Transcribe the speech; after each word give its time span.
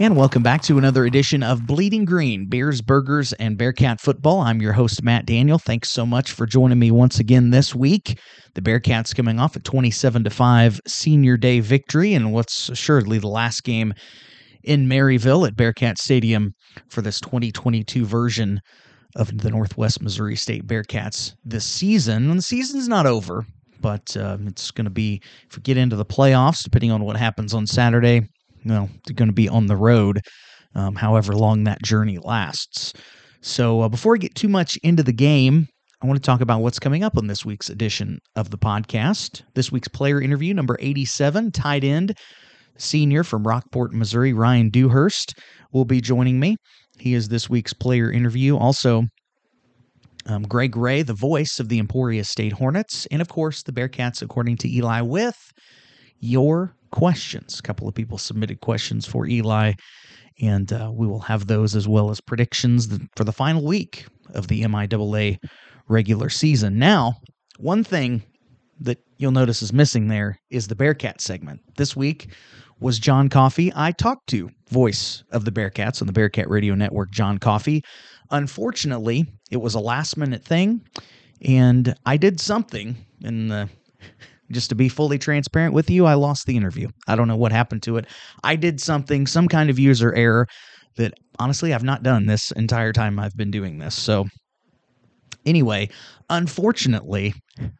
And 0.00 0.16
welcome 0.16 0.42
back 0.42 0.60
to 0.62 0.76
another 0.76 1.04
edition 1.04 1.44
of 1.44 1.68
Bleeding 1.68 2.04
Green 2.04 2.48
Beers, 2.48 2.82
Burgers, 2.82 3.32
and 3.34 3.56
Bearcat 3.56 4.00
Football. 4.00 4.40
I'm 4.40 4.60
your 4.60 4.72
host, 4.72 5.04
Matt 5.04 5.24
Daniel. 5.24 5.56
Thanks 5.56 5.88
so 5.88 6.04
much 6.04 6.32
for 6.32 6.46
joining 6.46 6.80
me 6.80 6.90
once 6.90 7.20
again 7.20 7.50
this 7.50 7.76
week. 7.76 8.18
The 8.54 8.60
Bearcats 8.60 9.14
coming 9.14 9.38
off 9.38 9.54
a 9.54 9.60
27 9.60 10.28
5 10.28 10.80
senior 10.88 11.36
day 11.36 11.60
victory 11.60 12.12
in 12.12 12.32
what's 12.32 12.68
assuredly 12.68 13.20
the 13.20 13.28
last 13.28 13.62
game 13.62 13.94
in 14.64 14.88
Maryville 14.88 15.46
at 15.46 15.54
Bearcat 15.54 15.98
Stadium 15.98 16.54
for 16.88 17.00
this 17.00 17.20
2022 17.20 18.04
version 18.04 18.60
of 19.14 19.38
the 19.38 19.50
Northwest 19.50 20.02
Missouri 20.02 20.34
State 20.34 20.66
Bearcats 20.66 21.34
this 21.44 21.64
season. 21.64 22.30
And 22.30 22.38
the 22.38 22.42
season's 22.42 22.88
not 22.88 23.06
over, 23.06 23.46
but 23.80 24.16
uh, 24.16 24.38
it's 24.46 24.72
going 24.72 24.86
to 24.86 24.90
be, 24.90 25.22
if 25.48 25.56
we 25.56 25.62
get 25.62 25.76
into 25.76 25.94
the 25.94 26.04
playoffs, 26.04 26.64
depending 26.64 26.90
on 26.90 27.04
what 27.04 27.16
happens 27.16 27.54
on 27.54 27.64
Saturday, 27.64 28.26
well, 28.64 28.88
going 29.14 29.28
to 29.28 29.34
be 29.34 29.48
on 29.48 29.66
the 29.66 29.76
road, 29.76 30.20
um, 30.74 30.94
however 30.94 31.34
long 31.34 31.64
that 31.64 31.82
journey 31.82 32.18
lasts. 32.18 32.92
So 33.40 33.82
uh, 33.82 33.88
before 33.88 34.12
we 34.12 34.18
get 34.18 34.34
too 34.34 34.48
much 34.48 34.78
into 34.82 35.02
the 35.02 35.12
game, 35.12 35.68
I 36.02 36.06
want 36.06 36.22
to 36.22 36.26
talk 36.26 36.40
about 36.40 36.60
what's 36.60 36.78
coming 36.78 37.02
up 37.02 37.16
on 37.16 37.26
this 37.26 37.44
week's 37.44 37.70
edition 37.70 38.18
of 38.36 38.50
the 38.50 38.58
podcast. 38.58 39.42
This 39.54 39.72
week's 39.72 39.88
player 39.88 40.20
interview, 40.20 40.52
number 40.54 40.76
87, 40.80 41.50
tight 41.52 41.84
end, 41.84 42.16
senior 42.76 43.24
from 43.24 43.46
Rockport, 43.46 43.92
Missouri, 43.92 44.32
Ryan 44.32 44.70
Dewhurst, 44.70 45.38
will 45.72 45.84
be 45.84 46.00
joining 46.00 46.40
me. 46.40 46.56
He 46.98 47.14
is 47.14 47.28
this 47.28 47.48
week's 47.48 47.72
player 47.72 48.10
interview. 48.10 48.56
Also, 48.56 49.04
um, 50.26 50.42
Greg 50.42 50.76
Ray, 50.76 51.02
the 51.02 51.14
voice 51.14 51.58
of 51.58 51.68
the 51.68 51.78
Emporia 51.78 52.24
State 52.24 52.52
Hornets, 52.52 53.06
and 53.10 53.20
of 53.20 53.28
course, 53.28 53.62
the 53.62 53.72
Bearcats, 53.72 54.22
according 54.22 54.56
to 54.58 54.70
Eli, 54.70 55.00
with 55.00 55.36
your 56.20 56.74
questions. 56.94 57.58
A 57.58 57.62
couple 57.62 57.88
of 57.88 57.94
people 57.94 58.18
submitted 58.18 58.60
questions 58.60 59.04
for 59.04 59.26
Eli, 59.26 59.72
and 60.40 60.72
uh, 60.72 60.92
we 60.94 61.08
will 61.08 61.18
have 61.18 61.48
those 61.48 61.74
as 61.74 61.88
well 61.88 62.08
as 62.08 62.20
predictions 62.20 62.88
for 63.16 63.24
the 63.24 63.32
final 63.32 63.64
week 63.64 64.06
of 64.32 64.46
the 64.46 64.62
MIAA 64.62 65.38
regular 65.88 66.28
season. 66.28 66.78
Now, 66.78 67.16
one 67.58 67.82
thing 67.82 68.22
that 68.78 68.98
you'll 69.16 69.32
notice 69.32 69.60
is 69.60 69.72
missing 69.72 70.06
there 70.06 70.38
is 70.50 70.68
the 70.68 70.76
Bearcat 70.76 71.20
segment. 71.20 71.62
This 71.76 71.96
week 71.96 72.32
was 72.78 73.00
John 73.00 73.28
Coffey. 73.28 73.72
I 73.74 73.90
talked 73.90 74.28
to 74.28 74.48
voice 74.70 75.24
of 75.32 75.44
the 75.44 75.52
Bearcats 75.52 76.00
on 76.00 76.06
the 76.06 76.12
Bearcat 76.12 76.48
Radio 76.48 76.76
Network, 76.76 77.10
John 77.10 77.38
Coffey. 77.38 77.82
Unfortunately, 78.30 79.26
it 79.50 79.56
was 79.56 79.74
a 79.74 79.80
last 79.80 80.16
minute 80.16 80.44
thing, 80.44 80.80
and 81.44 81.92
I 82.06 82.18
did 82.18 82.38
something 82.38 82.96
in 83.24 83.48
the 83.48 83.68
just 84.50 84.68
to 84.70 84.74
be 84.74 84.88
fully 84.88 85.18
transparent 85.18 85.74
with 85.74 85.90
you, 85.90 86.06
I 86.06 86.14
lost 86.14 86.46
the 86.46 86.56
interview. 86.56 86.88
I 87.06 87.16
don't 87.16 87.28
know 87.28 87.36
what 87.36 87.52
happened 87.52 87.82
to 87.84 87.96
it. 87.96 88.06
I 88.42 88.56
did 88.56 88.80
something, 88.80 89.26
some 89.26 89.48
kind 89.48 89.70
of 89.70 89.78
user 89.78 90.14
error 90.14 90.46
that 90.96 91.14
honestly 91.38 91.74
I've 91.74 91.82
not 91.82 92.02
done 92.02 92.26
this 92.26 92.50
entire 92.52 92.92
time 92.92 93.18
I've 93.18 93.36
been 93.36 93.50
doing 93.50 93.78
this. 93.78 93.94
So 93.94 94.26
Anyway, 95.46 95.90
unfortunately, 96.30 97.34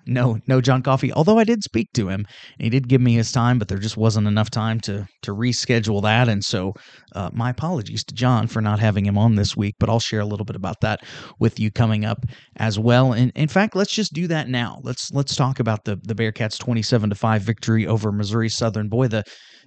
no, 0.07 0.39
no 0.47 0.61
John 0.61 0.83
Coffey. 0.83 1.13
Although 1.13 1.39
I 1.39 1.45
did 1.45 1.65
speak 1.65 1.89
to 1.95 2.09
him, 2.09 2.27
he 2.59 2.69
did 2.69 2.89
give 2.89 3.01
me 3.01 3.15
his 3.15 3.33
time, 3.33 3.59
but 3.59 3.69
there 3.69 3.79
just 3.79 3.97
wasn't 3.97 4.27
enough 4.27 4.51
time 4.51 4.81
to 4.81 5.07
to 5.23 5.35
reschedule 5.35 6.03
that. 6.03 6.29
And 6.29 6.45
so, 6.45 6.75
uh, 7.15 7.31
my 7.33 7.51
apologies 7.51 8.05
to 8.05 8.15
John 8.15 8.47
for 8.47 8.61
not 8.61 8.79
having 8.79 9.07
him 9.07 9.17
on 9.17 9.35
this 9.35 9.57
week. 9.57 9.77
But 9.81 9.89
I'll 9.89 10.01
share 10.01 10.21
a 10.21 10.27
little 10.27 10.45
bit 10.45 10.57
about 10.57 10.81
that 10.83 11.01
with 11.39 11.59
you 11.59 11.71
coming 11.71 12.05
up 12.05 12.25
as 12.57 12.79
well. 12.79 13.13
And 13.13 13.33
in 13.35 13.49
fact, 13.49 13.75
let's 13.75 13.93
just 13.93 14.13
do 14.13 14.27
that 14.29 14.49
now. 14.49 14.81
Let's 14.83 15.11
let's 15.13 15.35
talk 15.35 15.59
about 15.59 15.85
the 15.85 15.97
the 16.05 16.15
Bearcats' 16.15 16.59
twenty 16.59 16.83
seven 16.83 17.09
to 17.11 17.17
five 17.17 17.43
victory 17.43 17.87
over 17.87 18.13
Missouri 18.13 18.51
Southern. 18.51 18.89
Boy, 18.89 19.09
the 19.09 19.25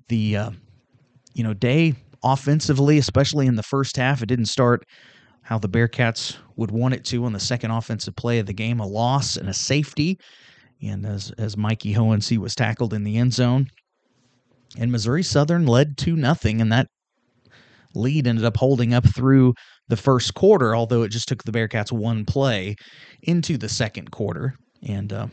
the 0.08 0.38
uh, 0.38 0.52
you 1.34 1.44
know 1.44 1.54
day 1.54 1.96
offensively, 2.24 2.98
especially 2.98 3.48
in 3.48 3.56
the 3.56 3.64
first 3.64 3.98
half, 3.98 4.22
it 4.22 4.28
didn't 4.28 4.48
start 4.48 4.84
how 5.48 5.58
the 5.58 5.70
Bearcats 5.70 6.36
would 6.58 6.72
want 6.72 6.94
it 6.94 7.06
to 7.06 7.24
on 7.24 7.32
the 7.32 7.40
second 7.40 7.72
offensive 7.72 8.14
play 8.18 8.40
of 8.40 8.46
the 8.48 8.54
game, 8.54 8.82
a 8.82 8.86
loss 8.86 9.38
and 9.38 9.48
a 9.48 9.54
safety. 9.54 10.20
And 10.82 11.06
as 11.06 11.32
as 11.38 11.56
Mikey 11.56 11.94
Hohensee 11.94 12.38
was 12.38 12.54
tackled 12.54 12.94
in 12.94 13.06
the 13.06 13.16
end 13.16 13.34
zone, 13.34 13.68
and 14.78 14.92
Missouri 14.92 15.24
Southern 15.24 15.66
led 15.66 15.98
two 15.98 16.18
nothing, 16.18 16.60
and 16.60 16.70
that 16.74 16.88
lead 17.96 18.28
ended 18.28 18.44
up 18.44 18.58
holding 18.58 18.94
up 18.94 19.06
through 19.16 19.54
the 19.88 19.96
first 19.96 20.34
quarter, 20.34 20.76
although 20.76 21.04
it 21.04 21.14
just 21.14 21.30
took 21.30 21.46
the 21.46 21.54
Bearcats 21.54 21.94
one 21.94 22.26
play 22.26 22.76
into 23.22 23.58
the 23.58 23.70
second 23.70 24.12
quarter. 24.12 24.54
And 24.84 25.14
uh, 25.14 25.28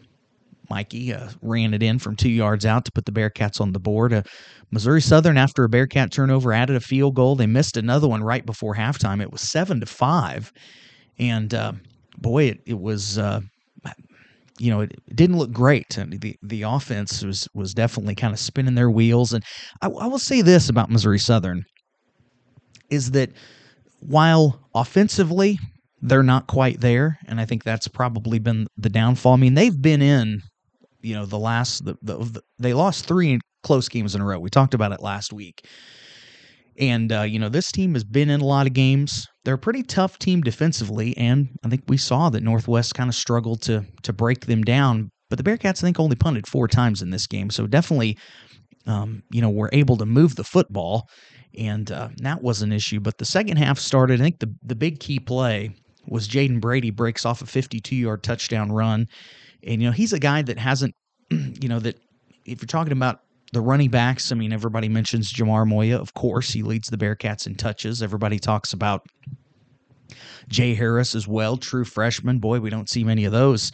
Mikey 0.71 1.13
uh, 1.13 1.31
ran 1.43 1.75
it 1.75 1.83
in 1.83 1.99
from 1.99 2.17
two 2.17 2.31
yards 2.31 2.65
out 2.65 2.85
to 2.85 2.93
put 2.93 3.05
the 3.05 3.13
Bearcats 3.13 3.61
on 3.61 3.73
the 3.73 3.79
board. 3.79 4.13
Uh, 4.13 4.23
Missouri 4.71 5.01
Southern, 5.01 5.37
after 5.37 5.65
a 5.65 5.69
Bearcat 5.69 6.11
turnover, 6.11 6.53
added 6.53 6.77
a 6.77 6.81
field 6.81 7.15
goal. 7.15 7.37
They 7.37 7.47
missed 7.47 7.77
another 7.77 8.09
one 8.09 8.23
right 8.23 8.45
before 8.45 8.75
halftime. 8.75 9.21
It 9.23 9.33
was 9.33 9.41
seven 9.41 9.81
to 9.81 9.87
five, 9.87 10.53
and 11.19 11.53
uh, 11.53 11.73
boy, 12.19 12.45
it, 12.45 12.61
it 12.67 12.79
was. 12.79 13.19
Uh, 13.19 13.41
you 14.61 14.71
know, 14.71 14.83
it, 14.83 14.93
it, 15.09 15.17
didn't 15.17 15.37
look 15.37 15.51
great. 15.51 15.89
the 15.91 16.37
the 16.43 16.63
offense 16.63 17.25
was 17.25 17.49
was 17.55 17.75
definitely 17.75 18.15
kind 18.15 18.33
of 18.33 18.39
spinning 18.39 18.77
their 18.77 18.91
wheels. 18.91 19.33
And 19.33 19.43
I, 19.83 19.89
I 19.89 20.07
will 20.07 20.19
say 20.19 20.43
this 20.43 20.69
about 20.69 20.91
Missouri 20.91 21.19
Southern 21.19 21.65
is 22.89 23.11
that 23.13 23.31
while 23.99 24.61
offensively 24.75 25.59
they're 26.03 26.23
not 26.23 26.47
quite 26.47 26.81
there, 26.81 27.19
and 27.27 27.41
I 27.41 27.47
think 27.47 27.65
that's 27.65 27.89
probably 27.89 28.39
been 28.39 28.67
the 28.77 28.91
downfall. 28.91 29.33
I 29.33 29.37
mean, 29.37 29.55
they've 29.55 29.81
been 29.81 30.03
in 30.03 30.43
you 31.05 31.15
know 31.15 31.27
the 31.27 31.39
last 31.39 31.85
the, 31.85 31.97
the, 32.03 32.17
the, 32.17 32.43
they 32.59 32.73
lost 32.73 33.07
three 33.07 33.39
close 33.63 33.89
games 33.89 34.15
in 34.15 34.21
a 34.21 34.25
row. 34.25 34.39
We 34.39 34.51
talked 34.51 34.75
about 34.75 34.93
it 34.93 35.01
last 35.01 35.33
week. 35.33 35.67
And 36.79 37.13
uh, 37.13 37.23
you 37.23 37.39
know 37.39 37.49
this 37.49 37.71
team 37.71 37.95
has 37.95 38.03
been 38.03 38.31
in 38.31 38.41
a 38.41 38.45
lot 38.45 38.67
of 38.67 38.73
games. 38.73 39.29
They're 39.45 39.55
a 39.55 39.59
pretty 39.59 39.83
tough 39.85 40.19
team 40.19 40.41
defensively, 40.41 41.17
and 41.17 41.49
I 41.65 41.69
think 41.69 41.83
we 41.87 41.97
saw 41.97 42.31
that 42.31 42.43
Northwest 42.43 42.95
kind 42.95 43.09
of 43.09 43.15
struggled 43.15 43.63
to 43.63 43.85
to 44.03 44.13
break 44.13 44.47
them 44.47 44.63
down. 44.63 45.11
But 45.31 45.39
the 45.39 45.45
Bearcats, 45.45 45.79
I 45.79 45.87
think, 45.87 46.01
only 46.01 46.17
punted 46.17 46.47
four 46.49 46.67
times 46.67 47.01
in 47.01 47.11
this 47.11 47.27
game, 47.27 47.51
so 47.51 47.67
definitely, 47.69 48.19
um, 48.87 49.23
you 49.31 49.41
know, 49.41 49.51
were 49.51 49.71
able 49.73 49.97
to 49.99 50.07
move 50.07 50.35
the 50.35 50.43
football, 50.43 51.09
and 51.57 51.93
uh, 51.93 52.09
that 52.23 52.43
was 52.43 52.63
an 52.63 52.73
issue. 52.73 52.99
But 52.99 53.19
the 53.19 53.25
second 53.25 53.57
half 53.59 53.79
started. 53.79 54.21
I 54.21 54.25
think 54.25 54.41
the 54.41 54.53
the 54.65 54.75
big 54.75 54.99
key 54.99 55.21
play 55.21 55.71
was 56.09 56.27
Jaden 56.27 56.61
Brady 56.61 56.91
breaks 56.91 57.25
off 57.25 57.41
a 57.41 57.47
52 57.47 57.95
yard 57.95 58.25
touchdown 58.25 58.73
run 58.73 59.07
and, 59.67 59.83
you 59.83 59.89
know, 59.89 59.93
he's 59.93 60.13
a 60.13 60.19
guy 60.19 60.43
that 60.43 60.59
hasn't, 60.59 60.95
you 61.31 61.69
know, 61.69 61.79
that 61.81 61.99
if 62.45 62.61
you're 62.61 62.67
talking 62.67 62.93
about 62.93 63.21
the 63.53 63.61
running 63.61 63.91
backs, 63.91 64.33
I 64.33 64.35
mean, 64.35 64.53
everybody 64.53 64.89
mentions 64.89 65.33
Jamar 65.33 65.67
Moya. 65.67 65.99
Of 65.99 66.15
course, 66.15 66.51
he 66.51 66.63
leads 66.63 66.89
the 66.89 66.97
Bearcats 66.97 67.47
in 67.47 67.55
touches. 67.55 68.03
Everybody 68.03 68.39
talks 68.39 68.73
about 68.73 69.07
Jay 70.49 70.75
Harris 70.75 71.15
as 71.15 71.27
well, 71.27 71.57
true 71.57 71.85
freshman. 71.85 72.39
Boy, 72.39 72.61
we 72.61 72.71
don't 72.71 72.89
see 72.89 73.05
many 73.05 73.25
of 73.25 73.33
those 73.33 73.73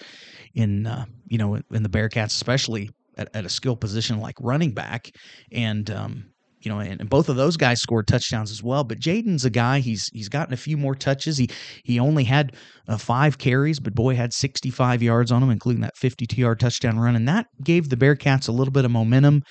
in, 0.54 0.86
uh, 0.86 1.06
you 1.28 1.38
know, 1.38 1.54
in 1.54 1.82
the 1.82 1.88
Bearcats, 1.88 2.26
especially 2.26 2.90
at, 3.16 3.28
at, 3.34 3.44
a 3.44 3.48
skill 3.48 3.76
position 3.76 4.20
like 4.20 4.36
running 4.40 4.72
back. 4.72 5.10
And, 5.50 5.90
um, 5.90 6.29
you 6.60 6.71
know, 6.71 6.78
and, 6.78 7.00
and, 7.00 7.09
both 7.09 7.28
of 7.28 7.37
those 7.37 7.56
guys 7.56 7.81
scored 7.81 8.06
touchdowns 8.06 8.50
as 8.50 8.62
well. 8.62 8.84
But 8.84 9.00
Jaden's 9.00 9.44
a 9.44 9.50
guy; 9.50 9.81
he's 9.81 10.09
he's 10.12 10.28
gotten 10.28 10.53
a 10.53 10.59
few 10.59 10.76
more 10.76 10.94
touches. 10.94 11.38
He 11.38 11.48
he 11.84 11.98
only 11.98 12.25
had 12.25 12.54
uh, 12.87 12.98
five 12.98 13.38
carries, 13.38 13.81
but 13.81 13.94
boy 13.94 14.15
had 14.15 14.32
65 14.32 15.03
yards 15.03 15.32
on 15.32 15.43
him, 15.43 15.50
including 15.50 15.82
that 15.82 15.97
52-yard 15.97 16.60
touchdown 16.60 16.99
run, 16.99 17.16
and 17.16 17.28
that 17.28 17.47
gave 17.65 17.88
the 17.88 17.97
Bearcats 17.97 18.49
a 18.49 18.53
little 18.53 18.72
bit 18.72 18.84
of 18.84 18.91
momentum 18.91 19.43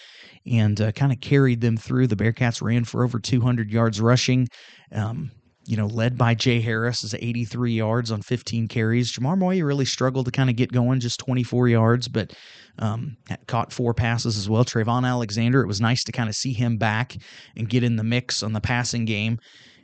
and 0.45 0.79
uh, 0.79 0.91
kind 0.91 1.11
of 1.11 1.19
carried 1.19 1.61
them 1.61 1.77
through. 1.77 2.07
The 2.07 2.15
Bearcats 2.15 2.61
ran 2.61 2.83
for 2.83 3.03
over 3.03 3.19
200 3.19 3.71
yards 3.71 3.99
rushing. 3.99 4.47
Um, 4.91 5.31
you 5.65 5.77
know, 5.77 5.85
led 5.85 6.17
by 6.17 6.33
Jay 6.33 6.59
Harris 6.61 7.03
is 7.03 7.13
83 7.13 7.73
yards 7.73 8.11
on 8.11 8.23
15 8.23 8.67
carries. 8.67 9.11
Jamar 9.13 9.37
Moya 9.37 9.63
really 9.63 9.85
struggled 9.85 10.25
to 10.25 10.31
kind 10.31 10.49
of 10.49 10.55
get 10.55 10.71
going, 10.71 10.99
just 10.99 11.19
24 11.19 11.67
yards, 11.67 12.07
but 12.07 12.33
um, 12.79 13.17
caught 13.47 13.71
four 13.71 13.93
passes 13.93 14.37
as 14.37 14.49
well. 14.49 14.65
Trayvon 14.65 15.07
Alexander, 15.07 15.61
it 15.61 15.67
was 15.67 15.81
nice 15.81 16.03
to 16.05 16.11
kind 16.11 16.29
of 16.29 16.35
see 16.35 16.53
him 16.53 16.77
back 16.77 17.15
and 17.55 17.69
get 17.69 17.83
in 17.83 17.95
the 17.95 18.03
mix 18.03 18.41
on 18.41 18.53
the 18.53 18.61
passing 18.61 19.05
game. 19.05 19.37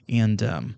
And, 0.09 0.41
um, 0.43 0.75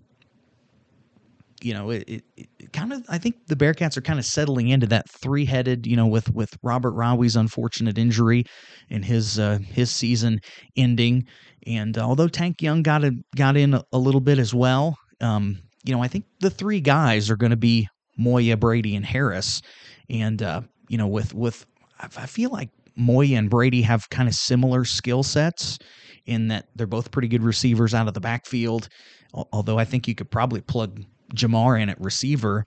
you 1.60 1.74
know, 1.74 1.90
it, 1.90 2.04
it, 2.08 2.24
it, 2.36 2.72
kind 2.72 2.92
of, 2.92 3.04
I 3.08 3.18
think 3.18 3.36
the 3.46 3.56
Bearcats 3.56 3.96
are 3.96 4.02
kind 4.02 4.18
of 4.18 4.24
settling 4.24 4.68
into 4.68 4.86
that 4.88 5.08
three 5.10 5.44
headed, 5.44 5.86
you 5.86 5.96
know, 5.96 6.06
with, 6.06 6.32
with 6.34 6.56
Robert 6.62 6.94
Rawi's 6.94 7.36
unfortunate 7.36 7.98
injury 7.98 8.44
and 8.90 9.04
his, 9.04 9.38
uh, 9.38 9.58
his 9.58 9.90
season 9.90 10.38
ending. 10.76 11.26
And 11.66 11.98
uh, 11.98 12.02
although 12.02 12.28
Tank 12.28 12.62
Young 12.62 12.82
got 12.82 13.04
a, 13.04 13.12
got 13.36 13.56
in 13.56 13.74
a, 13.74 13.82
a 13.92 13.98
little 13.98 14.20
bit 14.20 14.38
as 14.38 14.54
well, 14.54 14.96
um, 15.20 15.58
you 15.84 15.94
know, 15.94 16.02
I 16.02 16.08
think 16.08 16.24
the 16.40 16.50
three 16.50 16.80
guys 16.80 17.30
are 17.30 17.36
going 17.36 17.50
to 17.50 17.56
be 17.56 17.88
Moya, 18.16 18.56
Brady, 18.56 18.96
and 18.96 19.06
Harris. 19.06 19.62
And 20.10 20.42
uh, 20.42 20.62
you 20.88 20.98
know, 20.98 21.06
with 21.06 21.34
with 21.34 21.64
I 22.00 22.26
feel 22.26 22.50
like 22.50 22.70
Moya 22.96 23.38
and 23.38 23.50
Brady 23.50 23.82
have 23.82 24.10
kind 24.10 24.28
of 24.28 24.34
similar 24.34 24.84
skill 24.84 25.22
sets 25.22 25.78
in 26.26 26.48
that 26.48 26.68
they're 26.76 26.86
both 26.86 27.10
pretty 27.10 27.28
good 27.28 27.42
receivers 27.42 27.94
out 27.94 28.08
of 28.08 28.14
the 28.14 28.20
backfield. 28.20 28.88
Although 29.34 29.78
I 29.78 29.84
think 29.84 30.08
you 30.08 30.14
could 30.14 30.30
probably 30.30 30.60
plug 30.60 31.04
Jamar 31.34 31.80
in 31.80 31.88
at 31.88 32.00
receiver, 32.00 32.64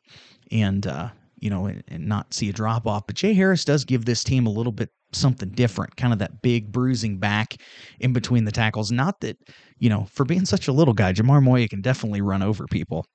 and 0.51 0.85
uh, 0.85 1.09
you 1.39 1.49
know, 1.49 1.65
and, 1.65 1.83
and 1.87 2.07
not 2.07 2.33
see 2.33 2.49
a 2.49 2.53
drop 2.53 2.85
off. 2.87 3.07
But 3.07 3.15
Jay 3.15 3.33
Harris 3.33 3.65
does 3.65 3.83
give 3.83 4.05
this 4.05 4.23
team 4.23 4.45
a 4.45 4.51
little 4.51 4.71
bit 4.71 4.89
something 5.11 5.49
different, 5.49 5.97
kind 5.97 6.13
of 6.13 6.19
that 6.19 6.41
big 6.41 6.71
bruising 6.71 7.17
back 7.17 7.55
in 7.99 8.13
between 8.13 8.45
the 8.45 8.51
tackles. 8.51 8.91
Not 8.91 9.19
that, 9.21 9.37
you 9.79 9.89
know, 9.89 10.07
for 10.11 10.23
being 10.23 10.45
such 10.45 10.67
a 10.67 10.71
little 10.71 10.93
guy, 10.93 11.13
Jamar 11.13 11.43
Moya 11.43 11.67
can 11.67 11.81
definitely 11.81 12.21
run 12.21 12.41
over 12.43 12.65
people. 12.67 13.05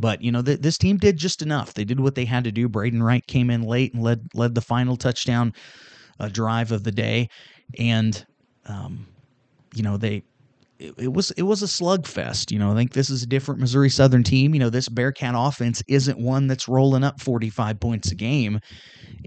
But 0.00 0.22
you 0.22 0.32
know, 0.32 0.42
th- 0.42 0.60
this 0.60 0.78
team 0.78 0.96
did 0.96 1.16
just 1.16 1.42
enough. 1.42 1.74
They 1.74 1.84
did 1.84 2.00
what 2.00 2.14
they 2.14 2.24
had 2.24 2.44
to 2.44 2.52
do. 2.52 2.68
Braden 2.68 3.02
Wright 3.02 3.26
came 3.26 3.50
in 3.50 3.62
late 3.62 3.94
and 3.94 4.02
led 4.02 4.28
led 4.34 4.54
the 4.54 4.60
final 4.60 4.96
touchdown 4.96 5.52
uh, 6.20 6.28
drive 6.28 6.72
of 6.72 6.84
the 6.84 6.92
day, 6.92 7.28
and 7.78 8.24
um, 8.66 9.06
you 9.74 9.82
know 9.82 9.96
they 9.96 10.22
it, 10.78 10.94
it, 10.98 11.12
was 11.12 11.30
it 11.32 11.42
was 11.42 11.62
a 11.62 11.66
slugfest. 11.66 12.50
You 12.50 12.58
know, 12.58 12.72
I 12.72 12.74
think 12.74 12.92
this 12.92 13.10
is 13.10 13.22
a 13.22 13.26
different 13.26 13.60
Missouri 13.60 13.90
Southern 13.90 14.22
team. 14.22 14.54
You 14.54 14.60
know, 14.60 14.70
this 14.70 14.88
Bearcat 14.88 15.34
offense 15.36 15.82
isn't 15.88 16.18
one 16.18 16.46
that's 16.46 16.68
rolling 16.68 17.04
up 17.04 17.20
45 17.20 17.80
points 17.80 18.12
a 18.12 18.14
game, 18.14 18.60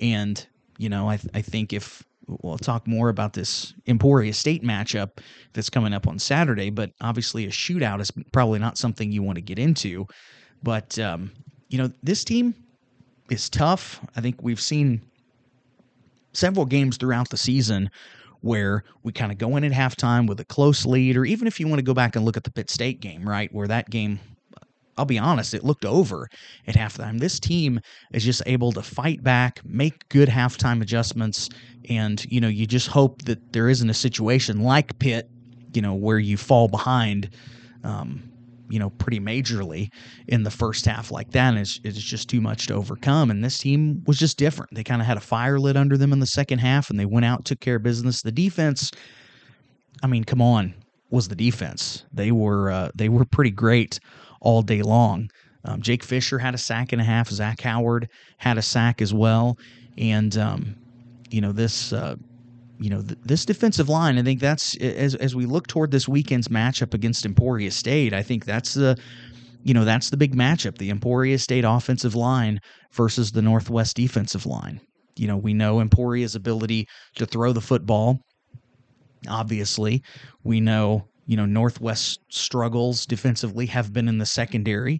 and 0.02 0.46
you 0.78 0.90
know, 0.90 1.10
I 1.10 1.20
I 1.34 1.42
think 1.42 1.74
if 1.74 2.04
we'll 2.28 2.58
talk 2.58 2.88
more 2.88 3.10
about 3.10 3.34
this 3.34 3.74
Emporia 3.88 4.34
State 4.34 4.64
matchup 4.64 5.20
that's 5.54 5.70
coming 5.70 5.94
up 5.94 6.08
on 6.08 6.18
Saturday, 6.18 6.70
but 6.70 6.92
obviously 7.02 7.46
a 7.46 7.50
shootout 7.50 8.00
is 8.00 8.12
probably 8.32 8.60
not 8.60 8.78
something 8.78 9.12
you 9.12 9.24
want 9.24 9.36
to 9.36 9.42
get 9.42 9.60
into. 9.60 10.08
But 10.64 10.98
um, 11.00 11.32
you 11.70 11.78
know, 11.78 11.92
this 12.04 12.24
team 12.24 12.54
is 13.30 13.50
tough. 13.50 14.00
I 14.16 14.22
think 14.22 14.42
we've 14.42 14.62
seen 14.62 15.02
several 16.34 16.66
games 16.66 16.98
throughout 16.98 17.30
the 17.30 17.38
season 17.38 17.90
where 18.42 18.84
we 19.04 19.12
kind 19.12 19.32
of 19.32 19.38
go 19.38 19.56
in 19.56 19.64
at 19.64 19.72
halftime 19.72 20.28
with 20.28 20.40
a 20.40 20.46
close 20.46 20.86
lead, 20.86 21.16
or 21.16 21.26
even 21.26 21.48
if 21.48 21.60
you 21.60 21.68
want 21.68 21.80
to 21.80 21.84
go 21.84 21.94
back 21.94 22.16
and 22.16 22.26
look 22.26 22.38
at 22.38 22.44
the 22.44 22.52
Pitt 22.52 22.70
State 22.70 23.00
game, 23.00 23.28
right, 23.28 23.54
where 23.54 23.68
that 23.68 23.90
game, 23.90 24.20
I'll 24.98 25.06
be 25.06 25.20
honest, 25.20 25.54
it 25.54 25.64
looked 25.64 25.86
over 25.86 26.28
at 26.68 26.76
halftime. 26.76 27.20
This 27.20 27.40
team 27.40 27.80
is 28.14 28.24
just 28.24 28.42
able 28.48 28.72
to 28.72 28.82
fight 28.82 29.24
back, 29.24 29.62
make 29.64 30.10
good 30.10 30.28
halftime 30.28 30.82
adjustments, 30.82 31.50
and, 31.88 32.26
you 32.32 32.42
know, 32.42 32.48
you 32.48 32.66
just 32.66 32.88
hope 32.88 33.22
that 33.24 33.54
there 33.54 33.70
isn't 33.70 33.90
a 33.90 33.94
situation 33.94 34.62
like 34.62 34.98
Pitt, 34.98 35.30
you 35.74 35.82
know, 35.82 35.94
where 35.94 36.20
you 36.20 36.36
fall 36.36 36.68
behind. 36.68 37.30
Um, 37.84 38.31
you 38.72 38.80
know, 38.80 38.90
pretty 38.92 39.20
majorly 39.20 39.90
in 40.28 40.44
the 40.44 40.50
first 40.50 40.86
half 40.86 41.12
like 41.12 41.32
that. 41.32 41.50
And 41.50 41.60
it's, 41.60 41.80
it's 41.84 42.02
just 42.02 42.30
too 42.30 42.42
much 42.42 42.68
to 42.68 42.74
overcome. 42.74 43.30
And 43.30 43.44
this 43.44 43.58
team 43.58 44.04
was 44.08 44.18
just 44.18 44.38
different. 44.38 44.74
They 44.74 44.84
kind 44.84 45.02
of 45.02 45.08
had 45.08 45.18
a 45.18 45.22
fire 45.22 45.60
lit 45.60 45.78
under 45.78 45.98
them 45.98 46.14
in 46.14 46.20
the 46.20 46.26
second 46.26 46.60
half 46.60 46.90
and 46.90 47.00
they 47.00 47.06
went 47.06 47.26
out, 47.26 47.46
took 47.46 47.60
care 47.60 47.76
of 47.76 47.84
business. 47.84 48.22
The 48.22 48.32
defense, 48.32 48.92
I 50.02 50.08
mean, 50.08 50.24
come 50.24 50.42
on, 50.42 50.74
was 51.10 51.28
the 51.28 51.36
defense. 51.36 52.06
They 52.14 52.32
were 52.32 52.72
uh, 52.72 52.92
they 52.96 53.10
were 53.10 53.26
pretty 53.26 53.52
great 53.52 54.00
all 54.40 54.62
day 54.62 54.82
long. 54.82 55.30
Um, 55.66 55.82
Jake 55.82 56.04
Fisher 56.04 56.40
had 56.40 56.56
a 56.56 56.58
sack 56.58 56.92
and 56.92 57.02
a 57.02 57.06
half. 57.06 57.30
Zach 57.30 57.62
Howard 57.62 58.10
had 58.38 58.58
a 58.58 58.62
sack 58.62 59.02
as 59.02 59.14
well. 59.14 59.58
And, 59.98 60.36
um, 60.38 60.76
you 61.30 61.42
know, 61.42 61.52
this 61.52 61.94
uh, 61.94 62.16
you 62.82 62.90
know, 62.90 63.02
th- 63.02 63.20
this 63.24 63.46
defensive 63.46 63.90
line, 63.90 64.18
I 64.18 64.24
think 64.24 64.40
that's 64.40 64.76
as 64.78 65.14
as 65.16 65.36
we 65.36 65.46
look 65.46 65.68
toward 65.68 65.92
this 65.92 66.08
weekend's 66.08 66.48
matchup 66.48 66.94
against 66.94 67.26
Emporia 67.26 67.70
State, 67.70 68.12
I 68.12 68.24
think 68.24 68.46
that's 68.46 68.74
the 68.74 68.98
you 69.64 69.76
know, 69.76 69.86
that's 69.86 70.10
the 70.10 70.18
big 70.18 70.36
matchup, 70.36 70.80
the 70.80 70.90
Emporia 70.90 71.38
State 71.38 71.64
offensive 71.64 72.16
line 72.16 72.60
versus 72.94 73.32
the 73.32 73.44
Northwest 73.44 73.96
defensive 73.96 74.48
line. 74.48 74.82
You 75.16 75.28
know, 75.28 75.38
we 75.38 75.54
know 75.54 75.80
Emporia's 75.80 76.34
ability 76.34 76.88
to 77.18 77.28
throw 77.28 77.54
the 77.54 77.62
football. 77.62 78.18
Obviously, 79.30 80.02
we 80.44 80.60
know, 80.60 81.04
you 81.28 81.38
know, 81.38 81.46
Northwest 81.46 82.20
struggles 82.30 83.06
defensively 83.06 83.68
have 83.68 83.94
been 83.94 84.08
in 84.08 84.18
the 84.18 84.26
secondary 84.26 85.00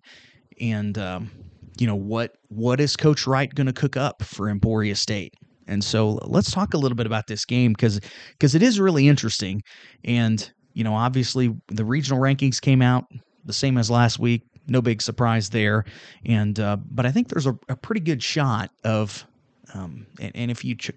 and 0.60 0.96
um, 1.00 1.32
you 1.80 1.88
know 1.88 1.96
what 1.96 2.32
what 2.50 2.80
is 2.80 2.96
coach 2.96 3.26
Wright 3.26 3.54
going 3.54 3.68
to 3.68 3.74
cook 3.74 3.98
up 3.98 4.22
for 4.22 4.50
Emporia 4.50 4.96
State? 4.96 5.34
And 5.68 5.84
so 5.84 6.20
let's 6.24 6.52
talk 6.52 6.74
a 6.74 6.78
little 6.78 6.96
bit 6.96 7.06
about 7.06 7.28
this 7.28 7.46
game 7.46 7.74
because 7.74 8.00
because 8.32 8.56
it 8.56 8.62
is 8.62 8.80
really 8.80 9.08
interesting. 9.08 9.62
And 10.04 10.52
you 10.74 10.84
know, 10.84 10.96
obviously 10.96 11.56
the 11.68 11.86
regional 11.86 12.20
rankings 12.20 12.62
came 12.62 12.82
out 12.82 13.06
the 13.46 13.54
same 13.54 13.78
as 13.78 13.90
last 13.90 14.20
week. 14.20 14.44
No 14.68 14.82
big 14.82 15.02
surprise 15.02 15.50
there. 15.50 15.86
And 16.26 16.60
uh, 16.60 16.78
but 16.90 17.06
I 17.06 17.12
think 17.12 17.30
there's 17.30 17.48
a, 17.48 17.58
a 17.70 17.76
pretty 17.76 18.02
good 18.02 18.22
shot 18.22 18.72
of 18.84 19.26
um, 19.74 20.06
and, 20.20 20.32
and 20.36 20.52
if 20.52 20.64
you 20.64 20.76
ch- 20.76 20.92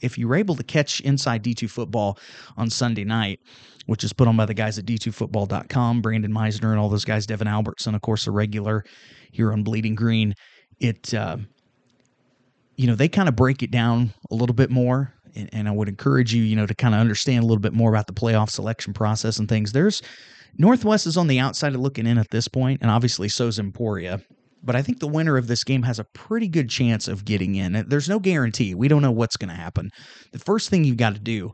if 0.00 0.16
you 0.16 0.28
were 0.28 0.36
able 0.36 0.54
to 0.54 0.62
catch 0.62 1.00
Inside 1.00 1.42
D2 1.42 1.68
Football 1.68 2.18
on 2.56 2.70
Sunday 2.70 3.04
night, 3.04 3.40
which 3.86 4.04
is 4.04 4.12
put 4.12 4.28
on 4.28 4.36
by 4.36 4.46
the 4.46 4.54
guys 4.54 4.78
at 4.78 4.84
D2Football.com, 4.84 6.02
Brandon 6.02 6.32
Meisner 6.32 6.70
and 6.70 6.78
all 6.78 6.88
those 6.88 7.04
guys, 7.04 7.26
Devin 7.26 7.48
Albertson, 7.48 7.94
of 7.94 8.02
course, 8.02 8.26
a 8.26 8.30
regular 8.30 8.84
here 9.32 9.52
on 9.52 9.62
Bleeding 9.64 9.94
Green. 9.94 10.34
It 10.78 11.12
uh, 11.14 11.38
you 12.78 12.86
know, 12.86 12.94
they 12.94 13.08
kind 13.08 13.28
of 13.28 13.36
break 13.36 13.62
it 13.62 13.70
down 13.70 14.14
a 14.30 14.34
little 14.34 14.54
bit 14.54 14.70
more. 14.70 15.12
And, 15.34 15.50
and 15.52 15.68
I 15.68 15.72
would 15.72 15.88
encourage 15.88 16.32
you, 16.32 16.42
you 16.42 16.56
know, 16.56 16.64
to 16.64 16.74
kind 16.74 16.94
of 16.94 17.00
understand 17.00 17.42
a 17.42 17.46
little 17.46 17.60
bit 17.60 17.74
more 17.74 17.90
about 17.90 18.06
the 18.06 18.14
playoff 18.14 18.50
selection 18.50 18.94
process 18.94 19.38
and 19.38 19.48
things. 19.48 19.72
There's 19.72 20.00
Northwest 20.56 21.06
is 21.06 21.16
on 21.16 21.26
the 21.26 21.40
outside 21.40 21.74
of 21.74 21.80
looking 21.80 22.06
in 22.06 22.18
at 22.18 22.30
this 22.30 22.48
point, 22.48 22.80
and 22.80 22.90
obviously 22.90 23.28
so's 23.28 23.58
Emporia. 23.58 24.20
But 24.62 24.76
I 24.76 24.82
think 24.82 25.00
the 25.00 25.08
winner 25.08 25.36
of 25.36 25.48
this 25.48 25.64
game 25.64 25.82
has 25.82 25.98
a 25.98 26.06
pretty 26.14 26.48
good 26.48 26.70
chance 26.70 27.08
of 27.08 27.24
getting 27.24 27.56
in. 27.56 27.84
There's 27.88 28.08
no 28.08 28.18
guarantee. 28.18 28.74
We 28.74 28.88
don't 28.88 29.02
know 29.02 29.12
what's 29.12 29.36
going 29.36 29.50
to 29.50 29.54
happen. 29.54 29.90
The 30.32 30.38
first 30.38 30.70
thing 30.70 30.84
you've 30.84 30.96
got 30.96 31.14
to 31.14 31.20
do 31.20 31.52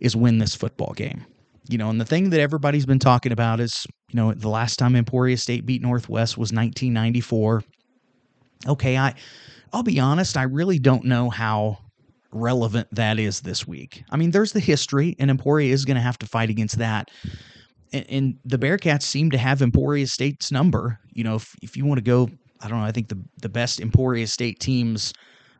is 0.00 0.14
win 0.14 0.38
this 0.38 0.54
football 0.54 0.92
game. 0.94 1.24
You 1.68 1.76
know, 1.76 1.90
and 1.90 2.00
the 2.00 2.06
thing 2.06 2.30
that 2.30 2.40
everybody's 2.40 2.86
been 2.86 2.98
talking 2.98 3.32
about 3.32 3.60
is, 3.60 3.86
you 4.10 4.16
know, 4.16 4.32
the 4.32 4.48
last 4.48 4.76
time 4.76 4.96
Emporia 4.96 5.36
State 5.36 5.66
beat 5.66 5.82
Northwest 5.82 6.38
was 6.38 6.52
1994. 6.52 7.62
Okay, 8.66 8.96
I 8.96 9.14
I'll 9.72 9.82
be 9.82 10.00
honest, 10.00 10.36
I 10.36 10.42
really 10.42 10.78
don't 10.78 11.04
know 11.04 11.30
how 11.30 11.78
relevant 12.30 12.88
that 12.92 13.18
is 13.18 13.40
this 13.40 13.66
week. 13.66 14.04
I 14.10 14.16
mean, 14.16 14.30
there's 14.30 14.52
the 14.52 14.60
history, 14.60 15.16
and 15.18 15.30
Emporia 15.30 15.72
is 15.72 15.84
going 15.84 15.96
to 15.96 16.02
have 16.02 16.18
to 16.18 16.26
fight 16.26 16.50
against 16.50 16.78
that. 16.78 17.10
And, 17.92 18.06
and, 18.08 18.38
the 18.44 18.58
Bearcats 18.58 19.02
seem 19.02 19.30
to 19.30 19.38
have 19.38 19.62
Emporia 19.62 20.06
State's 20.06 20.52
number. 20.52 20.98
You 21.12 21.24
know, 21.24 21.36
if, 21.36 21.54
if 21.62 21.76
you 21.76 21.86
want 21.86 21.98
to 21.98 22.04
go, 22.04 22.28
I 22.60 22.68
don't 22.68 22.80
know, 22.80 22.84
I 22.84 22.92
think 22.92 23.08
the, 23.08 23.18
the 23.40 23.48
best 23.48 23.80
Emporia 23.80 24.26
State 24.26 24.60
teams 24.60 25.14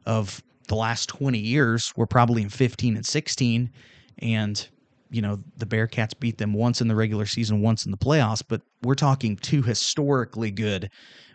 of 0.05 0.43
the 0.69 0.75
last 0.75 1.09
20 1.09 1.39
years 1.39 1.93
were 1.97 2.07
probably 2.07 2.43
in 2.43 2.51
15 2.51 2.97
and 2.97 3.07
16. 3.07 3.71
And, 4.19 4.69
you 5.11 5.23
know, 5.23 5.43
the 5.57 5.65
Bearcats 5.65 6.19
beat 6.19 6.37
them 6.37 6.53
once 6.53 6.83
in 6.83 6.89
the 6.89 6.95
regular 6.95 7.25
season, 7.25 7.63
once 7.63 7.87
in 7.87 7.91
the 7.91 7.97
playoffs, 7.97 8.43
but 8.47 8.61
we're 8.83 8.95
talking 8.95 9.37
two 9.37 9.63
historically 9.63 10.51
good 10.51 10.91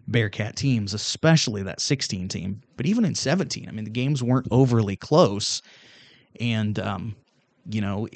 Bearcat 0.08 0.56
teams, 0.56 0.94
especially 0.94 1.64
that 1.64 1.82
16 1.82 2.28
team. 2.28 2.62
But 2.78 2.86
even 2.86 3.06
in 3.06 3.16
17, 3.16 3.68
I 3.68 3.72
mean, 3.72 3.86
the 3.86 3.92
games 3.92 4.22
weren't 4.22 4.48
overly 4.52 4.96
close. 4.96 5.62
And, 6.40 6.78
um, 6.80 7.16
you 7.70 7.82
know, 7.82 8.08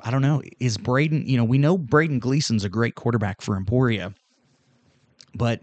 I 0.00 0.10
don't 0.10 0.22
know. 0.22 0.42
Is 0.60 0.78
Braden, 0.78 1.26
you 1.26 1.36
know, 1.36 1.44
we 1.44 1.58
know 1.58 1.76
Braden 1.76 2.18
Gleason's 2.18 2.64
a 2.64 2.68
great 2.68 2.94
quarterback 2.94 3.40
for 3.40 3.56
Emporia. 3.56 4.14
But, 5.34 5.62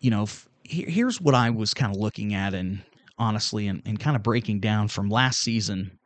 you 0.00 0.10
know, 0.10 0.22
f- 0.22 0.48
here's 0.64 1.20
what 1.20 1.34
I 1.34 1.50
was 1.50 1.72
kind 1.74 1.94
of 1.94 2.00
looking 2.00 2.34
at 2.34 2.54
and 2.54 2.82
honestly, 3.18 3.68
and, 3.68 3.82
and 3.86 3.98
kind 4.00 4.16
of 4.16 4.22
breaking 4.22 4.60
down 4.60 4.88
from 4.88 5.08
last 5.08 5.40
season 5.40 5.98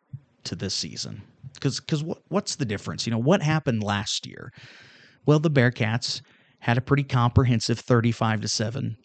to 0.45 0.55
this 0.55 0.75
season. 0.75 1.23
Because 1.55 1.81
because 1.81 2.03
what, 2.03 2.19
what's 2.29 2.57
the 2.57 2.65
difference? 2.65 3.07
You 3.07 3.12
know, 3.12 3.19
what 3.19 3.43
happened 3.43 3.83
last 3.83 4.27
year? 4.27 4.53
Well, 5.27 5.39
the 5.39 5.50
Bearcats 5.50 6.23
had 6.61 6.79
a 6.79 6.81
pretty 6.81 7.02
comprehensive 7.02 7.79
35 7.79 8.43
to 8.43 8.49
7 8.49 8.97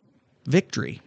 victory. 0.45 1.01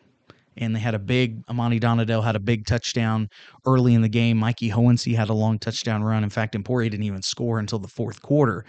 And 0.57 0.75
they 0.75 0.81
had 0.81 0.95
a 0.95 0.99
big, 0.99 1.45
Amani 1.49 1.78
Donadell 1.78 2.25
had 2.25 2.35
a 2.35 2.40
big 2.40 2.67
touchdown 2.67 3.28
early 3.64 3.95
in 3.95 4.02
the 4.02 4.09
game. 4.09 4.37
Mikey 4.38 4.71
Hohensee 4.71 5.14
had 5.14 5.28
a 5.28 5.35
long 5.35 5.59
touchdown 5.59 6.02
run. 6.02 6.25
In 6.25 6.31
fact, 6.31 6.57
Emporia 6.57 6.90
didn't 6.90 7.05
even 7.07 7.23
score 7.23 7.61
until 7.61 7.78
the 7.78 7.87
fourth 7.87 8.21
quarter 8.23 8.64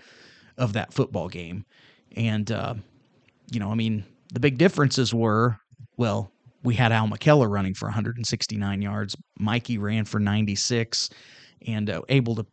of 0.57 0.73
that 0.73 0.93
football 0.93 1.27
game. 1.27 1.65
And, 2.15 2.51
uh, 2.51 2.75
you 3.51 3.59
know, 3.59 3.71
I 3.71 3.75
mean, 3.75 4.05
the 4.31 4.39
big 4.39 4.59
differences 4.59 5.13
were, 5.13 5.57
well, 5.97 6.31
we 6.63 6.75
had 6.75 6.91
Al 6.91 7.07
McKellar 7.07 7.49
running 7.49 7.73
for 7.73 7.87
169 7.87 8.81
yards. 8.81 9.15
Mikey 9.39 9.77
ran 9.77 10.05
for 10.05 10.19
96 10.19 11.09
and 11.65 11.89
uh, 11.89 12.01
able 12.09 12.35
to 12.35 12.45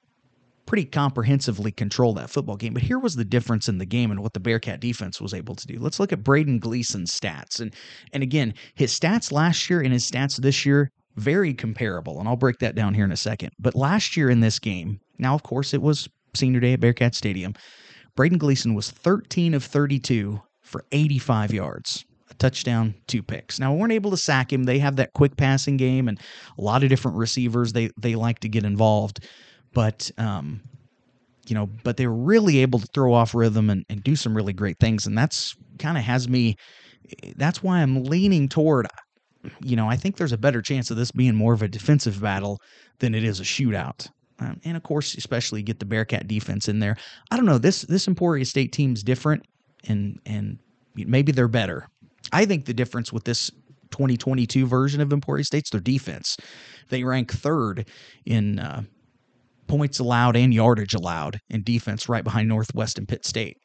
pretty 0.67 0.85
comprehensively 0.85 1.71
control 1.73 2.13
that 2.15 2.31
football 2.31 2.57
game. 2.57 2.75
But 2.75 2.83
here 2.83 2.99
was 2.99 3.17
the 3.17 3.25
difference 3.25 3.69
in 3.69 3.79
the 3.79 3.87
game 3.87 4.11
and 4.11 4.21
what 4.21 4.35
the 4.35 4.41
Bearcat 4.41 4.81
defense 4.81 5.21
was 5.21 5.33
able 5.33 5.55
to 5.55 5.67
do. 5.67 5.79
Let's 5.79 6.01
look 6.01 6.13
at 6.13 6.25
Braden 6.25 6.59
Gleason's 6.59 7.19
stats. 7.19 7.61
And 7.61 7.73
and 8.13 8.23
again, 8.23 8.55
his 8.75 8.99
stats 8.99 9.33
last 9.33 9.71
year 9.71 9.81
and 9.81 9.93
his 9.93 10.09
stats 10.09 10.37
this 10.37 10.67
year 10.67 10.91
very 11.17 11.55
comparable. 11.55 12.19
And 12.21 12.29
I'll 12.29 12.37
break 12.37 12.59
that 12.59 12.75
down 12.75 12.95
here 12.95 13.05
in 13.05 13.13
a 13.13 13.17
second. 13.17 13.53
But 13.59 13.75
last 13.75 14.17
year 14.17 14.29
in 14.29 14.41
this 14.41 14.59
game, 14.59 15.01
now 15.19 15.35
of 15.35 15.43
course 15.43 15.73
it 15.73 15.81
was 15.81 16.09
senior 16.35 16.61
day 16.61 16.75
at 16.75 16.81
Bearcat 16.81 17.15
Stadium. 17.15 17.55
Braden 18.17 18.39
Gleason 18.39 18.75
was 18.75 18.91
13 18.91 19.55
of 19.55 19.65
32 19.65 20.41
for 20.63 20.85
85 20.93 21.55
yards 21.55 22.05
a 22.29 22.35
touchdown, 22.35 22.95
two 23.07 23.23
picks. 23.23 23.61
Now 23.61 23.73
we 23.73 23.81
weren't 23.81 23.93
able 23.93 24.11
to 24.11 24.17
sack 24.17 24.53
him. 24.53 24.65
They 24.65 24.81
have 24.81 24.97
that 24.97 25.13
quick 25.13 25.37
passing 25.37 25.77
game 25.77 26.09
and 26.09 26.19
a 26.59 26.63
lot 26.63 26.83
of 26.83 26.89
different 26.89 27.17
receivers. 27.17 27.73
They 27.73 27.91
they 27.97 28.15
like 28.15 28.41
to 28.41 28.49
get 28.49 28.65
involved 28.65 29.25
but 29.77 30.11
um, 30.17 30.63
you 31.47 31.55
know, 31.55 31.67
but 31.67 31.99
they 31.99 32.07
were 32.07 32.17
really 32.17 32.61
able 32.61 32.79
to 32.79 32.87
throw 32.95 33.13
off 33.13 33.35
rhythm 33.35 33.69
and, 33.69 33.85
and 33.91 34.03
do 34.03 34.17
some 34.17 34.35
really 34.35 34.55
great 34.55 34.79
things, 34.81 35.07
and 35.07 35.17
that's 35.17 35.55
kind 35.79 35.99
of 35.99 36.03
has 36.03 36.31
me. 36.31 36.57
That's 37.37 37.63
why 37.63 37.83
I'm 37.83 38.05
leaning 38.05 38.49
toward. 38.49 38.87
you 39.61 39.77
know, 39.77 39.87
I 39.87 39.97
think 39.97 40.17
there's 40.17 40.33
a 40.33 40.39
better 40.39 40.63
chance 40.63 40.91
of 40.91 40.97
this 40.97 41.13
being 41.13 41.35
more 41.35 41.53
of 41.53 41.61
a 41.61 41.69
defensive 41.69 42.23
battle 42.23 42.59
than 43.01 43.15
it 43.15 43.23
is 43.23 43.39
a 43.39 43.43
shootout. 43.43 44.09
Um, 44.39 44.59
and 44.65 44.79
of 44.79 44.83
course, 44.83 45.15
especially 45.15 45.63
get 45.63 45.79
the 45.79 45.85
Bearcat 45.85 46.27
defense 46.27 46.71
in 46.71 46.79
there. 46.79 46.97
I 47.31 47.37
don't 47.37 47.45
know 47.45 47.59
this 47.59 47.83
this 47.83 48.09
Emporia 48.09 48.47
State 48.47 48.73
team's 48.73 49.03
different, 49.03 49.45
and 49.87 50.19
and 50.25 50.59
maybe 50.95 51.33
they're 51.33 51.49
better. 51.49 51.87
I 52.33 52.47
think 52.47 52.65
the 52.65 52.73
difference 52.73 53.13
with 53.13 53.25
this 53.25 53.51
2022 53.91 54.67
version 54.67 55.03
of 55.03 55.13
Emporia 55.13 55.45
State's 55.45 55.69
their 55.69 55.83
defense. 55.83 56.39
They 56.89 57.05
rank 57.05 57.31
third 57.31 57.89
in 58.25 58.59
uh, 58.59 58.83
points 59.67 59.99
allowed 59.99 60.37
and 60.37 60.53
yardage 60.53 60.95
allowed 60.95 61.41
in 61.51 61.63
defense, 61.63 62.09
right 62.09 62.25
behind 62.25 62.49
Northwest 62.49 62.99
and 62.99 63.09
Pitt 63.09 63.25
State. 63.25 63.57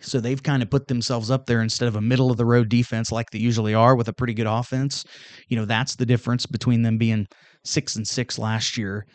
So 0.00 0.20
they've 0.20 0.42
kind 0.42 0.62
of 0.62 0.70
put 0.70 0.88
themselves 0.88 1.30
up 1.30 1.46
there 1.46 1.60
instead 1.60 1.88
of 1.88 1.96
a 1.96 2.00
middle 2.00 2.30
of 2.30 2.36
the 2.36 2.44
road 2.44 2.68
defense 2.68 3.10
like 3.10 3.30
they 3.30 3.38
usually 3.38 3.74
are 3.74 3.96
with 3.96 4.08
a 4.08 4.12
pretty 4.12 4.34
good 4.34 4.46
offense. 4.46 5.04
You 5.48 5.56
know, 5.56 5.64
that's 5.64 5.96
the 5.96 6.06
difference 6.06 6.46
between 6.46 6.82
them 6.82 6.98
being 6.98 7.26
six 7.64 7.96
and 7.96 8.06
six 8.06 8.38
last 8.38 8.76
year 8.76 9.06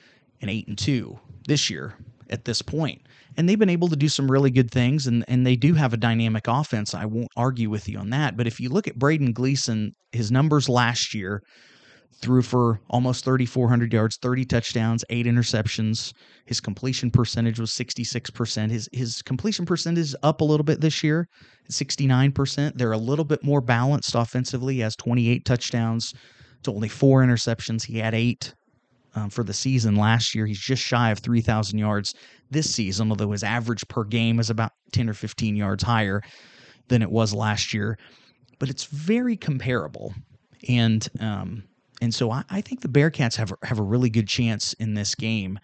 and 0.41 0.49
eight 0.49 0.67
and 0.67 0.77
two 0.77 1.17
this 1.47 1.69
year 1.69 1.95
at 2.29 2.45
this 2.45 2.61
point. 2.61 3.01
And 3.37 3.47
they've 3.47 3.59
been 3.59 3.69
able 3.69 3.87
to 3.89 3.95
do 3.95 4.09
some 4.09 4.29
really 4.29 4.51
good 4.51 4.71
things 4.71 5.07
and, 5.07 5.23
and 5.27 5.45
they 5.45 5.55
do 5.55 5.73
have 5.73 5.93
a 5.93 5.97
dynamic 5.97 6.47
offense. 6.47 6.93
I 6.93 7.05
won't 7.05 7.31
argue 7.35 7.69
with 7.69 7.87
you 7.87 7.97
on 7.97 8.09
that. 8.11 8.37
But 8.37 8.47
if 8.47 8.59
you 8.59 8.69
look 8.69 8.87
at 8.87 8.99
Braden 8.99 9.33
Gleason, 9.33 9.93
his 10.11 10.31
numbers 10.31 10.69
last 10.69 11.13
year, 11.13 11.41
threw 12.23 12.41
for 12.41 12.79
almost 12.89 13.25
3,400 13.25 13.91
yards, 13.91 14.15
30 14.17 14.45
touchdowns, 14.45 15.03
eight 15.09 15.25
interceptions. 15.25 16.13
His 16.45 16.61
completion 16.61 17.11
percentage 17.11 17.59
was 17.59 17.71
66%. 17.71 18.71
His 18.71 18.89
his 18.93 19.21
completion 19.21 19.65
percentage 19.65 20.05
is 20.05 20.15
up 20.23 20.39
a 20.41 20.43
little 20.43 20.63
bit 20.63 20.79
this 20.79 21.03
year, 21.03 21.27
69%. 21.69 22.73
They're 22.75 22.93
a 22.93 22.97
little 22.97 23.25
bit 23.25 23.43
more 23.43 23.61
balanced 23.61 24.15
offensively. 24.15 24.75
He 24.75 24.79
has 24.79 24.95
28 24.95 25.43
touchdowns 25.43 26.13
to 26.63 26.71
only 26.71 26.87
four 26.87 27.23
interceptions. 27.23 27.83
He 27.83 27.99
had 27.99 28.15
eight 28.15 28.53
um, 29.15 29.29
for 29.29 29.43
the 29.43 29.53
season 29.53 29.95
last 29.95 30.33
year. 30.33 30.45
He's 30.45 30.59
just 30.59 30.81
shy 30.81 31.11
of 31.11 31.19
3,000 31.19 31.77
yards 31.77 32.15
this 32.49 32.73
season, 32.73 33.09
although 33.09 33.31
his 33.31 33.43
average 33.43 33.85
per 33.89 34.05
game 34.05 34.39
is 34.39 34.49
about 34.49 34.71
10 34.93 35.09
or 35.09 35.13
15 35.13 35.55
yards 35.57 35.83
higher 35.83 36.21
than 36.87 37.01
it 37.01 37.11
was 37.11 37.33
last 37.33 37.73
year. 37.73 37.97
But 38.59 38.69
it's 38.69 38.85
very 38.85 39.35
comparable. 39.35 40.13
And 40.69 41.05
um, 41.19 41.63
and 42.03 42.13
so 42.13 42.31
I, 42.31 42.43
I 42.49 42.59
think 42.59 42.81
the 42.81 42.89
Bearcats 42.89 43.37
have 43.37 43.53
have 43.63 43.79
a 43.79 43.83
really 43.83 44.09
good 44.09 44.27
chance 44.27 44.73
in 44.73 44.93
this 44.93 45.15
game 45.15 45.57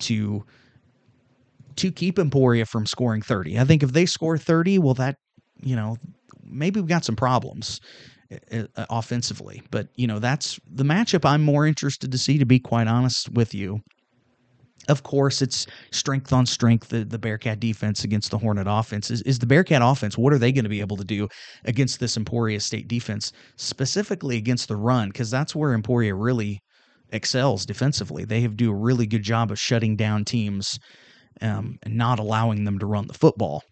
to 0.00 0.44
to 1.74 1.90
keep 1.90 2.18
Emporia 2.18 2.64
from 2.64 2.86
scoring 2.86 3.20
30. 3.20 3.58
I 3.58 3.64
think 3.64 3.82
if 3.82 3.92
they 3.92 4.06
score 4.06 4.38
30, 4.38 4.78
well 4.78 4.94
that 4.94 5.16
you 5.60 5.74
know 5.74 5.96
maybe 6.44 6.80
we've 6.80 6.88
got 6.88 7.04
some 7.04 7.16
problems 7.16 7.80
uh, 8.52 8.62
uh, 8.76 8.86
offensively. 8.90 9.60
But 9.72 9.88
you 9.96 10.06
know 10.06 10.20
that's 10.20 10.60
the 10.70 10.84
matchup 10.84 11.24
I'm 11.24 11.42
more 11.42 11.66
interested 11.66 12.12
to 12.12 12.18
see. 12.18 12.38
To 12.38 12.46
be 12.46 12.60
quite 12.60 12.86
honest 12.86 13.28
with 13.32 13.52
you, 13.52 13.80
of 14.88 15.02
course, 15.02 15.42
it's 15.42 15.66
strength 15.90 16.32
on 16.32 16.46
strength. 16.46 16.88
The, 16.88 17.04
the 17.04 17.18
Bearcat 17.18 17.60
defense 17.60 18.04
against 18.04 18.30
the 18.30 18.38
Hornet 18.38 18.66
offense 18.68 19.10
is, 19.10 19.22
is 19.22 19.38
the 19.38 19.46
Bearcat 19.46 19.82
offense. 19.82 20.16
What 20.16 20.32
are 20.32 20.38
they 20.38 20.52
going 20.52 20.64
to 20.64 20.70
be 20.70 20.80
able 20.80 20.96
to 20.96 21.04
do 21.04 21.28
against 21.64 22.00
this 22.00 22.16
Emporia 22.16 22.60
State 22.60 22.88
defense, 22.88 23.32
specifically 23.56 24.36
against 24.36 24.68
the 24.68 24.76
run? 24.76 25.08
Because 25.08 25.30
that's 25.30 25.54
where 25.54 25.74
Emporia 25.74 26.14
really 26.14 26.60
excels 27.10 27.66
defensively. 27.66 28.24
They 28.24 28.40
have 28.40 28.56
do 28.56 28.70
a 28.70 28.74
really 28.74 29.06
good 29.06 29.22
job 29.22 29.50
of 29.50 29.58
shutting 29.58 29.96
down 29.96 30.24
teams 30.24 30.78
um, 31.40 31.78
and 31.82 31.96
not 31.96 32.18
allowing 32.18 32.64
them 32.64 32.78
to 32.78 32.86
run 32.86 33.06
the 33.06 33.14
football. 33.14 33.62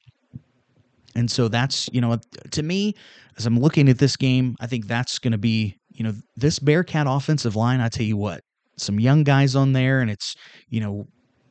And 1.14 1.30
so 1.30 1.48
that's 1.48 1.88
you 1.92 2.00
know 2.00 2.18
to 2.50 2.62
me, 2.62 2.94
as 3.38 3.46
I'm 3.46 3.58
looking 3.58 3.88
at 3.88 3.98
this 3.98 4.16
game, 4.16 4.56
I 4.60 4.66
think 4.66 4.86
that's 4.86 5.18
going 5.18 5.32
to 5.32 5.38
be 5.38 5.76
you 5.90 6.04
know 6.04 6.12
this 6.36 6.58
Bearcat 6.58 7.06
offensive 7.08 7.56
line. 7.56 7.80
I 7.80 7.88
tell 7.88 8.06
you 8.06 8.16
what, 8.16 8.42
some 8.76 9.00
young 9.00 9.24
guys 9.24 9.56
on 9.56 9.72
there, 9.72 10.00
and 10.00 10.10
it's 10.10 10.34
you 10.68 10.80
know 10.80 11.06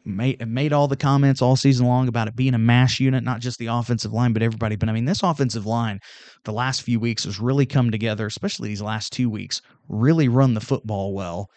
made 0.05 0.45
made 0.47 0.73
all 0.73 0.87
the 0.87 0.97
comments 0.97 1.41
all 1.41 1.55
season 1.55 1.85
long 1.85 2.07
about 2.07 2.27
it 2.27 2.35
being 2.35 2.53
a 2.53 2.59
mash 2.59 2.99
unit, 2.99 3.23
not 3.23 3.39
just 3.39 3.57
the 3.59 3.67
offensive 3.67 4.13
line, 4.13 4.33
but 4.33 4.41
everybody. 4.41 4.75
But 4.75 4.89
I 4.89 4.91
mean, 4.91 5.05
this 5.05 5.23
offensive 5.23 5.65
line, 5.65 5.99
the 6.43 6.53
last 6.53 6.81
few 6.81 6.99
weeks 6.99 7.23
has 7.25 7.39
really 7.39 7.65
come 7.65 7.91
together, 7.91 8.25
especially 8.25 8.69
these 8.69 8.81
last 8.81 9.13
two 9.13 9.29
weeks, 9.29 9.61
really 9.89 10.27
run 10.27 10.53
the 10.53 10.61
football 10.61 11.13
well, 11.13 11.49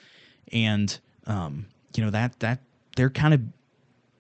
and 0.52 0.99
um, 1.26 1.66
you 1.96 2.04
know 2.04 2.11
that 2.11 2.38
that 2.40 2.61
they're 2.96 3.11
kind 3.11 3.35
of 3.35 3.40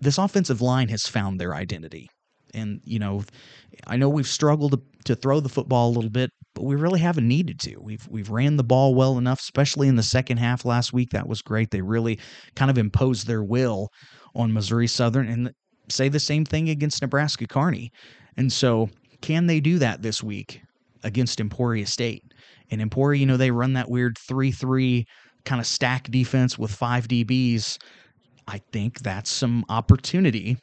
this 0.00 0.18
offensive 0.18 0.60
line 0.60 0.88
has 0.88 1.02
found 1.02 1.40
their 1.40 1.54
identity, 1.54 2.08
and 2.54 2.80
you 2.84 2.98
know, 2.98 3.22
I 3.86 3.96
know 3.96 4.08
we've 4.08 4.26
struggled 4.26 4.72
to, 4.72 4.80
to 5.04 5.16
throw 5.16 5.40
the 5.40 5.48
football 5.48 5.88
a 5.88 5.94
little 5.94 6.10
bit 6.10 6.30
but 6.56 6.64
we 6.64 6.74
really 6.74 7.00
haven't 7.00 7.28
needed 7.28 7.60
to. 7.60 7.76
We've 7.76 8.08
we've 8.08 8.30
ran 8.30 8.56
the 8.56 8.64
ball 8.64 8.94
well 8.94 9.18
enough, 9.18 9.40
especially 9.40 9.88
in 9.88 9.96
the 9.96 10.02
second 10.02 10.38
half 10.38 10.64
last 10.64 10.90
week. 10.90 11.10
That 11.10 11.28
was 11.28 11.42
great. 11.42 11.70
They 11.70 11.82
really 11.82 12.18
kind 12.54 12.70
of 12.70 12.78
imposed 12.78 13.26
their 13.26 13.44
will 13.44 13.90
on 14.34 14.54
Missouri 14.54 14.86
Southern 14.86 15.28
and 15.28 15.52
say 15.90 16.08
the 16.08 16.18
same 16.18 16.46
thing 16.46 16.70
against 16.70 17.02
Nebraska 17.02 17.46
Kearney. 17.46 17.92
And 18.38 18.50
so, 18.50 18.88
can 19.20 19.46
they 19.46 19.60
do 19.60 19.78
that 19.80 20.00
this 20.00 20.22
week 20.22 20.62
against 21.04 21.40
Emporia 21.40 21.86
State? 21.86 22.24
And 22.70 22.80
Emporia, 22.80 23.20
you 23.20 23.26
know, 23.26 23.36
they 23.36 23.50
run 23.50 23.74
that 23.74 23.90
weird 23.90 24.16
3 24.16 24.50
3 24.50 25.04
kind 25.44 25.60
of 25.60 25.66
stack 25.66 26.10
defense 26.10 26.58
with 26.58 26.70
five 26.70 27.06
DBs. 27.06 27.76
I 28.48 28.62
think 28.72 29.00
that's 29.00 29.28
some 29.28 29.62
opportunity 29.68 30.56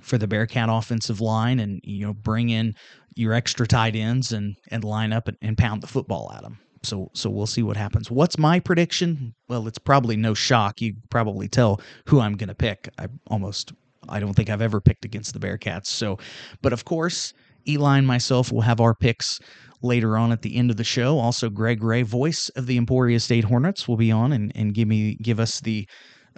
for 0.00 0.18
the 0.18 0.26
Bearcat 0.26 0.68
offensive 0.68 1.20
line 1.20 1.60
and, 1.60 1.80
you 1.84 2.04
know, 2.04 2.12
bring 2.12 2.48
in 2.50 2.74
your 3.14 3.32
extra 3.32 3.66
tight 3.66 3.96
ends 3.96 4.32
and 4.32 4.56
and 4.68 4.84
line 4.84 5.12
up 5.12 5.28
and, 5.28 5.36
and 5.42 5.58
pound 5.58 5.82
the 5.82 5.86
football 5.86 6.32
at 6.34 6.42
them. 6.42 6.58
So 6.82 7.10
so 7.14 7.30
we'll 7.30 7.46
see 7.46 7.62
what 7.62 7.76
happens. 7.76 8.10
What's 8.10 8.38
my 8.38 8.60
prediction? 8.60 9.34
Well, 9.48 9.66
it's 9.68 9.78
probably 9.78 10.16
no 10.16 10.34
shock. 10.34 10.80
You 10.80 10.94
probably 11.10 11.48
tell 11.48 11.80
who 12.06 12.20
I'm 12.20 12.36
going 12.36 12.48
to 12.48 12.54
pick. 12.54 12.88
I 12.98 13.08
almost 13.28 13.72
I 14.08 14.20
don't 14.20 14.34
think 14.34 14.50
I've 14.50 14.62
ever 14.62 14.80
picked 14.80 15.04
against 15.04 15.32
the 15.32 15.40
Bearcats. 15.40 15.86
So, 15.86 16.18
but 16.60 16.72
of 16.72 16.84
course, 16.84 17.32
Eli 17.68 17.98
and 17.98 18.06
myself 18.06 18.50
will 18.50 18.62
have 18.62 18.80
our 18.80 18.94
picks 18.94 19.38
later 19.82 20.16
on 20.16 20.32
at 20.32 20.42
the 20.42 20.56
end 20.56 20.70
of 20.70 20.76
the 20.76 20.84
show. 20.84 21.18
Also, 21.18 21.50
Greg 21.50 21.82
Ray, 21.82 22.02
voice 22.02 22.48
of 22.50 22.66
the 22.66 22.76
Emporia 22.76 23.20
State 23.20 23.44
Hornets, 23.44 23.86
will 23.86 23.96
be 23.96 24.10
on 24.10 24.32
and, 24.32 24.52
and 24.54 24.74
give 24.74 24.88
me 24.88 25.16
give 25.22 25.38
us 25.40 25.60
the 25.60 25.86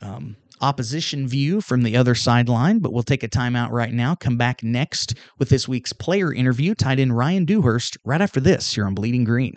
um, 0.02 0.36
opposition 0.60 1.26
view 1.26 1.60
from 1.60 1.82
the 1.82 1.96
other 1.96 2.14
sideline, 2.14 2.78
but 2.78 2.92
we'll 2.92 3.02
take 3.02 3.22
a 3.22 3.28
timeout 3.28 3.70
right 3.70 3.92
now. 3.92 4.14
Come 4.14 4.36
back 4.36 4.62
next 4.62 5.16
with 5.38 5.48
this 5.48 5.68
week's 5.68 5.92
player 5.92 6.32
interview, 6.32 6.74
tied 6.74 6.98
in 6.98 7.12
Ryan 7.12 7.44
Dewhurst, 7.44 7.96
right 8.04 8.20
after 8.20 8.40
this 8.40 8.74
here 8.74 8.86
on 8.86 8.94
Bleeding 8.94 9.24
Green. 9.24 9.54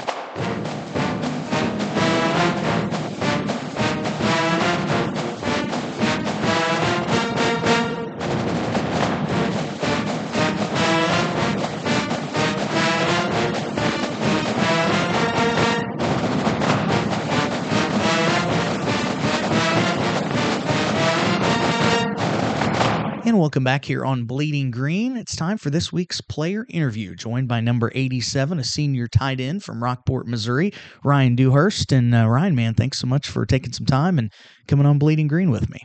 Welcome 23.38 23.64
back 23.64 23.86
here 23.86 24.04
on 24.04 24.24
Bleeding 24.24 24.72
Green. 24.72 25.16
It's 25.16 25.36
time 25.36 25.58
for 25.58 25.70
this 25.70 25.94
week's 25.94 26.22
player 26.22 26.66
interview, 26.70 27.14
joined 27.14 27.48
by 27.48 27.62
number 27.62 27.92
87, 27.94 28.58
a 28.58 28.64
senior 28.64 29.08
tight 29.08 29.40
end 29.40 29.64
from 29.64 29.84
Rockport, 29.84 30.28
Missouri, 30.28 30.74
Ryan 31.04 31.36
Dewhurst. 31.36 31.92
And 31.92 32.16
uh, 32.16 32.28
Ryan, 32.28 32.56
man, 32.56 32.74
thanks 32.74 32.98
so 32.98 33.06
much 33.06 33.30
for 33.30 33.46
taking 33.46 33.74
some 33.74 33.86
time 33.86 34.18
and 34.18 34.32
coming 34.68 34.88
on 34.88 34.98
Bleeding 34.98 35.28
Green 35.28 35.52
with 35.52 35.70
me. 35.70 35.80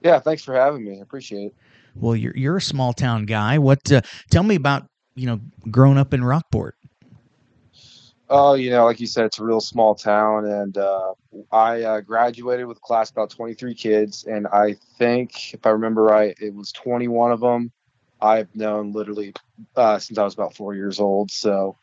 Yeah, 0.00 0.20
thanks 0.20 0.42
for 0.42 0.54
having 0.54 0.84
me. 0.84 0.98
I 0.98 1.02
appreciate 1.02 1.48
it. 1.48 1.54
Well, 1.94 2.16
you're 2.16 2.36
you're 2.36 2.56
a 2.56 2.62
small 2.62 2.94
town 2.94 3.26
guy. 3.26 3.58
What? 3.58 3.92
Uh, 3.92 4.00
tell 4.30 4.42
me 4.42 4.54
about 4.54 4.84
you 5.16 5.26
know 5.26 5.40
growing 5.70 5.98
up 5.98 6.14
in 6.14 6.24
Rockport. 6.24 6.76
Oh, 8.30 8.54
you 8.54 8.70
know, 8.70 8.84
like 8.84 9.00
you 9.00 9.06
said, 9.06 9.24
it's 9.26 9.38
a 9.38 9.44
real 9.44 9.60
small 9.60 9.94
town, 9.94 10.44
and 10.46 10.76
uh, 10.76 11.14
I 11.50 11.82
uh, 11.82 12.00
graduated 12.02 12.66
with 12.66 12.76
a 12.76 12.80
class 12.80 13.10
about 13.10 13.30
23 13.30 13.74
kids, 13.74 14.24
and 14.24 14.46
I 14.48 14.76
think, 14.98 15.54
if 15.54 15.64
I 15.64 15.70
remember 15.70 16.02
right, 16.02 16.36
it 16.40 16.54
was 16.54 16.70
21 16.72 17.32
of 17.32 17.40
them 17.40 17.72
I've 18.20 18.54
known 18.54 18.92
literally 18.92 19.32
uh, 19.76 19.98
since 19.98 20.18
I 20.18 20.24
was 20.24 20.34
about 20.34 20.54
four 20.54 20.74
years 20.74 21.00
old. 21.00 21.30
So 21.30 21.76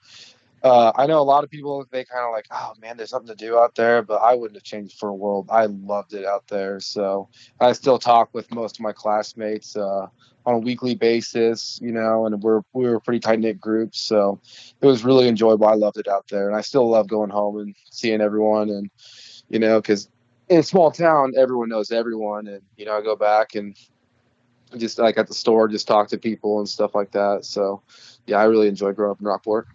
uh, 0.65 0.91
I 0.95 1.05
know 1.05 1.19
a 1.19 1.21
lot 1.21 1.43
of 1.43 1.51
people 1.51 1.85
they 1.91 2.03
kind 2.03 2.25
of 2.25 2.31
like, 2.31 2.47
oh 2.49 2.73
man, 2.81 2.97
there's 2.97 3.11
something 3.11 3.27
to 3.27 3.35
do 3.35 3.59
out 3.59 3.75
there, 3.75 4.01
but 4.01 4.15
I 4.15 4.33
wouldn't 4.33 4.57
have 4.57 4.63
changed 4.63 4.97
for 4.97 5.09
a 5.09 5.13
world. 5.13 5.47
I 5.51 5.67
loved 5.67 6.15
it 6.15 6.25
out 6.25 6.47
there, 6.47 6.79
so 6.79 7.29
I 7.59 7.71
still 7.73 7.99
talk 7.99 8.33
with 8.33 8.51
most 8.51 8.77
of 8.77 8.81
my 8.81 8.91
classmates 8.91 9.77
uh, 9.77 10.07
on 10.43 10.55
a 10.55 10.57
weekly 10.57 10.95
basis, 10.95 11.79
you 11.83 11.91
know, 11.91 12.25
and 12.25 12.41
we're 12.41 12.61
we 12.73 12.85
were 12.85 12.95
a 12.95 12.99
pretty 12.99 13.19
tight 13.19 13.41
knit 13.41 13.61
group, 13.61 13.95
so 13.95 14.41
it 14.81 14.87
was 14.87 15.05
really 15.05 15.27
enjoyable. 15.27 15.67
I 15.67 15.75
loved 15.75 15.97
it 15.99 16.07
out 16.07 16.25
there, 16.29 16.47
and 16.47 16.57
I 16.57 16.61
still 16.61 16.89
love 16.89 17.07
going 17.07 17.29
home 17.29 17.59
and 17.59 17.75
seeing 17.91 18.19
everyone, 18.19 18.69
and 18.69 18.89
you 19.49 19.59
know, 19.59 19.79
because 19.79 20.09
in 20.49 20.61
a 20.61 20.63
small 20.63 20.89
town, 20.89 21.33
everyone 21.37 21.69
knows 21.69 21.91
everyone, 21.91 22.47
and 22.47 22.63
you 22.75 22.85
know, 22.85 22.97
I 22.97 23.01
go 23.01 23.15
back 23.15 23.53
and 23.53 23.77
just 24.77 24.97
like 24.97 25.19
at 25.19 25.27
the 25.27 25.35
store, 25.35 25.67
just 25.67 25.87
talk 25.87 26.07
to 26.07 26.17
people 26.17 26.57
and 26.57 26.67
stuff 26.67 26.95
like 26.95 27.11
that. 27.11 27.45
So, 27.45 27.83
yeah, 28.25 28.37
I 28.37 28.45
really 28.45 28.67
enjoy 28.67 28.93
growing 28.93 29.11
up 29.11 29.19
in 29.19 29.27
Rockport. 29.27 29.67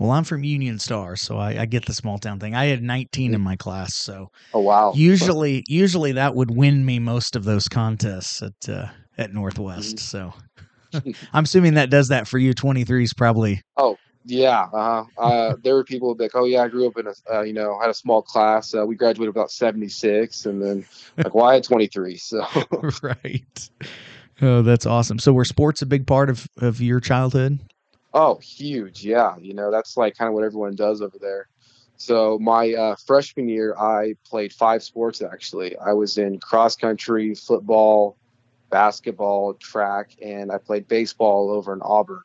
Well, 0.00 0.12
I'm 0.12 0.24
from 0.24 0.44
Union 0.44 0.78
Star, 0.78 1.14
so 1.14 1.36
I, 1.36 1.60
I, 1.60 1.66
get 1.66 1.84
the 1.84 1.92
small 1.92 2.16
town 2.16 2.40
thing. 2.40 2.54
I 2.54 2.64
had 2.64 2.82
19 2.82 3.34
in 3.34 3.40
my 3.42 3.54
class, 3.54 3.94
so 3.94 4.30
oh 4.54 4.60
wow. 4.60 4.94
Usually, 4.96 5.62
usually 5.68 6.12
that 6.12 6.34
would 6.34 6.50
win 6.50 6.86
me 6.86 6.98
most 6.98 7.36
of 7.36 7.44
those 7.44 7.68
contests 7.68 8.40
at 8.40 8.66
uh, 8.66 8.86
at 9.18 9.34
Northwest. 9.34 9.96
Mm-hmm. 9.96 10.32
So 10.96 11.12
I'm 11.34 11.44
assuming 11.44 11.74
that 11.74 11.90
does 11.90 12.08
that 12.08 12.26
for 12.26 12.38
you. 12.38 12.54
23 12.54 13.02
is 13.02 13.12
probably. 13.12 13.60
Oh 13.76 13.98
yeah, 14.24 14.68
uh-huh. 14.72 15.04
uh, 15.18 15.56
there 15.62 15.74
were 15.74 15.84
people 15.84 16.16
like, 16.18 16.30
oh 16.34 16.46
yeah, 16.46 16.62
I 16.62 16.68
grew 16.68 16.86
up 16.86 16.96
in 16.96 17.06
a, 17.06 17.14
uh, 17.30 17.42
you 17.42 17.52
know, 17.52 17.78
had 17.78 17.90
a 17.90 17.94
small 17.94 18.22
class. 18.22 18.74
Uh, 18.74 18.86
we 18.86 18.94
graduated 18.94 19.28
about 19.28 19.50
76, 19.50 20.46
and 20.46 20.62
then 20.62 20.86
like, 21.18 21.34
why 21.34 21.48
well, 21.48 21.56
at 21.58 21.64
23? 21.64 22.16
So 22.16 22.46
right. 23.02 23.70
Oh, 24.40 24.62
that's 24.62 24.86
awesome. 24.86 25.18
So 25.18 25.34
were 25.34 25.44
sports 25.44 25.82
a 25.82 25.86
big 25.86 26.06
part 26.06 26.30
of 26.30 26.48
of 26.56 26.80
your 26.80 27.00
childhood? 27.00 27.60
Oh, 28.12 28.38
huge. 28.38 29.04
Yeah. 29.04 29.36
You 29.38 29.54
know, 29.54 29.70
that's 29.70 29.96
like 29.96 30.16
kind 30.16 30.28
of 30.28 30.34
what 30.34 30.44
everyone 30.44 30.74
does 30.74 31.00
over 31.00 31.18
there. 31.20 31.48
So 31.96 32.38
my 32.38 32.72
uh, 32.72 32.96
freshman 32.96 33.48
year, 33.48 33.76
I 33.76 34.14
played 34.24 34.52
five 34.52 34.82
sports 34.82 35.20
actually. 35.22 35.76
I 35.76 35.92
was 35.92 36.16
in 36.18 36.40
cross 36.40 36.74
country, 36.74 37.34
football, 37.34 38.16
basketball, 38.70 39.54
track, 39.54 40.12
and 40.22 40.50
I 40.50 40.58
played 40.58 40.88
baseball 40.88 41.50
over 41.50 41.72
in 41.74 41.80
Auburn 41.82 42.22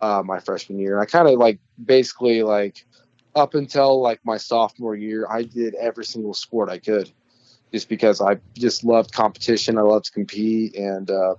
uh, 0.00 0.22
my 0.24 0.38
freshman 0.38 0.78
year. 0.78 0.94
And 0.94 1.02
I 1.02 1.06
kind 1.06 1.28
of 1.28 1.38
like 1.38 1.58
basically 1.84 2.42
like 2.42 2.86
up 3.34 3.54
until 3.54 4.00
like 4.00 4.20
my 4.24 4.36
sophomore 4.36 4.94
year, 4.94 5.26
I 5.28 5.42
did 5.42 5.74
every 5.74 6.04
single 6.04 6.34
sport 6.34 6.68
I 6.68 6.78
could 6.78 7.10
just 7.72 7.88
because 7.88 8.20
I 8.20 8.38
just 8.54 8.84
loved 8.84 9.12
competition. 9.12 9.78
I 9.78 9.82
loved 9.82 10.06
to 10.06 10.12
compete 10.12 10.76
and 10.76 11.10
uh, 11.10 11.34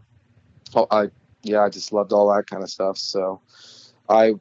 oh, 0.76 0.88
I 0.92 1.10
yeah, 1.44 1.64
I 1.64 1.70
just 1.70 1.92
loved 1.92 2.14
all 2.14 2.34
that 2.34 2.48
kind 2.48 2.64
of 2.64 2.70
stuff. 2.70 2.98
So 2.98 3.42
I, 4.10 4.34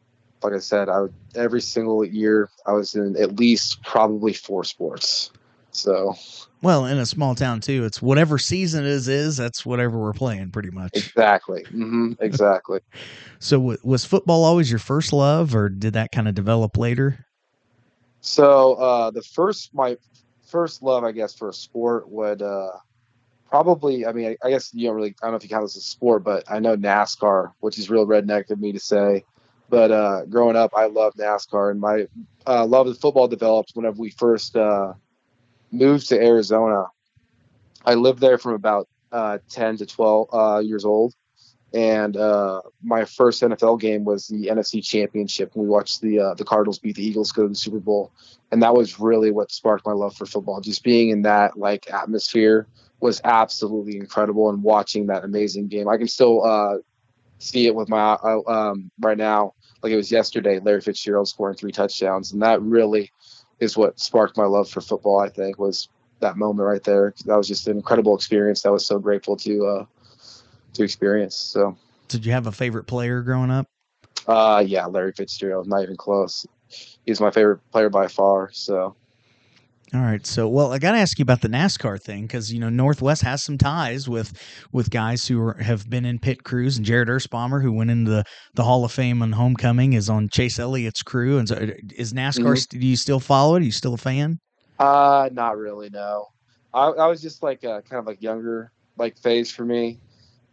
like 0.42 0.52
I 0.54 0.58
said, 0.58 0.88
I 0.88 1.00
would, 1.02 1.14
every 1.34 1.60
single 1.60 2.04
year 2.04 2.50
I 2.66 2.72
was 2.72 2.94
in 2.94 3.16
at 3.16 3.38
least 3.38 3.82
probably 3.82 4.32
four 4.32 4.64
sports. 4.64 5.30
So, 5.72 6.14
well, 6.62 6.86
in 6.86 6.98
a 6.98 7.06
small 7.06 7.34
town 7.34 7.60
too, 7.60 7.84
it's 7.84 8.02
whatever 8.02 8.38
season 8.38 8.84
is 8.84 9.08
is 9.08 9.36
that's 9.36 9.64
whatever 9.64 9.98
we're 9.98 10.12
playing, 10.12 10.50
pretty 10.50 10.70
much. 10.70 10.90
Exactly. 10.94 11.62
Mm-hmm, 11.64 12.12
exactly. 12.20 12.80
so, 13.38 13.58
w- 13.58 13.78
was 13.84 14.04
football 14.04 14.44
always 14.44 14.70
your 14.70 14.80
first 14.80 15.12
love, 15.12 15.54
or 15.54 15.68
did 15.68 15.92
that 15.92 16.10
kind 16.12 16.26
of 16.26 16.34
develop 16.34 16.76
later? 16.76 17.24
So, 18.20 18.74
uh, 18.74 19.10
the 19.10 19.22
first 19.22 19.72
my 19.72 19.96
first 20.46 20.82
love, 20.82 21.04
I 21.04 21.12
guess, 21.12 21.34
for 21.34 21.48
a 21.48 21.54
sport 21.54 22.08
would 22.10 22.42
uh, 22.42 22.72
probably, 23.50 24.06
I 24.06 24.12
mean, 24.12 24.36
I, 24.42 24.50
guess 24.50 24.72
you 24.72 24.86
don't 24.86 24.96
really, 24.96 25.14
I 25.22 25.26
don't 25.26 25.32
know 25.32 25.36
if 25.36 25.42
you 25.42 25.48
count 25.48 25.64
this 25.64 25.76
as 25.76 25.82
a 25.82 25.86
sport, 25.86 26.24
but 26.24 26.44
I 26.48 26.60
know 26.60 26.76
NASCAR, 26.76 27.52
which 27.60 27.78
is 27.78 27.90
real 27.90 28.06
redneck 28.06 28.50
of 28.50 28.60
me 28.60 28.72
to 28.72 28.80
say. 28.80 29.24
But 29.68 29.90
uh, 29.90 30.24
growing 30.26 30.56
up, 30.56 30.72
I 30.76 30.86
loved 30.86 31.18
NASCAR, 31.18 31.70
and 31.70 31.80
my 31.80 32.06
uh, 32.46 32.64
love 32.64 32.86
of 32.86 32.98
football 32.98 33.28
developed 33.28 33.72
whenever 33.74 34.00
we 34.00 34.10
first 34.10 34.56
uh, 34.56 34.94
moved 35.70 36.08
to 36.08 36.20
Arizona. 36.20 36.86
I 37.84 37.94
lived 37.94 38.20
there 38.20 38.38
from 38.38 38.54
about 38.54 38.88
uh, 39.12 39.38
10 39.50 39.78
to 39.78 39.86
12 39.86 40.28
uh, 40.32 40.58
years 40.58 40.84
old. 40.84 41.14
And 41.72 42.16
uh, 42.16 42.62
my 42.82 43.04
first 43.04 43.42
NFL 43.42 43.80
game 43.80 44.04
was 44.04 44.26
the 44.26 44.48
NFC 44.48 44.84
Championship. 44.84 45.52
We 45.54 45.68
watched 45.68 46.00
the 46.00 46.34
the 46.36 46.44
Cardinals 46.44 46.80
beat 46.80 46.96
the 46.96 47.06
Eagles 47.06 47.30
go 47.30 47.44
to 47.44 47.48
the 47.48 47.54
Super 47.54 47.78
Bowl, 47.78 48.10
and 48.50 48.60
that 48.64 48.74
was 48.74 48.98
really 48.98 49.30
what 49.30 49.52
sparked 49.52 49.86
my 49.86 49.92
love 49.92 50.16
for 50.16 50.26
football. 50.26 50.60
Just 50.60 50.82
being 50.82 51.10
in 51.10 51.22
that 51.22 51.56
like 51.56 51.88
atmosphere 51.88 52.66
was 53.00 53.20
absolutely 53.24 53.96
incredible 53.96 54.50
and 54.50 54.62
watching 54.62 55.06
that 55.06 55.24
amazing 55.24 55.68
game. 55.68 55.88
I 55.88 55.96
can 55.96 56.08
still 56.08 56.44
uh, 56.44 56.78
see 57.38 57.66
it 57.66 57.74
with 57.74 57.88
my 57.88 58.12
uh, 58.22 58.40
um, 58.46 58.90
right 59.00 59.16
now, 59.16 59.54
like 59.82 59.92
it 59.92 59.96
was 59.96 60.12
yesterday. 60.12 60.60
Larry 60.60 60.80
Fitzgerald 60.80 61.28
scoring 61.28 61.56
three 61.56 61.72
touchdowns, 61.72 62.32
and 62.32 62.42
that 62.42 62.60
really 62.62 63.10
is 63.58 63.76
what 63.76 63.98
sparked 63.98 64.36
my 64.36 64.44
love 64.44 64.68
for 64.68 64.80
football. 64.80 65.18
I 65.18 65.28
think 65.28 65.58
was 65.58 65.88
that 66.20 66.36
moment 66.36 66.66
right 66.66 66.82
there. 66.84 67.14
That 67.24 67.36
was 67.36 67.48
just 67.48 67.66
an 67.68 67.76
incredible 67.76 68.14
experience. 68.14 68.62
That 68.62 68.72
was 68.72 68.86
so 68.86 68.98
grateful 68.98 69.36
to 69.38 69.66
uh, 69.66 69.84
to 70.74 70.84
experience. 70.84 71.36
So, 71.36 71.76
did 72.08 72.24
you 72.24 72.32
have 72.32 72.46
a 72.46 72.52
favorite 72.52 72.84
player 72.84 73.22
growing 73.22 73.50
up? 73.50 73.66
Uh, 74.26 74.62
yeah, 74.66 74.86
Larry 74.86 75.12
Fitzgerald. 75.12 75.66
Not 75.66 75.82
even 75.82 75.96
close. 75.96 76.46
He's 77.04 77.20
my 77.20 77.30
favorite 77.30 77.60
player 77.72 77.88
by 77.88 78.06
far. 78.06 78.50
So, 78.52 78.94
all 79.92 80.00
right. 80.00 80.24
So, 80.24 80.48
well, 80.48 80.72
I 80.72 80.78
got 80.78 80.92
to 80.92 80.98
ask 80.98 81.18
you 81.18 81.24
about 81.24 81.40
the 81.40 81.48
NASCAR 81.48 82.00
thing 82.00 82.22
because 82.22 82.52
you 82.52 82.60
know 82.60 82.68
Northwest 82.68 83.22
has 83.22 83.42
some 83.42 83.58
ties 83.58 84.08
with 84.08 84.32
with 84.72 84.90
guys 84.90 85.26
who 85.26 85.40
are, 85.40 85.54
have 85.54 85.90
been 85.90 86.04
in 86.04 86.18
pit 86.20 86.44
crews, 86.44 86.76
and 86.76 86.86
Jared 86.86 87.08
Erspamer, 87.08 87.60
who 87.60 87.72
went 87.72 87.90
into 87.90 88.10
the, 88.10 88.24
the 88.54 88.62
Hall 88.62 88.84
of 88.84 88.92
Fame 88.92 89.20
on 89.20 89.32
Homecoming, 89.32 89.94
is 89.94 90.08
on 90.08 90.28
Chase 90.28 90.60
Elliott's 90.60 91.02
crew. 91.02 91.38
And 91.38 91.48
so, 91.48 91.56
uh, 91.56 91.66
is 91.96 92.12
NASCAR? 92.12 92.54
Mm-hmm. 92.54 92.78
Do 92.78 92.86
you 92.86 92.96
still 92.96 93.18
follow 93.18 93.56
it? 93.56 93.62
Are 93.62 93.64
you 93.64 93.72
still 93.72 93.94
a 93.94 93.98
fan? 93.98 94.38
Uh, 94.78 95.28
not 95.32 95.56
really. 95.56 95.90
No, 95.90 96.26
I, 96.72 96.86
I 96.86 97.06
was 97.08 97.20
just 97.20 97.42
like 97.42 97.64
a, 97.64 97.82
kind 97.82 97.98
of 97.98 98.06
like 98.06 98.22
younger 98.22 98.70
like 98.96 99.18
phase 99.18 99.50
for 99.50 99.64
me. 99.64 99.98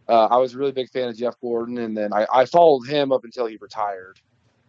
Uh, 0.09 0.25
I 0.27 0.37
was 0.37 0.55
a 0.55 0.57
really 0.57 0.71
big 0.71 0.89
fan 0.89 1.09
of 1.09 1.17
Jeff 1.17 1.35
Gordon, 1.41 1.77
and 1.77 1.95
then 1.95 2.11
I, 2.11 2.25
I 2.33 2.45
followed 2.45 2.87
him 2.87 3.11
up 3.11 3.23
until 3.23 3.45
he 3.45 3.57
retired. 3.57 4.19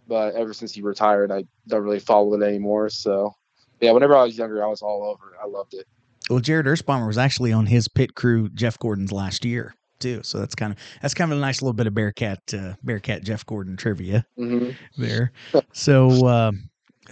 But 0.08 0.34
ever 0.34 0.52
since 0.52 0.72
he 0.72 0.82
retired, 0.82 1.30
I 1.30 1.44
don't 1.68 1.82
really 1.82 2.00
follow 2.00 2.34
it 2.34 2.42
anymore. 2.42 2.88
So 2.90 3.34
yeah, 3.80 3.92
whenever 3.92 4.16
I 4.16 4.24
was 4.24 4.36
younger, 4.36 4.64
I 4.64 4.68
was 4.68 4.82
all 4.82 5.04
over 5.04 5.32
it. 5.32 5.38
I 5.42 5.46
loved 5.46 5.74
it. 5.74 5.86
Well, 6.30 6.40
Jared 6.40 6.66
Erspamer 6.66 7.06
was 7.06 7.18
actually 7.18 7.52
on 7.52 7.66
his 7.66 7.88
pit 7.88 8.14
crew, 8.14 8.48
Jeff 8.50 8.78
Gordon's 8.78 9.12
last 9.12 9.44
year 9.44 9.74
too. 9.98 10.20
So 10.22 10.38
that's 10.38 10.54
kind 10.54 10.72
of 10.72 10.78
that's 11.02 11.14
kind 11.14 11.32
of 11.32 11.38
a 11.38 11.40
nice 11.40 11.62
little 11.62 11.72
bit 11.72 11.86
of 11.86 11.94
Bearcat 11.94 12.54
uh, 12.54 12.74
Bearcat 12.82 13.24
Jeff 13.24 13.44
Gordon 13.46 13.76
trivia 13.76 14.24
mm-hmm. 14.38 14.70
there. 14.96 15.32
so, 15.72 16.26
uh, 16.26 16.52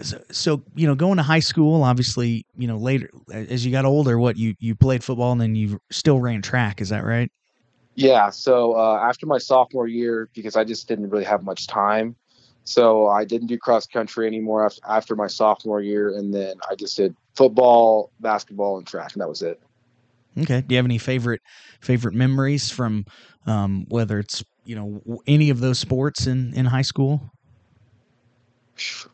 so, 0.02 0.22
so 0.30 0.62
you 0.74 0.86
know, 0.86 0.94
going 0.94 1.16
to 1.16 1.22
high 1.22 1.40
school, 1.40 1.82
obviously, 1.82 2.44
you 2.56 2.68
know, 2.68 2.76
later 2.76 3.10
as 3.32 3.64
you 3.64 3.72
got 3.72 3.84
older, 3.84 4.18
what 4.18 4.36
you 4.36 4.54
you 4.58 4.74
played 4.74 5.02
football 5.02 5.32
and 5.32 5.40
then 5.40 5.54
you 5.54 5.80
still 5.90 6.20
ran 6.20 6.42
track. 6.42 6.80
Is 6.80 6.90
that 6.90 7.04
right? 7.04 7.30
Yeah. 7.94 8.30
So 8.30 8.74
uh, 8.74 9.00
after 9.02 9.26
my 9.26 9.38
sophomore 9.38 9.88
year, 9.88 10.28
because 10.34 10.56
I 10.56 10.64
just 10.64 10.86
didn't 10.86 11.08
really 11.08 11.24
have 11.24 11.42
much 11.42 11.66
time, 11.66 12.14
so 12.66 13.06
I 13.06 13.24
didn't 13.24 13.46
do 13.46 13.56
cross 13.56 13.86
country 13.86 14.26
anymore 14.26 14.66
after, 14.66 14.80
after 14.88 15.16
my 15.16 15.28
sophomore 15.28 15.80
year, 15.80 16.16
and 16.16 16.34
then 16.34 16.56
I 16.68 16.74
just 16.74 16.96
did 16.96 17.14
football, 17.36 18.10
basketball, 18.18 18.76
and 18.78 18.86
track, 18.86 19.12
and 19.12 19.22
that 19.22 19.28
was 19.28 19.40
it. 19.40 19.62
Okay. 20.36 20.62
Do 20.62 20.74
you 20.74 20.76
have 20.76 20.84
any 20.84 20.98
favorite 20.98 21.40
favorite 21.80 22.14
memories 22.14 22.68
from 22.70 23.06
um, 23.46 23.86
whether 23.88 24.18
it's 24.18 24.44
you 24.64 24.74
know 24.74 25.20
any 25.28 25.48
of 25.48 25.60
those 25.60 25.78
sports 25.78 26.26
in 26.26 26.52
in 26.54 26.66
high 26.66 26.82
school? 26.82 27.30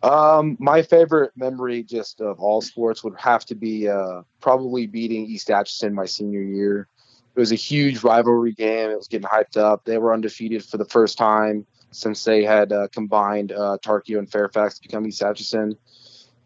Um, 0.03 0.57
my 0.59 0.83
favorite 0.83 1.33
memory, 1.37 1.83
just 1.83 2.23
of 2.23 2.41
all 2.41 2.63
sports, 2.63 3.05
would 3.05 3.21
have 3.21 3.45
to 3.45 3.55
be 3.55 3.87
uh, 3.87 4.23
probably 4.41 4.87
beating 4.87 5.27
East 5.27 5.51
Atchison 5.51 5.95
my 5.95 6.07
senior 6.07 6.41
year. 6.41 6.89
It 7.37 7.39
was 7.39 7.53
a 7.53 7.57
huge 7.57 8.03
rivalry 8.03 8.53
game. 8.53 8.91
It 8.91 8.97
was 8.97 9.09
getting 9.09 9.29
hyped 9.29 9.59
up. 9.59 9.85
They 9.85 9.99
were 9.99 10.13
undefeated 10.13 10.65
for 10.65 10.79
the 10.79 10.85
first 10.87 11.17
time 11.19 11.67
since 11.93 12.25
they 12.25 12.43
had 12.43 12.73
uh, 12.73 12.89
combined 12.89 13.53
uh, 13.53 13.79
Tarkio 13.85 14.19
and 14.19 14.31
Fairfax 14.31 14.77
to 14.77 14.83
become 14.83 15.07
East 15.07 15.23
Atchison. 15.23 15.77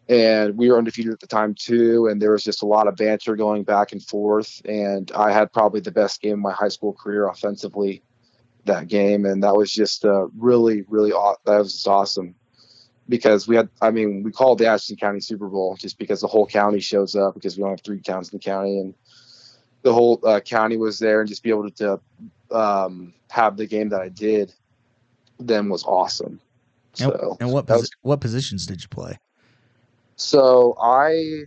And 0.09 0.57
we 0.57 0.69
were 0.69 0.77
undefeated 0.77 1.11
at 1.11 1.19
the 1.19 1.27
time 1.27 1.53
too. 1.53 2.07
And 2.07 2.21
there 2.21 2.31
was 2.31 2.43
just 2.43 2.61
a 2.61 2.65
lot 2.65 2.87
of 2.87 2.95
banter 2.95 3.35
going 3.35 3.63
back 3.63 3.91
and 3.91 4.01
forth. 4.01 4.61
And 4.65 5.11
I 5.13 5.31
had 5.31 5.51
probably 5.51 5.81
the 5.81 5.91
best 5.91 6.21
game 6.21 6.33
of 6.33 6.39
my 6.39 6.53
high 6.53 6.69
school 6.69 6.93
career 6.93 7.27
offensively 7.27 8.03
that 8.65 8.87
game. 8.87 9.25
And 9.25 9.43
that 9.43 9.55
was 9.55 9.71
just 9.71 10.05
uh, 10.05 10.27
really, 10.37 10.83
really, 10.87 11.11
that 11.11 11.57
was 11.57 11.73
just 11.73 11.87
awesome 11.87 12.35
because 13.09 13.47
we 13.47 13.55
had, 13.55 13.69
I 13.81 13.91
mean, 13.91 14.23
we 14.23 14.31
called 14.31 14.59
the 14.59 14.67
Atchison 14.67 14.97
County 14.97 15.19
Super 15.19 15.47
Bowl 15.47 15.75
just 15.77 15.97
because 15.97 16.21
the 16.21 16.27
whole 16.27 16.45
county 16.45 16.79
shows 16.79 17.15
up 17.15 17.33
because 17.33 17.57
we 17.57 17.63
only 17.63 17.73
have 17.73 17.81
three 17.81 18.01
towns 18.01 18.31
in 18.31 18.37
the 18.37 18.43
county. 18.43 18.79
And 18.79 18.93
the 19.81 19.93
whole 19.93 20.21
uh, 20.23 20.39
county 20.39 20.77
was 20.77 20.99
there 20.99 21.19
and 21.19 21.29
just 21.29 21.43
be 21.43 21.49
able 21.49 21.69
to 21.69 21.99
um, 22.51 23.13
have 23.29 23.57
the 23.57 23.65
game 23.65 23.89
that 23.89 24.01
I 24.01 24.09
did 24.09 24.53
then 25.39 25.69
was 25.69 25.83
awesome. 25.83 26.39
So, 26.93 27.37
and, 27.39 27.51
what 27.51 27.67
posi- 27.67 27.81
was, 27.81 27.91
what 28.01 28.21
positions 28.21 28.65
did 28.65 28.81
you 28.81 28.87
play? 28.87 29.17
So 30.15 30.75
I 30.81 31.43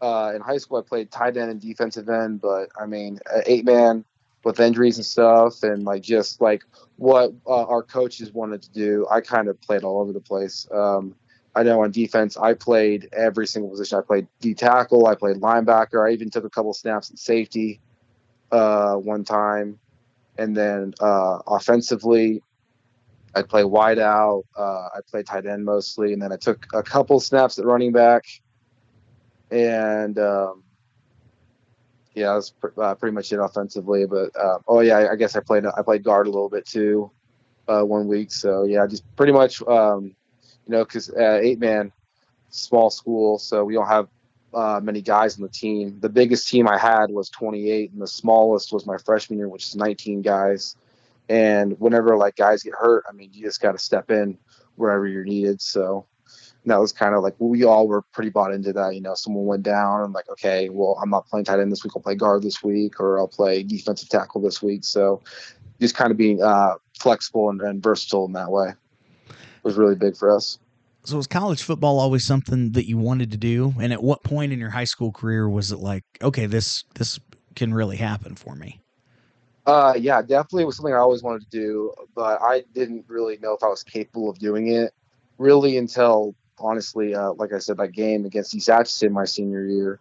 uh, 0.00 0.32
in 0.34 0.42
high 0.42 0.58
school 0.58 0.78
I 0.78 0.82
played 0.82 1.10
tight 1.10 1.36
end 1.36 1.50
and 1.50 1.60
defensive 1.60 2.08
end, 2.08 2.40
but 2.40 2.68
I 2.78 2.86
mean 2.86 3.20
eight 3.46 3.64
man 3.64 4.04
with 4.44 4.60
injuries 4.60 4.96
and 4.96 5.06
stuff, 5.06 5.62
and 5.62 5.84
like 5.84 6.02
just 6.02 6.40
like 6.40 6.62
what 6.96 7.32
uh, 7.46 7.64
our 7.64 7.82
coaches 7.82 8.32
wanted 8.32 8.62
to 8.62 8.70
do, 8.70 9.06
I 9.10 9.20
kind 9.20 9.48
of 9.48 9.60
played 9.60 9.84
all 9.84 10.00
over 10.00 10.12
the 10.12 10.20
place. 10.20 10.66
Um, 10.72 11.14
I 11.54 11.62
know 11.62 11.82
on 11.82 11.90
defense 11.90 12.36
I 12.36 12.54
played 12.54 13.08
every 13.12 13.46
single 13.46 13.70
position. 13.70 13.98
I 13.98 14.02
played 14.02 14.26
D 14.40 14.54
tackle, 14.54 15.06
I 15.06 15.14
played 15.14 15.36
linebacker, 15.36 16.06
I 16.06 16.12
even 16.12 16.30
took 16.30 16.44
a 16.44 16.50
couple 16.50 16.74
snaps 16.74 17.10
at 17.10 17.18
safety 17.18 17.80
uh, 18.52 18.94
one 18.94 19.24
time, 19.24 19.78
and 20.36 20.56
then 20.56 20.92
uh, 21.00 21.38
offensively 21.46 22.42
I 23.36 23.42
play 23.42 23.64
wide 23.64 23.98
out. 23.98 24.44
Uh, 24.56 24.88
I 24.94 25.00
play 25.08 25.22
tight 25.22 25.46
end 25.46 25.64
mostly, 25.64 26.12
and 26.14 26.22
then 26.22 26.32
I 26.32 26.36
took 26.36 26.66
a 26.72 26.82
couple 26.82 27.20
snaps 27.20 27.58
at 27.58 27.66
running 27.66 27.92
back, 27.92 28.24
and 29.50 30.18
um, 30.18 30.64
yeah, 32.14 32.32
that's 32.32 32.50
pr- 32.50 32.80
uh, 32.80 32.94
pretty 32.94 33.14
much 33.14 33.32
it 33.32 33.38
offensively. 33.38 34.06
But 34.06 34.34
uh, 34.34 34.58
oh 34.66 34.80
yeah, 34.80 35.08
I 35.12 35.16
guess 35.16 35.36
I 35.36 35.40
played 35.40 35.64
I 35.66 35.82
played 35.82 36.02
guard 36.02 36.26
a 36.26 36.30
little 36.30 36.48
bit 36.48 36.66
too, 36.66 37.10
uh, 37.68 37.82
one 37.82 38.08
week. 38.08 38.32
So 38.32 38.64
yeah, 38.64 38.86
just 38.86 39.04
pretty 39.16 39.32
much 39.32 39.62
um, 39.62 40.14
you 40.66 40.72
know, 40.72 40.84
because 40.84 41.10
uh, 41.10 41.38
eight 41.42 41.58
man, 41.58 41.92
small 42.48 42.88
school, 42.88 43.38
so 43.38 43.64
we 43.64 43.74
don't 43.74 43.86
have 43.86 44.08
uh, 44.54 44.80
many 44.82 45.02
guys 45.02 45.36
on 45.36 45.42
the 45.42 45.50
team. 45.50 45.98
The 46.00 46.08
biggest 46.08 46.48
team 46.48 46.66
I 46.66 46.78
had 46.78 47.10
was 47.10 47.28
28, 47.28 47.92
and 47.92 48.00
the 48.00 48.06
smallest 48.06 48.72
was 48.72 48.86
my 48.86 48.96
freshman 48.96 49.38
year, 49.38 49.48
which 49.48 49.64
is 49.64 49.76
19 49.76 50.22
guys. 50.22 50.76
And 51.28 51.78
whenever 51.80 52.16
like 52.16 52.36
guys 52.36 52.62
get 52.62 52.74
hurt, 52.74 53.04
I 53.08 53.12
mean, 53.12 53.30
you 53.32 53.44
just 53.44 53.60
got 53.60 53.72
to 53.72 53.78
step 53.78 54.10
in 54.10 54.38
wherever 54.76 55.06
you're 55.06 55.24
needed. 55.24 55.60
So 55.60 56.06
that 56.66 56.80
was 56.80 56.92
kind 56.92 57.14
of 57.14 57.22
like 57.22 57.34
we 57.38 57.64
all 57.64 57.86
were 57.86 58.02
pretty 58.02 58.30
bought 58.30 58.52
into 58.52 58.72
that. 58.72 58.94
You 58.94 59.00
know, 59.00 59.14
someone 59.14 59.46
went 59.46 59.62
down 59.62 60.02
and 60.02 60.12
like, 60.12 60.28
okay, 60.28 60.68
well, 60.68 60.98
I'm 61.02 61.10
not 61.10 61.26
playing 61.28 61.44
tight 61.44 61.60
end 61.60 61.70
this 61.70 61.84
week. 61.84 61.92
I'll 61.96 62.02
play 62.02 62.16
guard 62.16 62.42
this 62.42 62.62
week, 62.62 63.00
or 63.00 63.18
I'll 63.18 63.28
play 63.28 63.62
defensive 63.62 64.08
tackle 64.08 64.40
this 64.40 64.62
week. 64.62 64.84
So 64.84 65.22
just 65.80 65.94
kind 65.94 66.10
of 66.10 66.16
being 66.16 66.42
uh, 66.42 66.74
flexible 66.98 67.50
and, 67.50 67.60
and 67.60 67.82
versatile 67.82 68.26
in 68.26 68.32
that 68.32 68.50
way 68.50 68.72
was 69.62 69.76
really 69.76 69.94
big 69.94 70.16
for 70.16 70.34
us. 70.34 70.58
So 71.04 71.16
was 71.16 71.28
college 71.28 71.62
football 71.62 72.00
always 72.00 72.24
something 72.24 72.72
that 72.72 72.88
you 72.88 72.98
wanted 72.98 73.30
to 73.30 73.36
do? 73.36 73.72
And 73.80 73.92
at 73.92 74.02
what 74.02 74.24
point 74.24 74.52
in 74.52 74.58
your 74.58 74.70
high 74.70 74.84
school 74.84 75.12
career 75.12 75.48
was 75.48 75.70
it 75.70 75.78
like, 75.78 76.02
okay, 76.20 76.46
this 76.46 76.82
this 76.96 77.20
can 77.54 77.72
really 77.72 77.96
happen 77.96 78.34
for 78.34 78.56
me? 78.56 78.80
Uh, 79.66 79.94
yeah, 79.98 80.22
definitely 80.22 80.64
was 80.64 80.76
something 80.76 80.94
I 80.94 80.98
always 80.98 81.24
wanted 81.24 81.50
to 81.50 81.58
do, 81.58 81.92
but 82.14 82.40
I 82.40 82.62
didn't 82.72 83.04
really 83.08 83.36
know 83.38 83.52
if 83.52 83.64
I 83.64 83.68
was 83.68 83.82
capable 83.82 84.30
of 84.30 84.38
doing 84.38 84.68
it 84.68 84.94
really 85.38 85.76
until 85.76 86.34
honestly, 86.58 87.14
uh, 87.14 87.32
like 87.34 87.52
I 87.52 87.58
said, 87.58 87.76
that 87.78 87.92
game 87.92 88.24
against 88.24 88.54
East 88.54 88.70
Atchison 88.70 89.12
my 89.12 89.24
senior 89.24 89.66
year. 89.66 90.00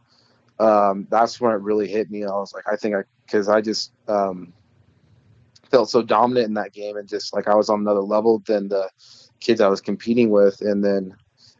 Um, 0.60 1.08
that's 1.10 1.42
when 1.42 1.52
it 1.52 1.62
really 1.62 1.88
hit 1.88 2.12
me. 2.12 2.24
I 2.24 2.30
was 2.30 2.54
like, 2.54 2.66
I 2.72 2.76
think 2.76 2.96
I, 2.96 3.00
because 3.26 3.50
I 3.50 3.60
just 3.60 3.92
um, 4.08 4.54
felt 5.72 5.90
so 5.90 6.04
dominant 6.04 6.48
in 6.48 6.54
that 6.54 6.72
game, 6.72 6.96
and 6.98 7.10
just 7.10 7.34
like 7.34 7.48
I 7.48 7.56
was 7.56 7.70
on 7.70 7.82
another 7.82 8.02
level 8.02 8.44
than 8.46 8.70
the 8.70 8.90
kids 9.40 9.62
I 9.62 9.68
was 9.68 9.82
competing 9.82 10.30
with. 10.30 10.62
And 10.62 10.84
then 10.84 11.16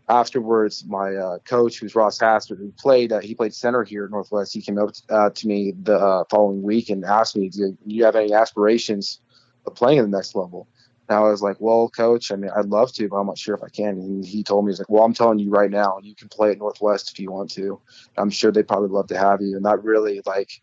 afterwards, 0.08 0.86
my 0.88 1.16
uh, 1.16 1.40
coach, 1.40 1.80
who's 1.80 1.96
Ross 1.96 2.20
Hastert, 2.20 2.58
who 2.58 2.72
played, 2.78 3.12
uh, 3.12 3.20
he 3.20 3.34
played 3.34 3.54
center 3.54 3.84
here 3.84 4.06
at 4.06 4.12
Northwest. 4.12 4.54
He 4.54 4.62
came 4.62 4.78
up 4.78 4.92
uh, 5.10 5.30
to 5.32 5.48
me 5.48 5.74
the 5.84 5.98
uh, 5.98 6.24
following 6.30 6.62
week 6.62 6.90
and 6.90 7.04
asked 7.04 7.36
me, 7.36 7.50
"Do 7.50 7.78
you 7.86 8.06
have 8.06 8.16
any 8.16 8.34
aspirations 8.34 9.20
of 9.66 9.76
playing 9.76 10.00
at 10.00 10.04
the 10.04 10.10
next 10.10 10.36
level?" 10.36 10.68
And 11.10 11.18
I 11.18 11.22
was 11.22 11.42
like, 11.42 11.58
"Well, 11.60 11.90
coach, 11.90 12.32
I 12.32 12.36
mean, 12.36 12.52
I'd 12.56 12.66
love 12.66 12.94
to, 12.94 13.08
but 13.08 13.18
I'm 13.18 13.28
not 13.28 13.38
sure 13.38 13.56
if 13.56 13.64
I 13.64 13.70
can." 13.70 13.98
And 13.98 14.26
he 14.26 14.44
told 14.44 14.66
me, 14.66 14.72
"He's 14.72 14.80
like, 14.80 14.90
well, 14.90 15.04
I'm 15.04 15.14
telling 15.14 15.40
you 15.40 15.50
right 15.50 15.72
now, 15.72 16.00
you 16.04 16.16
can 16.16 16.30
play 16.30 16.52
at 16.52 16.60
Northwest 16.60 17.12
if 17.12 17.20
you 17.20 17.32
want 17.32 17.52
to. 17.52 17.80
I'm 18.18 18.30
sure 18.30 18.52
they'd 18.52 18.68
probably 18.68 18.90
love 18.90 19.08
to 19.08 19.18
have 19.18 19.42
you." 19.42 19.56
And 19.56 19.66
that 19.66 19.84
really 19.84 20.22
like 20.26 20.62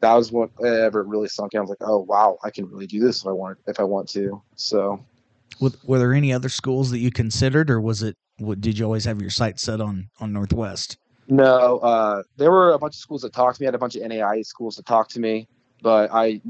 that 0.00 0.14
was 0.14 0.32
what 0.32 0.50
ever 0.64 1.02
really 1.02 1.28
sunk 1.28 1.54
in. 1.54 1.58
I 1.58 1.60
was 1.60 1.70
like, 1.70 1.82
"Oh 1.82 1.98
wow, 1.98 2.38
I 2.42 2.50
can 2.50 2.68
really 2.68 2.86
do 2.86 3.00
this 3.00 3.20
if 3.20 3.26
I 3.26 3.32
want 3.32 3.58
if 3.66 3.78
I 3.78 3.84
want 3.84 4.08
to." 4.10 4.42
So 4.56 5.04
were 5.60 5.98
there 5.98 6.14
any 6.14 6.32
other 6.32 6.48
schools 6.48 6.90
that 6.90 6.98
you 6.98 7.10
considered, 7.10 7.70
or 7.70 7.80
was 7.80 8.02
it? 8.02 8.16
What, 8.40 8.60
did 8.60 8.78
you 8.78 8.84
always 8.84 9.04
have 9.04 9.20
your 9.20 9.30
sights 9.30 9.62
set 9.62 9.80
on 9.80 10.08
on 10.18 10.32
Northwest? 10.32 10.98
No, 11.28 11.78
uh, 11.78 12.22
there 12.36 12.50
were 12.50 12.72
a 12.72 12.78
bunch 12.78 12.94
of 12.94 13.00
schools 13.00 13.22
that 13.22 13.32
talked 13.32 13.58
to 13.58 13.62
me. 13.62 13.66
I 13.66 13.68
had 13.68 13.74
a 13.76 13.78
bunch 13.78 13.94
of 13.94 14.02
NAIA 14.02 14.44
schools 14.44 14.76
that 14.76 14.86
talked 14.86 15.12
to 15.12 15.20
me, 15.20 15.46
but 15.80 16.10
I 16.12 16.40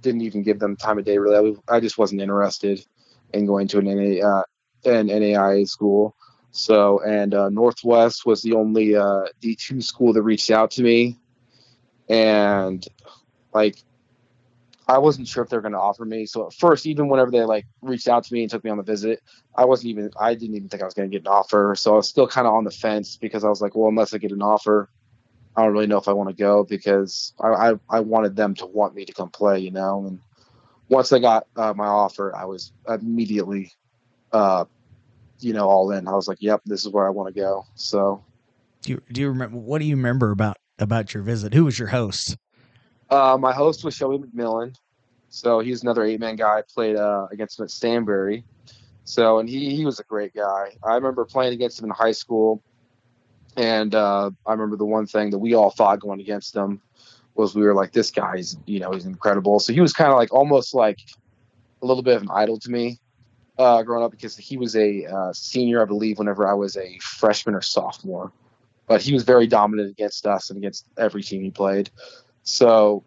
didn't 0.00 0.22
even 0.22 0.42
give 0.42 0.58
them 0.58 0.76
time 0.76 0.98
of 0.98 1.04
day. 1.04 1.18
Really, 1.18 1.56
I, 1.68 1.78
just 1.78 1.98
wasn't 1.98 2.20
interested 2.20 2.84
in 3.32 3.46
going 3.46 3.68
to 3.68 3.78
an 3.78 3.84
NA, 3.84 4.26
uh, 4.26 4.42
an 4.86 5.08
NAIA 5.08 5.68
school. 5.68 6.16
So, 6.50 7.00
and 7.04 7.34
uh, 7.34 7.48
Northwest 7.50 8.26
was 8.26 8.42
the 8.42 8.54
only 8.54 8.96
uh, 8.96 9.26
D2 9.40 9.82
school 9.82 10.12
that 10.12 10.22
reached 10.22 10.50
out 10.50 10.72
to 10.72 10.82
me, 10.82 11.18
and 12.08 12.84
like 13.52 13.76
I 14.86 14.98
wasn't 14.98 15.28
sure 15.28 15.42
if 15.42 15.48
they're 15.48 15.62
going 15.62 15.72
to 15.72 15.78
offer 15.78 16.04
me. 16.04 16.26
So 16.26 16.46
at 16.46 16.52
first, 16.52 16.86
even 16.86 17.08
whenever 17.08 17.30
they 17.30 17.42
like 17.44 17.66
reached 17.80 18.08
out 18.08 18.24
to 18.24 18.34
me 18.34 18.42
and 18.42 18.50
took 18.50 18.64
me 18.64 18.70
on 18.70 18.76
the 18.76 18.82
visit, 18.82 19.22
I 19.54 19.64
wasn't 19.64 19.90
even, 19.90 20.10
I 20.20 20.34
didn't 20.34 20.56
even 20.56 20.68
think 20.68 20.82
I 20.82 20.84
was 20.84 20.94
going 20.94 21.10
to 21.10 21.12
get 21.12 21.22
an 21.22 21.32
offer. 21.32 21.74
So 21.74 21.94
I 21.94 21.96
was 21.96 22.08
still 22.08 22.26
kind 22.26 22.46
of 22.46 22.52
on 22.52 22.64
the 22.64 22.70
fence 22.70 23.16
because 23.16 23.44
I 23.44 23.48
was 23.48 23.62
like, 23.62 23.74
well, 23.74 23.88
unless 23.88 24.12
I 24.12 24.18
get 24.18 24.32
an 24.32 24.42
offer, 24.42 24.90
I 25.56 25.62
don't 25.62 25.72
really 25.72 25.86
know 25.86 25.98
if 25.98 26.08
I 26.08 26.12
want 26.12 26.30
to 26.30 26.34
go 26.34 26.64
because 26.64 27.32
I, 27.40 27.48
I, 27.48 27.72
I 27.88 28.00
wanted 28.00 28.36
them 28.36 28.54
to 28.56 28.66
want 28.66 28.94
me 28.94 29.04
to 29.04 29.12
come 29.12 29.30
play, 29.30 29.60
you 29.60 29.70
know. 29.70 30.04
And 30.06 30.18
once 30.88 31.12
I 31.12 31.18
got 31.18 31.46
uh, 31.56 31.72
my 31.74 31.86
offer, 31.86 32.34
I 32.36 32.44
was 32.44 32.72
immediately, 32.88 33.72
uh, 34.32 34.64
you 35.40 35.52
know, 35.52 35.68
all 35.68 35.92
in. 35.92 36.08
I 36.08 36.12
was 36.12 36.28
like, 36.28 36.38
yep, 36.40 36.60
this 36.66 36.84
is 36.84 36.92
where 36.92 37.06
I 37.06 37.10
want 37.10 37.34
to 37.34 37.40
go. 37.40 37.64
So, 37.74 38.22
do 38.82 38.92
you, 38.92 39.02
do 39.10 39.20
you 39.22 39.28
remember 39.28 39.56
what 39.56 39.78
do 39.78 39.86
you 39.86 39.96
remember 39.96 40.30
about 40.30 40.58
about 40.78 41.14
your 41.14 41.22
visit? 41.22 41.54
Who 41.54 41.64
was 41.64 41.78
your 41.78 41.88
host? 41.88 42.36
Uh, 43.10 43.36
my 43.38 43.52
host 43.52 43.84
was 43.84 43.94
Shelby 43.94 44.26
McMillan. 44.26 44.74
So 45.28 45.58
he's 45.60 45.82
another 45.82 46.04
eight 46.04 46.20
man 46.20 46.36
guy. 46.36 46.58
I 46.58 46.62
played 46.62 46.96
uh, 46.96 47.26
against 47.30 47.58
him 47.58 47.64
at 47.64 47.70
Stanberry, 47.70 48.44
So, 49.04 49.38
and 49.40 49.48
he, 49.48 49.74
he 49.74 49.84
was 49.84 49.98
a 49.98 50.04
great 50.04 50.32
guy. 50.32 50.76
I 50.82 50.94
remember 50.94 51.24
playing 51.24 51.54
against 51.54 51.78
him 51.80 51.86
in 51.86 51.90
high 51.90 52.12
school. 52.12 52.62
And 53.56 53.94
uh, 53.94 54.30
I 54.46 54.52
remember 54.52 54.76
the 54.76 54.84
one 54.84 55.06
thing 55.06 55.30
that 55.30 55.38
we 55.38 55.54
all 55.54 55.70
thought 55.70 56.00
going 56.00 56.20
against 56.20 56.54
him 56.54 56.80
was 57.34 57.54
we 57.54 57.62
were 57.62 57.74
like, 57.74 57.92
this 57.92 58.10
guy's, 58.10 58.56
you 58.66 58.78
know, 58.78 58.92
he's 58.92 59.06
incredible. 59.06 59.58
So 59.58 59.72
he 59.72 59.80
was 59.80 59.92
kind 59.92 60.10
of 60.10 60.16
like 60.16 60.32
almost 60.32 60.74
like 60.74 60.98
a 61.82 61.86
little 61.86 62.02
bit 62.02 62.16
of 62.16 62.22
an 62.22 62.30
idol 62.32 62.58
to 62.60 62.70
me 62.70 63.00
uh, 63.58 63.82
growing 63.82 64.04
up 64.04 64.10
because 64.10 64.36
he 64.36 64.56
was 64.56 64.76
a 64.76 65.04
uh, 65.04 65.32
senior, 65.32 65.82
I 65.82 65.84
believe, 65.84 66.18
whenever 66.18 66.46
I 66.46 66.54
was 66.54 66.76
a 66.76 66.98
freshman 67.00 67.54
or 67.54 67.60
sophomore. 67.60 68.32
But 68.86 69.00
he 69.00 69.12
was 69.12 69.22
very 69.24 69.46
dominant 69.46 69.90
against 69.90 70.26
us 70.26 70.50
and 70.50 70.58
against 70.58 70.86
every 70.98 71.22
team 71.22 71.42
he 71.42 71.50
played. 71.50 71.90
So, 72.44 73.04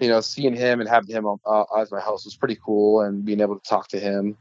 you 0.00 0.08
know, 0.08 0.20
seeing 0.20 0.54
him 0.54 0.80
and 0.80 0.88
having 0.88 1.14
him 1.14 1.26
uh, 1.46 1.64
as 1.78 1.90
my 1.92 2.00
host 2.00 2.26
was 2.26 2.36
pretty 2.36 2.58
cool, 2.64 3.02
and 3.02 3.24
being 3.24 3.40
able 3.40 3.58
to 3.58 3.68
talk 3.68 3.88
to 3.88 4.00
him. 4.00 4.36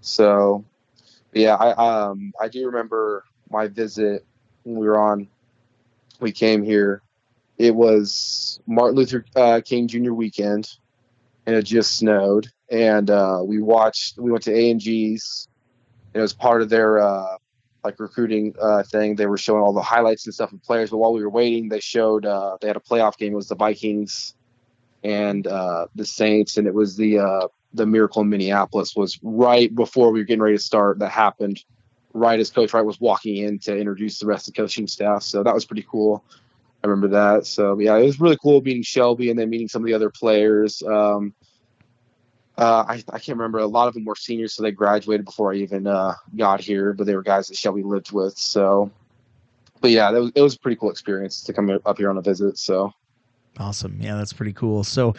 So, 0.00 0.64
yeah, 1.32 1.54
I 1.56 2.10
um 2.10 2.32
I 2.40 2.48
do 2.48 2.66
remember 2.66 3.24
my 3.50 3.68
visit 3.68 4.26
when 4.64 4.76
we 4.78 4.86
were 4.86 4.98
on. 5.00 5.28
We 6.20 6.32
came 6.32 6.62
here. 6.62 7.02
It 7.58 7.74
was 7.74 8.60
Martin 8.66 8.96
Luther 8.96 9.24
uh, 9.36 9.60
King 9.64 9.88
Jr. 9.88 10.12
weekend, 10.14 10.68
and 11.46 11.56
it 11.56 11.62
just 11.64 11.96
snowed. 11.96 12.48
And 12.70 13.10
uh, 13.10 13.40
we 13.44 13.60
watched. 13.60 14.18
We 14.18 14.30
went 14.30 14.44
to 14.44 14.54
A 14.54 14.70
and 14.70 14.80
G's. 14.80 15.48
It 16.14 16.20
was 16.20 16.32
part 16.32 16.62
of 16.62 16.68
their 16.70 16.98
uh, 17.00 17.36
like 17.86 18.00
recruiting 18.00 18.54
uh, 18.60 18.82
thing. 18.82 19.14
They 19.14 19.26
were 19.26 19.38
showing 19.38 19.62
all 19.62 19.72
the 19.72 19.80
highlights 19.80 20.26
and 20.26 20.34
stuff 20.34 20.52
of 20.52 20.62
players. 20.62 20.90
But 20.90 20.98
while 20.98 21.12
we 21.12 21.22
were 21.22 21.30
waiting, 21.30 21.68
they 21.68 21.80
showed 21.80 22.26
uh, 22.26 22.58
they 22.60 22.66
had 22.66 22.76
a 22.76 22.80
playoff 22.80 23.16
game. 23.16 23.32
It 23.32 23.36
was 23.36 23.48
the 23.48 23.54
Vikings 23.54 24.34
and 25.04 25.46
uh, 25.46 25.86
the 25.94 26.04
Saints, 26.04 26.56
and 26.56 26.66
it 26.66 26.74
was 26.74 26.96
the 26.96 27.20
uh, 27.20 27.48
the 27.72 27.86
miracle 27.86 28.22
in 28.22 28.28
Minneapolis. 28.28 28.96
Was 28.96 29.18
right 29.22 29.72
before 29.74 30.10
we 30.10 30.20
were 30.20 30.24
getting 30.24 30.42
ready 30.42 30.56
to 30.56 30.62
start. 30.62 30.98
That 30.98 31.10
happened 31.10 31.64
right 32.12 32.40
as 32.40 32.50
Coach 32.50 32.74
Wright 32.74 32.84
was 32.84 33.00
walking 33.00 33.36
in 33.36 33.58
to 33.60 33.76
introduce 33.76 34.18
the 34.18 34.26
rest 34.26 34.48
of 34.48 34.54
the 34.54 34.62
coaching 34.62 34.86
staff. 34.86 35.22
So 35.22 35.42
that 35.42 35.54
was 35.54 35.64
pretty 35.64 35.86
cool. 35.88 36.24
I 36.82 36.88
remember 36.88 37.08
that. 37.08 37.46
So 37.46 37.78
yeah, 37.78 37.96
it 37.96 38.04
was 38.04 38.20
really 38.20 38.38
cool 38.42 38.60
meeting 38.62 38.82
Shelby 38.82 39.30
and 39.30 39.38
then 39.38 39.50
meeting 39.50 39.68
some 39.68 39.82
of 39.82 39.86
the 39.86 39.94
other 39.94 40.10
players. 40.10 40.82
Um, 40.82 41.34
uh, 42.58 42.84
I, 42.88 43.04
I 43.12 43.18
can't 43.18 43.36
remember. 43.36 43.58
A 43.58 43.66
lot 43.66 43.88
of 43.88 43.94
them 43.94 44.04
were 44.04 44.16
seniors, 44.16 44.54
so 44.54 44.62
they 44.62 44.70
graduated 44.70 45.26
before 45.26 45.52
I 45.52 45.56
even 45.56 45.86
uh, 45.86 46.14
got 46.36 46.60
here. 46.60 46.92
But 46.92 47.06
they 47.06 47.14
were 47.14 47.22
guys 47.22 47.48
that 47.48 47.56
Shelby 47.56 47.82
lived 47.82 48.12
with. 48.12 48.38
So, 48.38 48.90
but 49.80 49.90
yeah, 49.90 50.10
was, 50.10 50.32
it 50.34 50.40
was 50.40 50.54
a 50.54 50.58
pretty 50.58 50.76
cool 50.76 50.90
experience 50.90 51.42
to 51.44 51.52
come 51.52 51.70
up 51.84 51.98
here 51.98 52.08
on 52.08 52.16
a 52.16 52.22
visit. 52.22 52.56
So, 52.58 52.92
awesome. 53.58 53.98
Yeah, 54.00 54.16
that's 54.16 54.32
pretty 54.32 54.54
cool. 54.54 54.84
So, 54.84 55.14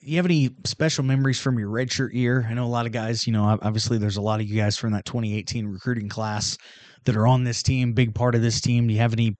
you 0.00 0.16
have 0.16 0.26
any 0.26 0.50
special 0.64 1.02
memories 1.02 1.40
from 1.40 1.58
your 1.58 1.70
redshirt 1.70 2.12
year? 2.14 2.46
I 2.48 2.54
know 2.54 2.64
a 2.64 2.66
lot 2.66 2.86
of 2.86 2.92
guys. 2.92 3.26
You 3.26 3.32
know, 3.32 3.58
obviously, 3.62 3.98
there's 3.98 4.16
a 4.16 4.22
lot 4.22 4.40
of 4.40 4.46
you 4.48 4.56
guys 4.56 4.76
from 4.76 4.92
that 4.92 5.04
2018 5.04 5.66
recruiting 5.66 6.08
class 6.08 6.56
that 7.04 7.16
are 7.16 7.26
on 7.26 7.42
this 7.42 7.62
team, 7.64 7.94
big 7.94 8.14
part 8.14 8.36
of 8.36 8.42
this 8.42 8.60
team. 8.60 8.86
Do 8.86 8.94
you 8.94 9.00
have 9.00 9.12
any 9.12 9.36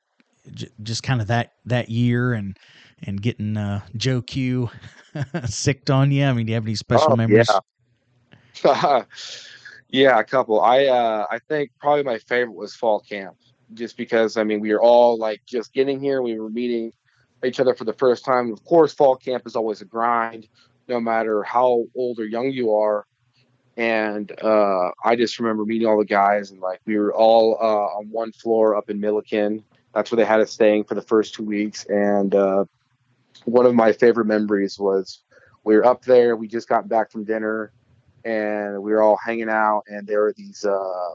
just 0.82 1.02
kind 1.02 1.20
of 1.20 1.28
that 1.28 1.52
that 1.66 1.90
year 1.90 2.32
and 2.32 2.56
and 3.02 3.20
getting 3.20 3.56
uh, 3.56 3.80
Joe 3.96 4.22
Q 4.22 4.70
sicked 5.46 5.90
on 5.90 6.10
you? 6.10 6.24
I 6.24 6.32
mean, 6.32 6.46
do 6.46 6.50
you 6.50 6.54
have 6.54 6.64
any 6.64 6.74
special 6.74 7.12
oh, 7.12 7.16
memories? 7.16 7.48
Yeah. 7.48 7.60
yeah, 9.90 10.18
a 10.18 10.24
couple. 10.24 10.60
I 10.60 10.86
uh, 10.86 11.26
I 11.30 11.38
think 11.38 11.70
probably 11.78 12.02
my 12.02 12.18
favorite 12.18 12.54
was 12.54 12.74
fall 12.74 13.00
camp, 13.00 13.36
just 13.74 13.96
because 13.96 14.36
I 14.36 14.44
mean 14.44 14.60
we 14.60 14.72
were 14.72 14.80
all 14.80 15.18
like 15.18 15.42
just 15.46 15.72
getting 15.72 16.00
here. 16.00 16.22
We 16.22 16.38
were 16.38 16.50
meeting 16.50 16.92
each 17.44 17.60
other 17.60 17.74
for 17.74 17.84
the 17.84 17.92
first 17.92 18.24
time. 18.24 18.52
Of 18.52 18.64
course, 18.64 18.92
fall 18.92 19.16
camp 19.16 19.46
is 19.46 19.56
always 19.56 19.80
a 19.80 19.84
grind, 19.84 20.48
no 20.88 21.00
matter 21.00 21.42
how 21.42 21.84
old 21.94 22.18
or 22.18 22.26
young 22.26 22.50
you 22.50 22.74
are. 22.74 23.06
And 23.76 24.30
uh, 24.42 24.90
I 25.04 25.16
just 25.16 25.38
remember 25.38 25.64
meeting 25.64 25.86
all 25.86 25.98
the 25.98 26.04
guys, 26.04 26.50
and 26.50 26.60
like 26.60 26.80
we 26.84 26.98
were 26.98 27.14
all 27.14 27.56
uh, 27.60 27.98
on 27.98 28.10
one 28.10 28.32
floor 28.32 28.76
up 28.76 28.90
in 28.90 29.00
Millikan. 29.00 29.62
That's 29.94 30.10
where 30.10 30.16
they 30.16 30.24
had 30.24 30.40
us 30.40 30.52
staying 30.52 30.84
for 30.84 30.94
the 30.94 31.02
first 31.02 31.34
two 31.34 31.44
weeks, 31.44 31.84
and 31.86 32.34
uh, 32.34 32.64
one 33.44 33.66
of 33.66 33.74
my 33.74 33.92
favorite 33.92 34.26
memories 34.26 34.78
was 34.78 35.20
we 35.64 35.76
were 35.76 35.84
up 35.84 36.04
there. 36.04 36.36
We 36.36 36.48
just 36.48 36.68
got 36.68 36.88
back 36.88 37.10
from 37.10 37.24
dinner, 37.24 37.72
and 38.24 38.82
we 38.82 38.92
were 38.92 39.02
all 39.02 39.16
hanging 39.16 39.48
out. 39.48 39.82
And 39.88 40.06
there 40.06 40.22
were 40.22 40.34
these, 40.36 40.64
uh, 40.64 41.14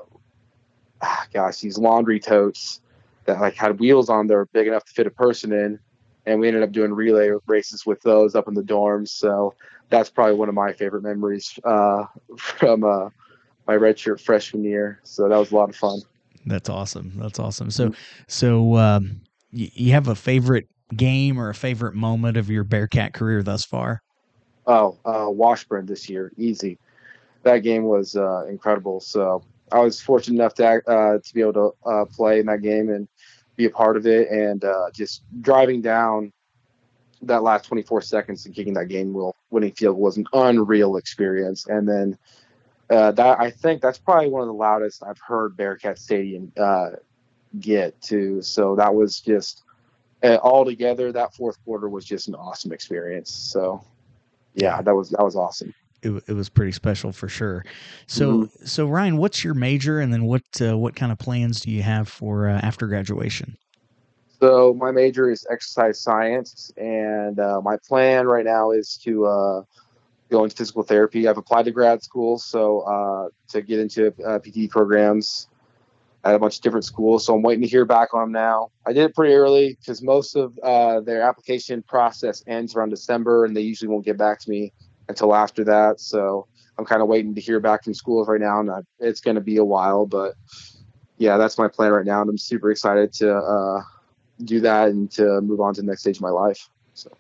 ah, 1.02 1.28
gosh, 1.34 1.60
these 1.60 1.78
laundry 1.78 2.20
totes 2.20 2.82
that 3.26 3.40
like 3.40 3.56
had 3.56 3.80
wheels 3.80 4.10
on. 4.10 4.28
They 4.28 4.36
were 4.36 4.46
big 4.48 4.68
enough 4.68 4.86
to 4.86 4.94
fit 4.94 5.08
a 5.08 5.12
person 5.12 5.52
in, 5.52 5.80
and 6.26 6.40
we 6.40 6.48
ended 6.48 6.64
up 6.64 6.72
doing 6.72 6.94
relay 6.94 7.32
races 7.48 7.86
with 7.86 8.02
those 8.02 8.36
up 8.36 8.48
in 8.48 8.54
the 8.54 8.64
dorms. 8.64 9.10
So 9.10 9.54
that's 9.90 10.10
probably 10.10 10.36
one 10.36 10.50
of 10.50 10.56
my 10.56 10.74
favorite 10.74 11.04
memories 11.04 11.58
uh, 11.64 12.06
from 12.38 12.84
uh, 12.84 13.10
my 13.68 13.76
redshirt 13.76 14.20
freshman 14.20 14.64
year. 14.64 15.00
So 15.04 15.28
that 15.30 15.38
was 15.38 15.52
a 15.52 15.56
lot 15.56 15.70
of 15.70 15.76
fun. 15.76 16.02
That's 16.46 16.70
awesome. 16.70 17.14
That's 17.16 17.40
awesome. 17.40 17.72
So, 17.72 17.92
so 18.28 18.78
um, 18.78 19.22
you, 19.52 19.70
you 19.74 19.92
have 19.94 20.08
a 20.08 20.16
favorite 20.16 20.68
game 20.96 21.40
or 21.40 21.50
a 21.50 21.56
favorite 21.56 21.96
moment 21.96 22.38
of 22.38 22.50
your 22.50 22.64
Bearcat 22.64 23.14
career 23.14 23.44
thus 23.44 23.66
far? 23.66 24.02
Oh, 24.68 24.98
uh, 25.06 25.30
Washburn 25.30 25.86
this 25.86 26.10
year, 26.10 26.32
easy. 26.38 26.80
That 27.44 27.60
game 27.60 27.84
was 27.84 28.16
uh, 28.16 28.46
incredible. 28.48 29.00
So 29.00 29.44
I 29.72 29.80
was 29.80 30.02
fortunate 30.02 30.36
enough 30.36 30.56
to 30.56 30.82
uh, 30.88 31.20
to 31.20 31.34
be 31.34 31.42
able 31.42 31.54
to 31.54 31.90
uh, 31.90 32.06
play 32.06 32.40
in 32.40 32.48
that 32.48 32.62
game 32.62 32.90
and 32.90 33.08
be 33.56 33.66
a 33.66 33.70
part 33.70 33.98
of 33.98 34.06
it, 34.08 34.30
and 34.30 34.64
uh, 34.64 34.90
just 34.94 35.24
driving 35.42 35.82
down 35.82 36.34
that 37.22 37.44
last 37.44 37.66
24 37.66 38.02
seconds 38.02 38.46
and 38.46 38.54
kicking 38.54 38.74
that 38.74 38.88
game 38.88 39.16
winning 39.50 39.72
field 39.72 39.98
was 39.98 40.18
an 40.18 40.26
unreal 40.34 40.98
experience. 40.98 41.66
And 41.68 41.88
then 41.88 42.18
uh, 42.90 43.12
that 43.14 43.40
I 43.40 43.50
think 43.52 43.82
that's 43.82 43.98
probably 43.98 44.30
one 44.30 44.42
of 44.42 44.48
the 44.48 44.54
loudest 44.54 45.04
I've 45.04 45.20
heard 45.26 45.56
Bearcat 45.56 45.98
Stadium 45.98 46.52
get 47.60 48.00
to. 48.02 48.42
So 48.42 48.76
that 48.76 48.94
was 48.94 49.22
just 49.22 49.65
uh, 50.26 50.36
all 50.38 50.66
together. 50.66 51.12
That 51.12 51.34
fourth 51.34 51.64
quarter 51.64 51.90
was 51.90 52.06
just 52.06 52.28
an 52.28 52.36
awesome 52.36 52.72
experience. 52.72 53.32
So 53.32 53.84
yeah, 54.54 54.82
that 54.82 54.96
was 54.96 55.10
that 55.12 55.24
was 55.24 55.36
awesome. 55.36 55.74
It, 56.02 56.24
it 56.28 56.34
was 56.34 56.50
pretty 56.50 56.72
special 56.72 57.12
for 57.12 57.28
sure. 57.28 57.66
So 58.08 58.32
mm-hmm. 58.32 58.66
so 58.66 58.88
Ryan, 58.88 59.18
what's 59.18 59.44
your 59.44 59.54
major, 59.54 60.00
and 60.00 60.12
then 60.12 60.26
what 60.26 60.44
uh, 60.62 60.78
what 60.78 60.96
kind 60.96 61.12
of 61.12 61.18
plans 61.18 61.62
do 61.62 61.72
you 61.72 61.84
have 61.84 62.08
for 62.08 62.50
uh, 62.50 62.60
after 62.62 62.88
graduation? 62.88 63.58
So 64.40 64.74
my 64.74 64.92
major 64.92 65.30
is 65.30 65.46
exercise 65.50 66.02
science, 66.02 66.72
and 66.78 67.40
uh, 67.40 67.62
my 67.62 67.78
plan 67.78 68.28
right 68.28 68.46
now 68.46 68.72
is 68.72 68.98
to 69.04 69.66
go 70.30 70.44
into 70.44 70.56
physical 70.56 70.84
therapy. 70.84 71.28
I've 71.28 71.38
applied 71.38 71.66
to 71.66 71.72
grad 71.72 72.04
school, 72.04 72.38
so 72.38 72.82
uh, 72.82 73.30
to 73.50 73.62
get 73.62 73.80
into 73.80 74.14
uh, 74.26 74.40
PT 74.40 74.70
programs 74.70 75.48
at 76.26 76.34
a 76.34 76.40
bunch 76.40 76.58
of 76.58 76.62
different 76.62 76.86
schools. 76.86 77.26
So 77.26 77.36
I'm 77.36 77.44
waiting 77.44 77.62
to 77.62 77.68
hear 77.68 77.86
back 77.86 78.14
on 78.14 78.22
them 78.22 78.32
now. 78.32 78.72
I 78.86 78.94
did 78.94 79.04
it 79.04 79.16
pretty 79.16 79.36
early 79.36 79.78
because 79.80 80.02
most 80.02 80.36
of 80.36 80.58
uh, 80.64 81.00
their 81.02 81.22
application 81.22 81.84
process 81.84 82.44
ends 82.48 82.76
around 82.76 82.90
December, 82.90 83.46
and 83.46 83.56
they 83.56 83.62
usually 83.62 83.88
won't 83.88 84.04
get 84.04 84.18
back 84.18 84.40
to 84.42 84.50
me 84.50 84.74
until 85.08 85.36
after 85.36 85.64
that. 85.66 86.00
So 86.00 86.48
I'm 86.78 86.86
kind 86.86 87.02
of 87.02 87.08
waiting 87.08 87.36
to 87.36 87.42
hear 87.42 87.60
back 87.60 87.84
from 87.84 87.94
schools 87.94 88.28
right 88.28 88.42
now, 88.42 88.60
and 88.60 88.72
I, 88.72 88.80
it's 89.00 89.22
going 89.22 89.36
to 89.36 89.42
be 89.42 89.58
a 89.58 89.64
while, 89.64 90.08
but 90.08 90.34
yeah, 91.18 91.38
that's 91.38 91.58
my 91.58 91.68
plan 91.68 91.92
right 91.92 92.06
now, 92.06 92.22
and 92.22 92.30
I'm 92.30 92.38
super 92.38 92.72
excited 92.72 93.14
to 93.14 93.36
uh, 93.36 93.82
do 94.44 94.60
that 94.62 94.90
and 94.90 95.10
to 95.12 95.42
move 95.42 95.62
on 95.62 95.74
to 95.76 95.82
the 95.82 95.88
next 95.88 96.02
stage 96.02 96.18
of 96.18 96.22
my 96.22 96.30
life. 96.30 96.70
So. 96.96 97.12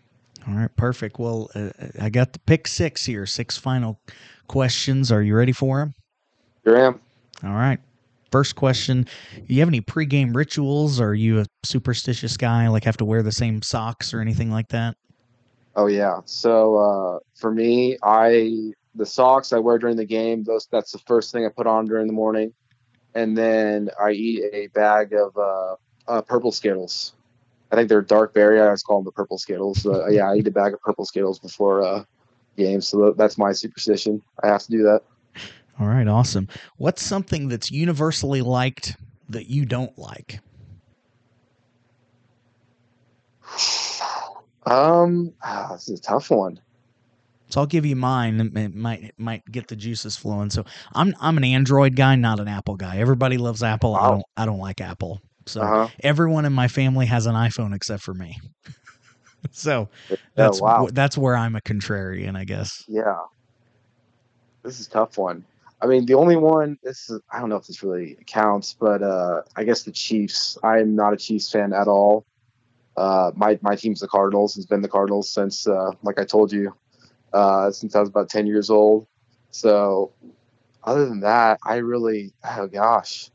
All 0.47 0.55
right, 0.55 0.75
perfect. 0.75 1.19
Well, 1.19 1.49
uh, 1.55 1.69
I 2.01 2.09
got 2.09 2.33
the 2.33 2.39
pick 2.39 2.67
six 2.67 3.05
here, 3.05 3.25
six 3.25 3.57
final 3.57 3.99
questions. 4.47 5.11
Are 5.11 5.21
you 5.21 5.35
ready 5.35 5.53
for 5.53 5.79
them? 5.79 5.93
Sure 6.63 6.77
am. 6.77 6.99
All 7.43 7.53
right. 7.53 7.79
First 8.35 8.57
question: 8.57 9.07
You 9.47 9.61
have 9.61 9.69
any 9.69 9.79
pregame 9.79 10.35
rituals? 10.35 10.99
Are 10.99 11.15
you 11.15 11.39
a 11.39 11.45
superstitious 11.63 12.35
guy, 12.35 12.67
like 12.67 12.83
have 12.83 12.97
to 12.97 13.05
wear 13.05 13.23
the 13.23 13.31
same 13.31 13.61
socks 13.61 14.13
or 14.13 14.19
anything 14.19 14.51
like 14.51 14.67
that? 14.67 14.97
Oh 15.77 15.85
yeah. 15.85 16.19
So 16.25 16.75
uh, 16.75 17.19
for 17.35 17.53
me, 17.53 17.97
I 18.03 18.73
the 18.93 19.05
socks 19.05 19.53
I 19.53 19.59
wear 19.59 19.77
during 19.77 19.95
the 19.95 20.03
game. 20.03 20.43
Those 20.43 20.67
that's 20.69 20.91
the 20.91 20.97
first 20.97 21.31
thing 21.31 21.45
I 21.45 21.49
put 21.49 21.65
on 21.65 21.85
during 21.85 22.07
the 22.07 22.13
morning, 22.13 22.51
and 23.13 23.37
then 23.37 23.89
I 23.97 24.11
eat 24.11 24.43
a 24.51 24.67
bag 24.67 25.13
of 25.13 25.37
uh, 25.37 25.75
uh, 26.05 26.21
purple 26.21 26.51
Skittles. 26.51 27.13
I 27.71 27.77
think 27.77 27.87
they're 27.87 28.01
dark 28.01 28.33
berry. 28.33 28.59
I 28.59 28.65
always 28.65 28.83
call 28.83 28.97
them 28.97 29.05
the 29.05 29.13
purple 29.13 29.37
Skittles. 29.37 29.85
Uh, 29.85 30.07
yeah, 30.07 30.29
I 30.29 30.35
eat 30.35 30.47
a 30.47 30.51
bag 30.51 30.73
of 30.73 30.81
purple 30.81 31.05
Skittles 31.05 31.39
before 31.39 31.83
uh, 31.83 32.03
games, 32.57 32.89
so 32.89 33.13
that's 33.17 33.37
my 33.37 33.53
superstition. 33.53 34.21
I 34.43 34.47
have 34.47 34.63
to 34.63 34.71
do 34.71 34.83
that. 34.83 35.03
All 35.79 35.87
right, 35.87 36.07
awesome. 36.07 36.47
What's 36.77 37.03
something 37.03 37.49
that's 37.49 37.69
universally 37.69 38.41
liked 38.41 38.95
that 39.29 39.47
you 39.47 39.65
don't 39.65 39.97
like? 39.97 40.39
Um, 44.65 45.33
oh, 45.45 45.69
this 45.73 45.89
is 45.89 45.99
a 45.99 46.01
tough 46.01 46.31
one. 46.31 46.59
So 47.49 47.61
I'll 47.61 47.67
give 47.67 47.85
you 47.85 47.95
mine. 47.95 48.39
It 48.55 48.75
might 48.75 49.03
it 49.03 49.13
might 49.17 49.49
get 49.51 49.67
the 49.67 49.75
juices 49.75 50.17
flowing. 50.17 50.49
So 50.49 50.65
I'm 50.93 51.15
I'm 51.19 51.37
an 51.37 51.43
Android 51.43 51.95
guy, 51.95 52.15
not 52.15 52.39
an 52.39 52.47
Apple 52.47 52.75
guy. 52.75 52.97
Everybody 52.97 53.37
loves 53.37 53.61
Apple. 53.61 53.93
Wow. 53.93 53.99
I 53.99 54.09
don't 54.09 54.23
I 54.37 54.45
don't 54.45 54.59
like 54.59 54.81
Apple. 54.81 55.21
So 55.45 55.61
uh-huh. 55.61 55.87
everyone 55.99 56.45
in 56.45 56.53
my 56.53 56.67
family 56.67 57.05
has 57.05 57.27
an 57.27 57.35
iPhone 57.35 57.75
except 57.75 58.01
for 58.01 58.13
me. 58.15 58.39
so 59.51 59.89
that's 60.33 60.59
oh, 60.59 60.65
wow. 60.65 60.87
that's 60.91 61.17
where 61.17 61.35
I'm 61.35 61.55
a 61.55 61.61
contrarian, 61.61 62.35
I 62.35 62.45
guess. 62.45 62.83
Yeah. 62.87 63.19
This 64.63 64.79
is 64.79 64.87
tough 64.87 65.19
one. 65.19 65.45
I 65.81 65.87
mean, 65.87 66.05
the 66.05 66.15
only 66.15 66.35
one 66.35 66.77
this 66.83 67.09
is 67.09 67.21
I 67.31 67.39
don't 67.39 67.49
know 67.49 67.57
if 67.57 67.67
this 67.67 67.83
really 67.83 68.17
counts, 68.25 68.73
but 68.73 69.03
uh, 69.03 69.41
I 69.55 69.63
guess 69.63 69.83
the 69.83 69.91
Chiefs. 69.91 70.57
I'm 70.63 70.95
not 70.95 71.13
a 71.13 71.17
Chiefs 71.17 71.51
fan 71.51 71.73
at 71.73 71.87
all. 71.87 72.25
Uh, 72.97 73.31
my 73.35 73.59
my 73.61 73.75
team's 73.75 73.99
the 73.99 74.07
Cardinals. 74.07 74.57
It's 74.57 74.65
been 74.65 74.81
the 74.81 74.87
Cardinals 74.89 75.29
since, 75.29 75.67
uh, 75.67 75.91
like 76.03 76.19
I 76.19 76.25
told 76.25 76.51
you, 76.51 76.73
uh, 77.33 77.71
since 77.71 77.95
I 77.95 77.99
was 77.99 78.09
about 78.09 78.29
ten 78.29 78.47
years 78.47 78.69
old. 78.69 79.07
So, 79.51 80.11
other 80.83 81.05
than 81.05 81.21
that, 81.21 81.59
I 81.65 81.77
really, 81.77 82.33
oh 82.43 82.67
gosh, 82.67 83.29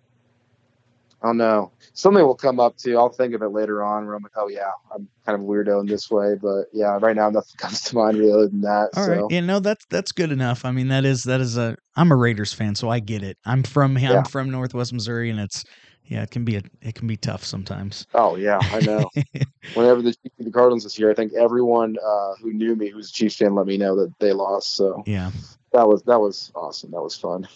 I 1.22 1.26
don't 1.26 1.36
know. 1.36 1.70
Something 1.92 2.24
will 2.24 2.34
come 2.34 2.58
up 2.58 2.76
too. 2.78 2.96
I'll 2.96 3.10
think 3.10 3.34
of 3.34 3.42
it 3.42 3.48
later 3.48 3.82
on 3.82 4.06
where 4.06 4.14
I'm 4.14 4.22
like, 4.22 4.32
oh 4.36 4.48
yeah, 4.48 4.70
I'm 4.94 5.06
kind 5.26 5.38
of 5.38 5.46
weirdo 5.46 5.80
in 5.80 5.86
this 5.86 6.10
way. 6.10 6.34
But 6.40 6.66
yeah, 6.72 6.98
right 7.00 7.14
now 7.14 7.28
nothing 7.28 7.54
comes 7.58 7.82
to 7.82 7.96
mind 7.96 8.18
really 8.18 8.32
other 8.32 8.48
than 8.48 8.62
that. 8.62 8.90
All 8.94 9.04
so. 9.04 9.12
right. 9.12 9.24
Yeah, 9.30 9.40
no, 9.40 9.60
that's 9.60 9.84
that's 9.90 10.12
good 10.12 10.32
enough. 10.32 10.64
I 10.64 10.70
mean, 10.70 10.88
that 10.88 11.04
is 11.04 11.24
that 11.24 11.40
is 11.40 11.58
a 11.58 11.76
I'm 11.96 12.10
a 12.10 12.16
Raiders 12.16 12.52
fan, 12.52 12.74
so 12.74 12.88
I 12.88 13.00
get 13.00 13.22
it. 13.22 13.36
I'm 13.44 13.62
from 13.62 13.96
I'm 13.98 14.24
from 14.24 14.50
Northwest 14.50 14.92
Missouri 14.92 15.30
and 15.30 15.40
it's 15.40 15.64
yeah, 16.10 16.22
it 16.22 16.30
can 16.30 16.44
be 16.44 16.56
a 16.56 16.62
it 16.82 16.96
can 16.96 17.06
be 17.06 17.16
tough 17.16 17.44
sometimes. 17.44 18.06
Oh 18.14 18.36
yeah, 18.36 18.58
I 18.60 18.80
know. 18.80 19.08
Whenever 19.74 20.02
the 20.02 20.12
Chiefs 20.12 20.34
the 20.38 20.50
Cardinals 20.50 20.82
this 20.82 20.98
year, 20.98 21.10
I 21.10 21.14
think 21.14 21.32
everyone 21.34 21.96
uh, 22.04 22.34
who 22.42 22.52
knew 22.52 22.74
me 22.74 22.88
who's 22.88 23.10
a 23.10 23.12
Chiefs 23.12 23.36
fan 23.36 23.54
let 23.54 23.66
me 23.66 23.76
know 23.78 23.94
that 23.94 24.12
they 24.18 24.32
lost. 24.32 24.74
So 24.74 25.04
yeah, 25.06 25.30
that 25.72 25.86
was 25.86 26.02
that 26.04 26.20
was 26.20 26.50
awesome. 26.56 26.90
That 26.90 27.02
was 27.02 27.16
fun. 27.16 27.46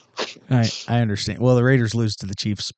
I 0.51 0.71
I 0.87 1.01
understand. 1.01 1.41
Well, 1.41 1.57
the 1.57 1.65
Raiders 1.65 1.97
lose 1.97 2.15
to 2.17 2.27
the 2.27 2.35
Chiefs 2.35 2.71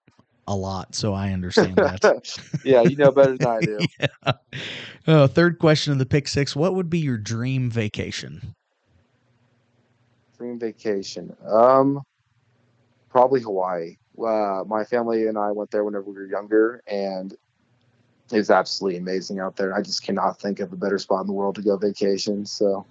a 0.47 0.55
lot, 0.55 0.95
so 0.95 1.13
I 1.13 1.33
understand 1.33 1.77
that. 1.77 2.39
yeah, 2.65 2.83
you 2.83 2.97
know 2.97 3.11
better 3.11 3.37
than 3.37 3.47
I 3.47 3.61
do. 3.61 3.79
yeah. 4.01 4.33
oh, 5.07 5.27
third 5.27 5.59
question 5.59 5.93
of 5.93 5.99
the 5.99 6.07
pick 6.07 6.29
six: 6.29 6.55
What 6.55 6.75
would 6.75 6.91
be 6.91 6.99
your 6.99 7.19
dream 7.19 7.71
vacation? 7.71 8.55
Dream 10.39 10.59
vacation, 10.59 11.35
um, 11.47 12.03
probably 13.11 13.41
Hawaii. 13.41 13.97
Uh, 14.19 14.65
my 14.67 14.85
family 14.85 15.27
and 15.27 15.37
I 15.37 15.51
went 15.53 15.71
there 15.71 15.85
whenever 15.85 16.05
we 16.05 16.15
were 16.15 16.27
younger, 16.27 16.83
and 16.87 17.35
it 18.33 18.37
was 18.37 18.51
absolutely 18.51 18.99
amazing 18.99 19.41
out 19.41 19.57
there. 19.57 19.75
I 19.75 19.83
just 19.83 20.03
cannot 20.03 20.41
think 20.41 20.61
of 20.61 20.73
a 20.73 20.77
better 20.77 20.99
spot 20.99 21.21
in 21.21 21.27
the 21.27 21.33
world 21.33 21.55
to 21.57 21.63
go 21.63 21.77
vacation. 21.77 22.45
So 22.45 22.85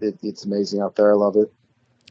it, 0.00 0.18
it's 0.22 0.44
amazing 0.44 0.80
out 0.80 0.96
there. 0.96 1.12
I 1.12 1.14
love 1.14 1.36
it. 1.36 1.52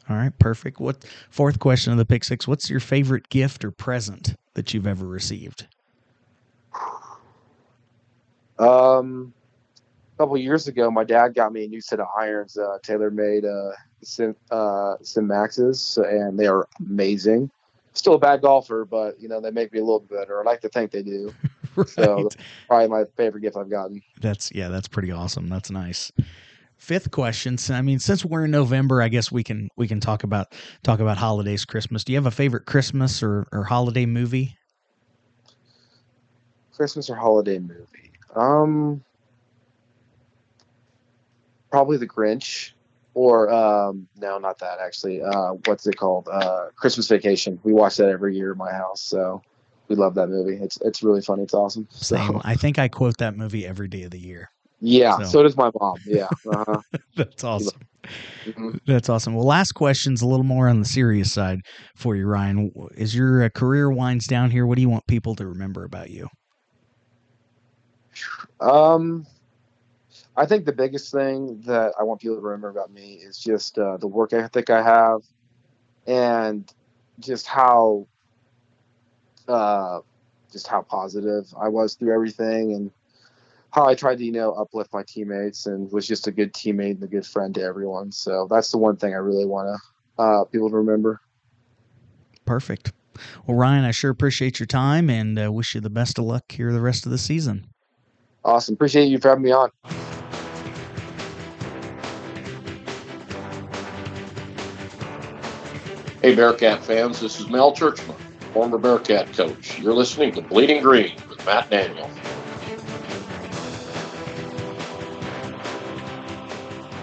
All 0.10 0.16
right, 0.16 0.38
perfect. 0.40 0.80
What 0.80 1.06
fourth 1.30 1.60
question 1.60 1.92
of 1.92 1.98
the 1.98 2.06
pick 2.06 2.24
six? 2.24 2.48
What's 2.48 2.70
your 2.70 2.80
favorite 2.80 3.30
gift 3.30 3.64
or 3.64 3.72
present 3.72 4.36
that 4.56 4.74
you've 4.74 4.88
ever 4.88 5.06
received? 5.06 5.68
Um, 8.60 9.34
a 10.16 10.18
couple 10.18 10.38
years 10.38 10.68
ago, 10.68 10.92
my 10.92 11.04
dad 11.04 11.34
got 11.34 11.54
me 11.54 11.66
a 11.66 11.68
new 11.68 11.82
set 11.82 12.00
of 12.00 12.08
irons, 12.18 12.58
uh, 12.58 12.78
TaylorMade 12.86 13.46
uh, 13.46 13.76
Sim, 14.04 14.36
uh, 14.50 14.96
Sim 15.02 15.28
Maxes, 15.28 15.98
and 15.98 16.38
they 16.38 16.48
are 16.48 16.68
amazing. 16.80 17.50
Still 17.94 18.16
a 18.16 18.20
bad 18.20 18.42
golfer, 18.42 18.86
but 18.86 19.20
you 19.20 19.28
know 19.28 19.42
they 19.42 19.52
make 19.52 19.74
me 19.74 19.80
a 19.80 19.84
little 19.84 20.00
better. 20.00 20.40
I 20.40 20.44
like 20.44 20.62
to 20.62 20.70
think 20.70 20.92
they 20.92 21.04
do. 21.04 21.34
right. 21.76 21.90
So 21.90 22.30
probably 22.68 22.88
my 22.88 23.04
favorite 23.18 23.42
gift 23.42 23.58
I've 23.58 23.70
gotten. 23.70 24.02
That's 24.22 24.52
yeah, 24.54 24.70
that's 24.70 24.88
pretty 24.88 25.12
awesome. 25.12 25.48
That's 25.50 25.70
nice 25.70 26.12
fifth 26.82 27.12
question. 27.12 27.58
I 27.70 27.82
mean, 27.82 28.00
since 28.00 28.26
we're 28.26 28.46
in 28.46 28.52
November, 28.52 29.02
I 29.02 29.08
guess 29.08 29.32
we 29.32 29.44
can 29.44 29.70
we 29.78 29.88
can 29.88 30.00
talk 30.00 30.24
about 30.24 30.54
talk 30.84 31.00
about 31.00 31.18
holidays, 31.18 31.64
Christmas. 31.64 32.04
Do 32.04 32.12
you 32.12 32.18
have 32.18 32.26
a 32.26 32.32
favorite 32.32 32.66
Christmas 32.66 33.22
or, 33.22 33.48
or 33.54 33.64
holiday 33.64 34.06
movie? 34.06 34.58
Christmas 36.76 37.10
or 37.10 37.16
holiday 37.16 37.60
movie? 37.60 38.12
Um, 38.36 39.04
probably 41.70 41.98
The 41.98 42.08
Grinch, 42.08 42.72
or 43.14 43.52
um, 43.52 44.08
no, 44.18 44.40
not 44.40 44.58
that 44.60 44.80
actually. 44.80 45.22
Uh, 45.22 45.54
what's 45.66 45.86
it 45.86 45.98
called? 45.98 46.28
Uh, 46.32 46.70
Christmas 46.76 47.08
Vacation. 47.08 47.60
We 47.64 47.74
watch 47.74 47.98
that 47.98 48.10
every 48.10 48.36
year 48.36 48.54
in 48.54 48.58
my 48.58 48.72
house, 48.72 49.02
so 49.02 49.44
we 49.88 49.96
love 49.96 50.16
that 50.16 50.28
movie. 50.28 50.58
It's 50.62 50.80
it's 50.82 51.04
really 51.04 51.22
funny. 51.22 51.44
It's 51.44 51.54
awesome. 51.54 51.88
Same. 51.92 52.42
I 52.44 52.56
think 52.56 52.80
I 52.80 52.88
quote 52.88 53.18
that 53.18 53.38
movie 53.38 53.68
every 53.68 53.88
day 53.88 54.04
of 54.04 54.12
the 54.12 54.20
year. 54.20 54.50
Yeah, 54.82 55.18
so, 55.20 55.24
so 55.26 55.44
does 55.44 55.56
my 55.56 55.72
mom. 55.80 56.00
Yeah. 56.06 56.28
Uh-huh. 56.46 56.82
That's 57.16 57.44
awesome. 57.44 57.80
Mm-hmm. 58.46 58.72
That's 58.88 59.10
awesome. 59.10 59.36
Well, 59.36 59.46
last 59.46 59.74
question's 59.74 60.24
a 60.24 60.28
little 60.28 60.44
more 60.44 60.68
on 60.68 60.80
the 60.80 60.88
serious 60.88 61.32
side 61.32 61.62
for 61.96 62.16
you, 62.16 62.26
Ryan. 62.26 62.72
As 62.98 63.16
your 63.16 63.44
uh, 63.44 63.50
career 63.50 63.92
winds 63.92 64.26
down 64.26 64.50
here, 64.50 64.66
what 64.66 64.76
do 64.76 64.82
you 64.82 64.90
want 64.90 65.06
people 65.08 65.36
to 65.36 65.46
remember 65.46 65.84
about 65.84 66.10
you? 66.10 66.28
Um, 68.60 69.28
I 70.36 70.46
think 70.48 70.66
the 70.66 70.74
biggest 70.74 71.12
thing 71.12 71.62
that 71.66 71.94
I 72.00 72.04
want 72.04 72.20
people 72.20 72.38
to 72.38 72.42
remember 72.42 72.70
about 72.70 72.92
me 72.92 73.14
is 73.14 73.38
just 73.38 73.78
uh, 73.78 73.98
the 73.98 74.08
work 74.08 74.34
ethic 74.34 74.72
I 74.72 74.82
have 74.82 75.22
and 76.08 76.72
just 77.20 77.46
how 77.46 78.08
uh, 79.48 80.00
just 80.52 80.68
how 80.68 80.82
positive 80.82 81.54
I 81.60 81.68
was 81.68 81.94
through 81.96 82.14
everything 82.14 82.74
and 82.74 82.92
how 83.72 83.88
I 83.88 83.96
tried 83.96 84.18
to, 84.18 84.26
you 84.26 84.32
know, 84.32 84.52
uplift 84.54 84.94
my 84.94 85.04
teammates 85.04 85.66
and 85.66 85.92
was 85.92 86.08
just 86.08 86.28
a 86.28 86.32
good 86.32 86.54
teammate 86.54 86.96
and 86.96 87.04
a 87.04 87.08
good 87.08 87.26
friend 87.26 87.56
to 87.56 87.62
everyone. 87.62 88.12
So 88.12 88.48
that's 88.50 88.72
the 88.72 88.78
one 88.78 88.98
thing 88.98 89.14
I 89.14 89.18
really 89.18 89.46
want 89.46 89.70
to 90.18 90.24
uh, 90.24 90.44
people 90.46 90.70
to 90.70 90.76
remember. 90.76 91.22
Perfect. 92.46 92.92
Well, 93.46 93.56
Ryan, 93.58 93.86
I 93.86 93.92
sure 93.92 94.12
appreciate 94.12 94.60
your 94.60 94.68
time 94.68 95.10
and 95.10 95.40
uh, 95.40 95.52
wish 95.52 95.74
you 95.74 95.82
the 95.82 95.90
best 95.90 96.20
of 96.20 96.26
luck 96.26 96.52
here 96.52 96.72
the 96.74 96.82
rest 96.82 97.06
of 97.06 97.12
the 97.12 97.18
season. 97.18 97.68
Awesome. 98.44 98.74
Appreciate 98.74 99.06
you 99.06 99.20
for 99.20 99.30
having 99.30 99.44
me 99.44 99.52
on. 99.52 99.70
Hey, 106.22 106.36
Bearcat 106.36 106.84
fans, 106.84 107.20
this 107.20 107.40
is 107.40 107.50
Mel 107.50 107.74
Tjeerdsma, 107.74 108.16
former 108.54 108.78
Bearcat 108.78 109.34
coach. 109.34 109.80
You're 109.80 109.94
listening 109.94 110.34
to 110.34 110.42
Bleeding 110.42 110.84
Green 110.84 111.16
with 111.30 111.44
Matt 111.46 111.70
Daniel. 111.70 112.10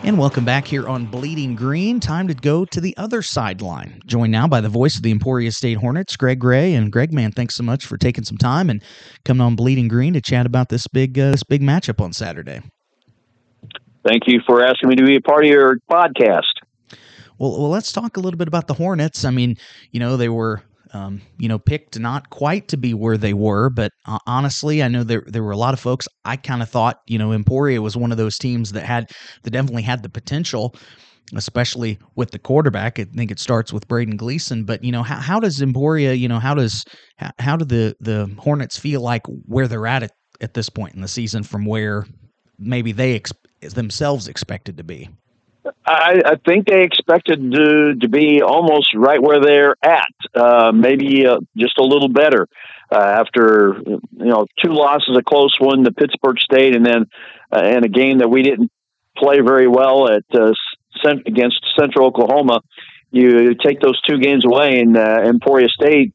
And 0.09 0.19
welcome 0.19 0.47
back 0.47 0.67
here 0.67 0.89
on 0.89 1.05
Bleeding 1.05 1.55
Green. 1.55 2.01
Time 2.01 2.29
to 2.29 2.35
go 2.35 2.65
to 2.65 2.81
the 2.81 2.97
other 2.97 3.21
sideline. 3.21 4.01
Joined 4.07 4.33
now 4.33 4.49
by 4.49 4.63
the 4.63 4.69
voice 4.71 4.97
of 4.97 5.03
the 5.03 5.11
Emporia 5.11 5.53
State 5.53 5.77
Hornets, 5.77 6.17
Greg 6.17 6.39
Gray. 6.39 6.73
And 6.73 6.91
Greg, 6.91 7.13
man, 7.13 7.31
thanks 7.31 7.57
so 7.57 7.63
much 7.63 7.85
for 7.85 7.99
taking 7.99 8.25
some 8.25 8.39
time 8.39 8.71
and 8.71 8.83
coming 9.27 9.43
on 9.43 9.55
Bleeding 9.55 9.87
Green 9.87 10.15
to 10.15 10.23
chat 10.23 10.47
about 10.47 10.71
this 10.71 10.87
big 10.87 11.19
uh, 11.19 11.33
this 11.33 11.43
big 11.43 11.61
matchup 11.61 12.03
on 12.03 12.15
Saturday. 12.15 12.63
Thank 14.03 14.23
you 14.27 14.41
for 14.47 14.65
asking 14.65 14.89
me 14.89 14.97
to 14.97 15.05
be 15.05 15.17
a 15.17 15.21
part 15.21 15.45
of 15.45 15.51
your 15.51 15.77
podcast. 15.91 16.55
Well, 17.37 17.61
well, 17.61 17.69
let's 17.69 17.93
talk 17.93 18.17
a 18.17 18.21
little 18.21 18.39
bit 18.39 18.49
about 18.49 18.67
the 18.67 18.73
Hornets. 18.73 19.27
I 19.27 19.31
mean, 19.31 19.59
you 19.91 20.01
know, 20.01 20.17
they 20.17 20.31
were 20.31 20.63
um, 20.93 21.21
you 21.39 21.49
know, 21.49 21.59
picked 21.59 21.99
not 21.99 22.31
quite 22.31 22.69
to 22.69 22.77
be 22.77 22.95
where 22.95 23.17
they 23.17 23.33
were. 23.33 23.71
But 23.71 23.93
uh, 24.07 24.19
honestly, 24.27 24.83
I 24.83 24.89
know 24.89 25.05
there 25.05 25.25
there 25.27 25.43
were 25.43 25.53
a 25.53 25.57
lot 25.57 25.75
of 25.75 25.81
folks. 25.81 26.09
I 26.25 26.37
kind 26.37 26.63
of 26.63 26.69
thought, 26.69 27.01
you 27.07 27.19
know, 27.19 27.33
Emporia 27.33 27.81
was 27.83 27.97
one 27.97 28.13
of 28.13 28.19
those 28.19 28.39
teams 28.39 28.73
that 28.73 28.85
had 28.85 29.11
that 29.43 29.51
definitely 29.51 29.83
had 29.83 30.03
the 30.03 30.09
potential. 30.09 30.75
Especially 31.37 31.99
with 32.17 32.31
the 32.31 32.39
quarterback, 32.39 32.99
I 32.99 33.05
think 33.05 33.31
it 33.31 33.39
starts 33.39 33.71
with 33.71 33.87
Braden 33.87 34.17
Gleason. 34.17 34.65
But 34.65 34.83
you 34.83 34.91
know, 34.91 35.03
how, 35.03 35.17
how 35.17 35.39
does 35.39 35.61
Emporia, 35.61 36.15
you 36.15 36.27
know, 36.27 36.39
how 36.39 36.55
does 36.55 36.87
how, 37.17 37.33
how 37.39 37.57
do 37.57 37.67
the 37.67 37.95
the 38.01 38.35
Hornets 38.39 38.79
feel 38.79 39.03
like 39.03 39.27
where 39.27 39.69
they're 39.69 39.87
at, 39.87 40.05
at 40.05 40.13
at 40.41 40.55
this 40.55 40.71
point 40.71 40.95
in 40.95 41.03
the 41.03 41.09
season 41.09 41.43
from 41.43 41.67
where 41.67 42.07
maybe 42.59 42.93
they 42.93 43.15
ex- 43.15 43.35
themselves 43.61 44.27
expected 44.27 44.79
to 44.79 44.85
be? 44.85 45.11
I, 45.85 46.21
I 46.25 46.37
think 46.47 46.67
they 46.67 46.83
expected 46.83 47.53
to, 47.53 47.95
to 48.01 48.09
be 48.09 48.43
almost 48.43 48.95
right 48.95 49.23
where 49.23 49.41
they're 49.41 49.77
at, 49.83 50.13
uh, 50.35 50.73
maybe 50.73 51.27
uh, 51.27 51.39
just 51.57 51.79
a 51.79 51.85
little 51.85 52.09
better 52.09 52.47
uh, 52.91 52.97
after 53.21 53.77
you 53.87 54.01
know 54.13 54.47
two 54.63 54.73
losses, 54.73 55.17
a 55.19 55.23
close 55.23 55.55
one 55.61 55.85
to 55.85 55.93
Pittsburg 55.93 56.39
State, 56.39 56.75
and 56.75 56.85
then 56.85 57.07
uh, 57.53 57.61
and 57.63 57.85
a 57.85 57.89
game 57.89 58.19
that 58.19 58.31
we 58.31 58.43
didn't 58.43 58.71
play 59.17 59.41
very 59.41 59.69
well 59.69 60.09
at 60.11 60.25
uh, 60.35 60.53
against 61.27 61.65
Central 61.79 62.07
Oklahoma. 62.07 62.61
You 63.11 63.55
take 63.55 63.81
those 63.81 64.01
two 64.03 64.19
games 64.19 64.45
away, 64.45 64.81
and 64.81 64.97
uh, 64.97 65.21
Emporia 65.25 65.69
State. 65.69 66.15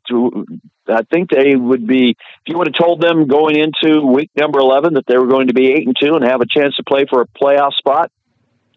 I 0.87 1.01
think 1.11 1.29
they 1.29 1.55
would 1.55 1.87
be. 1.87 2.11
If 2.11 2.17
you 2.47 2.57
would 2.57 2.67
have 2.67 2.85
told 2.85 3.01
them 3.01 3.27
going 3.27 3.55
into 3.57 4.05
week 4.05 4.31
number 4.35 4.59
eleven 4.59 4.95
that 4.95 5.05
they 5.07 5.17
were 5.17 5.27
going 5.27 5.47
to 5.47 5.53
be 5.53 5.71
eight 5.71 5.87
and 5.87 5.95
two 5.99 6.15
and 6.15 6.23
have 6.25 6.41
a 6.41 6.45
chance 6.45 6.75
to 6.75 6.83
play 6.83 7.05
for 7.09 7.21
a 7.21 7.27
playoff 7.27 7.73
spot, 7.73 8.11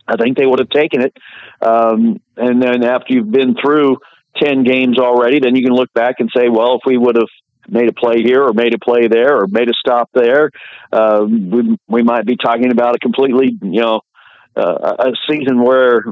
I 0.09 0.17
think 0.17 0.37
they 0.37 0.47
would 0.47 0.59
have 0.59 0.71
taken 0.71 1.03
it. 1.03 1.17
Um, 1.61 2.21
and 2.37 2.63
then 2.63 2.85
after 2.85 3.15
you've 3.15 3.31
been 3.31 3.55
through 3.55 3.99
10 4.43 4.65
games 4.65 4.99
already, 4.99 5.41
then 5.41 5.57
you 5.57 5.63
can 5.63 5.73
look 5.73 5.93
back 5.93 6.17
and 6.19 6.31
say, 6.35 6.49
well, 6.49 6.75
if 6.75 6.83
we 6.87 6.97
would 6.97 7.17
have 7.17 7.29
made 7.69 7.89
a 7.89 7.93
play 7.93 8.23
here 8.23 8.43
or 8.43 8.53
made 8.53 8.75
a 8.75 8.79
play 8.79 9.09
there 9.09 9.37
or 9.39 9.47
made 9.49 9.69
a 9.69 9.75
stop 9.75 10.11
there, 10.15 10.51
uh, 10.93 11.25
we, 11.27 11.77
we 11.89 12.03
might 12.03 12.27
be 12.27 12.37
talking 12.37 12.71
about 12.71 12.95
a 12.95 12.99
completely, 12.99 13.57
you 13.63 13.81
know, 13.81 14.01
uh, 14.57 14.97
a 14.99 15.13
season 15.29 15.63
where 15.63 16.05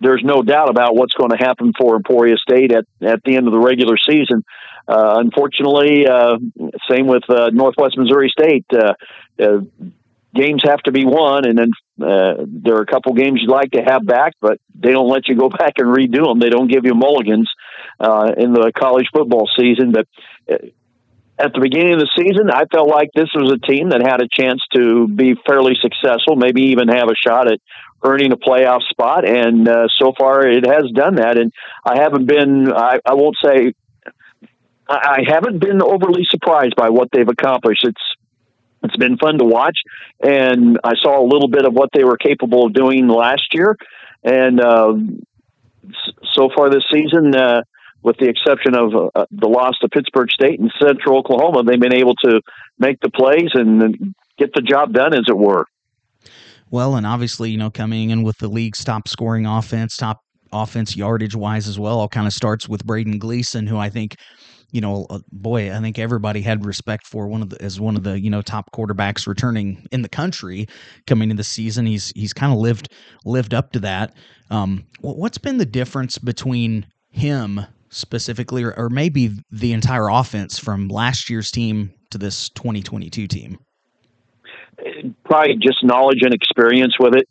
there's 0.00 0.22
no 0.24 0.42
doubt 0.42 0.70
about 0.70 0.94
what's 0.96 1.12
going 1.12 1.30
to 1.30 1.36
happen 1.36 1.72
for 1.78 1.96
Emporia 1.96 2.36
State 2.36 2.72
at, 2.72 2.84
at 3.02 3.22
the 3.24 3.36
end 3.36 3.46
of 3.46 3.52
the 3.52 3.58
regular 3.58 3.96
season. 4.08 4.42
Uh, 4.88 5.16
unfortunately, 5.18 6.06
uh, 6.06 6.38
same 6.90 7.06
with 7.06 7.22
uh, 7.28 7.50
Northwest 7.52 7.98
Missouri 7.98 8.30
State. 8.30 8.66
Games 10.34 10.62
have 10.64 10.80
to 10.84 10.92
be 10.92 11.04
won, 11.04 11.44
and 11.44 11.58
then 11.58 11.70
uh, 12.00 12.44
there 12.46 12.76
are 12.76 12.82
a 12.82 12.86
couple 12.86 13.12
games 13.14 13.40
you'd 13.42 13.50
like 13.50 13.72
to 13.72 13.82
have 13.82 14.06
back, 14.06 14.34
but 14.40 14.58
they 14.74 14.92
don't 14.92 15.08
let 15.08 15.28
you 15.28 15.36
go 15.36 15.48
back 15.58 15.74
and 15.78 15.88
redo 15.88 16.26
them. 16.26 16.38
They 16.38 16.50
don't 16.50 16.70
give 16.70 16.84
you 16.84 16.94
mulligans 16.94 17.50
uh, 17.98 18.32
in 18.36 18.52
the 18.52 18.72
college 18.76 19.06
football 19.12 19.48
season. 19.58 19.92
But 19.92 20.06
uh, 20.50 20.58
at 21.38 21.52
the 21.52 21.60
beginning 21.60 21.94
of 21.94 22.00
the 22.00 22.10
season, 22.16 22.50
I 22.50 22.64
felt 22.70 22.88
like 22.88 23.10
this 23.14 23.30
was 23.34 23.50
a 23.52 23.66
team 23.66 23.90
that 23.90 24.02
had 24.02 24.20
a 24.20 24.28
chance 24.28 24.60
to 24.74 25.08
be 25.08 25.34
fairly 25.46 25.72
successful, 25.80 26.36
maybe 26.36 26.70
even 26.72 26.88
have 26.88 27.08
a 27.08 27.16
shot 27.16 27.50
at 27.50 27.58
earning 28.04 28.32
a 28.32 28.36
playoff 28.36 28.82
spot. 28.88 29.26
And 29.26 29.68
uh, 29.68 29.88
so 29.98 30.12
far, 30.18 30.46
it 30.46 30.66
has 30.66 30.90
done 30.94 31.16
that. 31.16 31.38
And 31.38 31.52
I 31.84 31.98
haven't 32.00 32.26
been, 32.26 32.72
I, 32.72 33.00
I 33.04 33.14
won't 33.14 33.36
say, 33.42 33.72
I 34.88 35.22
haven't 35.26 35.60
been 35.60 35.80
overly 35.80 36.24
surprised 36.28 36.74
by 36.76 36.90
what 36.90 37.08
they've 37.12 37.28
accomplished. 37.28 37.84
It's 37.84 38.02
it's 38.82 38.96
been 38.96 39.16
fun 39.18 39.38
to 39.38 39.44
watch, 39.44 39.78
and 40.22 40.78
I 40.82 40.92
saw 41.00 41.22
a 41.22 41.26
little 41.26 41.48
bit 41.48 41.66
of 41.66 41.72
what 41.72 41.90
they 41.92 42.04
were 42.04 42.16
capable 42.16 42.66
of 42.66 42.72
doing 42.72 43.08
last 43.08 43.52
year, 43.52 43.76
and 44.22 44.60
uh, 44.60 44.94
so 46.32 46.48
far 46.56 46.70
this 46.70 46.84
season, 46.92 47.34
uh, 47.34 47.62
with 48.02 48.16
the 48.18 48.28
exception 48.28 48.74
of 48.74 49.10
uh, 49.14 49.26
the 49.30 49.48
loss 49.48 49.74
to 49.82 49.88
Pittsburg 49.88 50.30
State 50.30 50.58
and 50.58 50.72
Central 50.80 51.18
Oklahoma, 51.18 51.62
they've 51.62 51.80
been 51.80 51.94
able 51.94 52.14
to 52.24 52.40
make 52.78 52.98
the 53.00 53.10
plays 53.10 53.50
and 53.54 54.14
get 54.38 54.52
the 54.54 54.62
job 54.62 54.92
done, 54.92 55.12
as 55.14 55.24
it 55.28 55.36
were. 55.36 55.66
Well, 56.70 56.94
and 56.94 57.06
obviously, 57.06 57.50
you 57.50 57.58
know, 57.58 57.70
coming 57.70 58.10
in 58.10 58.22
with 58.22 58.38
the 58.38 58.48
league's 58.48 58.84
top 58.84 59.08
scoring 59.08 59.44
offense, 59.44 59.96
top 59.96 60.20
offense 60.52 60.96
yardage 60.96 61.34
wise 61.34 61.68
as 61.68 61.78
well, 61.78 61.98
all 61.98 62.08
kind 62.08 62.26
of 62.26 62.32
starts 62.32 62.68
with 62.68 62.86
Braden 62.86 63.18
Gleason, 63.18 63.66
who 63.66 63.76
I 63.76 63.90
think 63.90 64.16
you 64.72 64.80
know, 64.80 65.06
uh, 65.10 65.18
boy, 65.32 65.74
I 65.74 65.80
think 65.80 65.98
everybody 65.98 66.42
had 66.42 66.64
respect 66.64 67.06
for 67.06 67.28
one 67.28 67.42
of 67.42 67.50
the 67.50 67.62
as 67.62 67.80
one 67.80 67.96
of 67.96 68.04
the 68.04 68.18
you 68.18 68.30
know 68.30 68.42
top 68.42 68.70
quarterbacks 68.72 69.26
returning 69.26 69.86
in 69.90 70.02
the 70.02 70.08
country 70.08 70.66
coming 71.06 71.30
into 71.30 71.40
the 71.40 71.44
season. 71.44 71.86
He's 71.86 72.12
he's 72.14 72.32
kind 72.32 72.52
of 72.52 72.58
lived 72.58 72.92
lived 73.24 73.54
up 73.54 73.72
to 73.72 73.80
that. 73.80 74.14
Um, 74.50 74.84
what's 75.00 75.38
been 75.38 75.58
the 75.58 75.66
difference 75.66 76.18
between 76.18 76.86
him 77.10 77.60
specifically, 77.90 78.62
or, 78.62 78.72
or 78.76 78.88
maybe 78.88 79.30
the 79.50 79.72
entire 79.72 80.08
offense 80.08 80.58
from 80.58 80.88
last 80.88 81.28
year's 81.28 81.50
team 81.50 81.92
to 82.10 82.18
this 82.18 82.48
2022 82.50 83.26
team? 83.26 83.58
Probably 85.24 85.56
just 85.56 85.84
knowledge 85.84 86.20
and 86.22 86.32
experience 86.32 86.94
with 86.98 87.14
it. 87.14 87.28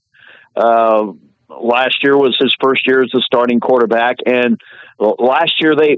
Uh, 0.56 1.14
last 1.50 2.04
year 2.04 2.18
was 2.18 2.38
his 2.40 2.56
first 2.62 2.86
year 2.86 3.02
as 3.02 3.10
the 3.12 3.24
starting 3.26 3.60
quarterback, 3.60 4.18
and 4.26 4.60
last 5.00 5.62
year 5.62 5.76
they 5.76 5.98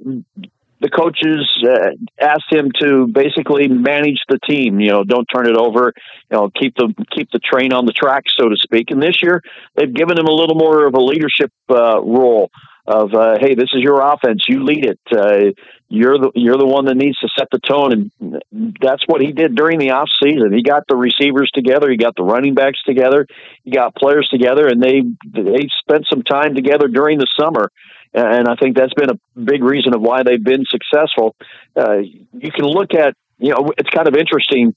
the 0.82 0.89
coaches 0.89 1.48
uh, 1.63 1.91
asked 2.20 2.50
him 2.50 2.72
to 2.82 3.08
basically 3.08 3.67
manage 3.67 4.20
the 4.28 4.39
team. 4.50 4.80
You 4.80 4.91
know, 4.91 5.04
don't 5.04 5.26
turn 5.26 5.48
it 5.48 5.56
over. 5.56 5.94
You 6.32 6.38
know, 6.38 6.50
keep 6.50 6.76
the 6.76 6.94
keep 7.15 7.30
the 7.32 7.39
train 7.39 7.72
on 7.72 7.86
the 7.86 7.94
track, 7.94 8.24
so 8.28 8.50
to 8.50 8.56
speak. 8.58 8.89
And 8.89 9.02
this 9.02 9.22
year, 9.22 9.41
they've 9.76 9.94
given 9.94 10.17
him 10.17 10.26
a 10.26 10.34
little 10.34 10.56
more 10.56 10.88
of 10.88 10.96
a 10.96 11.00
leadership 11.00 11.52
uh, 11.70 12.02
role. 12.02 12.50
Of 12.88 13.13
uh, 13.13 13.38
hey, 13.39 13.54
this 13.54 13.70
is 13.74 13.82
your 13.82 14.02
offense. 14.02 14.41
You 14.48 14.65
lead 14.65 14.86
it. 14.86 15.00
Uh, 15.15 15.54
you're 15.88 16.17
the 16.17 16.32
you're 16.34 16.58
the 16.58 16.65
one 16.65 16.86
that 16.86 16.98
needs 16.98 17.17
to 17.20 17.30
set 17.38 17.48
the 17.52 17.60
tone, 17.60 17.91
and 17.94 18.74
that's 18.82 19.04
what 19.06 19.22
he 19.22 19.34
did 19.34 19.56
during 19.56 19.78
the 19.78 19.91
off 19.91 20.10
season. 20.24 20.52
He 20.52 20.63
got 20.63 20.84
the 20.89 20.96
receivers 20.96 21.52
together. 21.54 21.91
He 21.91 21.98
got 21.98 22.15
the 22.15 22.24
running 22.24 22.56
backs 22.56 22.80
together. 22.84 23.28
He 23.63 23.70
got 23.70 23.96
players 23.96 24.28
together, 24.32 24.67
and 24.67 24.82
they 24.82 25.04
they 25.32 25.67
spent 25.84 26.08
some 26.10 26.24
time 26.24 26.56
together 26.56 26.88
during 26.88 27.20
the 27.20 27.28
summer 27.39 27.70
and 28.13 28.47
I 28.47 28.56
think 28.56 28.76
that's 28.76 28.93
been 28.93 29.10
a 29.10 29.39
big 29.39 29.63
reason 29.63 29.93
of 29.93 30.02
why 30.02 30.24
they've 30.24 30.43
been 30.43 30.63
successful. 30.69 31.36
Uh, 31.76 31.97
you 31.97 32.51
can 32.51 32.66
look 32.66 32.93
at, 32.93 33.16
you 33.39 33.51
know, 33.51 33.72
it's 33.78 33.89
kind 33.89 34.07
of 34.07 34.16
interesting. 34.16 34.76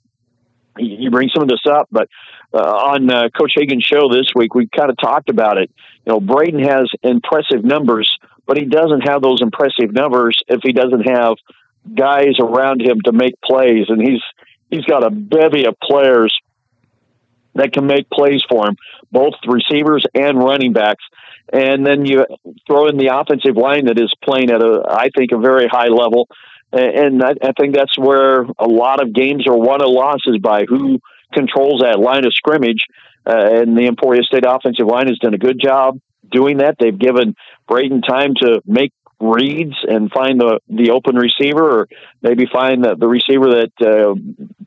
You 0.79 1.11
bring 1.11 1.29
some 1.35 1.43
of 1.43 1.49
this 1.49 1.63
up, 1.69 1.89
but 1.91 2.09
uh, 2.53 2.59
on 2.59 3.11
uh, 3.11 3.29
Coach 3.37 3.53
Hagan's 3.57 3.85
show 3.85 4.09
this 4.09 4.27
week, 4.35 4.55
we 4.55 4.69
kind 4.69 4.91
of 4.91 4.97
talked 4.97 5.29
about 5.29 5.59
it. 5.59 5.71
You 6.07 6.13
know, 6.13 6.21
Braden 6.21 6.61
has 6.61 6.89
impressive 7.03 7.65
numbers, 7.65 8.11
but 8.47 8.57
he 8.57 8.65
doesn't 8.65 9.03
have 9.09 9.23
those 9.23 9.41
impressive 9.41 9.93
numbers 9.93 10.37
if 10.49 10.61
he 10.63 10.73
doesn't 10.73 11.09
have 11.09 11.35
guys 11.93 12.35
around 12.41 12.81
him 12.81 13.01
to 13.05 13.13
make 13.13 13.35
plays, 13.41 13.87
and 13.89 14.01
he's 14.01 14.23
he's 14.71 14.85
got 14.85 15.05
a 15.05 15.11
bevy 15.11 15.67
of 15.67 15.75
players 15.81 16.35
that 17.55 17.73
can 17.73 17.87
make 17.87 18.09
plays 18.11 18.43
for 18.49 18.67
him, 18.67 18.77
both 19.13 19.35
receivers 19.47 20.05
and 20.15 20.39
running 20.39 20.73
backs 20.73 21.05
and 21.53 21.87
then 21.87 22.05
you 22.07 22.25
throw 22.67 22.89
in 22.89 22.97
the 22.97 23.09
offensive 23.15 23.57
line 23.57 23.87
that 23.87 23.99
is 23.99 24.13
playing 24.23 24.51
at 24.51 24.63
a, 24.63 24.83
I 24.89 25.09
think, 25.17 25.31
a 25.33 25.39
very 25.39 25.67
high 25.71 25.89
level. 25.89 26.29
And 26.73 27.23
I, 27.23 27.53
think 27.59 27.75
that's 27.75 27.97
where 27.97 28.43
a 28.43 28.67
lot 28.67 29.01
of 29.01 29.15
games 29.15 29.47
are 29.47 29.57
won 29.57 29.81
or 29.81 29.89
losses 29.89 30.39
by 30.43 30.65
who 30.69 30.99
controls 31.33 31.83
that 31.83 32.01
line 32.01 32.27
of 32.27 32.33
scrimmage. 32.35 32.85
Uh, 33.27 33.61
and 33.61 33.79
the 33.79 33.87
Emporia 33.87 34.23
State 34.23 34.45
offensive 34.47 34.87
line 34.87 35.07
has 35.07 35.19
done 35.19 35.35
a 35.35 35.39
good 35.39 35.61
job 35.63 36.01
doing 36.31 36.59
that. 36.59 36.77
They've 36.79 36.99
given 36.99 37.35
Braden 37.69 38.03
time 38.03 38.35
to 38.41 38.61
make 38.67 38.93
reads 39.21 39.77
and 39.85 40.11
find 40.11 40.41
the 40.41 40.61
the 40.69 40.91
open 40.91 41.17
receiver, 41.17 41.81
or 41.81 41.89
maybe 42.21 42.45
find 42.53 42.85
the, 42.85 42.97
the 42.99 43.09
receiver 43.09 43.63
that 43.63 43.73
uh, 43.81 44.15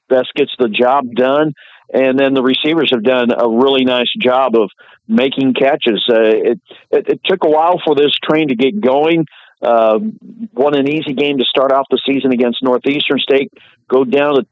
best 0.09 0.33
gets 0.35 0.51
the 0.57 0.69
job 0.69 1.11
done. 1.13 1.53
And 1.93 2.19
then 2.19 2.33
the 2.33 2.43
receivers 2.43 2.89
have 2.91 3.03
done 3.03 3.31
a 3.31 3.47
really 3.47 3.85
nice 3.85 4.11
job 4.19 4.55
of 4.55 4.69
making 5.07 5.53
catches. 5.53 6.03
Uh, 6.09 6.19
it, 6.19 6.61
it, 6.91 7.09
it 7.09 7.21
took 7.23 7.43
a 7.43 7.49
while 7.49 7.79
for 7.83 7.95
this 7.95 8.11
train 8.23 8.49
to 8.49 8.55
get 8.55 8.81
going. 8.81 9.25
Uh, 9.61 9.97
won 10.53 10.75
an 10.77 10.87
easy 10.87 11.13
game 11.13 11.37
to 11.37 11.45
start 11.45 11.71
off 11.71 11.87
the 11.89 12.01
season 12.05 12.31
against 12.31 12.61
Northeastern 12.61 13.19
State. 13.19 13.51
Go 13.89 14.03
down 14.03 14.35
to 14.35 14.45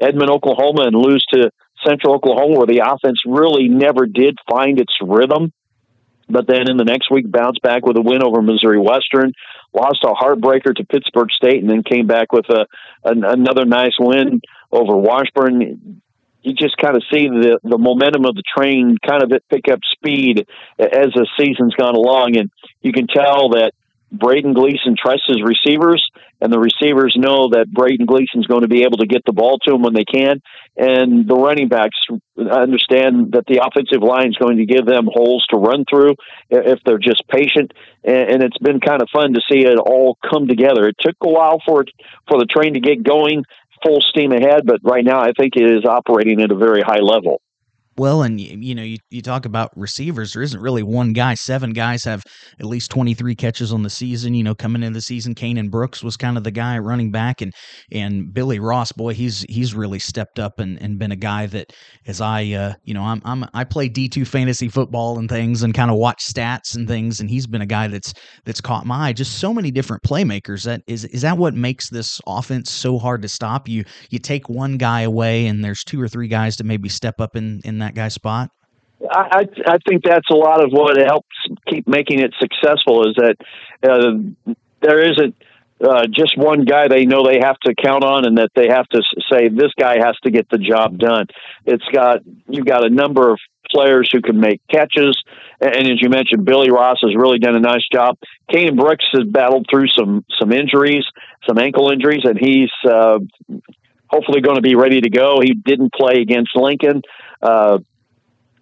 Edmond, 0.00 0.30
Oklahoma, 0.30 0.82
and 0.82 0.96
lose 0.96 1.24
to 1.32 1.50
Central 1.86 2.14
Oklahoma, 2.14 2.58
where 2.58 2.66
the 2.66 2.82
offense 2.84 3.18
really 3.24 3.68
never 3.68 4.06
did 4.06 4.36
find 4.50 4.80
its 4.80 4.92
rhythm. 5.00 5.52
But 6.28 6.46
then 6.46 6.70
in 6.70 6.76
the 6.76 6.84
next 6.84 7.10
week, 7.10 7.30
bounced 7.30 7.60
back 7.62 7.84
with 7.84 7.96
a 7.96 8.02
win 8.02 8.22
over 8.22 8.40
Missouri 8.40 8.78
Western, 8.78 9.32
lost 9.72 10.04
a 10.04 10.12
heartbreaker 10.12 10.74
to 10.74 10.84
Pittsburg 10.84 11.30
State, 11.32 11.60
and 11.60 11.68
then 11.68 11.82
came 11.82 12.06
back 12.06 12.32
with 12.32 12.46
a, 12.50 12.66
another 13.04 13.64
nice 13.64 13.96
win 13.98 14.40
over 14.70 14.96
Washburn. 14.96 16.02
You 16.42 16.54
just 16.54 16.76
kind 16.78 16.96
of 16.96 17.02
see 17.12 17.28
the 17.28 17.58
the 17.62 17.78
momentum 17.78 18.24
of 18.24 18.34
the 18.34 18.42
train 18.56 18.96
kind 19.06 19.22
of 19.22 19.30
pick 19.50 19.68
up 19.70 19.80
speed 19.92 20.46
as 20.78 21.12
the 21.14 21.26
season's 21.38 21.74
gone 21.74 21.94
along, 21.94 22.36
and 22.36 22.50
you 22.80 22.92
can 22.92 23.06
tell 23.06 23.50
that 23.50 23.72
Braden 24.12 24.54
Gleason 24.54 24.96
trusts 25.00 25.28
his 25.28 25.42
receivers, 25.42 26.04
and 26.40 26.52
the 26.52 26.58
receivers 26.58 27.14
know 27.16 27.50
that 27.50 27.70
Braden 27.70 28.06
Gleason's 28.06 28.46
going 28.46 28.62
to 28.62 28.68
be 28.68 28.82
able 28.82 28.98
to 28.98 29.06
get 29.06 29.22
the 29.24 29.32
ball 29.32 29.58
to 29.58 29.70
them 29.70 29.82
when 29.82 29.94
they 29.94 30.04
can. 30.04 30.42
And 30.76 31.28
the 31.28 31.36
running 31.36 31.68
backs 31.68 31.96
understand 32.36 33.32
that 33.32 33.44
the 33.46 33.62
offensive 33.62 34.02
line 34.02 34.28
is 34.28 34.36
going 34.36 34.56
to 34.56 34.66
give 34.66 34.84
them 34.84 35.06
holes 35.12 35.44
to 35.50 35.58
run 35.58 35.84
through 35.88 36.14
if 36.48 36.80
they're 36.84 36.98
just 36.98 37.22
patient. 37.28 37.72
And 38.02 38.42
it's 38.42 38.58
been 38.58 38.80
kind 38.80 39.00
of 39.02 39.08
fun 39.12 39.34
to 39.34 39.40
see 39.50 39.60
it 39.60 39.78
all 39.78 40.18
come 40.28 40.48
together. 40.48 40.88
It 40.88 40.96
took 40.98 41.16
a 41.22 41.28
while 41.28 41.62
for 41.64 41.82
it, 41.82 41.90
for 42.28 42.38
the 42.38 42.46
train 42.46 42.74
to 42.74 42.80
get 42.80 43.04
going 43.04 43.44
full 43.84 44.00
steam 44.00 44.32
ahead, 44.32 44.62
but 44.64 44.80
right 44.82 45.04
now 45.04 45.20
I 45.20 45.32
think 45.38 45.56
it 45.56 45.70
is 45.70 45.84
operating 45.84 46.40
at 46.40 46.50
a 46.50 46.56
very 46.56 46.82
high 46.82 47.00
level. 47.00 47.40
Well, 47.96 48.22
and 48.22 48.40
you 48.40 48.74
know, 48.74 48.82
you, 48.82 48.98
you 49.10 49.20
talk 49.20 49.44
about 49.44 49.76
receivers. 49.76 50.32
There 50.32 50.42
isn't 50.42 50.60
really 50.60 50.82
one 50.82 51.12
guy. 51.12 51.34
Seven 51.34 51.72
guys 51.72 52.04
have 52.04 52.22
at 52.58 52.64
least 52.64 52.90
twenty 52.90 53.14
three 53.14 53.34
catches 53.34 53.72
on 53.72 53.82
the 53.82 53.90
season. 53.90 54.32
You 54.32 54.44
know, 54.44 54.54
coming 54.54 54.82
into 54.82 54.96
the 54.96 55.02
season, 55.02 55.34
Kanan 55.34 55.70
Brooks 55.70 56.02
was 56.02 56.16
kind 56.16 56.38
of 56.38 56.44
the 56.44 56.50
guy 56.52 56.78
running 56.78 57.10
back, 57.10 57.42
and 57.42 57.52
and 57.92 58.32
Billy 58.32 58.58
Ross, 58.58 58.92
boy, 58.92 59.12
he's 59.12 59.44
he's 59.48 59.74
really 59.74 59.98
stepped 59.98 60.38
up 60.38 60.60
and, 60.60 60.80
and 60.80 60.98
been 60.98 61.12
a 61.12 61.16
guy 61.16 61.46
that 61.46 61.72
as 62.06 62.20
I 62.20 62.50
uh, 62.52 62.74
you 62.84 62.94
know 62.94 63.02
I'm 63.02 63.20
I'm 63.24 63.44
I 63.54 63.64
play 63.64 63.88
D 63.88 64.08
two 64.08 64.24
fantasy 64.24 64.68
football 64.68 65.18
and 65.18 65.28
things 65.28 65.62
and 65.62 65.74
kind 65.74 65.90
of 65.90 65.96
watch 65.98 66.24
stats 66.24 66.76
and 66.76 66.86
things, 66.86 67.20
and 67.20 67.28
he's 67.28 67.46
been 67.46 67.62
a 67.62 67.66
guy 67.66 67.88
that's 67.88 68.14
that's 68.44 68.60
caught 68.60 68.86
my 68.86 69.08
eye. 69.08 69.12
Just 69.12 69.40
so 69.40 69.52
many 69.52 69.70
different 69.70 70.02
playmakers. 70.04 70.64
That 70.64 70.82
is 70.86 71.04
is 71.06 71.22
that 71.22 71.36
what 71.36 71.54
makes 71.54 71.90
this 71.90 72.20
offense 72.26 72.70
so 72.70 72.98
hard 72.98 73.20
to 73.22 73.28
stop? 73.28 73.68
You 73.68 73.84
you 74.10 74.20
take 74.20 74.48
one 74.48 74.78
guy 74.78 75.02
away, 75.02 75.46
and 75.48 75.62
there's 75.62 75.84
two 75.84 76.00
or 76.00 76.08
three 76.08 76.28
guys 76.28 76.56
to 76.56 76.64
maybe 76.64 76.88
step 76.88 77.20
up 77.20 77.36
in 77.36 77.60
in 77.64 77.78
that 77.80 77.89
that 77.90 78.00
guy 78.00 78.08
spot? 78.08 78.50
I, 79.10 79.48
I 79.66 79.78
think 79.88 80.04
that's 80.04 80.28
a 80.30 80.34
lot 80.34 80.62
of 80.62 80.70
what 80.72 80.96
helps 80.98 81.28
keep 81.68 81.88
making 81.88 82.20
it 82.20 82.34
successful 82.38 83.08
is 83.08 83.16
that 83.16 83.36
uh, 83.82 84.54
there 84.82 85.00
isn't 85.10 85.34
uh, 85.82 86.06
just 86.06 86.36
one 86.36 86.64
guy 86.64 86.88
they 86.88 87.06
know 87.06 87.26
they 87.26 87.40
have 87.42 87.56
to 87.64 87.74
count 87.74 88.04
on 88.04 88.26
and 88.26 88.36
that 88.36 88.50
they 88.54 88.68
have 88.68 88.86
to 88.88 89.00
say 89.32 89.48
this 89.48 89.72
guy 89.78 89.96
has 90.04 90.16
to 90.22 90.30
get 90.30 90.46
the 90.50 90.58
job 90.58 90.98
done. 90.98 91.26
It's 91.64 91.84
got 91.92 92.20
you've 92.46 92.66
got 92.66 92.84
a 92.84 92.90
number 92.90 93.30
of 93.30 93.38
players 93.70 94.10
who 94.12 94.20
can 94.20 94.38
make 94.38 94.60
catches, 94.70 95.16
and 95.60 95.86
as 95.86 96.02
you 96.02 96.10
mentioned, 96.10 96.44
Billy 96.44 96.70
Ross 96.70 96.98
has 97.02 97.14
really 97.16 97.38
done 97.38 97.56
a 97.56 97.60
nice 97.60 97.86
job. 97.90 98.18
Kane 98.52 98.76
Brooks 98.76 99.06
has 99.14 99.26
battled 99.26 99.66
through 99.70 99.88
some 99.98 100.26
some 100.38 100.52
injuries, 100.52 101.04
some 101.48 101.56
ankle 101.56 101.90
injuries, 101.90 102.22
and 102.24 102.38
he's 102.38 102.70
uh, 102.86 103.18
hopefully 104.08 104.42
going 104.42 104.56
to 104.56 104.62
be 104.62 104.74
ready 104.74 105.00
to 105.00 105.08
go. 105.08 105.40
He 105.40 105.54
didn't 105.54 105.94
play 105.94 106.20
against 106.20 106.50
Lincoln 106.54 107.00
uh, 107.42 107.78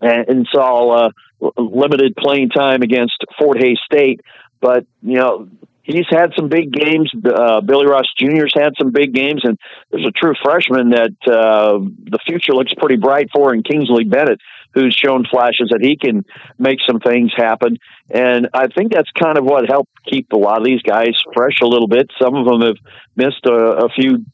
and, 0.01 0.29
and, 0.29 0.49
saw 0.53 1.07
uh, 1.07 1.51
limited 1.57 2.15
playing 2.17 2.51
time 2.51 2.83
against 2.83 3.25
Fort 3.39 3.59
Hays 3.61 3.79
State. 3.85 4.21
But 4.61 4.87
you 5.03 5.17
know, 5.17 5.49
he's 5.89 6.07
had 6.11 6.33
some 6.37 6.49
big 6.49 6.71
games. 6.71 7.11
Uh, 7.25 7.61
Billy 7.61 7.87
Ross 7.87 8.07
Jr.'s 8.19 8.53
had 8.55 8.75
some 8.79 8.93
big 8.93 9.13
games, 9.13 9.41
and 9.45 9.59
there's 9.91 10.07
a 10.07 10.13
true 10.13 10.35
freshman 10.43 10.91
that 10.91 11.15
uh, 11.27 11.79
the 11.79 12.19
future 12.27 12.53
looks 12.53 12.73
pretty 12.75 12.97
bright 12.97 13.29
for 13.33 13.55
in 13.55 13.63
Kingsley 13.63 14.05
Bennett, 14.05 14.41
who's 14.75 14.95
shown 14.95 15.25
flashes 15.25 15.71
that 15.71 15.81
he 15.81 15.97
can 15.97 16.25
make 16.59 16.79
some 16.87 17.01
things 17.01 17.33
happen. 17.35 17.79
And 18.11 18.49
I 18.53 18.69
think 18.69 18.93
that's 18.93 19.11
kind 19.13 19.39
of 19.39 19.45
what 19.45 19.69
helped 19.69 19.91
keep 20.05 20.33
a 20.33 20.37
lot 20.37 20.59
of 20.59 20.65
these 20.65 20.83
guys 20.83 21.15
fresh 21.35 21.61
a 21.63 21.67
little 21.67 21.89
bit. 21.89 22.11
Some 22.21 22.35
of 22.35 22.47
them 22.47 22.61
have 22.61 22.77
missed 23.17 23.45
a, 23.47 23.87
a 23.87 23.89
few 23.89 24.25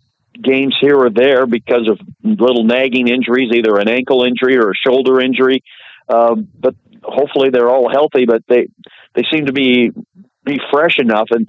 games 0.43 0.76
here 0.80 0.97
or 0.97 1.11
there 1.11 1.47
because 1.47 1.89
of 1.89 1.99
little 2.22 2.64
nagging 2.64 3.09
injuries, 3.09 3.51
either 3.55 3.78
an 3.78 3.89
ankle 3.89 4.24
injury 4.24 4.57
or 4.57 4.70
a 4.70 4.74
shoulder 4.74 5.20
injury. 5.20 5.62
Uh, 6.09 6.35
but 6.35 6.74
hopefully 7.03 7.51
they're 7.51 7.70
all 7.70 7.91
healthy. 7.91 8.26
But 8.26 8.43
they 8.49 8.68
they 9.14 9.22
seem 9.32 9.47
to 9.47 9.53
be 9.53 9.91
be 10.45 10.59
fresh 10.72 10.99
enough, 10.99 11.28
and 11.30 11.49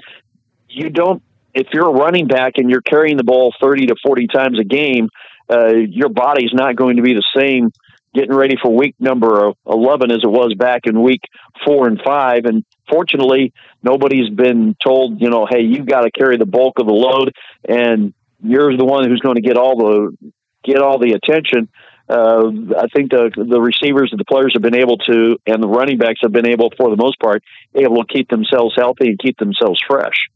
you 0.70 0.90
don't. 0.90 1.22
If 1.54 1.68
you're 1.74 1.88
a 1.88 1.94
running 1.94 2.28
back 2.28 2.54
and 2.58 2.70
you're 2.70 2.82
carrying 2.82 3.16
the 3.16 3.24
ball 3.24 3.54
30 3.62 3.86
to 3.88 3.96
40 4.06 4.28
times 4.28 4.60
a 4.60 4.66
game, 4.66 5.08
uh, 5.50 5.70
your 5.70 6.10
body's 6.10 6.52
not 6.52 6.76
going 6.76 6.98
to 6.98 7.02
be 7.02 7.14
the 7.14 7.24
same 7.34 7.72
getting 8.16 8.34
ready 8.34 8.56
for 8.62 8.74
week 8.74 8.96
number 9.00 9.52
11 9.68 10.10
as 10.10 10.20
it 10.24 10.30
was 10.30 10.54
back 10.58 10.82
in 10.86 11.02
week 11.02 11.22
four 11.66 11.88
and 11.88 12.02
five. 12.04 12.46
And 12.46 12.64
fortunately, 12.90 13.54
nobody's 13.84 14.30
been 14.30 14.76
told, 14.84 15.22
you 15.22 15.30
know, 15.30 15.46
hey, 15.50 15.62
you've 15.62 15.86
got 15.86 16.02
to 16.02 16.12
carry 16.12 16.38
the 16.38 16.46
bulk 16.46 16.80
of 16.80 16.88
the 16.88 16.94
load. 16.94 17.34
And 17.68 18.14
you're 18.48 18.78
the 18.78 18.86
one 18.86 19.08
who's 19.10 19.20
going 19.20 19.36
to 19.36 19.42
get 19.42 19.58
all 19.58 19.78
the 19.78 20.32
get 20.64 20.80
all 20.80 21.00
the 21.00 21.14
attention. 21.14 21.70
Uh, 22.08 22.52
I 22.78 22.88
think 22.94 23.12
the 23.12 23.32
the 23.36 23.60
receivers 23.60 24.10
and 24.12 24.20
the 24.20 24.26
players 24.26 24.54
have 24.54 24.62
been 24.62 24.76
able 24.76 24.98
to, 24.98 25.38
and 25.48 25.62
the 25.62 25.68
running 25.68 25.98
backs 25.98 26.20
have 26.22 26.32
been 26.32 26.48
able, 26.48 26.72
for 26.78 26.90
the 26.90 26.98
most 26.98 27.20
part, 27.20 27.44
able 27.74 28.04
to 28.04 28.14
keep 28.14 28.30
themselves 28.30 28.76
healthy 28.78 29.08
and 29.08 29.20
keep 29.20 29.38
themselves 29.38 29.80
fresh. 29.88 30.30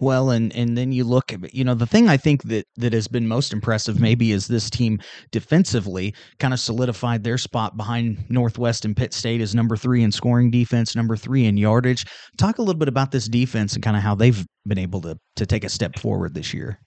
Well, 0.00 0.30
and 0.30 0.54
and 0.54 0.76
then 0.76 0.90
you 0.92 1.04
look, 1.04 1.32
you 1.52 1.64
know, 1.64 1.74
the 1.74 1.86
thing 1.86 2.08
I 2.08 2.16
think 2.16 2.42
that 2.44 2.66
that 2.76 2.92
has 2.92 3.06
been 3.06 3.28
most 3.28 3.52
impressive 3.52 4.00
maybe 4.00 4.32
is 4.32 4.48
this 4.48 4.68
team 4.68 5.00
defensively 5.30 6.14
kind 6.40 6.52
of 6.52 6.58
solidified 6.60 7.22
their 7.22 7.38
spot 7.38 7.76
behind 7.76 8.28
Northwest 8.28 8.84
and 8.84 8.96
Pitt 8.96 9.14
State 9.14 9.40
as 9.40 9.54
number 9.54 9.76
three 9.76 10.02
in 10.02 10.10
scoring 10.10 10.50
defense, 10.50 10.96
number 10.96 11.16
three 11.16 11.46
in 11.46 11.56
yardage. 11.56 12.04
Talk 12.38 12.58
a 12.58 12.62
little 12.62 12.78
bit 12.78 12.88
about 12.88 13.12
this 13.12 13.28
defense 13.28 13.74
and 13.74 13.84
kind 13.84 13.96
of 13.96 14.02
how 14.02 14.14
they've 14.16 14.44
been 14.66 14.78
able 14.78 15.00
to 15.02 15.16
to 15.36 15.46
take 15.46 15.64
a 15.64 15.68
step 15.68 15.98
forward 15.98 16.34
this 16.34 16.52
year. 16.52 16.80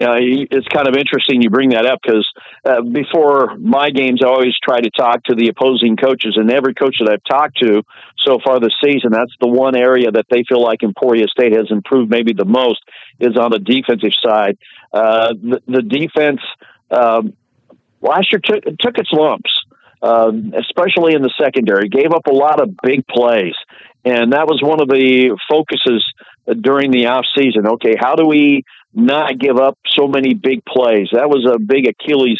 Uh, 0.00 0.16
it's 0.18 0.66
kind 0.68 0.88
of 0.88 0.96
interesting 0.96 1.42
you 1.42 1.50
bring 1.50 1.70
that 1.70 1.86
up 1.86 2.00
because 2.02 2.26
uh, 2.64 2.80
before 2.80 3.56
my 3.58 3.90
games, 3.90 4.20
I 4.24 4.28
always 4.28 4.54
try 4.62 4.80
to 4.80 4.90
talk 4.90 5.22
to 5.24 5.34
the 5.34 5.48
opposing 5.48 5.96
coaches, 5.96 6.34
and 6.36 6.50
every 6.50 6.74
coach 6.74 6.96
that 6.98 7.10
I've 7.10 7.22
talked 7.24 7.58
to 7.58 7.82
so 8.26 8.38
far 8.44 8.58
this 8.58 8.74
season, 8.82 9.12
that's 9.12 9.34
the 9.40 9.48
one 9.48 9.76
area 9.76 10.10
that 10.10 10.26
they 10.30 10.44
feel 10.48 10.62
like 10.62 10.82
Emporia 10.82 11.26
State 11.28 11.52
has 11.52 11.66
improved 11.70 12.10
maybe 12.10 12.32
the 12.32 12.46
most 12.46 12.80
is 13.20 13.36
on 13.36 13.50
the 13.50 13.58
defensive 13.58 14.12
side. 14.24 14.58
Uh, 14.92 15.34
the, 15.34 15.62
the, 15.66 15.82
defense 15.82 16.40
um, 16.90 17.36
last 18.00 18.32
year 18.32 18.40
took, 18.42 18.64
took 18.78 18.98
its 18.98 19.10
lumps, 19.12 19.50
um, 20.02 20.52
especially 20.58 21.14
in 21.14 21.22
the 21.22 21.32
secondary, 21.40 21.88
gave 21.88 22.12
up 22.12 22.26
a 22.26 22.34
lot 22.34 22.60
of 22.60 22.74
big 22.82 23.06
plays, 23.06 23.54
and 24.04 24.32
that 24.32 24.46
was 24.46 24.60
one 24.62 24.80
of 24.80 24.88
the 24.88 25.38
focuses 25.48 26.04
during 26.60 26.90
the 26.90 27.06
off 27.06 27.24
season. 27.36 27.66
Okay, 27.66 27.94
how 27.98 28.16
do 28.16 28.26
we 28.26 28.64
not 28.94 29.38
give 29.38 29.56
up 29.56 29.78
so 29.96 30.06
many 30.06 30.34
big 30.34 30.64
plays. 30.64 31.08
That 31.12 31.28
was 31.28 31.48
a 31.50 31.58
big 31.58 31.86
Achilles 31.86 32.38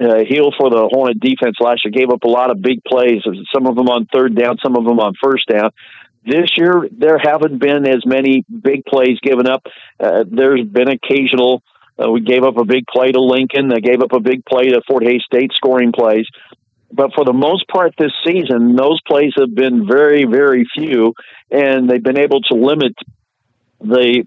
uh, 0.00 0.24
heel 0.28 0.50
for 0.58 0.70
the 0.70 0.88
Hornet 0.90 1.20
defense 1.20 1.56
last 1.60 1.84
year. 1.84 1.92
Gave 1.92 2.10
up 2.10 2.24
a 2.24 2.28
lot 2.28 2.50
of 2.50 2.60
big 2.60 2.82
plays, 2.84 3.22
some 3.54 3.66
of 3.66 3.76
them 3.76 3.88
on 3.88 4.06
third 4.06 4.34
down, 4.34 4.56
some 4.62 4.76
of 4.76 4.84
them 4.84 4.98
on 4.98 5.14
first 5.22 5.48
down. 5.48 5.70
This 6.24 6.50
year, 6.56 6.88
there 6.90 7.18
haven't 7.18 7.58
been 7.58 7.86
as 7.86 8.04
many 8.04 8.44
big 8.50 8.84
plays 8.84 9.18
given 9.22 9.46
up. 9.46 9.64
Uh, 10.00 10.24
there's 10.28 10.64
been 10.64 10.88
occasional. 10.88 11.62
Uh, 11.98 12.10
we 12.10 12.20
gave 12.20 12.42
up 12.42 12.56
a 12.56 12.64
big 12.64 12.84
play 12.92 13.12
to 13.12 13.20
Lincoln. 13.20 13.68
They 13.68 13.80
gave 13.80 14.02
up 14.02 14.12
a 14.12 14.20
big 14.20 14.44
play 14.44 14.68
to 14.70 14.82
Fort 14.88 15.04
Hays 15.04 15.22
State 15.24 15.52
scoring 15.54 15.92
plays. 15.92 16.26
But 16.92 17.12
for 17.14 17.24
the 17.24 17.32
most 17.32 17.68
part 17.68 17.94
this 17.98 18.12
season, 18.24 18.74
those 18.76 19.00
plays 19.06 19.32
have 19.38 19.54
been 19.54 19.86
very, 19.86 20.24
very 20.24 20.66
few, 20.74 21.14
and 21.50 21.88
they've 21.88 22.02
been 22.02 22.18
able 22.18 22.40
to 22.42 22.54
limit 22.54 22.94
the 23.80 24.24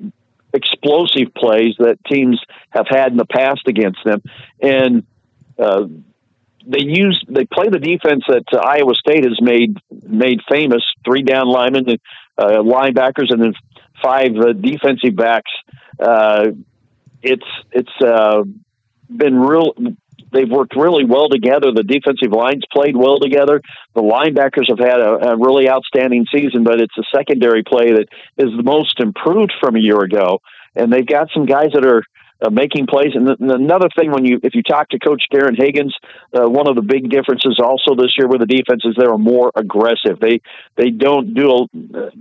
explosive 0.54 1.34
plays 1.36 1.76
that 1.80 1.98
teams 2.06 2.40
have 2.72 2.88
had 2.90 3.12
in 3.12 3.18
the 3.18 3.26
past 3.26 3.62
against 3.68 4.00
them, 4.04 4.22
and 4.62 5.04
uh, 5.58 5.86
they 6.66 6.84
use 6.84 7.24
they 7.28 7.46
play 7.46 7.68
the 7.70 7.80
defense 7.80 8.24
that 8.28 8.46
uh, 8.54 8.58
Iowa 8.58 8.94
State 8.96 9.26
has 9.26 9.40
made 9.42 9.78
made 10.04 10.40
famous: 10.50 10.84
three 11.06 11.24
down 11.24 11.48
linemen, 11.48 11.86
uh, 12.38 12.46
linebackers, 12.58 13.32
and 13.32 13.42
then 13.42 13.54
five 14.02 14.32
uh, 14.36 14.54
defensive 14.54 15.16
backs. 15.16 15.52
Uh, 16.00 16.48
it's 17.22 17.46
it's 17.72 18.02
uh, 18.02 18.44
been 19.10 19.40
real 19.40 19.74
they've 20.32 20.50
worked 20.50 20.76
really 20.76 21.06
well 21.06 21.30
together. 21.30 21.72
The 21.72 21.84
defensive 21.84 22.32
lines 22.32 22.64
played 22.72 22.96
well 22.96 23.18
together. 23.20 23.62
The 23.96 24.02
linebackers 24.02 24.70
have 24.70 24.80
had 24.80 25.00
a, 25.00 25.32
a 25.32 25.38
really 25.38 25.70
outstanding 25.70 26.26
season, 26.34 26.64
but 26.64 26.82
it's 26.82 26.98
a 26.98 27.04
secondary 27.16 27.64
play 27.64 27.92
that 27.92 28.08
is 28.38 28.50
the 28.56 28.64
most 28.64 29.00
improved 29.00 29.54
from 29.60 29.76
a 29.76 29.80
year 29.80 30.02
ago. 30.02 30.40
And 30.76 30.92
they've 30.92 31.06
got 31.06 31.30
some 31.34 31.46
guys 31.46 31.70
that 31.74 31.86
are 31.86 32.04
uh, 32.42 32.50
making 32.50 32.88
plays. 32.88 33.12
And, 33.14 33.28
th- 33.28 33.40
and 33.40 33.52
another 33.52 33.90
thing, 33.98 34.12
when 34.12 34.26
you 34.26 34.40
if 34.44 34.56
you 34.56 34.64
talk 34.64 34.90
to 34.90 35.00
Coach 35.00 35.24
Garin 35.32 35.56
Higgins, 35.56 35.94
uh, 36.34 36.48
one 36.50 36.68
of 36.68 36.76
the 36.76 36.82
big 36.82 37.10
differences 37.10 37.60
also 37.62 37.96
this 37.96 38.14
year 38.18 38.28
with 38.28 38.40
the 38.40 38.46
defense 38.46 38.84
is 38.86 38.96
they 38.98 39.06
are 39.06 39.18
more 39.18 39.52
aggressive. 39.56 40.20
They 40.22 40.40
they 40.78 40.90
don't 40.90 41.34
do 41.34 41.52
a, 41.52 42.12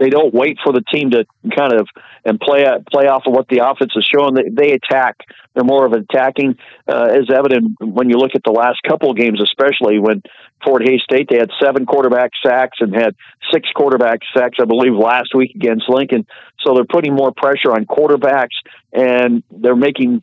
they 0.00 0.08
don't 0.08 0.32
wait 0.32 0.56
for 0.64 0.72
the 0.72 0.82
team 0.92 1.10
to 1.10 1.26
kind 1.54 1.74
of 1.74 1.86
and 2.24 2.40
play 2.40 2.64
play 2.90 3.06
off 3.06 3.24
of 3.26 3.32
what 3.32 3.48
the 3.48 3.60
offense 3.64 3.92
is 3.94 4.08
showing. 4.10 4.34
They, 4.34 4.48
they 4.50 4.72
attack. 4.72 5.16
They're 5.54 5.64
more 5.64 5.84
of 5.84 5.92
attacking, 5.92 6.56
uh, 6.88 7.08
as 7.10 7.28
evident 7.30 7.76
when 7.80 8.08
you 8.08 8.16
look 8.16 8.32
at 8.34 8.42
the 8.44 8.52
last 8.52 8.78
couple 8.86 9.10
of 9.10 9.16
games, 9.16 9.40
especially 9.42 9.98
when 9.98 10.22
Fort 10.64 10.82
Hays 10.86 11.02
State 11.04 11.28
they 11.30 11.36
had 11.36 11.50
seven 11.62 11.86
quarterback 11.86 12.30
sacks 12.44 12.78
and 12.80 12.94
had 12.94 13.14
six 13.52 13.68
quarterback 13.74 14.20
sacks, 14.36 14.58
I 14.60 14.64
believe, 14.64 14.94
last 14.94 15.34
week 15.34 15.52
against 15.54 15.84
Lincoln. 15.88 16.26
So 16.64 16.74
they're 16.74 16.84
putting 16.84 17.14
more 17.14 17.32
pressure 17.36 17.72
on 17.72 17.84
quarterbacks, 17.84 18.56
and 18.92 19.42
they're 19.50 19.76
making 19.76 20.22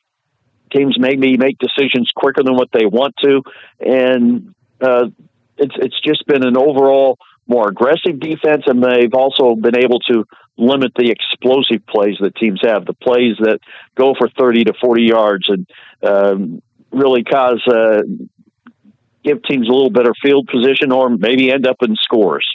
teams 0.75 0.97
maybe 0.99 1.38
make 1.38 1.57
decisions 1.59 2.09
quicker 2.15 2.43
than 2.43 2.55
what 2.55 2.69
they 2.73 2.86
want 2.86 3.13
to, 3.23 3.41
and 3.80 4.55
uh, 4.82 5.05
it's 5.57 5.75
it's 5.78 5.99
just 6.01 6.25
been 6.25 6.45
an 6.45 6.57
overall 6.57 7.17
more 7.47 7.69
aggressive 7.69 8.19
defense, 8.19 8.63
and 8.65 8.83
they've 8.83 9.13
also 9.13 9.55
been 9.55 9.77
able 9.77 9.99
to 10.01 10.25
limit 10.57 10.91
the 10.95 11.11
explosive 11.11 11.85
plays 11.87 12.17
that 12.19 12.35
teams 12.35 12.59
have, 12.63 12.85
the 12.85 12.93
plays 12.93 13.35
that 13.39 13.59
go 13.95 14.13
for 14.17 14.27
30 14.29 14.65
to 14.65 14.73
40 14.81 15.03
yards 15.03 15.47
and 15.47 15.69
um, 16.03 16.61
really 16.91 17.23
cause 17.23 17.61
uh, 17.67 18.01
give 19.23 19.43
teams 19.43 19.67
a 19.67 19.71
little 19.71 19.89
better 19.89 20.13
field 20.21 20.47
position 20.47 20.91
or 20.91 21.09
maybe 21.09 21.51
end 21.51 21.67
up 21.67 21.77
in 21.81 21.95
scores. 21.95 22.45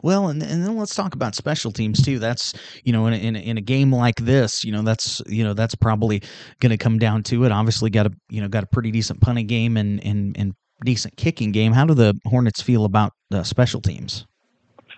Well, 0.00 0.28
and, 0.28 0.42
and 0.42 0.64
then 0.64 0.76
let's 0.76 0.94
talk 0.94 1.14
about 1.14 1.34
special 1.34 1.72
teams 1.72 2.00
too. 2.02 2.20
That's 2.20 2.54
you 2.84 2.92
know 2.92 3.06
in 3.06 3.14
a, 3.14 3.16
in 3.16 3.36
a, 3.36 3.38
in 3.40 3.58
a 3.58 3.60
game 3.60 3.92
like 3.92 4.16
this, 4.16 4.62
you 4.62 4.70
know 4.70 4.82
that's 4.82 5.20
you 5.26 5.42
know 5.42 5.54
that's 5.54 5.74
probably 5.74 6.22
going 6.60 6.70
to 6.70 6.76
come 6.76 6.98
down 6.98 7.24
to 7.24 7.44
it. 7.44 7.50
Obviously, 7.50 7.90
got 7.90 8.06
a 8.06 8.12
you 8.28 8.40
know 8.40 8.46
got 8.46 8.62
a 8.62 8.66
pretty 8.66 8.92
decent 8.92 9.20
punting 9.20 9.48
game 9.48 9.76
and 9.76 10.02
and 10.04 10.36
and 10.38 10.54
decent 10.84 11.16
kicking 11.16 11.52
game. 11.52 11.72
How 11.72 11.84
do 11.84 11.94
the 11.94 12.18
Hornets 12.26 12.62
feel 12.62 12.84
about 12.84 13.12
the 13.30 13.44
special 13.44 13.80
teams? 13.80 14.26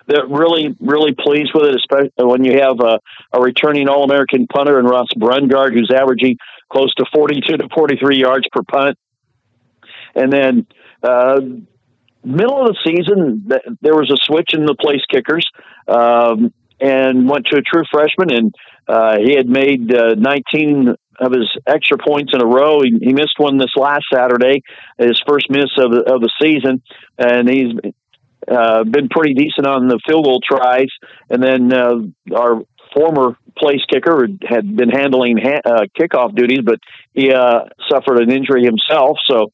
They're 0.06 0.26
really, 0.26 0.74
really 0.80 1.14
pleased 1.14 1.50
with 1.54 1.66
it, 1.66 1.76
especially 1.76 2.10
when 2.16 2.44
you 2.44 2.58
have 2.60 2.80
a, 2.80 2.98
a 3.32 3.40
returning 3.40 3.88
All 3.88 4.02
American 4.02 4.46
punter 4.46 4.78
in 4.78 4.86
Ross 4.86 5.06
Brungard, 5.16 5.72
who's 5.72 5.92
averaging 5.94 6.36
close 6.70 6.92
to 6.94 7.04
42 7.14 7.58
to 7.58 7.68
43 7.72 8.18
yards 8.18 8.46
per 8.50 8.62
punt. 8.62 8.98
And 10.14 10.32
then, 10.32 10.66
uh, 11.02 11.40
middle 12.24 12.66
of 12.66 12.74
the 12.74 12.78
season, 12.84 13.48
there 13.80 13.94
was 13.94 14.10
a 14.10 14.16
switch 14.22 14.52
in 14.52 14.66
the 14.66 14.74
place 14.74 15.02
kickers 15.08 15.48
um, 15.86 16.52
and 16.80 17.28
went 17.28 17.46
to 17.46 17.58
a 17.58 17.62
true 17.62 17.84
freshman, 17.90 18.32
and 18.32 18.54
uh, 18.88 19.16
he 19.18 19.36
had 19.36 19.48
made 19.48 19.94
uh, 19.94 20.14
19 20.16 20.96
of 21.20 21.32
his 21.32 21.48
extra 21.66 21.98
points 21.98 22.32
in 22.34 22.40
a 22.40 22.46
row. 22.46 22.80
He, 22.82 22.96
he 23.00 23.12
missed 23.12 23.36
one 23.38 23.58
this 23.58 23.76
last 23.76 24.04
Saturday, 24.12 24.62
his 24.98 25.20
first 25.28 25.50
miss 25.50 25.70
of 25.78 25.92
the, 25.92 26.12
of 26.12 26.20
the 26.20 26.32
season, 26.40 26.82
and 27.18 27.48
he's 27.48 27.74
uh, 28.48 28.84
been 28.84 29.08
pretty 29.08 29.34
decent 29.34 29.66
on 29.66 29.86
the 29.86 30.00
field 30.06 30.24
goal 30.24 30.40
tries. 30.40 30.88
And 31.28 31.42
then 31.42 31.72
uh, 31.72 32.34
our 32.34 32.62
former 32.94 33.36
place 33.56 33.80
kicker 33.92 34.26
had 34.48 34.76
been 34.76 34.88
handling 34.88 35.36
ha- 35.36 35.60
uh, 35.64 35.86
kickoff 35.98 36.34
duties, 36.34 36.60
but 36.64 36.78
he 37.12 37.32
uh, 37.32 37.64
suffered 37.90 38.20
an 38.20 38.32
injury 38.32 38.64
himself, 38.64 39.18
so 39.26 39.50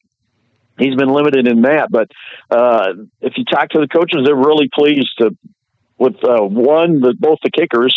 he's 0.79 0.95
been 0.95 1.09
limited 1.09 1.47
in 1.47 1.63
that. 1.63 1.89
But 1.91 2.07
uh, 2.49 2.93
if 3.21 3.33
you 3.35 3.43
talk 3.43 3.69
to 3.69 3.79
the 3.79 3.87
coaches, 3.87 4.21
they're 4.25 4.35
really 4.35 4.69
pleased 4.73 5.09
to, 5.19 5.31
with 5.99 6.15
uh, 6.23 6.43
one, 6.43 7.01
the, 7.01 7.13
both 7.19 7.39
the 7.43 7.51
kickers 7.51 7.95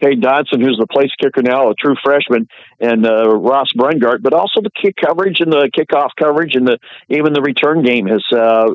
Cade 0.00 0.20
Dodson, 0.20 0.60
who's 0.60 0.78
the 0.78 0.86
place 0.86 1.10
kicker 1.20 1.42
now, 1.42 1.70
a 1.70 1.74
true 1.74 1.96
freshman, 2.02 2.48
and 2.80 3.06
uh, 3.06 3.28
Ross 3.30 3.68
Brungart, 3.76 4.22
but 4.22 4.32
also 4.32 4.60
the 4.60 4.70
kick 4.70 4.94
coverage 4.96 5.40
and 5.40 5.52
the 5.52 5.70
kickoff 5.76 6.10
coverage 6.18 6.54
and 6.54 6.66
the 6.66 6.78
even 7.08 7.32
the 7.32 7.42
return 7.42 7.82
game 7.82 8.06
has 8.06 8.22
uh, 8.32 8.66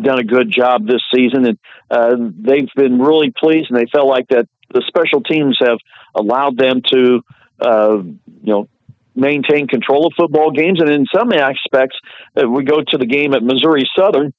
done 0.00 0.18
a 0.18 0.24
good 0.24 0.50
job 0.50 0.86
this 0.86 1.02
season, 1.14 1.46
and 1.46 1.58
uh, 1.90 2.16
they've 2.18 2.68
been 2.74 2.98
really 2.98 3.32
pleased, 3.36 3.70
and 3.70 3.78
they 3.78 3.86
felt 3.92 4.08
like 4.08 4.28
that 4.28 4.48
the 4.72 4.82
special 4.86 5.22
teams 5.22 5.56
have 5.60 5.78
allowed 6.14 6.56
them 6.58 6.82
to, 6.92 7.20
uh, 7.60 7.98
you 7.98 8.52
know, 8.52 8.68
maintain 9.14 9.66
control 9.66 10.06
of 10.06 10.12
football 10.16 10.50
games, 10.50 10.80
and 10.80 10.90
in 10.90 11.06
some 11.14 11.32
aspects, 11.32 11.96
uh, 12.36 12.48
we 12.48 12.64
go 12.64 12.82
to 12.86 12.98
the 12.98 13.06
game 13.06 13.32
at 13.34 13.42
Missouri 13.42 13.84
Southern, 13.98 14.34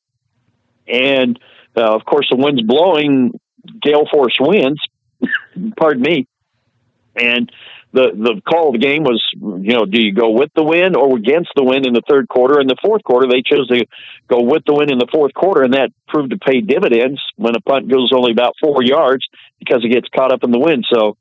and 0.88 1.40
uh, 1.76 1.96
of 1.96 2.06
course 2.06 2.28
the 2.30 2.38
wind's 2.38 2.62
blowing, 2.62 3.32
gale 3.82 4.06
force 4.12 4.38
winds, 4.40 4.80
pardon 5.78 6.02
me. 6.02 6.28
And 7.16 7.52
the 7.94 8.12
the 8.14 8.42
call 8.48 8.68
of 8.68 8.74
the 8.74 8.86
game 8.86 9.04
was, 9.04 9.24
you 9.34 9.74
know, 9.74 9.86
do 9.86 10.02
you 10.02 10.14
go 10.14 10.30
with 10.30 10.52
the 10.56 10.64
win 10.64 10.96
or 10.96 11.18
against 11.18 11.50
the 11.56 11.64
win 11.64 11.88
in 11.88 11.94
the 11.94 12.04
third 12.08 12.28
quarter? 12.28 12.60
In 12.60 12.68
the 12.68 12.78
fourth 12.84 13.04
quarter, 13.04 13.28
they 13.28 13.42
chose 13.42 13.68
to 13.70 13.86
go 14.28 14.42
with 14.42 14.64
the 14.66 14.74
win 14.74 14.92
in 14.92 15.00
the 15.00 15.08
fourth 15.12 15.34
quarter, 15.34 15.64
and 15.64 15.74
that 15.74 15.90
proved 16.08 16.32
to 16.32 16.38
pay 16.38 16.62
dividends 16.62 17.20
when 17.38 17.56
a 17.56 17.62
punt 17.62 17.90
goes 17.90 18.12
only 18.14 18.32
about 18.32 18.54
four 18.62 18.84
yards 18.84 19.26
because 19.58 19.84
it 19.84 19.90
gets 19.90 20.08
caught 20.16 20.32
up 20.32 20.44
in 20.44 20.52
the 20.52 20.60
wind. 20.60 20.86
So 20.92 21.18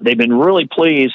they've 0.00 0.16
been 0.16 0.32
really 0.32 0.68
pleased 0.70 1.14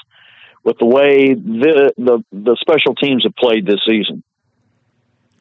with 0.63 0.77
the 0.77 0.85
way 0.85 1.33
the 1.33 1.93
the, 1.97 2.23
the 2.31 2.57
special 2.59 2.93
teams 2.93 3.23
have 3.23 3.35
played 3.35 3.65
this 3.65 3.81
season. 3.87 4.23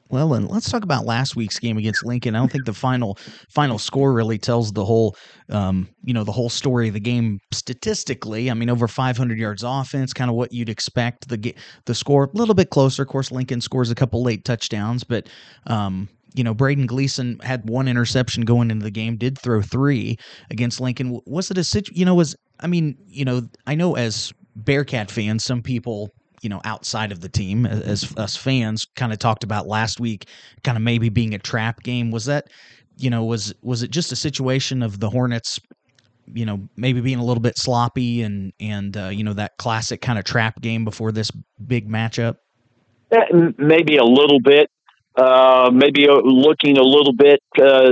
Well, 0.08 0.34
and 0.34 0.48
let's 0.48 0.70
talk 0.70 0.84
about 0.84 1.04
last 1.04 1.34
week's 1.34 1.58
game 1.58 1.78
against 1.78 2.04
Lincoln. 2.04 2.36
I 2.36 2.38
don't 2.38 2.50
think 2.50 2.64
the 2.64 2.72
final 2.72 3.18
final 3.48 3.78
score 3.78 4.12
really 4.12 4.38
tells 4.38 4.72
the 4.72 4.84
whole, 4.84 5.16
um, 5.50 5.88
you 6.04 6.14
know, 6.14 6.22
the 6.22 6.32
whole 6.32 6.48
story 6.48 6.88
of 6.88 6.94
the 6.94 7.00
game 7.00 7.40
statistically. 7.52 8.50
I 8.50 8.54
mean, 8.54 8.70
over 8.70 8.86
500 8.86 9.38
yards 9.38 9.64
offense, 9.64 10.12
kind 10.12 10.30
of 10.30 10.36
what 10.36 10.52
you'd 10.52 10.68
expect. 10.68 11.28
The 11.28 11.54
the 11.86 11.94
score 11.94 12.24
a 12.24 12.36
little 12.36 12.54
bit 12.54 12.70
closer. 12.70 13.02
Of 13.02 13.08
course, 13.08 13.32
Lincoln 13.32 13.60
scores 13.60 13.90
a 13.90 13.96
couple 13.96 14.22
late 14.22 14.44
touchdowns, 14.44 15.02
but 15.02 15.28
um, 15.66 16.08
you 16.34 16.44
know, 16.44 16.54
Braden 16.54 16.86
Gleason 16.86 17.40
had 17.42 17.68
one 17.68 17.88
interception 17.88 18.44
going 18.44 18.70
into 18.70 18.84
the 18.84 18.90
game, 18.90 19.16
did 19.16 19.38
throw 19.38 19.60
three 19.60 20.18
against 20.50 20.80
Lincoln. 20.80 21.20
Was 21.26 21.50
it 21.50 21.58
a 21.58 21.64
situ? 21.64 21.92
You 21.94 22.04
know, 22.04 22.14
was 22.14 22.36
I 22.60 22.68
mean, 22.68 22.96
you 23.08 23.24
know, 23.24 23.42
I 23.66 23.74
know 23.74 23.96
as 23.96 24.32
Bearcat 24.54 25.10
fans, 25.10 25.44
some 25.44 25.62
people 25.62 26.12
you 26.46 26.48
know 26.48 26.60
outside 26.64 27.10
of 27.10 27.20
the 27.20 27.28
team 27.28 27.66
as 27.66 28.16
us 28.16 28.36
fans 28.36 28.86
kind 28.94 29.12
of 29.12 29.18
talked 29.18 29.42
about 29.42 29.66
last 29.66 29.98
week 29.98 30.28
kind 30.62 30.78
of 30.78 30.82
maybe 30.82 31.08
being 31.08 31.34
a 31.34 31.40
trap 31.40 31.82
game. 31.82 32.12
Was 32.12 32.26
that 32.26 32.46
you 32.96 33.10
know 33.10 33.24
was 33.24 33.52
was 33.62 33.82
it 33.82 33.90
just 33.90 34.12
a 34.12 34.16
situation 34.16 34.80
of 34.80 35.00
the 35.00 35.10
hornets 35.10 35.58
you 36.32 36.46
know 36.46 36.68
maybe 36.76 37.00
being 37.00 37.18
a 37.18 37.24
little 37.24 37.42
bit 37.42 37.58
sloppy 37.58 38.22
and 38.22 38.52
and 38.60 38.96
uh, 38.96 39.08
you 39.08 39.24
know 39.24 39.32
that 39.32 39.56
classic 39.56 40.00
kind 40.00 40.20
of 40.20 40.24
trap 40.24 40.60
game 40.60 40.84
before 40.84 41.10
this 41.10 41.32
big 41.66 41.88
matchup? 41.88 42.36
Eh, 43.10 43.18
maybe 43.58 43.96
a 43.96 44.04
little 44.04 44.40
bit. 44.40 44.70
Uh, 45.16 45.68
maybe 45.72 46.06
looking 46.08 46.78
a 46.78 46.82
little 46.82 47.12
bit 47.12 47.40
uh, 47.60 47.90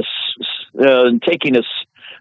uh, 0.81 1.11
taking 1.27 1.57
a 1.57 1.63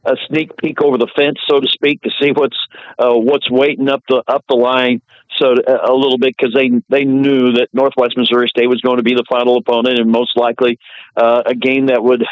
a 0.05 0.15
sneak 0.27 0.55
peek 0.57 0.81
over 0.81 0.97
the 0.97 1.07
fence, 1.15 1.37
so 1.49 1.59
to 1.59 1.67
speak, 1.67 2.01
to 2.01 2.09
see 2.19 2.31
what's 2.31 2.57
uh, 2.97 3.13
what's 3.13 3.49
waiting 3.51 3.87
up 3.87 4.01
the 4.09 4.23
up 4.27 4.43
the 4.49 4.55
line. 4.55 5.01
So 5.37 5.53
uh, 5.53 5.91
a 5.91 5.93
little 5.93 6.17
bit 6.17 6.35
because 6.37 6.53
they 6.53 6.69
they 6.89 7.05
knew 7.05 7.53
that 7.53 7.69
Northwest 7.73 8.15
Missouri 8.17 8.47
State 8.47 8.67
was 8.67 8.81
going 8.81 8.97
to 8.97 9.03
be 9.03 9.15
the 9.15 9.25
final 9.29 9.57
opponent 9.57 9.99
and 9.99 10.11
most 10.11 10.37
likely 10.37 10.79
uh, 11.15 11.43
a 11.45 11.55
game 11.55 11.87
that 11.87 12.03
would 12.03 12.23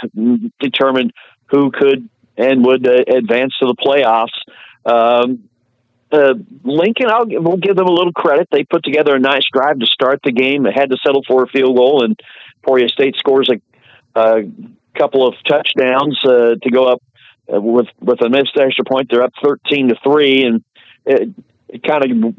determine 0.60 1.12
who 1.48 1.72
could 1.72 2.10
and 2.38 2.66
would 2.66 2.88
uh, 2.88 3.04
advance 3.16 3.54
to 3.60 3.68
the 3.68 3.76
playoffs. 3.76 4.38
Um, 4.86 5.50
uh, 6.12 6.34
Lincoln, 6.64 7.08
I'll 7.10 7.26
we'll 7.28 7.58
give 7.58 7.76
them 7.76 7.88
a 7.88 7.92
little 7.92 8.14
credit. 8.14 8.50
They 8.52 8.64
put 8.64 8.84
together 8.84 9.16
a 9.16 9.20
nice 9.20 9.44
drive 9.52 9.80
to 9.80 9.86
start 9.86 10.20
the 10.24 10.32
game. 10.32 10.64
They 10.64 10.74
had 10.74 10.90
to 10.90 10.98
settle 11.06 11.24
for 11.28 11.44
a 11.44 11.48
field 11.48 11.76
goal, 11.76 12.04
and 12.04 12.20
Emporia 12.58 12.90
State 12.90 13.16
scores 13.16 13.50
a, 13.50 14.20
a 14.20 14.44
couple 14.98 15.28
of 15.28 15.36
touchdowns 15.48 16.20
uh, 16.26 16.56
to 16.62 16.70
go 16.70 16.86
up 16.86 17.02
uh, 17.52 17.62
with 17.62 17.88
with 18.00 18.22
a 18.22 18.30
missed 18.30 18.58
extra 18.60 18.86
point, 18.86 19.08
they're 19.10 19.24
up 19.24 19.34
thirteen 19.44 19.90
to 19.90 19.96
three, 20.04 20.44
and 20.44 20.64
it, 21.06 21.30
it 21.70 21.84
kind 21.84 22.04
of 22.04 22.36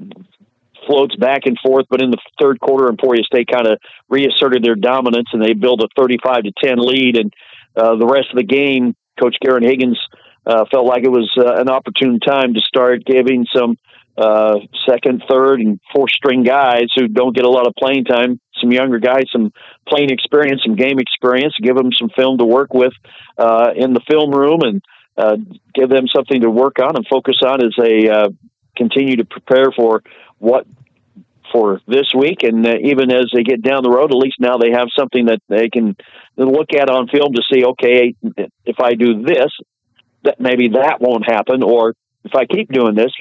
floats 0.87 1.17
back 1.17 1.43
and 1.45 1.57
forth. 1.65 1.87
But 1.91 2.03
in 2.03 2.11
the 2.11 2.19
third 2.41 2.61
quarter, 2.61 2.89
Emporia 2.89 3.23
State 3.25 3.49
kind 3.53 3.67
of 3.67 3.79
reasserted 4.09 4.63
their 4.63 4.75
dominance, 4.75 5.29
and 5.33 5.43
they 5.43 5.55
built 5.55 5.83
a 5.83 5.89
thirty-five 5.97 6.43
to 6.45 6.53
ten 6.63 6.79
lead. 6.79 7.17
And 7.17 7.33
uh, 7.77 7.97
the 7.97 8.07
rest 8.07 8.29
of 8.31 8.37
the 8.37 8.45
game, 8.45 8.95
Coach 9.21 9.37
Garin 9.41 9.63
Higgins 9.63 9.99
uh, 10.47 10.65
felt 10.71 10.87
like 10.87 11.05
it 11.05 11.11
was 11.11 11.31
uh, 11.39 11.61
an 11.61 11.69
opportune 11.69 12.21
time 12.21 12.55
to 12.55 12.61
start 12.61 13.05
giving 13.05 13.47
some 13.55 13.77
uh, 14.17 14.57
second, 14.89 15.23
third, 15.31 15.61
and 15.61 15.81
fourth 15.95 16.11
string 16.11 16.43
guys 16.43 16.89
who 16.95 17.09
don't 17.09 17.35
get 17.35 17.47
a 17.47 17.51
lot 17.51 17.67
of 17.67 17.75
playing 17.79 18.05
time, 18.05 18.39
some 18.61 18.71
younger 18.71 18.99
guys, 18.99 19.25
some 19.33 19.53
playing 19.89 20.11
experience, 20.11 20.61
some 20.65 20.77
game 20.77 20.99
experience, 20.99 21.55
give 21.63 21.77
them 21.77 21.91
some 21.99 22.11
film 22.15 22.37
to 22.39 22.45
work 22.45 22.75
with 22.75 22.93
uh, 23.39 23.71
in 23.75 23.95
the 23.95 24.01
film 24.11 24.31
room 24.31 24.61
and 24.63 24.83
uh, 25.17 25.37
give 25.75 25.89
them 25.89 26.07
something 26.15 26.43
to 26.43 26.51
work 26.51 26.79
on 26.79 26.97
and 26.97 27.07
focus 27.11 27.37
on 27.45 27.65
as 27.65 27.73
they 27.79 28.09
continue 28.77 29.17
to 29.17 29.25
prepare 29.25 29.71
for 29.75 30.03
what 30.39 30.67
for 31.53 31.81
this 31.87 32.13
week, 32.17 32.43
and 32.43 32.67
uh, 32.67 32.77
even 32.83 33.11
as 33.13 33.27
they 33.35 33.43
get 33.43 33.63
down 33.63 33.83
the 33.83 33.91
road, 33.91 34.11
at 34.11 34.17
least 34.17 34.37
now 34.41 34.57
they 34.57 34.71
have 34.71 34.89
something 34.99 35.27
that 35.27 35.41
they 35.49 35.69
can 35.69 35.95
look 36.37 36.73
at 36.73 36.89
on 36.89 37.09
film 37.09 37.35
to 37.35 37.43
see. 37.53 37.65
Okay, 37.65 38.15
if 38.65 38.81
I 38.81 38.95
do 38.95 39.23
this, 39.23 39.53
that 40.25 40.41
maybe 40.41 40.69
that 40.69 40.99
won't 41.01 41.31
happen, 41.31 41.63
or 41.63 41.95
if 42.25 42.35
I 42.35 42.47
keep 42.47 42.71
doing 42.71 42.95
this, 42.95 43.13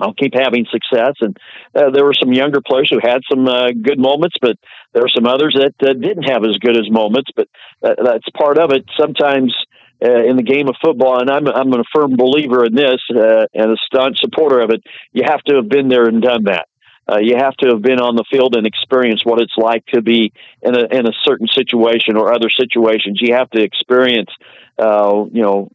I'll 0.00 0.14
keep 0.14 0.34
having 0.34 0.66
success. 0.70 1.14
And 1.20 1.36
uh, 1.74 1.90
there 1.90 2.04
were 2.04 2.14
some 2.18 2.32
younger 2.32 2.60
players 2.60 2.90
who 2.90 2.98
had 3.02 3.20
some 3.30 3.46
uh, 3.46 3.68
good 3.70 3.98
moments, 3.98 4.36
but 4.40 4.56
there 4.92 5.02
were 5.02 5.12
some 5.14 5.26
others 5.26 5.56
that 5.58 5.74
uh, 5.86 5.92
didn't 5.92 6.24
have 6.24 6.44
as 6.44 6.56
good 6.56 6.76
as 6.76 6.90
moments. 6.90 7.30
But 7.36 7.48
uh, 7.82 7.94
that's 8.02 8.28
part 8.36 8.58
of 8.58 8.72
it. 8.72 8.84
Sometimes 8.98 9.54
uh, 10.02 10.24
in 10.24 10.36
the 10.36 10.42
game 10.42 10.68
of 10.68 10.74
football, 10.82 11.20
and 11.20 11.30
I'm 11.30 11.46
I'm 11.46 11.72
a 11.72 11.84
firm 11.94 12.16
believer 12.16 12.64
in 12.64 12.74
this 12.74 13.00
uh, 13.10 13.46
and 13.54 13.70
a 13.70 13.76
staunch 13.86 14.18
supporter 14.20 14.60
of 14.60 14.70
it. 14.70 14.82
You 15.12 15.22
have 15.26 15.42
to 15.44 15.56
have 15.56 15.68
been 15.68 15.88
there 15.88 16.04
and 16.04 16.20
done 16.20 16.44
that. 16.44 16.66
Uh, 17.08 17.18
you 17.20 17.36
have 17.36 17.54
to 17.56 17.68
have 17.68 17.82
been 17.82 18.00
on 18.00 18.16
the 18.16 18.24
field 18.30 18.54
and 18.56 18.66
experienced 18.66 19.26
what 19.26 19.40
it's 19.40 19.54
like 19.56 19.84
to 19.86 20.02
be 20.02 20.32
in 20.62 20.74
a 20.74 20.84
in 20.90 21.06
a 21.06 21.12
certain 21.24 21.46
situation 21.48 22.16
or 22.16 22.32
other 22.32 22.48
situations. 22.48 23.18
You 23.20 23.34
have 23.34 23.50
to 23.50 23.62
experience, 23.62 24.30
uh, 24.78 25.24
you 25.32 25.42
know, 25.42 25.70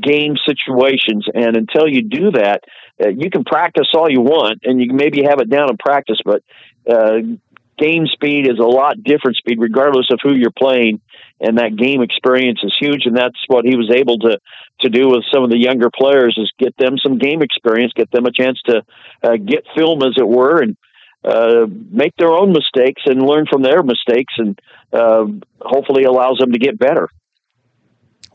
game 0.00 0.36
situations, 0.46 1.26
and 1.34 1.56
until 1.56 1.88
you 1.88 2.02
do 2.02 2.30
that, 2.32 2.64
uh, 3.04 3.08
you 3.08 3.30
can 3.30 3.44
practice 3.44 3.88
all 3.94 4.10
you 4.10 4.20
want, 4.20 4.60
and 4.64 4.80
you 4.80 4.92
maybe 4.92 5.22
have 5.24 5.40
it 5.40 5.50
down 5.50 5.70
in 5.70 5.76
practice, 5.76 6.18
but 6.24 6.42
uh, 6.88 7.18
game 7.82 8.06
speed 8.06 8.46
is 8.46 8.58
a 8.58 8.62
lot 8.62 9.02
different 9.02 9.36
speed, 9.36 9.58
regardless 9.58 10.06
of 10.12 10.18
who 10.22 10.34
you're 10.34 10.56
playing 10.56 11.00
and 11.42 11.58
that 11.58 11.76
game 11.76 12.02
experience 12.02 12.60
is 12.62 12.74
huge. 12.80 13.02
And 13.04 13.16
that's 13.16 13.38
what 13.48 13.64
he 13.64 13.76
was 13.76 13.90
able 13.94 14.18
to 14.20 14.38
to 14.80 14.88
do 14.88 15.08
with 15.08 15.24
some 15.32 15.44
of 15.44 15.50
the 15.50 15.58
younger 15.58 15.90
players 15.94 16.36
is 16.38 16.52
get 16.58 16.76
them 16.76 16.96
some 17.02 17.18
game 17.18 17.42
experience, 17.42 17.92
get 17.94 18.10
them 18.10 18.26
a 18.26 18.32
chance 18.32 18.60
to 18.66 18.82
uh, 19.22 19.36
get 19.36 19.64
film, 19.76 20.02
as 20.02 20.14
it 20.16 20.26
were, 20.26 20.60
and 20.60 20.76
uh, 21.24 21.66
make 21.90 22.14
their 22.16 22.32
own 22.32 22.52
mistakes 22.52 23.02
and 23.06 23.22
learn 23.22 23.46
from 23.50 23.62
their 23.62 23.82
mistakes, 23.82 24.34
and 24.38 24.58
uh, 24.92 25.24
hopefully 25.60 26.04
allows 26.04 26.38
them 26.38 26.52
to 26.52 26.58
get 26.58 26.78
better. 26.78 27.08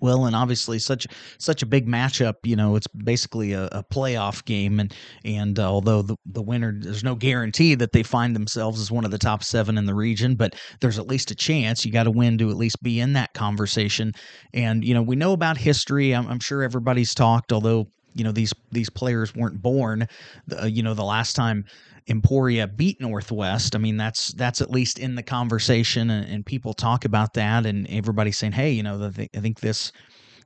Well, 0.01 0.25
and 0.25 0.35
obviously 0.35 0.79
such 0.79 1.07
such 1.37 1.61
a 1.61 1.65
big 1.65 1.87
matchup. 1.87 2.35
You 2.43 2.55
know, 2.55 2.75
it's 2.75 2.87
basically 2.87 3.53
a, 3.53 3.65
a 3.71 3.83
playoff 3.83 4.45
game, 4.45 4.79
and 4.79 4.93
and 5.25 5.57
uh, 5.59 5.69
although 5.69 6.01
the 6.01 6.15
the 6.25 6.41
winner, 6.41 6.73
there's 6.77 7.03
no 7.03 7.15
guarantee 7.15 7.75
that 7.75 7.91
they 7.91 8.03
find 8.03 8.35
themselves 8.35 8.79
as 8.79 8.91
one 8.91 9.05
of 9.05 9.11
the 9.11 9.17
top 9.17 9.43
seven 9.43 9.77
in 9.77 9.85
the 9.85 9.95
region, 9.95 10.35
but 10.35 10.55
there's 10.81 10.99
at 10.99 11.07
least 11.07 11.31
a 11.31 11.35
chance. 11.35 11.85
You 11.85 11.91
got 11.91 12.03
to 12.03 12.11
win 12.11 12.37
to 12.39 12.49
at 12.49 12.57
least 12.57 12.81
be 12.83 12.99
in 12.99 13.13
that 13.13 13.33
conversation. 13.33 14.13
And 14.53 14.83
you 14.83 14.93
know, 14.93 15.01
we 15.01 15.15
know 15.15 15.33
about 15.33 15.57
history. 15.57 16.13
I'm, 16.13 16.27
I'm 16.27 16.39
sure 16.39 16.63
everybody's 16.63 17.13
talked, 17.13 17.51
although 17.51 17.87
you 18.13 18.23
know 18.23 18.31
these 18.31 18.53
these 18.71 18.89
players 18.89 19.35
weren't 19.35 19.61
born. 19.61 20.07
Uh, 20.59 20.65
you 20.65 20.83
know, 20.83 20.93
the 20.93 21.03
last 21.03 21.35
time 21.35 21.65
Emporia 22.09 22.67
beat 22.67 23.01
Northwest. 23.01 23.75
I 23.75 23.79
mean, 23.79 23.97
that's 23.97 24.29
that's 24.33 24.61
at 24.61 24.71
least 24.71 24.97
in 24.97 25.15
the 25.15 25.23
conversation, 25.23 26.09
and, 26.09 26.29
and 26.29 26.45
people 26.45 26.73
talk 26.73 27.05
about 27.05 27.33
that, 27.33 27.65
and 27.65 27.87
everybody's 27.89 28.37
saying, 28.37 28.53
"Hey, 28.53 28.71
you 28.71 28.83
know, 28.83 28.97
the, 28.97 29.29
I 29.35 29.39
think 29.39 29.59
this 29.59 29.91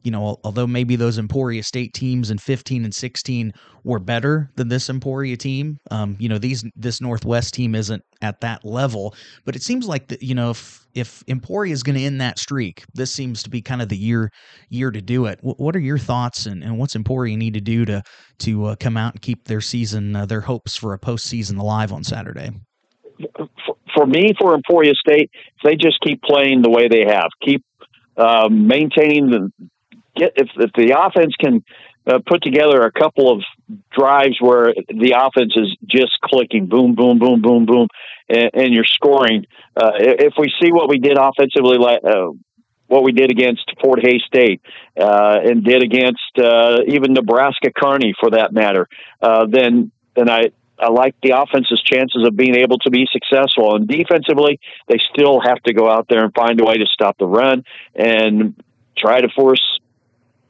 you 0.03 0.11
know, 0.11 0.37
although 0.43 0.67
maybe 0.67 0.95
those 0.95 1.17
Emporia 1.17 1.63
State 1.63 1.93
teams 1.93 2.31
in 2.31 2.37
15 2.37 2.85
and 2.85 2.93
16 2.93 3.53
were 3.83 3.99
better 3.99 4.51
than 4.55 4.67
this 4.67 4.89
Emporia 4.89 5.37
team, 5.37 5.77
um, 5.91 6.15
you 6.19 6.27
know, 6.27 6.37
these 6.37 6.65
this 6.75 7.01
Northwest 7.01 7.53
team 7.53 7.75
isn't 7.75 8.03
at 8.21 8.41
that 8.41 8.65
level. 8.65 9.15
But 9.45 9.55
it 9.55 9.63
seems 9.63 9.87
like 9.87 10.07
that, 10.07 10.21
you 10.23 10.35
know, 10.35 10.51
if 10.51 10.85
if 10.93 11.23
Emporia 11.27 11.73
is 11.73 11.83
going 11.83 11.97
to 11.97 12.03
end 12.03 12.19
that 12.21 12.39
streak, 12.39 12.83
this 12.93 13.11
seems 13.11 13.43
to 13.43 13.49
be 13.49 13.61
kind 13.61 13.81
of 13.81 13.89
the 13.89 13.97
year 13.97 14.31
year 14.69 14.91
to 14.91 15.01
do 15.01 15.25
it. 15.25 15.37
W- 15.37 15.55
what 15.57 15.75
are 15.75 15.79
your 15.79 15.97
thoughts, 15.97 16.45
and, 16.45 16.63
and 16.63 16.77
what's 16.77 16.95
Emporia 16.95 17.37
need 17.37 17.53
to 17.53 17.61
do 17.61 17.85
to 17.85 18.01
to 18.39 18.65
uh, 18.65 18.75
come 18.79 18.97
out 18.97 19.13
and 19.13 19.21
keep 19.21 19.45
their 19.45 19.61
season, 19.61 20.15
uh, 20.15 20.25
their 20.25 20.41
hopes 20.41 20.75
for 20.75 20.93
a 20.93 20.99
postseason 20.99 21.59
alive 21.59 21.93
on 21.93 22.03
Saturday? 22.03 22.51
For 23.95 24.07
me, 24.07 24.33
for 24.39 24.55
Emporia 24.55 24.93
State, 24.95 25.29
if 25.33 25.63
they 25.63 25.75
just 25.75 25.99
keep 26.01 26.21
playing 26.23 26.61
the 26.63 26.69
way 26.69 26.87
they 26.87 27.05
have, 27.07 27.29
keep 27.43 27.63
um, 28.17 28.67
maintaining 28.67 29.29
the 29.29 29.51
get 30.15 30.33
if 30.35 30.49
if 30.55 30.71
the 30.73 30.95
offense 30.99 31.35
can 31.39 31.63
uh, 32.07 32.19
put 32.25 32.41
together 32.41 32.81
a 32.81 32.91
couple 32.91 33.31
of 33.31 33.43
drives 33.91 34.37
where 34.39 34.73
the 34.87 35.15
offense 35.17 35.53
is 35.55 35.75
just 35.85 36.19
clicking, 36.23 36.65
boom, 36.67 36.95
boom, 36.95 37.19
boom, 37.19 37.41
boom, 37.41 37.65
boom, 37.65 37.87
and, 38.27 38.49
and 38.53 38.73
you're 38.73 38.85
scoring. 38.85 39.45
Uh, 39.75 39.91
if 39.97 40.33
we 40.37 40.51
see 40.61 40.71
what 40.71 40.89
we 40.89 40.97
did 40.97 41.17
offensively, 41.17 41.77
uh, 41.77 42.31
what 42.87 43.03
we 43.03 43.11
did 43.11 43.31
against 43.31 43.71
Fort 43.81 43.99
Hays 44.03 44.21
State, 44.25 44.61
uh, 44.99 45.39
and 45.43 45.63
did 45.63 45.83
against 45.83 46.37
uh, 46.37 46.79
even 46.87 47.13
Nebraska 47.13 47.71
Kearney, 47.75 48.13
for 48.19 48.31
that 48.31 48.51
matter, 48.53 48.87
uh, 49.21 49.45
then 49.47 49.91
then 50.15 50.29
I. 50.29 50.51
I 50.83 50.89
like 50.89 51.13
the 51.21 51.39
offense's 51.39 51.79
chances 51.79 52.25
of 52.25 52.35
being 52.35 52.55
able 52.55 52.79
to 52.79 52.89
be 52.89 53.05
successful. 53.11 53.75
And 53.75 53.87
defensively, 53.87 54.59
they 54.87 54.97
still 55.13 55.39
have 55.39 55.61
to 55.65 55.73
go 55.73 55.87
out 55.87 56.07
there 56.09 56.23
and 56.23 56.33
find 56.33 56.59
a 56.59 56.63
way 56.63 56.77
to 56.77 56.87
stop 56.87 57.19
the 57.19 57.27
run 57.27 57.63
and 57.93 58.55
try 58.97 59.21
to 59.21 59.29
force 59.29 59.61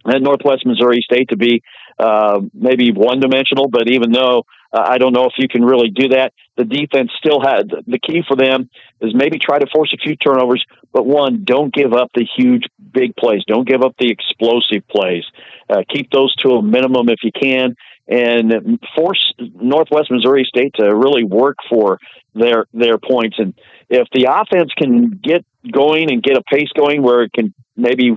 and 0.06 0.24
Northwest 0.24 0.66
Missouri 0.66 1.02
State 1.04 1.30
to 1.30 1.38
be 1.38 1.62
uh, 2.00 2.40
maybe 2.54 2.92
one 2.92 3.20
dimensional, 3.20 3.68
but 3.68 3.90
even 3.90 4.12
though 4.12 4.44
uh, 4.74 4.84
I 4.86 4.98
don't 4.98 5.14
know 5.14 5.26
if 5.26 5.34
you 5.38 5.48
can 5.48 5.64
really 5.64 5.90
do 5.90 6.10
that, 6.10 6.34
the 6.58 6.64
defense 6.64 7.12
still 7.18 7.42
had 7.42 7.70
the 7.70 8.00
key 8.00 8.24
for 8.28 8.36
them 8.36 8.70
is 9.02 9.14
maybe 9.14 9.38
try 9.38 9.60
to 9.60 9.68
force 9.74 9.94
a 9.94 9.98
few 9.98 10.16
turnovers, 10.16 10.64
but 10.94 11.06
one, 11.06 11.44
don't 11.44 11.74
give 11.74 11.94
up 11.94 12.10
the 12.16 12.26
huge 12.38 12.64
big 12.94 13.16
plays, 13.16 13.42
don't 13.48 13.68
give 13.68 13.84
up 13.84 13.96
the 14.00 14.10
explosive 14.10 14.88
plays. 14.88 15.24
Uh, 15.70 15.84
keep 15.90 16.10
those 16.12 16.36
to 16.38 16.50
a 16.52 16.62
minimum 16.62 17.10
if 17.10 17.20
you 17.24 17.32
can, 17.32 17.76
and 18.08 18.80
force 18.96 19.34
Northwest 19.40 20.12
Missouri 20.12 20.46
State 20.48 20.74
to 20.76 20.96
really 20.96 21.24
work 21.24 21.58
for 21.70 22.00
their 22.34 22.66
their 22.74 22.98
points. 22.98 23.38
And 23.40 23.54
if 23.90 24.08
the 24.14 24.28
offense 24.30 24.72
can 24.78 25.20
get 25.24 25.46
going 25.70 26.12
and 26.12 26.24
get 26.24 26.38
a 26.38 26.44
pace 26.44 26.70
going 26.76 27.04
where 27.04 27.24
it 27.24 27.34
can 27.34 27.54
maybe 27.76 28.12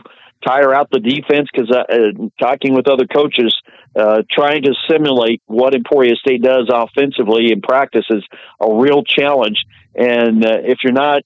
tire 0.47 0.75
out 0.75 0.91
the 0.91 1.01
defense 1.01 1.49
because 1.53 1.71
uh, 1.71 1.85
uh, 1.93 2.29
talking 2.41 2.75
with 2.75 2.89
other 2.89 3.07
coaches, 3.07 3.55
uh, 3.97 4.23
trying 4.31 4.63
to 4.63 4.75
simulate 4.91 5.43
what 5.47 5.75
Emporia 5.75 6.15
State 6.17 6.43
does 6.43 6.71
offensively 6.73 7.53
in 7.53 7.61
practice 7.61 8.07
is 8.11 8.25
a 8.61 8.75
real 8.75 9.03
challenge. 9.05 9.59
And 9.95 10.45
uh, 10.45 10.59
if 10.63 10.79
you're 10.83 10.93
not 10.93 11.23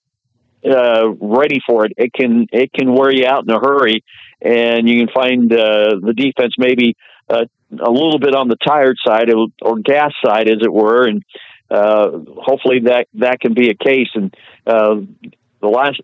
uh, 0.64 1.09
ready 1.21 1.61
for 1.66 1.87
it, 1.87 1.93
it 1.97 2.12
can 2.12 2.47
it 2.53 2.73
can 2.73 2.95
wear 2.95 3.12
you 3.12 3.27
out 3.27 3.45
in 3.45 3.51
a 3.51 3.61
hurry, 3.61 4.05
and 4.43 4.89
you 4.89 5.05
can 5.05 5.14
find 5.14 5.53
uh, 5.53 5.97
the 6.03 6.14
defense 6.16 6.55
maybe 6.59 6.97
a 7.31 7.91
little 7.91 8.19
bit 8.19 8.35
on 8.35 8.49
the 8.49 8.57
tired 8.57 8.97
side 9.07 9.29
or, 9.31 9.79
gas 9.79 10.12
side, 10.25 10.49
as 10.49 10.62
it 10.62 10.73
were, 10.73 11.07
and 11.07 11.23
hopefully 11.71 12.81
that 12.85 13.07
that 13.14 13.41
can 13.41 13.55
be 13.55 13.71
a 13.71 13.75
case. 13.75 14.09
And 14.14 14.35
the 14.64 15.69
last 15.69 16.01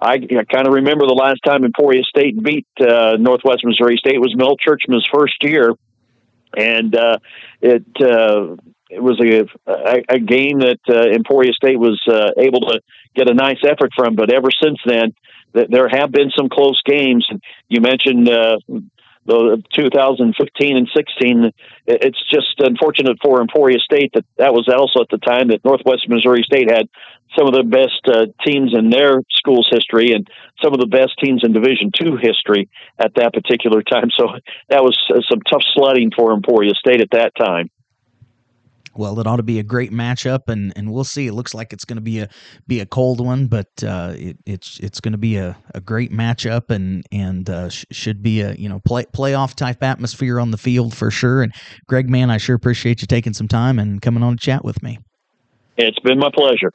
I, 0.00 0.14
I 0.14 0.44
kind 0.44 0.66
of 0.66 0.74
remember 0.74 1.06
the 1.06 1.14
last 1.14 1.40
time 1.44 1.64
Emporia 1.64 2.02
State 2.04 2.40
beat 2.42 2.66
uh, 2.80 3.16
Northwest 3.18 3.64
Missouri 3.64 3.96
State 3.96 4.20
was 4.20 4.34
Mel 4.36 4.56
Tjeerdsma's 4.56 5.06
first 5.12 5.42
year, 5.42 5.74
and 6.56 6.94
uh, 6.94 7.18
it 7.60 7.84
uh, 8.00 8.56
it 8.90 9.02
was 9.02 9.20
a, 9.20 9.46
a, 9.70 10.16
a 10.16 10.18
game 10.18 10.60
that 10.60 10.78
uh, 10.88 11.10
Emporia 11.14 11.52
State 11.52 11.78
was 11.78 12.00
uh, 12.08 12.30
able 12.38 12.60
to 12.60 12.80
get 13.14 13.28
a 13.28 13.34
nice 13.34 13.58
effort 13.64 13.90
from. 13.94 14.14
But 14.14 14.32
ever 14.32 14.48
since 14.62 14.78
then, 14.86 15.14
th- 15.54 15.68
there 15.68 15.88
have 15.88 16.12
been 16.12 16.30
some 16.36 16.48
close 16.48 16.80
games. 16.84 17.26
You 17.68 17.80
mentioned 17.80 18.28
uh, 18.28 18.58
the 19.28 19.62
2015 19.74 20.76
and 20.76 20.88
16. 20.96 21.52
It's 21.86 22.22
just 22.32 22.58
unfortunate 22.58 23.18
for 23.22 23.40
Emporia 23.40 23.78
State 23.78 24.12
that 24.14 24.24
that 24.38 24.52
was 24.52 24.66
also 24.66 25.02
at 25.02 25.10
the 25.10 25.18
time 25.18 25.48
that 25.48 25.64
Northwest 25.64 26.08
Missouri 26.08 26.42
State 26.42 26.70
had 26.70 26.88
some 27.36 27.46
of 27.46 27.52
the 27.52 27.62
best 27.62 28.02
uh, 28.08 28.26
teams 28.44 28.72
in 28.76 28.88
their 28.88 29.22
school's 29.30 29.68
history 29.70 30.12
and 30.12 30.26
some 30.64 30.72
of 30.72 30.80
the 30.80 30.86
best 30.86 31.12
teams 31.22 31.44
in 31.44 31.52
Division 31.52 31.92
Two 31.94 32.16
history 32.16 32.68
at 32.98 33.12
that 33.16 33.34
particular 33.34 33.82
time. 33.82 34.08
So 34.16 34.28
that 34.70 34.82
was 34.82 34.96
uh, 35.12 35.20
some 35.30 35.40
tough 35.42 35.62
sledding 35.74 36.10
for 36.16 36.32
Emporia 36.32 36.72
State 36.74 37.00
at 37.00 37.12
that 37.12 37.36
time. 37.36 37.70
Well, 38.98 39.20
it 39.20 39.28
ought 39.28 39.36
to 39.36 39.44
be 39.44 39.60
a 39.60 39.62
great 39.62 39.92
matchup, 39.92 40.48
and, 40.48 40.72
and 40.74 40.92
we'll 40.92 41.04
see. 41.04 41.28
It 41.28 41.32
looks 41.32 41.54
like 41.54 41.72
it's 41.72 41.84
going 41.84 41.98
to 41.98 42.02
be 42.02 42.18
a 42.18 42.28
be 42.66 42.80
a 42.80 42.86
cold 42.86 43.24
one, 43.24 43.46
but 43.46 43.68
uh, 43.84 44.14
it, 44.16 44.38
it's 44.44 44.80
it's 44.80 44.98
going 44.98 45.12
to 45.12 45.18
be 45.18 45.36
a, 45.36 45.56
a 45.72 45.80
great 45.80 46.10
matchup, 46.10 46.70
and 46.70 47.06
and 47.12 47.48
uh, 47.48 47.68
sh- 47.68 47.84
should 47.92 48.24
be 48.24 48.40
a 48.40 48.54
you 48.54 48.68
know 48.68 48.80
play 48.80 49.04
playoff 49.04 49.54
type 49.54 49.84
atmosphere 49.84 50.40
on 50.40 50.50
the 50.50 50.58
field 50.58 50.96
for 50.96 51.12
sure. 51.12 51.44
And 51.44 51.54
Greg, 51.86 52.10
man, 52.10 52.28
I 52.28 52.38
sure 52.38 52.56
appreciate 52.56 53.00
you 53.00 53.06
taking 53.06 53.34
some 53.34 53.46
time 53.46 53.78
and 53.78 54.02
coming 54.02 54.24
on 54.24 54.36
to 54.36 54.40
chat 54.44 54.64
with 54.64 54.82
me. 54.82 54.98
It's 55.76 56.00
been 56.00 56.18
my 56.18 56.30
pleasure. 56.34 56.72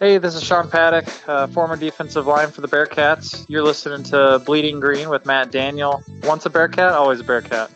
Hey, 0.00 0.16
this 0.16 0.34
is 0.34 0.42
Sean 0.42 0.66
Paddock, 0.70 1.04
uh, 1.28 1.46
former 1.48 1.76
defensive 1.76 2.26
line 2.26 2.50
for 2.50 2.62
the 2.62 2.68
Bearcats. 2.68 3.44
You're 3.50 3.62
listening 3.62 4.02
to 4.04 4.38
Bleeding 4.46 4.80
Green 4.80 5.10
with 5.10 5.26
Matt 5.26 5.50
Daniel. 5.50 6.02
Once 6.22 6.46
a 6.46 6.50
Bearcat, 6.50 6.94
always 6.94 7.20
a 7.20 7.24
Bearcat. 7.24 7.70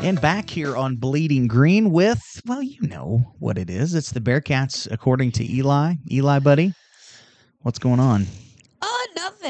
And 0.00 0.20
back 0.20 0.50
here 0.50 0.76
on 0.76 0.96
Bleeding 0.96 1.46
Green 1.46 1.92
with, 1.92 2.20
well, 2.44 2.60
you 2.60 2.82
know 2.88 3.32
what 3.38 3.58
it 3.58 3.70
is. 3.70 3.94
It's 3.94 4.10
the 4.10 4.20
Bearcats, 4.20 4.90
according 4.90 5.30
to 5.32 5.48
Eli. 5.48 5.94
Eli, 6.10 6.40
buddy, 6.40 6.74
what's 7.60 7.78
going 7.78 8.00
on? 8.00 8.26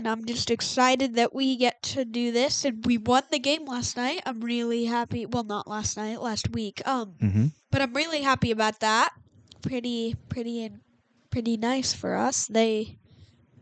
Nothing. 0.05 0.20
I'm 0.20 0.24
just 0.26 0.51
excited 0.51 1.14
that 1.16 1.34
we 1.34 1.57
get 1.57 1.82
to 1.94 2.05
do 2.05 2.32
this, 2.32 2.64
and 2.64 2.84
we 2.86 2.99
won 2.99 3.22
the 3.30 3.38
game 3.38 3.64
last 3.66 3.96
night. 3.96 4.20
I'm 4.26 4.40
really 4.40 4.84
happy. 4.84 5.26
Well, 5.26 5.44
not 5.44 5.66
last 5.68 5.96
night, 5.96 6.20
last 6.20 6.51
week. 6.53 6.80
Um, 6.86 7.14
Mm-hmm. 7.20 7.46
but 7.70 7.82
I'm 7.82 7.92
really 7.94 8.22
happy 8.22 8.51
about 8.51 8.80
that. 8.80 9.11
Pretty, 9.62 10.14
pretty, 10.28 10.64
and 10.64 10.80
pretty 11.30 11.57
nice 11.57 11.92
for 11.92 12.14
us. 12.16 12.46
They, 12.46 12.99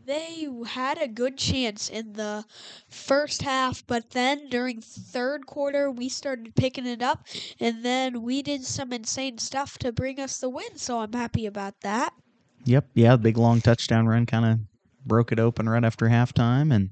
they 0.05 0.47
had 0.67 0.97
a 1.01 1.07
good 1.07 1.37
chance 1.37 1.89
in 1.89 2.13
the 2.13 2.45
first 2.89 3.41
half, 3.41 3.85
but 3.87 4.11
then 4.11 4.47
during 4.49 4.79
third 4.81 5.45
quarter 5.47 5.89
we 5.91 6.07
started 6.07 6.55
picking 6.55 6.85
it 6.85 7.01
up, 7.01 7.25
and 7.59 7.83
then 7.83 8.21
we 8.21 8.41
did 8.41 8.63
some 8.63 8.93
insane 8.93 9.37
stuff 9.39 9.77
to 9.79 9.91
bring 9.91 10.19
us 10.19 10.37
the 10.39 10.49
win. 10.49 10.77
So 10.77 10.99
I'm 10.99 11.13
happy 11.13 11.45
about 11.45 11.81
that. 11.81 12.13
Yep. 12.65 12.85
Yeah, 12.93 13.15
big 13.17 13.37
long 13.37 13.59
touchdown 13.61 14.07
run 14.07 14.25
kind 14.25 14.45
of 14.45 14.59
broke 15.07 15.31
it 15.31 15.39
open 15.39 15.69
right 15.69 15.83
after 15.83 16.07
halftime, 16.07 16.73
and 16.73 16.89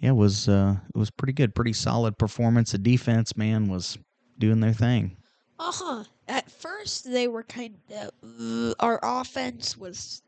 yeah, 0.00 0.10
it 0.10 0.16
was 0.16 0.48
uh, 0.48 0.76
it 0.94 0.98
was 0.98 1.10
pretty 1.10 1.32
good, 1.32 1.54
pretty 1.54 1.72
solid 1.72 2.18
performance. 2.18 2.72
The 2.72 2.78
defense, 2.78 3.36
man, 3.36 3.68
was 3.68 3.98
doing 4.38 4.60
their 4.60 4.72
thing. 4.72 5.16
Uh 5.58 5.72
huh. 5.72 6.04
At 6.26 6.50
first, 6.50 7.10
they 7.10 7.28
were 7.28 7.42
kind 7.42 7.76
of. 7.90 8.74
our 8.80 8.98
offense 9.02 9.76
was 9.76 10.22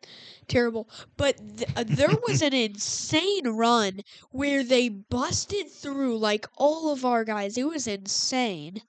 terrible, 0.47 0.91
but 1.17 1.39
th- 1.57 1.71
uh, 1.77 1.85
there 1.87 2.15
was 2.29 2.43
an 2.43 2.53
insane 2.69 3.49
run 3.49 4.01
where 4.31 4.63
they 4.63 4.89
busted 4.91 5.71
through 5.71 6.19
like 6.19 6.47
all 6.57 6.93
of 6.93 7.05
our 7.05 7.25
guys. 7.25 7.57
It 7.57 7.67
was 7.67 7.87
insane. 7.87 8.83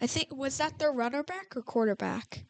I 0.00 0.06
think 0.06 0.34
was 0.34 0.58
that 0.58 0.78
their 0.78 0.92
runner 0.92 1.22
back 1.22 1.56
or 1.56 1.62
quarterback? 1.62 2.44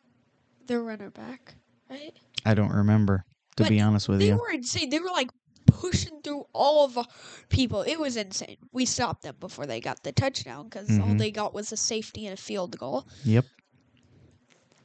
Their 0.66 0.82
runner 0.82 1.10
back, 1.10 1.54
right? 1.90 2.16
I 2.46 2.54
don't 2.54 2.72
remember, 2.72 3.26
to 3.56 3.62
But 3.64 3.70
be 3.70 3.80
honest 3.80 4.08
with 4.08 4.18
They 4.20 4.26
you. 4.26 4.30
They 4.32 4.36
were 4.36 4.50
insane. 4.50 4.90
They 4.90 4.98
were 5.00 5.10
like 5.10 5.30
pushing 5.66 6.20
through 6.22 6.44
all 6.52 6.84
of 6.84 6.98
our 6.98 7.06
people. 7.48 7.82
It 7.82 7.98
was 7.98 8.16
insane. 8.16 8.56
We 8.72 8.84
stopped 8.86 9.22
them 9.22 9.36
before 9.40 9.66
they 9.66 9.80
got 9.80 10.02
the 10.02 10.12
touchdown 10.12 10.64
because 10.68 10.90
all 10.98 11.06
Mhm. 11.08 11.18
they 11.18 11.30
got 11.30 11.54
was 11.54 11.72
a 11.72 11.76
safety 11.76 12.26
and 12.26 12.38
a 12.38 12.40
field 12.40 12.78
goal. 12.78 13.06
Yep. 13.24 13.44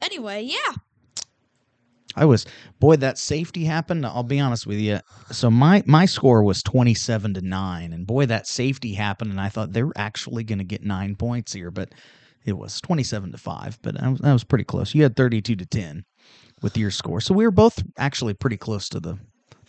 Anyway, 0.02 0.42
yeah. 0.42 0.74
I 2.16 2.24
was 2.24 2.44
boy 2.80 2.96
that 2.96 3.18
safety 3.18 3.64
happened. 3.64 4.04
I'll 4.04 4.24
be 4.24 4.40
honest 4.40 4.66
with 4.66 4.78
you. 4.78 4.98
So 5.30 5.48
my 5.50 5.82
my 5.86 6.06
score 6.06 6.42
was 6.42 6.62
twenty 6.62 6.94
seven 6.94 7.34
to 7.34 7.40
nine, 7.40 7.92
and 7.92 8.04
boy 8.06 8.26
that 8.26 8.48
safety 8.48 8.94
happened, 8.94 9.30
and 9.30 9.40
I 9.40 9.48
thought 9.48 9.72
they're 9.72 9.92
actually 9.94 10.42
going 10.42 10.58
to 10.58 10.64
get 10.64 10.82
nine 10.82 11.14
points 11.14 11.52
here, 11.52 11.70
but 11.70 11.92
it 12.44 12.54
was 12.54 12.80
twenty 12.80 13.04
seven 13.04 13.30
to 13.30 13.38
five. 13.38 13.78
But 13.82 14.02
I 14.02 14.08
was, 14.08 14.20
that 14.20 14.32
was 14.32 14.42
pretty 14.42 14.64
close. 14.64 14.92
You 14.92 15.04
had 15.04 15.14
thirty 15.14 15.40
two 15.40 15.54
to 15.54 15.66
ten 15.66 16.04
with 16.62 16.76
your 16.76 16.90
score, 16.90 17.20
so 17.20 17.34
we 17.34 17.44
were 17.44 17.50
both 17.50 17.82
actually 17.98 18.34
pretty 18.34 18.56
close 18.56 18.88
to 18.90 19.00
the 19.00 19.18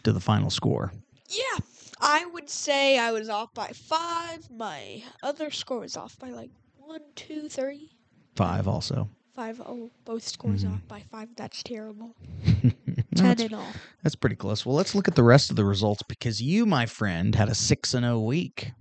to 0.03 0.11
the 0.11 0.19
final 0.19 0.49
score. 0.49 0.91
Yeah. 1.29 1.59
I 2.03 2.25
would 2.33 2.49
say 2.49 2.97
I 2.97 3.11
was 3.11 3.29
off 3.29 3.53
by 3.53 3.67
five. 3.67 4.49
My 4.49 5.03
other 5.21 5.51
score 5.51 5.81
was 5.81 5.95
off 5.95 6.17
by 6.17 6.29
like 6.31 6.49
one, 6.77 7.01
two, 7.15 7.47
three, 7.47 7.91
Five 8.35 8.67
also. 8.67 9.07
five. 9.35 9.61
Oh, 9.63 9.91
both 10.03 10.27
scores 10.27 10.63
Mhm. 10.65 10.73
off 10.73 10.87
by 10.87 11.03
five. 11.11 11.29
That's 11.35 11.61
terrible. 11.61 12.15
Ten 13.15 13.53
all. 13.53 13.67
that's 14.01 14.15
pretty 14.15 14.35
close. 14.35 14.65
Well, 14.65 14.75
let's 14.75 14.95
look 14.95 15.07
at 15.07 15.13
the 15.15 15.21
rest 15.23 15.51
of 15.51 15.55
the 15.57 15.63
results 15.65 16.01
because 16.03 16.41
you, 16.41 16.65
my 16.65 16.85
friend, 16.87 17.35
had 17.35 17.49
a 17.49 17.55
six 17.55 17.93
and 17.93 18.03
zero 18.03 18.19
week. 18.19 18.71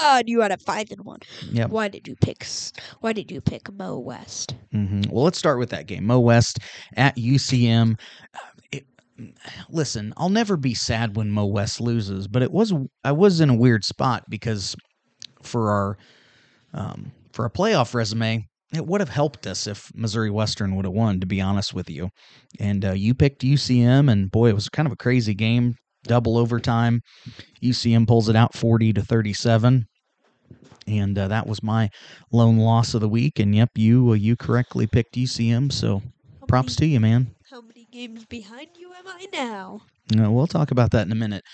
And 0.00 0.28
you 0.28 0.40
had 0.40 0.52
a 0.52 0.58
five 0.58 0.90
and 0.90 1.04
one. 1.04 1.20
Yep. 1.52 1.70
Why 1.70 1.88
did 1.88 2.08
you 2.08 2.16
pick? 2.16 2.46
Why 3.00 3.12
did 3.12 3.30
you 3.30 3.40
pick 3.40 3.72
Mo 3.72 3.98
West? 3.98 4.54
hmm 4.72 5.02
Well, 5.10 5.24
let's 5.24 5.38
start 5.38 5.58
with 5.58 5.70
that 5.70 5.86
game. 5.86 6.06
Mo 6.06 6.20
West 6.20 6.58
at 6.96 7.16
UCM. 7.16 7.96
Uh, 8.34 8.38
It, 8.72 8.86
listen, 9.68 10.12
I'll 10.16 10.28
never 10.28 10.56
be 10.56 10.74
sad 10.74 11.16
when 11.16 11.30
Mo 11.30 11.46
West 11.46 11.80
loses, 11.80 12.28
but 12.28 12.42
it 12.42 12.52
was 12.52 12.72
I 13.04 13.12
was 13.12 13.40
in 13.40 13.50
a 13.50 13.54
weird 13.56 13.84
spot 13.84 14.24
because 14.28 14.76
for 15.42 15.70
our 15.70 15.98
um, 16.72 17.12
for 17.32 17.44
a 17.44 17.50
playoff 17.50 17.94
resume, 17.94 18.46
it 18.74 18.86
would 18.86 19.00
have 19.00 19.08
helped 19.08 19.46
us 19.46 19.66
if 19.66 19.90
Missouri 19.94 20.30
Western 20.30 20.76
would 20.76 20.84
have 20.84 20.94
won. 20.94 21.20
To 21.20 21.26
be 21.26 21.40
honest 21.40 21.72
with 21.74 21.88
you, 21.90 22.10
and 22.60 22.84
uh, 22.84 22.92
you 22.92 23.14
picked 23.14 23.42
UCM, 23.42 24.08
and 24.10 24.30
boy, 24.30 24.48
it 24.50 24.54
was 24.54 24.68
kind 24.68 24.86
of 24.86 24.92
a 24.92 24.96
crazy 24.96 25.34
game, 25.34 25.74
double 26.08 26.36
overtime. 26.36 27.00
UCM 27.62 28.06
pulls 28.06 28.28
it 28.28 28.36
out 28.36 28.54
forty 28.54 28.92
to 28.92 29.02
thirty-seven. 29.02 29.86
And 30.86 31.18
uh, 31.18 31.28
that 31.28 31.46
was 31.46 31.62
my 31.62 31.90
lone 32.32 32.56
loss 32.56 32.94
of 32.94 33.02
the 33.02 33.08
week. 33.08 33.38
And 33.38 33.54
yep, 33.54 33.70
you 33.74 34.10
uh, 34.10 34.14
you 34.14 34.36
correctly 34.36 34.86
picked 34.86 35.14
UCM. 35.14 35.70
So 35.70 36.02
How 36.40 36.46
props 36.46 36.80
many, 36.80 36.88
to 36.88 36.94
you, 36.94 37.00
man. 37.00 37.34
How 37.50 37.60
many 37.60 37.86
games 37.92 38.24
behind 38.24 38.68
you 38.78 38.92
am 38.92 39.06
I 39.06 39.26
now? 39.32 39.82
No, 40.14 40.32
we'll 40.32 40.46
talk 40.46 40.70
about 40.70 40.92
that 40.92 41.06
in 41.06 41.12
a 41.12 41.16
minute. 41.16 41.44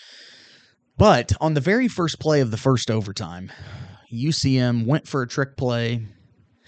But 0.97 1.33
on 1.41 1.55
the 1.55 1.61
very 1.61 1.89
first 1.89 2.21
play 2.21 2.41
of 2.41 2.53
the 2.53 2.57
first 2.57 2.91
overtime, 2.91 3.51
UCM 4.13 4.87
went 4.87 5.09
for 5.09 5.23
a 5.23 5.29
trick 5.29 5.57
play. 5.57 6.07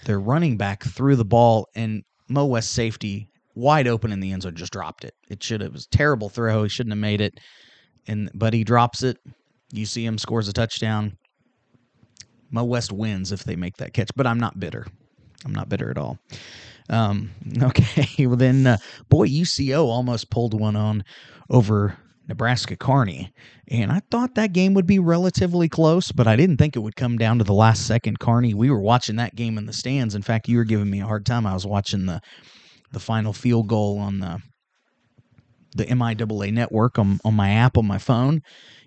Their 0.05 0.19
running 0.19 0.57
back 0.57 0.83
threw 0.83 1.15
the 1.15 1.25
ball, 1.25 1.67
and 1.75 2.03
Mo 2.27 2.45
West 2.45 2.71
safety 2.71 3.29
wide 3.55 3.87
open 3.87 4.11
in 4.11 4.19
the 4.19 4.31
end 4.31 4.43
zone 4.43 4.55
just 4.55 4.73
dropped 4.73 5.03
it. 5.03 5.13
It 5.29 5.41
should 5.41 5.61
have 5.61 5.69
it 5.69 5.73
was 5.73 5.85
a 5.85 5.97
terrible 5.97 6.29
throw. 6.29 6.63
He 6.63 6.69
shouldn't 6.69 6.91
have 6.91 6.99
made 6.99 7.21
it. 7.21 7.39
And 8.07 8.31
but 8.33 8.53
he 8.53 8.63
drops 8.63 9.03
it. 9.03 9.17
UCM 9.73 10.19
scores 10.19 10.47
a 10.47 10.53
touchdown. 10.53 11.17
Mo 12.51 12.63
West 12.63 12.91
wins 12.91 13.31
if 13.31 13.43
they 13.43 13.55
make 13.55 13.77
that 13.77 13.93
catch, 13.93 14.09
but 14.15 14.25
I'm 14.25 14.39
not 14.39 14.59
bitter. 14.59 14.87
I'm 15.45 15.53
not 15.53 15.69
bitter 15.69 15.91
at 15.91 15.97
all. 15.97 16.17
Um, 16.89 17.31
okay, 17.61 18.25
well 18.25 18.37
then, 18.37 18.65
uh, 18.65 18.77
boy, 19.09 19.27
UCO 19.27 19.85
almost 19.85 20.29
pulled 20.29 20.59
one 20.59 20.75
on 20.75 21.03
over 21.49 21.97
Nebraska 22.27 22.75
Kearney, 22.75 23.33
and 23.67 23.91
I 23.91 24.01
thought 24.11 24.35
that 24.35 24.53
game 24.53 24.73
would 24.73 24.87
be 24.87 24.99
relatively 24.99 25.69
close, 25.69 26.11
but 26.11 26.27
I 26.27 26.35
didn't 26.35 26.57
think 26.57 26.75
it 26.75 26.79
would 26.79 26.95
come 26.95 27.17
down 27.17 27.37
to 27.37 27.43
the 27.43 27.53
last 27.53 27.85
second. 27.85 28.19
Kearney, 28.19 28.53
we 28.53 28.69
were 28.69 28.81
watching 28.81 29.17
that 29.17 29.35
game 29.35 29.57
in 29.57 29.65
the 29.65 29.73
stands. 29.73 30.15
In 30.15 30.21
fact, 30.21 30.47
you 30.47 30.57
were 30.57 30.65
giving 30.65 30.89
me 30.89 31.01
a 31.01 31.05
hard 31.05 31.25
time. 31.25 31.45
I 31.45 31.53
was 31.53 31.65
watching 31.65 32.05
the 32.05 32.21
the 32.91 32.99
final 32.99 33.33
field 33.33 33.67
goal 33.67 33.99
on 33.99 34.19
the 34.19 34.41
the 35.75 35.85
MIAA 35.85 36.53
network 36.53 36.97
on 36.99 37.19
on 37.25 37.33
my 37.35 37.51
app 37.51 37.77
on 37.77 37.85
my 37.85 37.97
phone, 37.97 38.41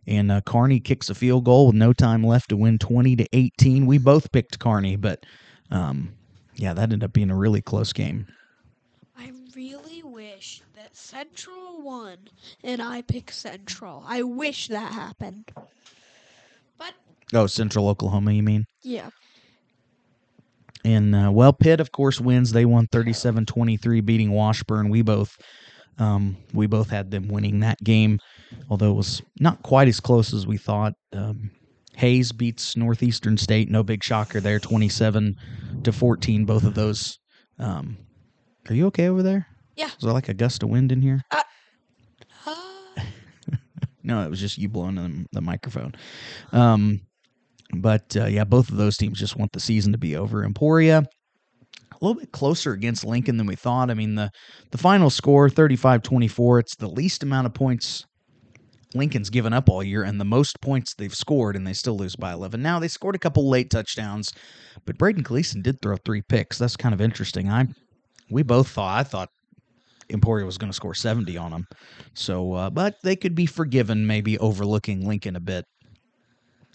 and 0.06 0.30
uh, 0.32 0.40
Kearney 0.42 0.80
kicks 0.80 1.10
a 1.10 1.14
field 1.14 1.44
goal 1.44 1.66
with 1.68 1.76
no 1.76 1.92
time 1.92 2.24
left 2.24 2.48
to 2.50 2.56
win 2.56 2.78
twenty 2.78 3.16
to 3.16 3.26
eighteen. 3.32 3.86
We 3.86 3.98
both 3.98 4.32
picked 4.32 4.58
Kearney, 4.58 4.96
but 4.96 5.24
um, 5.70 6.12
yeah, 6.56 6.74
that 6.74 6.82
ended 6.84 7.04
up 7.04 7.12
being 7.12 7.30
a 7.30 7.36
really 7.36 7.62
close 7.62 7.92
game. 7.92 8.26
I 9.18 9.32
really 9.54 10.02
wish 10.02 10.62
that 10.74 10.96
Central 10.96 11.82
won 11.82 12.16
and 12.64 12.80
I 12.82 13.02
picked 13.02 13.34
Central. 13.34 14.02
I 14.06 14.22
wish 14.22 14.68
that 14.68 14.92
happened. 14.92 15.50
But 16.78 16.94
Oh, 17.34 17.46
Central 17.46 17.88
Oklahoma, 17.88 18.32
you 18.32 18.42
mean? 18.42 18.66
yeah. 18.82 19.10
And 20.84 21.14
uh, 21.14 21.30
well, 21.30 21.52
Pitt, 21.52 21.78
of 21.80 21.92
course, 21.92 22.20
wins. 22.20 22.52
They 22.52 22.64
won 22.64 22.86
37-23, 22.86 24.04
beating 24.04 24.30
Washburn. 24.30 24.88
We 24.88 25.02
both, 25.02 25.36
um, 26.00 26.36
we 26.52 26.66
both 26.66 26.90
had 26.90 27.10
them 27.10 27.28
winning 27.28 27.60
that 27.60 27.78
game, 27.84 28.18
although 28.68 28.90
it 28.90 28.96
was 28.96 29.22
not 29.38 29.62
quite 29.62 29.86
as 29.86 30.00
close 30.00 30.32
as 30.34 30.46
we 30.46 30.56
thought. 30.56 30.94
Um, 31.12 31.50
Hays 31.96 32.32
beats 32.32 32.76
Northeastern 32.76 33.36
State. 33.36 33.68
No 33.68 33.82
big 33.82 34.02
shocker 34.02 34.40
there, 34.40 34.58
27 34.58 35.36
to 35.84 35.92
14. 35.92 36.44
Both 36.46 36.64
of 36.64 36.74
those. 36.74 37.18
Um, 37.58 37.98
are 38.68 38.74
you 38.74 38.86
okay 38.86 39.08
over 39.08 39.22
there? 39.22 39.46
Yeah. 39.76 39.86
Is 39.88 39.98
there 40.00 40.12
like 40.12 40.28
a 40.28 40.34
gust 40.34 40.62
of 40.62 40.70
wind 40.70 40.92
in 40.92 41.02
here? 41.02 41.22
Uh, 41.30 41.42
No, 44.02 44.22
it 44.24 44.30
was 44.30 44.40
just 44.40 44.56
you 44.58 44.68
blowing 44.68 44.94
the, 44.94 45.26
the 45.32 45.40
microphone. 45.42 45.92
Um, 46.52 47.02
but 47.74 48.16
uh, 48.16 48.26
yeah, 48.26 48.44
both 48.44 48.70
of 48.70 48.76
those 48.76 48.96
teams 48.96 49.18
just 49.18 49.36
want 49.36 49.52
the 49.52 49.60
season 49.60 49.92
to 49.92 49.98
be 49.98 50.16
over. 50.16 50.42
Emporia, 50.44 51.04
little 52.04 52.20
bit 52.20 52.32
closer 52.32 52.72
against 52.72 53.04
Lincoln 53.04 53.36
than 53.36 53.46
we 53.46 53.56
thought. 53.56 53.90
I 53.90 53.94
mean, 53.94 54.14
the, 54.14 54.30
the 54.70 54.78
final 54.78 55.10
score, 55.10 55.48
35 55.50 56.02
24, 56.02 56.58
it's 56.58 56.76
the 56.76 56.88
least 56.88 57.22
amount 57.22 57.46
of 57.46 57.54
points 57.54 58.04
Lincoln's 58.94 59.30
given 59.30 59.52
up 59.52 59.68
all 59.68 59.82
year 59.82 60.02
and 60.02 60.20
the 60.20 60.24
most 60.24 60.60
points 60.60 60.94
they've 60.94 61.14
scored, 61.14 61.56
and 61.56 61.66
they 61.66 61.72
still 61.72 61.96
lose 61.96 62.16
by 62.16 62.32
11. 62.32 62.60
Now, 62.60 62.78
they 62.78 62.88
scored 62.88 63.14
a 63.14 63.20
couple 63.20 63.48
late 63.48 63.70
touchdowns, 63.70 64.32
but 64.84 64.98
Braden 64.98 65.22
Gleason 65.22 65.62
did 65.62 65.80
throw 65.80 65.96
three 65.96 66.22
picks. 66.22 66.58
That's 66.58 66.76
kind 66.76 66.94
of 66.94 67.00
interesting. 67.00 67.48
I 67.48 67.66
We 68.30 68.42
both 68.42 68.68
thought, 68.68 68.98
I 68.98 69.04
thought 69.04 69.28
Emporia 70.10 70.44
was 70.44 70.58
going 70.58 70.70
to 70.70 70.76
score 70.76 70.94
70 70.94 71.36
on 71.36 71.52
them. 71.52 71.66
So, 72.14 72.52
uh, 72.54 72.70
but 72.70 72.96
they 73.02 73.16
could 73.16 73.34
be 73.34 73.46
forgiven, 73.46 74.06
maybe 74.06 74.38
overlooking 74.38 75.06
Lincoln 75.06 75.36
a 75.36 75.40
bit 75.40 75.64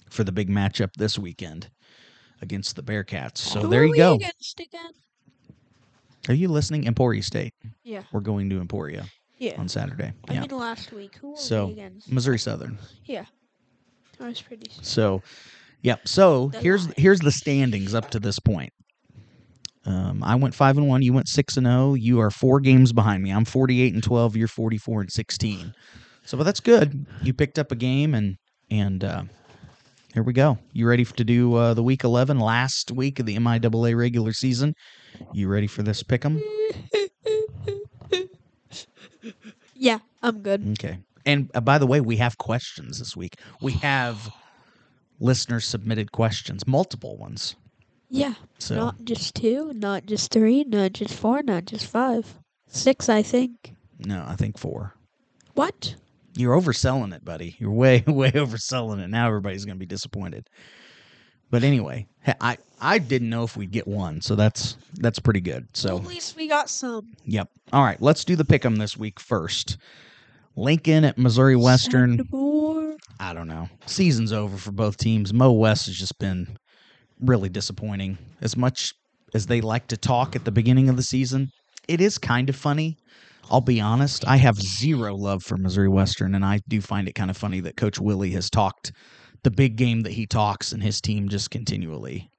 for 0.09 0.23
the 0.23 0.31
big 0.31 0.49
matchup 0.49 0.91
this 0.97 1.19
weekend 1.19 1.69
against 2.41 2.75
the 2.75 2.83
Bearcats. 2.83 3.39
So 3.39 3.61
who 3.61 3.67
there 3.69 3.85
you 3.85 3.95
go. 3.95 4.17
Are 6.27 6.33
you 6.33 6.47
listening? 6.47 6.87
Emporia 6.87 7.21
State. 7.21 7.53
Yeah. 7.83 8.03
We're 8.11 8.19
going 8.21 8.49
to 8.49 8.59
Emporia 8.59 9.05
Yeah. 9.37 9.59
on 9.59 9.67
Saturday. 9.67 10.13
I 10.29 10.33
Yeah. 10.33 10.41
mean, 10.41 10.49
last 10.51 10.91
week. 10.91 11.15
Who 11.21 11.35
So, 11.37 11.69
against? 11.69 12.11
Missouri 12.11 12.39
Southern. 12.39 12.77
Yeah. 13.05 13.25
That 14.19 14.27
was 14.29 14.41
pretty. 14.41 14.71
So, 14.81 15.21
Yep. 15.81 16.07
So 16.07 16.47
The 16.49 16.61
here's 16.61 16.83
Lions. 16.85 16.93
here's 16.97 17.19
the 17.19 17.31
standings 17.31 17.93
up 17.93 18.09
to 18.11 18.19
this 18.19 18.39
point. 18.39 18.73
Um, 19.85 20.23
I 20.23 20.33
went 20.35 20.55
five 20.55 20.77
and 20.79 20.87
one. 20.87 21.03
You 21.03 21.13
went 21.13 21.27
six 21.27 21.57
and 21.57 21.67
zero. 21.67 21.93
You 21.93 22.19
are 22.21 22.31
four 22.31 22.59
games 22.59 22.91
behind 22.91 23.21
me. 23.21 23.29
I'm 23.31 23.45
48 23.45 23.93
and 23.93 24.01
12. 24.01 24.35
You're 24.35 24.47
44 24.47 25.01
and 25.01 25.11
16. 25.11 25.75
So, 26.23 26.37
but 26.39 26.43
that's 26.45 26.59
good. 26.59 27.05
You 27.21 27.33
picked 27.35 27.59
up 27.59 27.71
a 27.71 27.75
game, 27.75 28.15
and 28.15 28.37
and 28.71 29.03
uh, 29.03 29.23
here 30.15 30.23
we 30.23 30.31
go. 30.31 30.57
You 30.71 30.87
ready 30.87 31.03
to 31.03 31.23
do 31.25 31.55
uh, 31.55 31.73
the 31.73 31.83
week 31.83 32.05
11, 32.05 32.39
last 32.39 32.89
week 32.89 33.19
of 33.19 33.25
the 33.25 33.35
MIAA 33.35 33.97
regular 33.97 34.31
season? 34.31 34.73
You 35.33 35.49
ready 35.49 35.67
for 35.67 35.83
this 35.83 36.03
pick 36.03 36.23
'em? 36.23 36.41
Yeah, 39.75 39.99
I'm 40.23 40.39
good. 40.39 40.65
Okay. 40.79 40.99
And 41.25 41.51
uh, 41.53 41.59
by 41.59 41.77
the 41.77 41.85
way, 41.85 41.99
we 41.99 42.15
have 42.15 42.37
questions 42.37 42.99
this 42.99 43.15
week. 43.17 43.35
We 43.61 43.73
have 43.73 44.29
listener 45.19 45.59
submitted 45.59 46.13
questions, 46.13 46.65
multiple 46.65 47.17
ones. 47.17 47.57
Yeah, 48.09 48.35
So 48.57 48.75
not 48.75 49.03
just 49.03 49.35
two, 49.35 49.73
not 49.73 50.05
just 50.05 50.31
three, 50.31 50.63
not 50.63 50.93
just 50.93 51.13
four, 51.13 51.43
not 51.43 51.65
just 51.65 51.87
five, 51.87 52.39
six. 52.67 53.09
I 53.09 53.21
think. 53.21 53.73
no, 53.99 54.23
I 54.25 54.37
think 54.37 54.57
four. 54.57 54.93
What? 55.55 55.95
You're 56.35 56.59
overselling 56.59 57.13
it, 57.13 57.23
buddy. 57.23 57.55
You're 57.59 57.71
way, 57.71 58.03
way 58.07 58.31
overselling 58.31 58.99
it. 59.03 59.09
Now 59.09 59.27
everybody's 59.27 59.65
going 59.65 59.75
to 59.77 59.79
be 59.79 59.85
disappointed. 59.85 60.47
But 61.51 61.63
anyway, 61.63 62.07
I 62.41 62.57
I 62.81 62.97
didn't 62.97 63.29
know 63.29 63.43
if 63.43 63.55
we'd 63.55 63.71
get 63.71 63.87
one, 63.87 64.19
so 64.21 64.35
that's 64.35 64.77
that's 64.95 65.19
pretty 65.19 65.41
good. 65.41 65.67
So 65.73 65.97
At 65.97 66.05
least 66.05 66.35
we 66.35 66.47
got 66.47 66.69
some. 66.69 67.13
yep. 67.23 67.49
All 67.71 67.83
right, 67.83 68.01
let's 68.01 68.25
do 68.25 68.35
the 68.35 68.43
pick'em 68.43 68.77
this 68.77 68.97
week 68.97 69.19
first. 69.19 69.77
Lincoln 70.55 71.03
at 71.05 71.17
Missouri 71.17 71.55
Western. 71.55 72.19
I 73.19 73.33
don't 73.33 73.47
know. 73.47 73.69
Season's 73.85 74.33
over 74.33 74.57
for 74.57 74.71
both 74.71 74.97
teams. 74.97 75.33
Mo 75.33 75.51
West 75.51 75.85
has 75.85 75.95
just 75.95 76.17
been 76.17 76.57
really 77.19 77.49
disappointing. 77.49 78.17
As 78.41 78.57
much 78.57 78.93
as 79.33 79.45
they 79.45 79.61
like 79.61 79.87
to 79.87 79.97
talk 79.97 80.35
at 80.35 80.45
the 80.45 80.51
beginning 80.51 80.89
of 80.89 80.95
the 80.95 81.03
season, 81.03 81.49
it 81.87 82.01
is 82.01 82.17
kind 82.17 82.49
of 82.49 82.55
funny. 82.55 82.97
I'll 83.49 83.61
be 83.61 83.79
honest. 83.79 84.27
I 84.27 84.37
have 84.37 84.59
zero 84.59 85.15
love 85.15 85.43
for 85.43 85.57
Missouri 85.57 85.89
Western, 85.89 86.35
and 86.35 86.43
I 86.43 86.59
do 86.67 86.81
find 86.81 87.07
it 87.07 87.15
kind 87.15 87.29
of 87.29 87.37
funny 87.37 87.59
that 87.61 87.77
Coach 87.77 87.99
Willie 87.99 88.31
has 88.31 88.49
talked 88.49 88.91
the 89.43 89.51
big 89.51 89.75
game 89.75 90.01
that 90.01 90.13
he 90.13 90.25
talks, 90.25 90.71
and 90.71 90.81
his 90.81 90.99
team 90.99 91.29
just 91.29 91.51
continually 91.51 92.29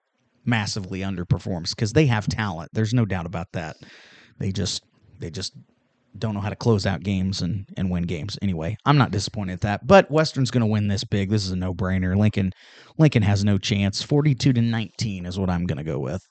massively 0.44 1.00
underperforms 1.00 1.70
because 1.70 1.92
they 1.92 2.06
have 2.06 2.26
talent. 2.28 2.70
There's 2.72 2.94
no 2.94 3.04
doubt 3.04 3.26
about 3.26 3.48
that. 3.52 3.76
They 4.38 4.52
just 4.52 4.82
they 5.18 5.30
just 5.30 5.54
don't 6.18 6.34
know 6.34 6.40
how 6.40 6.48
to 6.48 6.56
close 6.56 6.86
out 6.86 7.02
games 7.02 7.42
and, 7.42 7.66
and 7.76 7.90
win 7.90 8.04
games. 8.04 8.38
Anyway, 8.40 8.76
I'm 8.86 8.96
not 8.96 9.10
disappointed 9.10 9.54
at 9.54 9.60
that. 9.62 9.86
But 9.86 10.10
Western's 10.10 10.50
going 10.50 10.62
to 10.62 10.66
win 10.66 10.88
this 10.88 11.04
big. 11.04 11.30
This 11.30 11.44
is 11.44 11.50
a 11.50 11.56
no 11.56 11.74
brainer. 11.74 12.16
Lincoln 12.16 12.52
Lincoln 12.98 13.22
has 13.22 13.44
no 13.44 13.58
chance. 13.58 14.02
42 14.02 14.52
to 14.54 14.62
19 14.62 15.26
is 15.26 15.38
what 15.38 15.50
I'm 15.50 15.66
going 15.66 15.78
to 15.78 15.84
go 15.84 15.98
with. 15.98 16.22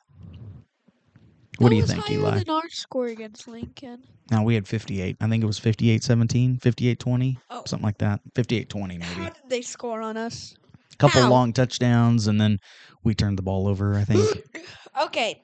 What 1.58 1.70
That 1.70 1.70
do 1.70 1.76
you 1.78 1.86
think, 1.86 2.04
higher 2.06 2.18
Eli? 2.18 2.38
Than 2.40 2.50
our 2.50 2.70
score 2.70 3.06
against 3.08 3.48
Lincoln. 3.48 4.04
Now 4.32 4.44
we 4.44 4.56
had 4.56 4.68
58. 4.68 5.18
I 5.22 5.28
think 5.30 5.44
it 5.44 5.48
was 5.48 5.60
58 5.60 6.04
17, 6.04 6.58
58 6.58 7.00
20, 7.00 7.40
Oh. 7.50 7.64
something 7.66 7.86
like 7.86 7.98
that. 8.00 8.20
58 8.36 8.70
20 8.70 8.98
maybe. 8.98 9.06
How 9.14 9.30
did 9.30 9.50
they 9.50 9.62
score 9.62 10.02
on 10.02 10.18
us? 10.18 10.56
A 10.94 10.96
couple 10.98 11.22
How? 11.22 11.30
long 11.30 11.54
touchdowns 11.54 12.28
and 12.28 12.40
then 12.42 12.60
we 13.04 13.14
turned 13.16 13.38
the 13.38 13.42
ball 13.44 13.68
over, 13.68 13.96
I 13.96 14.04
think. 14.04 14.44
Okay. 15.02 15.44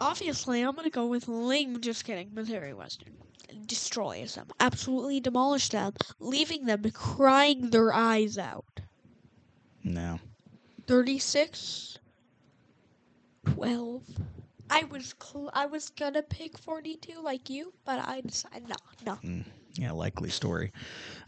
Obviously, 0.00 0.62
I'm 0.62 0.74
gonna 0.74 0.90
go 0.90 1.06
with 1.06 1.28
Ling. 1.28 1.80
Just 1.80 2.04
kidding. 2.04 2.30
Missouri 2.34 2.74
Western 2.74 3.12
destroys 3.66 4.34
them. 4.34 4.48
Absolutely 4.58 5.20
demolish 5.20 5.68
them, 5.68 5.92
leaving 6.18 6.64
them 6.66 6.82
crying 6.90 7.70
their 7.70 7.92
eyes 7.92 8.36
out. 8.38 8.64
no. 9.84 10.18
36 10.88 11.98
12 13.54 14.02
I 14.70 14.84
was 14.84 15.14
cl- 15.22 15.50
I 15.54 15.66
was 15.66 15.90
gonna 15.90 16.22
pick 16.22 16.58
42 16.58 17.20
like 17.22 17.50
you, 17.50 17.72
but 17.84 18.06
I 18.06 18.20
decided 18.22 18.68
no, 18.68 18.76
no. 19.22 19.44
Yeah, 19.74 19.92
likely 19.92 20.30
story. 20.30 20.72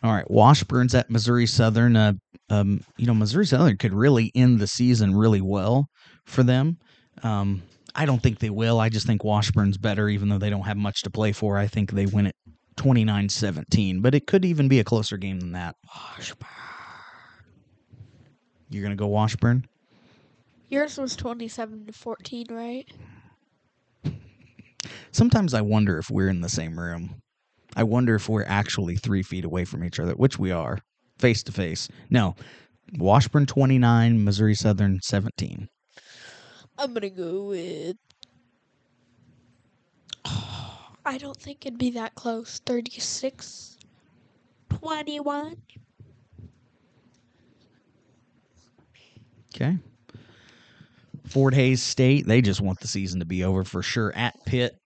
All 0.02 0.12
right, 0.12 0.30
Washburn's 0.30 0.94
at 0.94 1.10
Missouri 1.10 1.46
Southern. 1.46 1.96
Uh, 1.96 2.12
um, 2.48 2.80
you 2.96 3.06
know, 3.06 3.14
Missouri 3.14 3.46
Southern 3.46 3.76
could 3.76 3.92
really 3.92 4.30
end 4.34 4.60
the 4.60 4.66
season 4.68 5.14
really 5.14 5.40
well 5.40 5.88
for 6.24 6.42
them. 6.42 6.78
Um, 7.22 7.62
I 7.94 8.06
don't 8.06 8.22
think 8.22 8.38
they 8.38 8.50
will. 8.50 8.78
I 8.78 8.88
just 8.88 9.06
think 9.06 9.24
Washburn's 9.24 9.78
better, 9.78 10.08
even 10.08 10.28
though 10.28 10.38
they 10.38 10.50
don't 10.50 10.62
have 10.62 10.76
much 10.76 11.02
to 11.02 11.10
play 11.10 11.32
for. 11.32 11.58
I 11.58 11.66
think 11.66 11.90
they 11.92 12.06
win 12.06 12.26
it 12.26 12.36
29 12.76 13.28
17, 13.28 14.00
but 14.00 14.14
it 14.14 14.26
could 14.26 14.44
even 14.44 14.68
be 14.68 14.80
a 14.80 14.84
closer 14.84 15.16
game 15.16 15.40
than 15.40 15.52
that. 15.52 15.74
Washburn. 15.86 16.48
You're 18.68 18.82
going 18.82 18.96
to 18.96 19.00
go 19.00 19.06
Washburn? 19.06 19.66
Yours 20.68 20.98
was 20.98 21.16
27 21.16 21.86
to 21.86 21.92
14, 21.92 22.46
right? 22.50 22.86
Sometimes 25.16 25.54
I 25.54 25.62
wonder 25.62 25.96
if 25.96 26.10
we're 26.10 26.28
in 26.28 26.42
the 26.42 26.48
same 26.50 26.78
room. 26.78 27.22
I 27.74 27.84
wonder 27.84 28.14
if 28.16 28.28
we're 28.28 28.44
actually 28.44 28.96
three 28.96 29.22
feet 29.22 29.46
away 29.46 29.64
from 29.64 29.82
each 29.82 29.98
other, 29.98 30.12
which 30.12 30.38
we 30.38 30.52
are, 30.52 30.78
face 31.18 31.42
to 31.44 31.52
face. 31.52 31.88
No, 32.10 32.36
Washburn 32.98 33.46
29, 33.46 34.22
Missouri 34.22 34.54
Southern 34.54 35.00
17. 35.02 35.68
I'm 36.76 36.92
gonna 36.92 37.08
go 37.08 37.44
with. 37.44 37.96
I 41.06 41.16
don't 41.16 41.38
think 41.38 41.64
it'd 41.64 41.78
be 41.78 41.92
that 41.92 42.14
close. 42.14 42.60
36 42.66 43.78
21. 44.68 45.56
Okay. 49.54 49.78
Fort 51.26 51.54
Hays 51.54 51.82
State, 51.82 52.26
they 52.26 52.42
just 52.42 52.60
want 52.60 52.80
the 52.80 52.86
season 52.86 53.20
to 53.20 53.26
be 53.26 53.44
over 53.44 53.64
for 53.64 53.82
sure. 53.82 54.12
At 54.14 54.34
Pitt, 54.44 54.76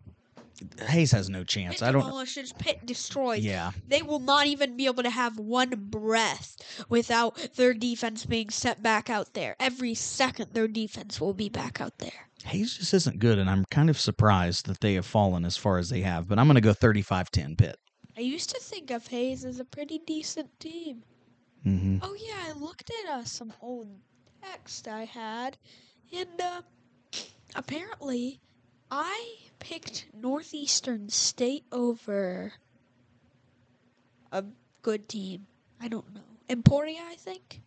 Hays 0.89 1.13
has 1.13 1.29
no 1.31 1.45
chance. 1.45 1.83
I 1.83 1.93
don't. 1.93 2.03
demolishes, 2.05 2.53
Pitt 2.59 2.85
destroys. 2.87 3.41
Yeah, 3.45 3.73
They 3.89 4.03
will 4.03 4.19
not 4.19 4.47
even 4.47 4.77
be 4.77 4.87
able 4.87 5.03
to 5.03 5.11
have 5.11 5.39
one 5.39 5.71
breath 5.77 6.57
without 6.89 7.37
their 7.57 7.75
defense 7.75 8.27
being 8.27 8.51
set 8.51 8.83
back 8.83 9.09
out 9.11 9.35
there. 9.35 9.57
Every 9.61 9.95
second, 9.95 10.51
their 10.53 10.69
defense 10.69 11.21
will 11.21 11.35
be 11.35 11.49
back 11.49 11.81
out 11.81 11.99
there. 11.99 12.29
Hays 12.45 12.77
just 12.79 12.95
isn't 12.95 13.19
good, 13.19 13.39
and 13.39 13.51
I'm 13.51 13.65
kind 13.71 13.91
of 13.91 13.99
surprised 14.01 14.67
that 14.67 14.81
they 14.81 14.95
have 14.95 15.07
fallen 15.07 15.45
as 15.45 15.57
far 15.57 15.79
as 15.79 15.91
they 15.91 16.01
have. 16.01 16.27
But 16.29 16.39
I'm 16.39 16.47
going 16.47 16.55
to 16.55 16.61
go 16.61 16.73
35-10 16.73 17.59
Pitt. 17.59 17.77
I 18.17 18.23
used 18.23 18.51
to 18.51 18.61
think 18.61 18.91
of 18.91 19.07
Hays 19.07 19.45
as 19.45 19.61
a 19.61 19.65
pretty 19.65 19.99
decent 20.07 20.49
team. 20.61 21.03
hmm 21.63 21.99
Oh 22.03 22.15
yeah, 22.19 22.37
I 22.49 22.53
looked 22.53 22.91
at 23.05 23.11
uh, 23.11 23.25
some 23.25 23.53
old 23.61 23.89
text 24.43 24.89
I 24.89 25.05
had, 25.05 25.57
and 26.13 26.41
uh, 26.41 26.63
apparently, 27.55 28.41
I 28.91 29.37
picked 29.61 30.07
Northeastern 30.13 31.09
State 31.09 31.65
over 31.71 32.53
a 34.33 34.45
good 34.83 35.09
team. 35.09 35.47
I 35.81 35.89
don't 35.89 36.13
know 36.13 36.21
Emporia, 36.51 37.01
I 37.07 37.15
think. 37.15 37.63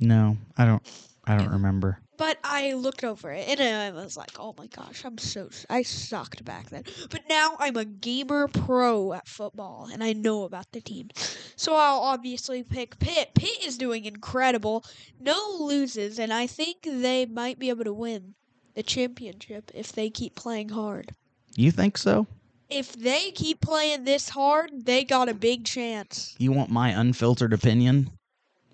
No, 0.00 0.36
I 0.58 0.64
don't. 0.66 0.82
I 1.24 1.36
don't 1.36 1.52
remember. 1.52 2.00
But 2.16 2.38
I 2.42 2.72
looked 2.72 3.04
over 3.04 3.30
it 3.30 3.60
and 3.60 3.60
I 3.60 4.02
was 4.02 4.16
like, 4.16 4.40
"Oh 4.40 4.54
my 4.58 4.66
gosh, 4.66 5.04
I'm 5.04 5.16
so 5.18 5.48
I 5.70 5.82
sucked 5.82 6.44
back 6.44 6.68
then." 6.70 6.84
But 7.10 7.22
now 7.28 7.56
I'm 7.60 7.76
a 7.76 7.84
gamer 7.84 8.48
pro 8.48 9.12
at 9.12 9.28
football 9.28 9.88
and 9.90 10.02
I 10.02 10.12
know 10.12 10.42
about 10.42 10.72
the 10.72 10.80
team. 10.80 11.10
So 11.54 11.74
I'll 11.74 12.00
obviously 12.00 12.62
pick 12.62 12.98
Pitt. 12.98 13.34
Pitt 13.34 13.64
is 13.64 13.78
doing 13.78 14.04
incredible. 14.04 14.84
No 15.20 15.56
loses 15.60 16.18
and 16.18 16.32
I 16.32 16.46
think 16.46 16.82
they 16.82 17.24
might 17.24 17.58
be 17.58 17.68
able 17.68 17.84
to 17.84 17.92
win 17.92 18.34
the 18.74 18.82
championship 18.82 19.70
if 19.74 19.92
they 19.92 20.10
keep 20.10 20.34
playing 20.34 20.70
hard. 20.70 21.10
You 21.56 21.70
think 21.70 21.98
so? 21.98 22.26
If 22.68 22.92
they 22.92 23.32
keep 23.32 23.60
playing 23.60 24.04
this 24.04 24.28
hard, 24.28 24.70
they 24.84 25.04
got 25.04 25.28
a 25.28 25.34
big 25.34 25.64
chance. 25.64 26.36
You 26.38 26.52
want 26.52 26.70
my 26.70 26.90
unfiltered 26.90 27.52
opinion? 27.52 28.10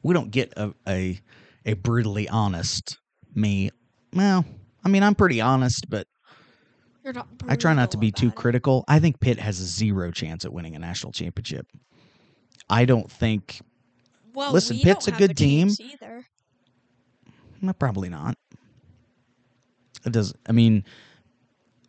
We 0.02 0.12
don't 0.12 0.30
get 0.30 0.52
a 0.56 0.74
a, 0.86 1.20
a 1.64 1.72
brutally 1.74 2.28
honest 2.28 2.98
me. 3.34 3.70
Well, 4.12 4.44
I 4.84 4.88
mean, 4.88 5.02
I'm 5.02 5.14
pretty 5.14 5.40
honest, 5.40 5.88
but 5.88 6.06
You're 7.02 7.14
not 7.14 7.28
I 7.48 7.56
try 7.56 7.74
not 7.74 7.90
to 7.92 7.98
be 7.98 8.12
too 8.12 8.28
it. 8.28 8.34
critical. 8.34 8.84
I 8.86 8.98
think 8.98 9.18
Pitt 9.20 9.38
has 9.38 9.60
a 9.60 9.64
zero 9.64 10.10
chance 10.10 10.44
at 10.44 10.52
winning 10.52 10.76
a 10.76 10.78
national 10.78 11.12
championship. 11.12 11.66
I 12.68 12.84
don't 12.84 13.10
think. 13.10 13.60
Well, 14.34 14.52
Listen, 14.52 14.78
Pitt's 14.78 15.08
a 15.08 15.12
good 15.12 15.36
team. 15.36 15.70
Either. 15.78 16.26
Probably 17.78 18.10
not. 18.10 18.36
It 20.06 20.12
does. 20.12 20.32
I 20.48 20.52
mean, 20.52 20.84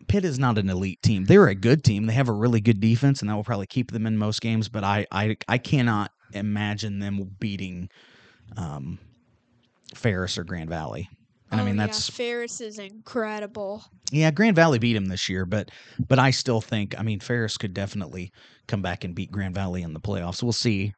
Pitt 0.08 0.26
is 0.26 0.40
not 0.40 0.58
an 0.58 0.70
elite 0.70 1.02
team. 1.02 1.26
They're 1.26 1.48
a 1.48 1.56
good 1.56 1.84
team. 1.84 2.06
They 2.08 2.14
have 2.14 2.30
a 2.30 2.34
really 2.34 2.60
good 2.62 2.80
defense, 2.80 3.22
and 3.22 3.30
that 3.30 3.36
will 3.36 3.44
probably 3.44 3.68
keep 3.68 3.92
them 3.92 4.06
in 4.08 4.18
most 4.18 4.42
games. 4.42 4.68
But 4.70 4.84
I, 4.84 5.06
I, 5.12 5.38
I 5.48 5.58
cannot 5.58 6.12
imagine 6.34 7.00
them 7.00 7.30
beating 7.40 7.90
um, 8.58 8.98
Ferris 9.96 10.38
or 10.38 10.44
Grand 10.44 10.70
Valley. 10.70 11.10
And 11.52 11.62
I 11.62 11.64
Oh, 11.64 11.68
mean, 11.68 11.78
yeah, 11.78 11.86
that's 11.88 12.10
Ferris 12.10 12.60
is 12.60 12.78
incredible. 12.80 13.84
Yeah, 14.12 14.32
Grand 14.32 14.56
Valley 14.56 14.80
beat 14.80 14.96
him 14.96 15.06
this 15.06 15.30
year, 15.30 15.46
but 15.46 15.72
but 16.10 16.20
I 16.20 16.32
still 16.32 16.60
think 16.60 16.98
I 17.00 17.04
mean 17.04 17.20
Ferris 17.22 17.58
could 17.58 17.74
definitely 17.74 18.32
come 18.68 18.82
back 18.82 19.04
and 19.06 19.16
beat 19.16 19.32
Grand 19.32 19.56
Valley 19.56 19.82
in 19.82 19.94
the 19.94 20.00
playoffs. 20.00 20.44
We'll 20.44 20.52
see. 20.52 20.94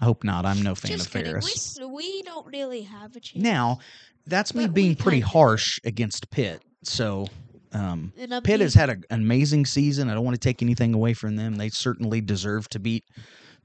I 0.00 0.04
hope 0.06 0.24
not. 0.24 0.46
I'm 0.46 0.62
no 0.62 0.74
fan 0.74 0.92
Just 0.92 1.06
of 1.06 1.12
kidding. 1.12 1.32
Ferris. 1.32 1.76
s- 1.78 1.86
we 1.86 2.22
don't 2.22 2.46
really 2.46 2.82
have 2.82 3.14
a 3.14 3.20
chance. 3.20 3.42
Now, 3.42 3.78
that's 4.26 4.54
me 4.54 4.66
But 4.66 4.74
being 4.74 4.96
pretty 4.96 5.20
harsh 5.20 5.78
against 5.84 6.30
Pitt. 6.30 6.62
So, 6.82 7.26
um, 7.72 8.12
Pitt 8.44 8.60
has 8.60 8.74
had 8.74 8.90
a, 8.90 8.96
an 9.10 9.20
amazing 9.20 9.66
season. 9.66 10.08
I 10.08 10.14
don't 10.14 10.24
want 10.24 10.34
to 10.34 10.40
take 10.40 10.62
anything 10.62 10.94
away 10.94 11.14
from 11.14 11.36
them. 11.36 11.56
They 11.56 11.70
certainly 11.70 12.20
deserve 12.20 12.68
to 12.70 12.78
beat 12.78 13.04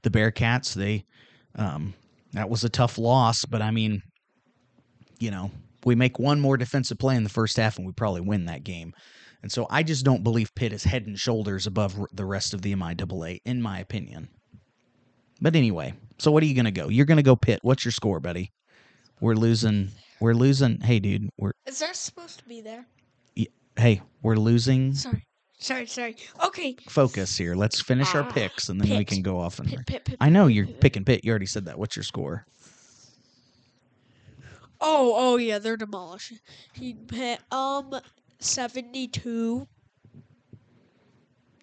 the 0.02 0.10
Bearcats. 0.10 0.74
They 0.74 1.04
um, 1.56 1.94
that 2.32 2.48
was 2.48 2.64
a 2.64 2.68
tough 2.68 2.98
loss, 2.98 3.44
but 3.44 3.62
I 3.62 3.70
mean, 3.70 4.02
you 5.18 5.30
know, 5.30 5.50
we 5.84 5.94
make 5.94 6.18
one 6.18 6.40
more 6.40 6.56
defensive 6.56 6.98
play 6.98 7.16
in 7.16 7.24
the 7.24 7.30
first 7.30 7.56
half 7.56 7.76
and 7.76 7.86
we 7.86 7.92
probably 7.92 8.20
win 8.20 8.46
that 8.46 8.64
game. 8.64 8.92
And 9.42 9.50
so 9.50 9.66
I 9.70 9.82
just 9.82 10.04
don't 10.04 10.22
believe 10.22 10.54
Pitt 10.54 10.72
is 10.72 10.84
head 10.84 11.06
and 11.06 11.18
shoulders 11.18 11.66
above 11.66 11.98
the 12.12 12.26
rest 12.26 12.52
of 12.52 12.62
the 12.62 12.74
MIAA, 12.74 13.38
in 13.44 13.62
my 13.62 13.80
opinion. 13.80 14.28
But 15.40 15.56
anyway, 15.56 15.94
so 16.18 16.30
what 16.30 16.42
are 16.42 16.46
you 16.46 16.54
going 16.54 16.66
to 16.66 16.70
go? 16.70 16.88
You're 16.88 17.06
going 17.06 17.16
to 17.16 17.22
go 17.22 17.36
Pitt. 17.36 17.60
What's 17.62 17.84
your 17.84 17.92
score, 17.92 18.20
buddy? 18.20 18.52
We're 19.20 19.34
losing. 19.34 19.90
We're 20.20 20.34
losing. 20.34 20.80
Hey, 20.80 20.98
dude. 21.00 21.30
We're 21.38 21.52
Is 21.66 21.78
that 21.80 21.96
supposed 21.96 22.38
to 22.40 22.44
be 22.44 22.60
there? 22.60 22.84
hey, 23.76 24.02
we're 24.22 24.36
losing 24.36 24.94
Sorry. 24.94 25.24
Sorry, 25.58 25.86
sorry. 25.86 26.16
Okay. 26.44 26.76
focus 26.88 27.36
here. 27.36 27.54
Let's 27.54 27.80
finish 27.80 28.14
our 28.14 28.22
Ah, 28.22 28.32
picks 28.32 28.68
and 28.70 28.80
then 28.80 28.96
we 28.96 29.04
can 29.04 29.22
go 29.22 29.38
off 29.38 29.58
and. 29.58 29.68
Pit, 29.68 29.80
pit, 29.86 30.04
pit, 30.04 30.16
I 30.20 30.28
know 30.30 30.46
you're 30.46 30.64
pit, 30.64 30.74
pit. 30.74 30.80
picking 30.80 31.04
Pitt. 31.04 31.24
You 31.24 31.30
already 31.30 31.46
said 31.46 31.66
that. 31.66 31.78
What's 31.78 31.96
your 31.96 32.02
score? 32.02 32.46
Oh, 34.80 35.12
oh 35.16 35.36
yeah, 35.36 35.58
they're 35.58 35.76
demolishing. 35.76 36.38
He 36.72 36.94
pit, 36.94 37.40
um, 37.52 37.94
seventy-two 38.38 39.66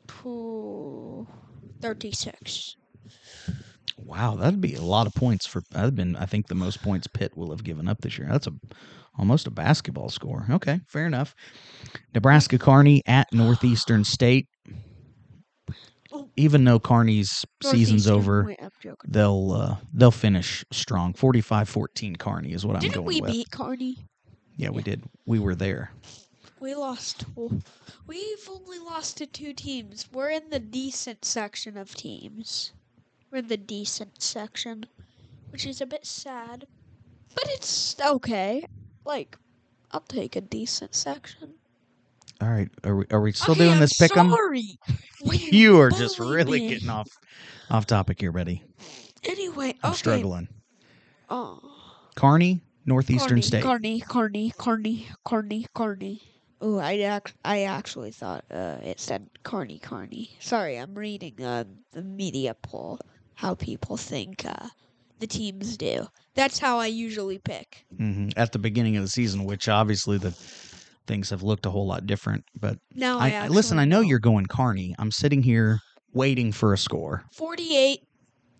to 0.07 1.27
thirty-six. 1.81 2.75
Wow, 3.97 4.35
that'd 4.35 4.61
be 4.61 4.75
a 4.75 4.81
lot 4.81 5.07
of 5.07 5.13
points 5.15 5.45
for. 5.45 5.61
That'd 5.71 5.95
been, 5.95 6.15
I 6.15 6.25
think, 6.25 6.47
the 6.47 6.55
most 6.55 6.81
points 6.83 7.07
Pitt 7.07 7.35
will 7.35 7.49
have 7.49 7.63
given 7.63 7.87
up 7.87 8.01
this 8.01 8.17
year. 8.17 8.27
That's 8.31 8.47
a 8.47 8.53
almost 9.17 9.47
a 9.47 9.51
basketball 9.51 10.09
score. 10.09 10.45
Okay, 10.49 10.79
fair 10.87 11.07
enough. 11.07 11.33
Nebraska 12.13 12.57
Kearney 12.59 13.01
at 13.07 13.31
Northeastern 13.33 14.03
State. 14.03 14.47
Even 16.35 16.63
though 16.63 16.79
Kearney's 16.79 17.45
season's 17.61 18.07
over, 18.07 18.55
I'm 18.59 18.95
they'll 19.07 19.51
uh, 19.51 19.75
they'll 19.93 20.11
finish 20.11 20.63
strong. 20.71 21.13
45-14 21.13 22.17
Kearney 22.17 22.53
is 22.53 22.65
what 22.65 22.75
I'm 22.75 22.81
Didn't 22.81 22.95
going 22.95 23.07
we 23.07 23.21
with. 23.21 23.31
beat 23.31 23.51
Kearney? 23.51 23.97
yeah, 24.55 24.69
we 24.69 24.81
did. 24.83 25.03
We 25.25 25.39
were 25.39 25.55
there. 25.55 25.91
We 26.59 26.73
lost. 26.73 27.25
We've 27.35 28.49
only 28.49 28.79
lost 28.79 29.17
to 29.17 29.27
two 29.27 29.53
teams. 29.53 30.07
We're 30.11 30.31
in 30.31 30.49
the 30.49 30.59
decent 30.59 31.23
section 31.25 31.77
of 31.77 31.93
teams. 31.93 32.71
We're 33.31 33.39
in 33.39 33.47
the 33.47 33.57
decent 33.57 34.21
section, 34.21 34.85
which 35.49 35.65
is 35.65 35.81
a 35.81 35.85
bit 35.85 36.05
sad, 36.05 36.65
but 37.35 37.43
it's 37.49 37.95
okay. 37.99 38.65
Like, 39.05 39.37
I'll 39.91 40.01
take 40.01 40.35
a 40.35 40.41
decent 40.41 40.95
section. 40.95 41.55
All 42.39 42.49
right, 42.49 42.69
are 42.83 42.95
we 42.95 43.05
are 43.11 43.21
we 43.21 43.31
still 43.31 43.55
doing 43.55 43.79
this 43.79 43.93
pick 43.93 44.15
'em? 44.15 44.29
Sorry. 44.29 44.79
You 45.49 45.81
are 45.81 45.89
just 45.89 46.19
really 46.19 46.59
me? 46.59 46.69
getting 46.69 46.89
off 46.89 47.09
off 47.71 47.87
topic 47.87 48.21
here, 48.21 48.31
buddy. 48.31 48.63
Anyway, 49.23 49.75
I'm 49.83 49.89
okay. 49.89 49.97
struggling. 49.97 50.47
Oh, 51.29 51.59
Kearney, 52.15 52.61
Northeastern 52.85 53.29
Kearney, 53.29 53.41
State. 53.41 53.63
Kearney, 53.63 53.99
Kearney, 53.99 54.53
Kearney, 54.57 55.07
Kearney, 55.25 55.65
Kearney. 55.73 56.21
Oh, 56.61 56.77
I 56.77 56.93
ac- 56.93 57.33
I 57.43 57.63
actually 57.63 58.11
thought 58.11 58.45
uh, 58.51 58.77
it 58.83 58.99
said 58.99 59.27
Kearney, 59.43 59.79
Kearney. 59.79 60.29
Sorry, 60.39 60.77
I'm 60.77 60.93
reading 60.93 61.41
uh, 61.43 61.63
the 61.91 62.03
media 62.03 62.53
poll. 62.53 62.99
How 63.37 63.53
people 63.53 63.97
think 63.97 64.45
uh, 64.45 64.67
the 65.19 65.27
teams 65.27 65.77
do. 65.77 66.07
That's 66.33 66.57
how 66.57 66.79
I 66.79 66.87
usually 66.87 67.37
pick. 67.37 67.85
hmm 67.95 68.29
At 68.35 68.51
the 68.51 68.59
beginning 68.59 68.97
of 68.97 69.03
the 69.03 69.09
season, 69.09 69.45
which 69.45 69.69
obviously 69.69 70.17
the 70.17 70.31
things 71.05 71.29
have 71.29 71.43
looked 71.43 71.65
a 71.67 71.69
whole 71.69 71.85
lot 71.87 72.05
different. 72.07 72.43
But 72.59 72.77
Now 72.95 73.19
I, 73.19 73.29
I, 73.31 73.47
listen. 73.47 73.77
I 73.79 73.85
know 73.85 74.01
you're 74.01 74.19
going 74.19 74.47
Kearney. 74.47 74.95
I'm 74.97 75.11
sitting 75.11 75.43
here 75.43 75.79
waiting 76.13 76.51
for 76.51 76.73
a 76.73 76.77
score. 76.77 77.23
48, 77.31 77.99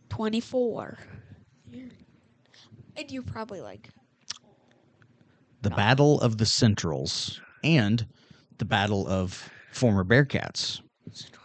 24. 0.09 0.97
And 2.95 3.11
you're 3.11 3.23
probably 3.23 3.61
like, 3.61 3.89
The 5.63 5.71
No. 5.71 5.75
Battle 5.75 6.21
of 6.21 6.37
the 6.37 6.45
Centrals 6.45 7.41
and 7.63 8.05
the 8.59 8.65
Battle 8.65 9.07
of 9.07 9.49
former 9.71 10.03
Bearcats. 10.03 10.81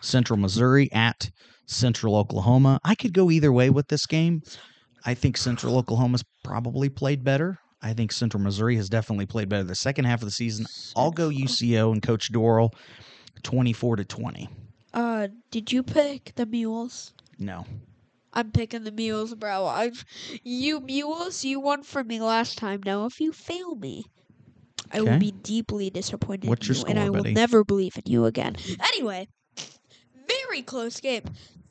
Central 0.01 0.39
Missouri 0.39 0.91
at 0.93 1.31
Central 1.67 2.17
Oklahoma. 2.17 2.79
I 2.85 2.95
could 2.95 3.13
go 3.13 3.31
either 3.31 3.53
way 3.53 3.71
with 3.71 3.89
this 3.89 4.07
game. 4.07 4.43
I 5.05 5.15
think 5.15 5.37
Central 5.37 5.77
Oklahoma's 5.79 6.25
probably 6.45 6.89
played 6.89 7.25
better. 7.25 7.59
I 7.83 7.93
think 7.93 8.13
Central 8.13 8.43
Missouri 8.43 8.77
has 8.77 8.89
definitely 8.89 9.27
played 9.27 9.49
better. 9.49 9.65
The 9.65 9.75
second 9.75 10.05
half 10.05 10.21
of 10.23 10.27
the 10.27 10.31
season, 10.33 10.67
I'll 10.95 11.11
go 11.11 11.29
UCO 11.29 11.93
and 11.93 12.01
Coach 12.01 12.31
Dorrel, 12.31 12.73
twenty-four 13.43 13.97
to 13.97 14.05
twenty. 14.05 14.49
uh, 14.95 15.29
did 15.51 15.73
you 15.73 15.83
pick 15.83 16.33
the 16.37 16.47
mules? 16.47 17.13
No, 17.39 17.65
I'm 18.33 18.53
picking 18.53 18.85
the 18.85 18.93
mules, 18.93 19.35
bro. 19.35 19.67
I've 19.67 20.05
you 20.45 20.79
mules, 20.81 21.45
you 21.45 21.59
won 21.59 21.83
for 21.83 22.05
me 22.05 22.21
last 22.21 22.57
time. 22.57 22.81
Now 22.85 23.07
if 23.07 23.21
you 23.21 23.33
fail 23.33 23.75
me, 23.75 24.05
I 24.93 25.01
will 25.01 25.19
be 25.19 25.33
deeply 25.33 25.91
disappointed 25.91 26.49
What's 26.49 26.69
your 26.69 26.77
you, 26.77 26.85
and 26.85 26.99
score, 26.99 27.05
I 27.05 27.09
will 27.09 27.25
never 27.33 27.65
believe 27.65 27.97
in 27.97 28.03
you 28.07 28.27
again. 28.27 28.55
Anyway, 28.95 29.27
very 30.53 30.63
close 30.63 31.01
game. 31.01 31.23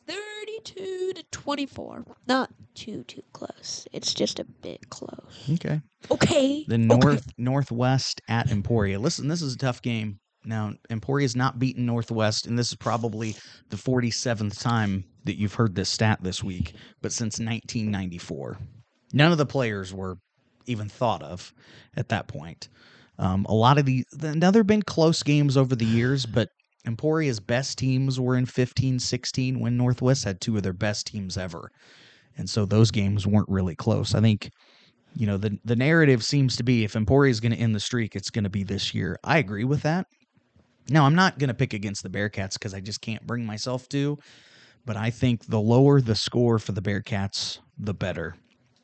32 0.07 1.13
to 1.13 1.23
24. 1.29 2.03
Not 2.27 2.49
too 2.73 3.03
too 3.03 3.21
close. 3.32 3.88
It's 3.93 4.11
just 4.11 4.39
a 4.39 4.43
bit 4.43 4.89
close. 4.89 5.49
okay. 5.53 5.79
Okay. 6.09 6.65
The 6.67 6.75
okay. 6.75 6.86
North 6.86 7.27
Northwest 7.38 8.21
at 8.27 8.49
Emporia. 8.49 8.97
Listen, 8.97 9.27
this 9.27 9.43
is 9.43 9.53
a 9.53 9.57
tough 9.57 9.84
game. 9.84 10.19
Now, 10.43 10.73
Emporia's 10.89 11.36
not 11.36 11.59
beaten 11.59 11.86
Northwest, 11.86 12.47
and 12.47 12.57
this 12.57 12.69
is 12.69 12.75
probably 12.75 13.36
the 13.69 13.77
47th 13.77 14.59
time 14.59 15.03
that 15.25 15.38
you've 15.38 15.53
heard 15.53 15.75
this 15.75 15.89
stat 15.89 16.17
this 16.23 16.43
week, 16.43 16.73
but 17.03 17.11
since 17.11 17.38
1994. 17.38 18.57
None 19.13 19.32
of 19.32 19.38
the 19.38 19.45
players 19.45 19.93
were 19.93 20.17
even 20.65 20.89
thought 20.89 21.21
of 21.21 21.53
at 21.95 22.09
that 22.09 22.27
point. 22.27 22.69
Um, 23.19 23.45
a 23.47 23.53
lot 23.53 23.77
of 23.77 23.86
the, 23.86 24.03
the 24.13 24.34
now 24.34 24.49
there 24.49 24.61
have 24.61 24.67
been 24.67 24.82
close 24.82 25.21
games 25.21 25.55
over 25.55 25.75
the 25.75 25.86
years, 25.86 26.25
but 26.25 26.49
Emporia's 26.86 27.39
best 27.39 27.77
teams 27.77 28.19
were 28.19 28.36
in 28.36 28.45
15 28.45 28.99
16 28.99 29.59
when 29.59 29.77
Northwest 29.77 30.23
had 30.23 30.41
two 30.41 30.57
of 30.57 30.63
their 30.63 30.73
best 30.73 31.07
teams 31.07 31.38
ever. 31.38 31.71
And 32.38 32.49
so 32.49 32.65
those 32.65 32.91
games 32.91 33.27
weren't 33.27 33.49
really 33.49 33.75
close. 33.75 34.15
I 34.15 34.21
think 34.21 34.49
you 35.15 35.27
know 35.27 35.38
the 35.38 35.57
the 35.65 35.75
narrative 35.75 36.23
seems 36.23 36.55
to 36.55 36.63
be 36.63 36.84
if 36.84 36.95
Emporia 36.95 37.32
is 37.32 37.39
going 37.39 37.51
to 37.51 37.57
end 37.57 37.75
the 37.75 37.79
streak, 37.79 38.15
it's 38.15 38.29
going 38.29 38.45
to 38.45 38.49
be 38.49 38.63
this 38.63 38.93
year. 38.93 39.17
I 39.23 39.38
agree 39.38 39.65
with 39.65 39.82
that. 39.84 40.07
Now 40.89 41.05
I'm 41.05 41.15
not 41.15 41.38
going 41.38 41.49
to 41.49 41.53
pick 41.53 41.73
against 41.73 42.03
the 42.03 42.09
Bearcats 42.09 42.53
because 42.53 42.73
I 42.73 42.79
just 42.79 43.01
can't 43.01 43.25
bring 43.27 43.45
myself 43.45 43.88
to. 43.89 44.17
But 44.86 44.97
I 44.97 45.11
think 45.11 45.45
the 45.45 45.59
lower 45.59 46.01
the 46.01 46.15
score 46.15 46.57
for 46.57 46.71
the 46.71 46.82
Bearcats, 46.82 47.59
the 47.77 47.93
better. 47.93 48.36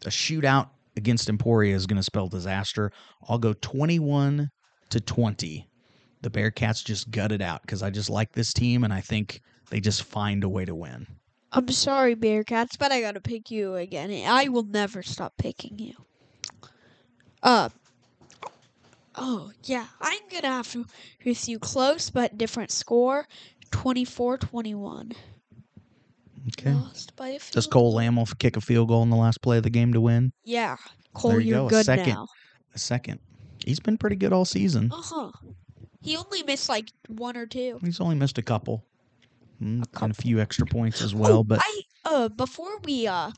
A 0.05 0.09
shootout 0.09 0.69
against 0.95 1.29
Emporia 1.29 1.75
is 1.75 1.87
going 1.87 1.97
to 1.97 2.03
spell 2.03 2.27
disaster. 2.27 2.91
I'll 3.27 3.39
go 3.39 3.53
21 3.53 4.49
to 4.89 4.99
20. 4.99 5.67
The 6.28 6.39
Bearcats 6.41 6.84
just 6.84 7.09
gut 7.09 7.32
it 7.32 7.41
out 7.41 7.61
because 7.61 7.82
I 7.82 7.89
just 7.89 8.09
like 8.09 8.34
this 8.34 8.51
team 8.51 8.84
and 8.84 8.91
I 8.91 8.99
think 8.99 9.41
they 9.69 9.80
just 9.80 10.03
find 10.03 10.43
a 10.43 10.49
way 10.49 10.65
to 10.65 10.75
win. 10.75 11.07
I'm 11.53 11.69
sorry, 11.69 12.17
Bearcats, 12.17 12.78
but 12.78 12.91
I 12.91 12.99
gotta 12.99 13.21
pick 13.21 13.49
you 13.49 13.75
again. 13.75 14.11
I 14.28 14.49
will 14.49 14.63
never 14.63 15.01
stop 15.03 15.38
picking 15.38 15.80
you. 15.80 15.93
Uh. 17.41 17.69
Oh, 19.15 19.51
yeah. 19.63 19.88
I'm 20.01 20.19
gonna 20.30 20.47
have 20.49 20.69
to 20.73 20.86
with 21.23 21.47
you 21.47 21.59
close 21.59 22.09
but 22.09 22.38
different 22.38 22.71
score 22.71 23.25
24 23.71 24.38
21. 24.39 25.13
Okay. 26.49 26.73
Lost 26.73 27.15
by 27.15 27.30
a 27.30 27.39
field. 27.39 27.53
Does 27.53 27.67
Cole 27.67 27.93
Lamel 27.93 28.25
kick 28.38 28.57
a 28.57 28.61
field 28.61 28.89
goal 28.89 29.03
in 29.03 29.09
the 29.09 29.15
last 29.15 29.41
play 29.41 29.57
of 29.57 29.63
the 29.63 29.69
game 29.69 29.93
to 29.93 30.01
win? 30.01 30.34
Yeah. 30.43 30.75
Cole, 31.13 31.32
There 31.32 31.39
you 31.39 31.51
you're 31.51 31.59
go, 31.59 31.67
a 31.67 31.69
good 31.69 31.86
second. 31.86 32.09
now. 32.13 32.28
A 32.75 32.80
second. 32.80 33.19
He's 33.65 33.80
been 33.80 33.97
pretty 33.97 34.17
good 34.17 34.34
all 34.34 34.45
season. 34.45 34.91
Uh 34.93 35.01
huh. 35.01 35.32
He 36.01 36.15
only 36.15 36.43
missed 36.43 36.69
like 36.69 36.91
one 37.07 37.35
or 37.37 37.45
two. 37.45 37.79
He's 37.83 37.99
only 37.99 38.15
missed 38.15 38.37
a 38.37 38.41
couple. 38.43 38.85
Mm, 39.61 39.77
and 39.81 39.91
couple. 39.91 40.11
a 40.11 40.13
few 40.13 40.39
extra 40.39 40.65
points 40.67 41.01
as 41.01 41.15
well, 41.15 41.39
Oh, 41.39 41.43
but 41.43 41.59
I 41.61 41.81
uh 42.05 42.29
before 42.29 42.79
we 42.83 43.07
uh 43.07 43.31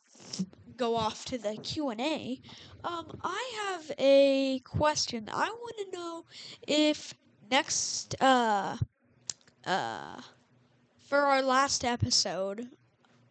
go 0.75 0.95
off 0.95 1.25
to 1.25 1.37
the 1.37 1.55
Q 1.63 1.89
and 1.89 2.01
A, 2.01 2.39
um, 2.83 3.19
I 3.23 3.53
have 3.67 3.91
a 3.99 4.59
question. 4.65 5.29
I 5.31 5.49
want 5.49 5.75
to 5.77 5.97
know 5.97 6.25
if 6.67 7.13
next 7.49 8.15
uh 8.21 8.77
uh 9.65 10.21
for 10.99 11.19
our 11.19 11.41
last 11.41 11.83
episode, 11.83 12.67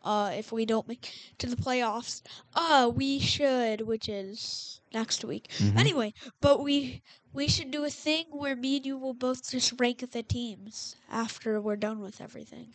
uh, 0.02 0.32
if 0.34 0.50
we 0.50 0.66
don't 0.66 0.88
make 0.88 1.12
to 1.38 1.46
the 1.46 1.54
playoffs, 1.56 2.22
uh, 2.54 2.90
we 2.92 3.20
should, 3.20 3.82
which 3.82 4.08
is 4.08 4.80
next 4.92 5.24
week. 5.24 5.48
Mhm. 5.58 5.78
Anyway, 5.78 6.12
but 6.40 6.60
we 6.60 7.02
we 7.32 7.48
should 7.48 7.70
do 7.70 7.84
a 7.84 7.90
thing 7.90 8.26
where 8.30 8.56
me 8.56 8.76
and 8.76 8.86
you 8.86 8.96
will 8.96 9.14
both 9.14 9.50
just 9.50 9.72
rank 9.78 10.10
the 10.10 10.22
teams 10.22 10.96
after 11.10 11.60
we're 11.60 11.76
done 11.76 12.00
with 12.00 12.20
everything. 12.20 12.68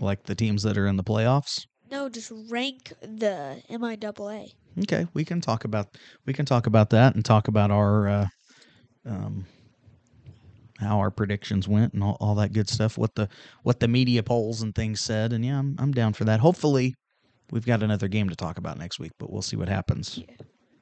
like 0.00 0.24
the 0.24 0.34
teams 0.34 0.62
that 0.62 0.76
are 0.76 0.86
in 0.86 0.96
the 0.96 1.04
playoffs. 1.04 1.66
No, 1.90 2.08
just 2.08 2.32
rank 2.50 2.92
the 3.00 3.62
MIAA. 3.70 4.52
Okay, 4.82 5.06
we 5.14 5.24
can 5.24 5.40
talk 5.40 5.64
about 5.64 5.96
we 6.26 6.32
can 6.32 6.44
talk 6.44 6.66
about 6.66 6.90
that 6.90 7.14
and 7.14 7.24
talk 7.24 7.48
about 7.48 7.70
our 7.70 8.08
uh, 8.08 8.26
um, 9.06 9.46
how 10.78 10.98
our 10.98 11.10
predictions 11.10 11.66
went 11.68 11.94
and 11.94 12.02
all, 12.02 12.16
all 12.20 12.34
that 12.34 12.52
good 12.52 12.68
stuff. 12.68 12.98
What 12.98 13.14
the 13.14 13.28
what 13.62 13.80
the 13.80 13.88
media 13.88 14.22
polls 14.22 14.62
and 14.62 14.74
things 14.74 15.00
said, 15.00 15.32
and 15.32 15.44
yeah, 15.44 15.58
I'm 15.58 15.76
I'm 15.78 15.92
down 15.92 16.12
for 16.12 16.24
that. 16.24 16.40
Hopefully, 16.40 16.94
we've 17.52 17.64
got 17.64 17.82
another 17.82 18.08
game 18.08 18.28
to 18.28 18.36
talk 18.36 18.58
about 18.58 18.78
next 18.78 18.98
week, 18.98 19.12
but 19.18 19.32
we'll 19.32 19.40
see 19.42 19.56
what 19.56 19.68
happens. 19.68 20.18
Yeah. 20.18 20.34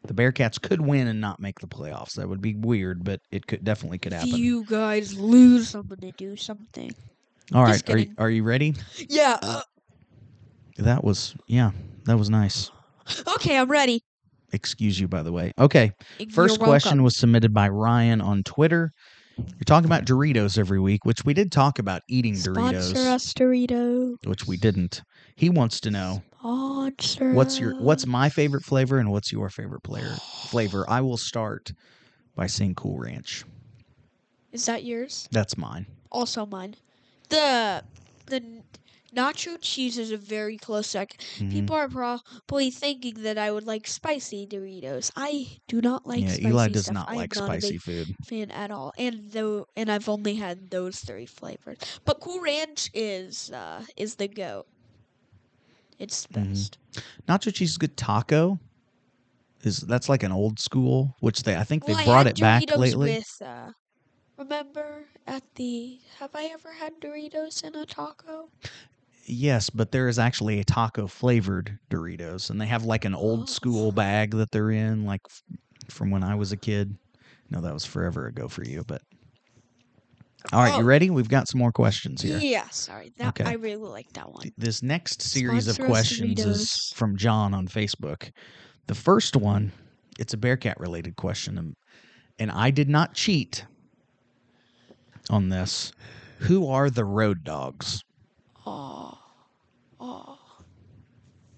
The 0.07 0.14
Bearcats 0.14 0.61
could 0.61 0.80
win 0.80 1.07
and 1.09 1.20
not 1.20 1.40
make 1.40 1.61
the 1.61 1.66
playoffs. 1.66 2.14
That 2.14 2.28
would 2.28 2.42
be 2.42 2.55
weird, 2.55 3.05
but 3.05 3.20
it 3.30 3.46
could 3.46 3.64
definitely 3.64 3.98
could 3.98 4.12
If 4.12 4.20
happen. 4.20 4.36
you 4.36 4.64
guys 4.66 5.18
lose, 5.18 5.74
I'm 5.74 5.86
gonna 5.86 6.12
do 6.12 6.36
something. 6.36 6.92
all 7.55 7.62
right, 7.64 7.90
are 7.90 7.98
you, 7.98 8.12
are 8.18 8.30
you 8.30 8.42
ready? 8.42 8.74
Yeah. 9.09 9.38
uh, 9.42 9.62
That 10.78 11.02
was 11.05 11.34
yeah, 11.46 11.70
that 12.05 12.18
was 12.18 12.28
nice. 12.28 12.70
okay, 13.34 13.57
I'm 13.59 13.70
ready. 13.70 14.02
Excuse 14.52 15.00
you, 15.00 15.09
by 15.09 15.22
the 15.22 15.32
way. 15.32 15.52
Okay. 15.59 15.90
First 16.32 16.61
question 16.61 17.02
was 17.02 17.16
submitted 17.16 17.52
by 17.52 17.68
Ryan 17.68 18.20
on 18.20 18.42
Twitter. 18.44 18.90
You're 19.36 19.46
talking 19.66 19.86
about 19.86 20.05
Doritos 20.05 20.59
every 20.59 20.78
week, 20.78 21.05
which 21.05 21.24
we 21.24 21.34
did 21.34 21.50
talk 21.50 21.80
about 21.80 22.02
eating 22.09 22.36
Sponsor 22.36 22.94
Doritos, 22.94 23.07
us, 23.07 23.32
Dorito. 23.32 24.14
which 24.26 24.46
we 24.46 24.57
didn't. 24.57 25.02
He 25.37 25.51
wants 25.51 25.80
to 25.80 25.91
know 25.91 26.22
Sponsor. 26.39 27.32
what's 27.32 27.59
your 27.59 27.74
what's 27.80 28.07
my 28.07 28.28
favorite 28.28 28.64
flavor 28.64 28.99
and 28.99 29.11
what's 29.11 29.32
your 29.32 29.49
favorite 29.49 29.82
player 29.82 30.14
flavor. 30.47 30.85
I 30.89 31.01
will 31.01 31.16
start 31.16 31.72
by 32.37 32.47
saying 32.47 32.74
Cool 32.76 32.99
Ranch. 32.99 33.45
Is 34.53 34.66
that 34.66 34.85
yours? 34.85 35.28
That's 35.32 35.57
mine. 35.57 35.87
Also 36.12 36.47
mine. 36.47 36.76
The 37.28 37.82
the 38.26 38.62
nacho 39.14 39.57
cheese 39.61 39.99
is 39.99 40.11
a 40.12 40.16
very 40.16 40.57
close 40.57 40.87
second. 40.89 41.18
Mhm. 41.39 41.51
People 41.51 41.76
are 41.76 41.89
probably 41.89 42.70
thinking 42.70 43.14
that 43.22 43.39
I 43.39 43.51
would 43.51 43.66
like 43.66 43.87
spicy 43.89 44.47
Doritos. 44.47 45.11
I 45.16 45.59
do 45.68 45.80
not 45.80 46.07
like 46.07 46.20
spicy 46.28 46.37
food. 46.37 46.43
yeah, 46.45 46.49
Eli 46.51 46.68
does 46.68 46.82
stuff. 46.85 46.95
not 46.95 47.14
like 47.14 47.35
not 47.35 47.43
a 47.43 47.47
spicy 47.47 47.70
big 47.72 47.82
food. 47.82 48.16
fan 48.24 48.51
at 48.53 48.70
all. 48.70 48.93
And 48.97 49.32
though 49.32 49.66
and 49.76 49.91
I've 49.91 50.09
only 50.09 50.37
had 50.37 50.70
those 50.70 51.01
three 51.01 51.26
flavors. 51.26 51.78
But 52.05 52.20
Cool 52.20 52.41
Ranch 52.41 52.91
is 52.95 53.51
uh 53.51 53.85
is 53.97 54.16
the 54.16 54.28
goat. 54.28 54.66
It's 55.99 56.22
the 56.22 56.28
Mhm. 56.34 56.40
best. 56.40 56.78
Nacho 57.28 57.53
cheese 57.55 57.70
is 57.72 57.78
good. 57.78 57.97
Taco 57.97 58.61
is 59.62 59.78
that's 59.80 60.09
like 60.09 60.22
an 60.22 60.32
old 60.32 60.59
school, 60.59 61.16
which 61.20 61.42
they 61.42 61.57
I 61.57 61.64
think 61.64 61.84
they 61.84 61.92
Well, 61.92 61.97
I 61.97 62.05
brought 62.05 62.26
it 62.26 62.38
back 62.38 62.64
Doritos 62.66 62.76
lately. 62.76 63.11
With, 63.16 63.42
uh, 63.42 63.72
remember 64.38 65.09
at 65.26 65.45
the 65.57 66.01
have 66.18 66.34
I 66.34 66.47
ever 66.47 66.72
had 66.74 67.01
Doritos 67.01 67.64
in 67.64 67.74
a 67.76 67.86
taco? 67.86 68.51
Yes, 69.26 69.70
but 69.70 69.90
there 69.92 70.09
is 70.09 70.18
actually 70.18 70.61
a 70.61 70.64
taco 70.64 71.07
flavored 71.07 71.78
Doritos, 71.90 72.51
and 72.51 72.61
they 72.61 72.66
have 72.66 72.84
like 72.84 73.05
an 73.05 73.14
old 73.14 73.49
Oh. 73.49 73.49
school 73.49 73.90
bag 73.92 74.32
that 74.32 74.51
they're 74.51 74.70
in, 74.70 75.05
like 75.05 75.22
f- 75.26 75.42
from 75.88 76.11
when 76.11 76.22
I 76.22 76.34
was 76.34 76.53
a 76.53 76.57
kid. 76.59 76.99
No, 77.51 77.61
that 77.62 77.72
was 77.72 77.84
forever 77.86 78.26
ago 78.26 78.49
for 78.49 78.64
you, 78.64 78.84
but. 78.86 79.03
All 80.53 80.61
right, 80.62 80.74
Oh. 80.74 80.78
you 80.80 80.84
ready? 80.84 81.09
We've 81.11 81.28
got 81.28 81.49
some 81.49 81.59
more 81.59 81.72
questions 81.72 82.20
here. 82.20 82.38
Yeah, 82.38 82.68
sorry. 82.68 83.12
That 83.16 83.28
Okay. 83.40 83.45
I 83.51 83.55
really 83.55 83.88
like 83.88 84.12
that 84.12 84.30
one. 84.30 84.42
Th- 84.42 84.55
This 84.59 84.82
next 84.82 85.22
series 85.22 85.66
of 85.68 85.76
Sponsor 85.76 85.82
us, 85.84 85.88
questions 85.90 86.45
is 86.45 86.68
Doritos. 86.68 86.95
from 86.95 87.16
John 87.16 87.55
on 87.55 87.66
Facebook. 87.66 88.30
The 88.86 88.95
first 88.95 89.36
one, 89.36 89.72
it's 90.18 90.34
a 90.34 90.36
Bearcat 90.36 90.78
related 90.78 91.16
question, 91.16 91.57
and, 91.57 91.74
and 92.38 92.51
I 92.51 92.70
did 92.70 92.90
not 92.90 93.14
cheat 93.14 93.64
on 95.30 95.49
this. 95.49 95.92
Who 96.40 96.68
are 96.68 96.90
the 96.90 97.07
road 97.07 97.42
dogs? 97.42 98.03
Oh, 98.66 99.18
oh, 99.99 100.38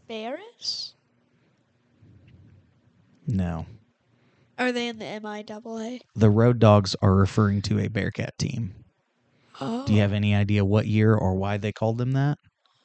Barris? 0.06 0.94
No. 3.26 3.66
Are 4.58 4.72
they 4.72 4.88
in 4.88 4.98
the 4.98 5.04
MIAA? 5.04 6.00
The 6.14 6.30
road 6.30 6.58
dogs 6.58 6.96
are 7.02 7.14
referring 7.14 7.62
to 7.62 7.78
a 7.78 7.88
Bearcat 7.88 8.38
team. 8.38 8.74
Oh, 9.60 9.86
Do 9.86 9.92
you 9.94 10.00
have 10.00 10.12
any 10.12 10.34
idea 10.34 10.64
what 10.64 10.86
year 10.86 11.14
or 11.14 11.34
why 11.34 11.56
they 11.56 11.72
called 11.72 11.98
them 11.98 12.12
that? 12.12 12.38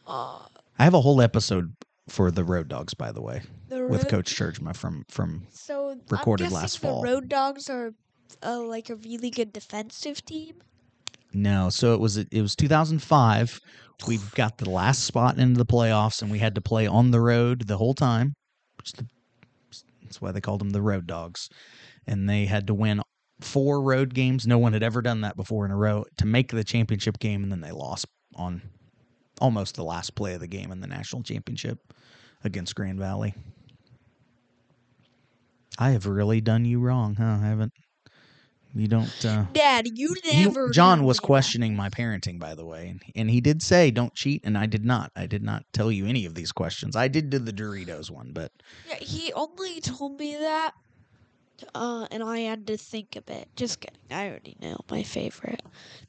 uh, 0.08 0.40
I 0.80 0.84
have 0.84 0.94
a 0.94 1.02
whole 1.02 1.22
episode 1.22 1.74
for 2.10 2.32
the 2.32 2.44
road 2.44 2.68
dogs, 2.68 2.94
by 2.94 3.12
the 3.12 3.22
way, 3.22 3.42
the 3.68 3.86
with 3.88 4.04
road- 4.04 4.10
Coach 4.10 4.34
Tjeerdsma 4.36 4.76
from 4.76 5.04
from. 5.10 5.46
So 5.52 5.98
recorded 6.10 6.48
I'm 6.48 6.54
last 6.54 6.80
fall. 6.80 7.02
The 7.02 7.08
Road 7.08 7.30
Dogs 7.30 7.70
are 7.70 7.94
uh, 8.42 8.60
like 8.62 8.90
a 8.90 8.96
really 8.96 9.30
good 9.30 9.54
defensive 9.54 10.26
team. 10.26 10.56
No, 11.34 11.70
so 11.70 11.94
it 11.94 12.00
was 12.00 12.18
it 12.18 12.42
was 12.42 12.56
2005. 12.56 13.60
We 14.08 14.18
got 14.34 14.58
the 14.58 14.70
last 14.70 15.04
spot 15.04 15.38
into 15.38 15.58
the 15.60 15.66
playoffs, 15.66 16.22
and 16.22 16.32
we 16.32 16.40
had 16.40 16.56
to 16.56 16.62
play 16.62 16.88
on 16.88 17.12
the 17.12 17.22
road 17.22 17.68
the 17.68 17.78
whole 17.78 17.94
time. 17.94 18.34
Which 18.78 18.94
the, 18.94 19.06
that's 20.12 20.22
why 20.22 20.34
they 20.34 20.42
called 20.42 20.60
them 20.60 20.72
the 20.72 20.82
Road 20.82 21.08
Dogs, 21.08 21.50
and 22.06 22.30
they 22.30 22.46
had 22.46 22.68
to 22.68 22.74
win 22.74 23.02
four 23.40 23.82
road 23.82 24.14
games. 24.14 24.46
No 24.46 24.58
one 24.58 24.74
had 24.74 24.84
ever 24.84 25.02
done 25.02 25.22
that 25.22 25.38
before 25.38 25.64
in 25.64 25.72
a 25.72 25.78
row 25.78 26.04
to 26.18 26.26
make 26.26 26.52
the 26.52 26.66
championship 26.66 27.18
game, 27.18 27.44
and 27.44 27.52
then 27.52 27.62
they 27.62 27.72
lost 27.72 28.06
on 28.36 28.62
almost 29.40 29.76
the 29.76 29.86
last 29.86 30.14
play 30.16 30.34
of 30.34 30.42
the 30.42 30.48
game 30.48 30.70
in 30.70 30.82
the 30.82 30.88
national 30.88 31.24
championship 31.24 31.80
against 32.44 32.76
Grand 32.76 33.00
Valley. 33.00 33.34
I 35.80 35.92
have 35.92 36.06
really 36.06 36.42
done 36.42 36.66
you 36.66 36.82
wrong, 36.82 37.16
huh? 37.16 37.40
I 37.42 37.48
haven't. 37.48 37.72
You 38.74 38.88
don't. 38.88 39.26
Uh, 39.26 39.44
Dad, 39.52 39.88
you 39.96 40.16
never. 40.32 40.70
John 40.70 41.04
was 41.04 41.18
that. 41.18 41.24
questioning 41.24 41.76
my 41.76 41.90
parenting, 41.90 42.40
by 42.40 42.56
the 42.56 42.66
way, 42.66 42.88
and, 42.90 43.02
and 43.16 43.30
he 43.30 43.42
did 43.42 43.62
say 43.62 43.92
don't 43.92 44.14
cheat, 44.14 44.42
and 44.46 44.58
I 44.58 44.66
did 44.66 44.86
not. 44.86 45.12
I 45.16 45.26
did 45.26 45.44
not 45.44 45.66
tell 45.74 45.92
you 45.92 46.06
any 46.06 46.26
of 46.26 46.36
these 46.36 46.52
questions. 46.52 46.96
I 46.96 47.08
did 47.08 47.30
do 47.30 47.40
the 47.40 47.52
Doritos 47.52 48.10
one, 48.10 48.32
but 48.34 48.52
Yeah, 48.88 48.96
he 48.96 49.34
only 49.34 49.82
told 49.82 50.18
me 50.20 50.38
that, 50.38 50.74
uh, 51.76 52.08
and 52.12 52.24
I 52.24 52.40
had 52.40 52.66
to 52.68 52.78
think 52.78 53.18
a 53.18 53.22
bit. 53.22 53.50
Just 53.58 53.82
kidding. 53.82 54.00
I 54.10 54.30
already 54.30 54.56
know 54.62 54.78
my 54.90 55.04
favorite. 55.04 55.62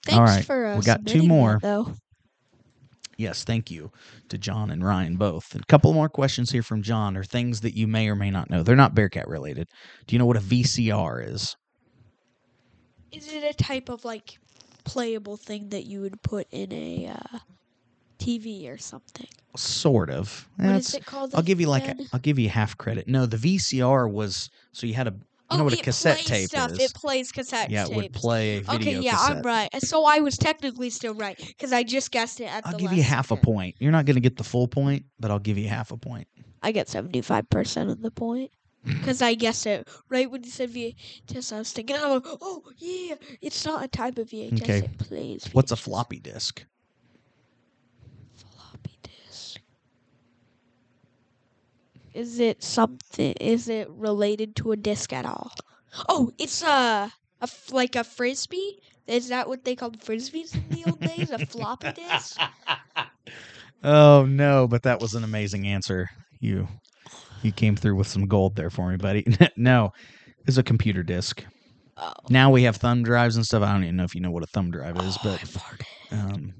Thanks 0.06 0.36
right, 0.36 0.44
for 0.44 0.66
uh, 0.66 0.76
we 0.76 0.82
got 0.84 1.04
two 1.04 1.18
submitting 1.18 1.28
that, 1.28 1.34
more. 1.34 1.58
though. 1.60 1.94
yes, 3.16 3.42
thank 3.42 3.72
you 3.72 3.90
to 4.28 4.38
John 4.38 4.70
and 4.70 4.84
Ryan 4.84 5.16
both. 5.16 5.52
And 5.52 5.62
a 5.62 5.66
couple 5.66 5.92
more 5.94 6.08
questions 6.08 6.52
here 6.52 6.62
from 6.62 6.82
John 6.82 7.16
are 7.16 7.24
things 7.24 7.60
that 7.62 7.76
you 7.76 7.88
may 7.88 8.08
or 8.08 8.14
may 8.14 8.30
not 8.30 8.50
know. 8.50 8.62
They're 8.62 8.76
not 8.76 8.94
Bearcat 8.94 9.26
related. 9.26 9.66
Do 10.06 10.14
you 10.14 10.20
know 10.20 10.26
what 10.26 10.36
a 10.36 10.40
VCR 10.40 11.28
is? 11.28 11.56
Is 13.12 13.32
it 13.32 13.44
a 13.44 13.54
type 13.54 13.88
of 13.88 14.04
like 14.04 14.38
playable 14.84 15.36
thing 15.36 15.68
that 15.70 15.84
you 15.84 16.00
would 16.00 16.20
put 16.22 16.46
in 16.50 16.72
a 16.72 17.14
uh, 17.14 17.38
TV 18.18 18.72
or 18.72 18.78
something? 18.78 19.28
Sort 19.56 20.10
of. 20.10 20.48
What 20.56 20.66
That's- 20.66 20.88
is 20.88 20.94
it 20.94 21.06
called? 21.06 21.34
I'll 21.34 21.42
give 21.42 21.60
you 21.60 21.68
like 21.68 21.88
a, 21.88 21.92
again? 21.92 22.08
I'll 22.12 22.20
give 22.20 22.38
you 22.38 22.48
half 22.48 22.76
credit. 22.78 23.06
No, 23.08 23.26
the 23.26 23.36
VCR 23.36 24.10
was 24.10 24.50
so 24.72 24.86
you 24.86 24.94
had 24.94 25.08
a 25.08 25.10
you 25.12 25.56
oh, 25.56 25.58
know 25.58 25.64
what 25.64 25.74
a 25.74 25.78
it 25.78 25.82
cassette 25.82 26.16
plays 26.16 26.26
tape 26.26 26.48
stuff. 26.48 26.72
is. 26.72 26.78
It 26.80 26.94
plays 26.94 27.30
cassette 27.30 27.70
yeah, 27.70 27.86
it 27.86 27.94
would 27.94 28.12
play 28.14 28.56
a 28.56 28.60
video 28.62 28.76
Okay, 28.76 28.98
yeah, 29.00 29.12
cassette. 29.12 29.36
I'm 29.36 29.42
right. 29.42 29.68
So 29.82 30.06
I 30.06 30.20
was 30.20 30.38
technically 30.38 30.88
still 30.88 31.12
right 31.12 31.36
because 31.36 31.74
I 31.74 31.82
just 31.82 32.10
guessed 32.10 32.40
it 32.40 32.44
at 32.44 32.66
I'll 32.66 32.72
the 32.72 32.78
give 32.78 32.86
last 32.86 32.96
you 32.96 33.02
half 33.02 33.30
a 33.30 33.36
point. 33.36 33.76
You're 33.78 33.92
not 33.92 34.06
going 34.06 34.14
to 34.14 34.20
get 34.20 34.38
the 34.38 34.44
full 34.44 34.66
point, 34.66 35.04
but 35.20 35.30
I'll 35.30 35.38
give 35.38 35.58
you 35.58 35.68
half 35.68 35.90
a 35.90 35.98
point. 35.98 36.26
I 36.62 36.72
get 36.72 36.88
seventy 36.88 37.20
five 37.20 37.50
percent 37.50 37.90
of 37.90 38.00
the 38.00 38.10
point 38.10 38.50
because 38.84 39.22
I 39.22 39.34
guessed 39.34 39.66
it 39.66 39.86
right 40.08 40.30
when 40.30 40.42
you 40.42 40.50
said 40.50 40.70
VHS. 40.70 41.52
I 41.52 41.58
was 41.58 41.72
thinking, 41.72 41.96
oh, 41.98 42.20
oh 42.40 42.62
yeah, 42.78 43.14
it's 43.40 43.64
not 43.64 43.84
a 43.84 43.88
type 43.88 44.18
of 44.18 44.28
VHS. 44.28 44.62
Okay. 44.62 44.78
It 44.78 44.98
plays. 44.98 45.48
What's 45.52 45.72
a 45.72 45.76
floppy 45.76 46.18
disk? 46.18 46.64
floppy 48.36 48.98
disk? 49.02 49.60
Is 52.14 52.40
it 52.40 52.62
something? 52.62 53.32
Is 53.40 53.68
it 53.68 53.88
related 53.90 54.56
to 54.56 54.72
a 54.72 54.76
disc 54.76 55.12
at 55.12 55.26
all? 55.26 55.52
Oh, 56.08 56.32
it's 56.38 56.62
a, 56.62 57.12
a 57.40 57.48
like 57.70 57.96
a 57.96 58.04
frisbee. 58.04 58.80
Is 59.06 59.28
that 59.28 59.48
what 59.48 59.64
they 59.64 59.76
called 59.76 60.00
frisbees 60.00 60.54
in 60.54 60.64
the 60.70 60.84
old 60.88 61.00
days? 61.00 61.30
A 61.30 61.44
floppy 61.46 61.92
disk? 61.92 62.40
oh 63.84 64.24
no, 64.24 64.66
but 64.66 64.82
that 64.84 65.00
was 65.00 65.14
an 65.14 65.24
amazing 65.24 65.66
answer. 65.66 66.08
You 66.40 66.66
you 67.44 67.52
came 67.52 67.76
through 67.76 67.96
with 67.96 68.06
some 68.06 68.26
gold 68.26 68.56
there 68.56 68.70
for 68.70 68.90
me, 68.90 68.96
buddy. 68.96 69.26
no, 69.56 69.92
it's 70.46 70.56
a 70.56 70.62
computer 70.62 71.02
disk. 71.02 71.44
Oh. 71.96 72.12
Now 72.30 72.50
we 72.50 72.62
have 72.64 72.76
thumb 72.76 73.02
drives 73.02 73.36
and 73.36 73.44
stuff. 73.44 73.62
I 73.62 73.72
don't 73.72 73.84
even 73.84 73.96
know 73.96 74.04
if 74.04 74.14
you 74.14 74.20
know 74.20 74.30
what 74.30 74.42
a 74.42 74.46
thumb 74.46 74.70
drive 74.70 74.96
is, 74.98 75.18
Oh, 75.24 75.28
I 75.28 75.30
but 75.30 75.40
farted. 75.40 75.84
um, 76.12 76.54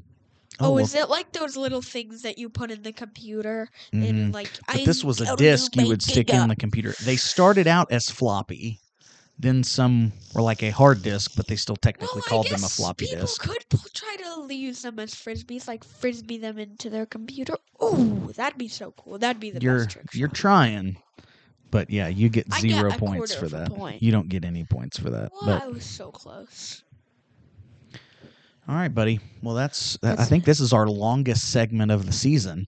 Oh, 0.60 0.72
well, 0.72 0.84
is 0.84 0.94
it 0.94 1.08
like 1.08 1.32
those 1.32 1.56
little 1.56 1.82
things 1.82 2.22
that 2.22 2.38
you 2.38 2.48
put 2.48 2.70
in 2.70 2.82
the 2.82 2.92
computer 2.92 3.68
mhm. 3.92 4.08
and 4.08 4.34
like? 4.34 4.50
But 4.66 4.80
I 4.80 4.84
this 4.84 5.02
was 5.02 5.20
a 5.20 5.34
disk 5.36 5.74
you 5.76 5.88
would 5.88 6.02
stick 6.02 6.30
in 6.30 6.48
the 6.48 6.56
computer. 6.56 6.94
They 7.02 7.16
started 7.16 7.66
out 7.66 7.90
as 7.90 8.10
floppy, 8.10 8.78
then 9.38 9.64
some 9.64 10.12
were 10.34 10.42
like 10.42 10.62
a 10.62 10.70
hard 10.70 11.02
disk, 11.02 11.32
but 11.36 11.46
they 11.46 11.56
still 11.56 11.76
technically 11.76 12.20
well, 12.20 12.42
called 12.42 12.46
them 12.48 12.64
a 12.64 12.68
floppy 12.68 13.06
people 13.06 13.22
disk. 13.22 13.42
People 13.42 13.78
could 13.78 13.94
try 13.94 14.16
to 14.16 14.54
use 14.54 14.82
them 14.82 14.98
as 14.98 15.14
frisbees, 15.14 15.66
like 15.66 15.82
frisbee 15.84 16.38
them 16.38 16.58
into 16.58 16.90
their 16.90 17.06
computer. 17.06 17.56
Oh, 17.80 18.30
that'd 18.36 18.58
be 18.58 18.68
so 18.68 18.92
cool. 18.92 19.18
That'd 19.18 19.40
be 19.40 19.50
the 19.50 19.60
you're 19.60 19.78
best 19.78 19.90
trick. 19.90 20.06
you're 20.14 20.28
shot. 20.28 20.36
trying, 20.36 20.96
but 21.70 21.90
yeah, 21.90 22.08
you 22.08 22.28
get 22.28 22.46
I 22.52 22.60
get 22.60 22.76
zero 22.76 22.90
points 22.92 23.34
for 23.34 23.48
that. 23.48 23.72
point. 23.72 24.02
You 24.02 24.12
don't 24.12 24.28
get 24.28 24.44
any 24.44 24.64
points 24.64 24.98
for 24.98 25.10
that. 25.10 25.32
Well, 25.32 25.58
but 25.58 25.62
I 25.62 25.68
was 25.68 25.84
so 25.84 26.10
close. 26.10 26.84
all 28.68 28.76
right, 28.76 28.94
buddy. 28.94 29.18
Well, 29.42 29.54
that's. 29.54 29.98
I 30.02 30.24
think 30.24 30.44
this 30.44 30.60
is 30.60 30.72
our 30.72 30.86
longest 30.86 31.50
segment 31.50 31.90
of 31.90 32.06
the 32.06 32.12
season. 32.12 32.66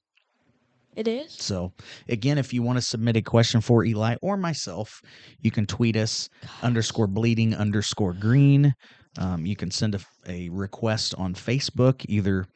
It 0.96 1.08
is. 1.08 1.32
So, 1.32 1.72
again, 2.08 2.38
if 2.38 2.52
you 2.52 2.62
want 2.62 2.78
to 2.78 2.82
submit 2.82 3.16
a 3.16 3.22
question 3.22 3.60
for 3.60 3.84
Eli 3.84 4.16
or 4.22 4.36
myself, 4.36 5.00
you 5.40 5.50
can 5.50 5.66
tweet 5.66 5.96
us 5.96 6.28
underscore 6.62 7.06
bleeding 7.08 7.54
underscore 7.54 8.12
green. 8.12 8.72
Um, 9.18 9.44
you 9.44 9.56
can 9.56 9.70
send 9.70 9.94
a, 9.94 10.00
a 10.28 10.48
request 10.50 11.14
on 11.18 11.34
Facebook 11.34 12.04
either 12.08 12.46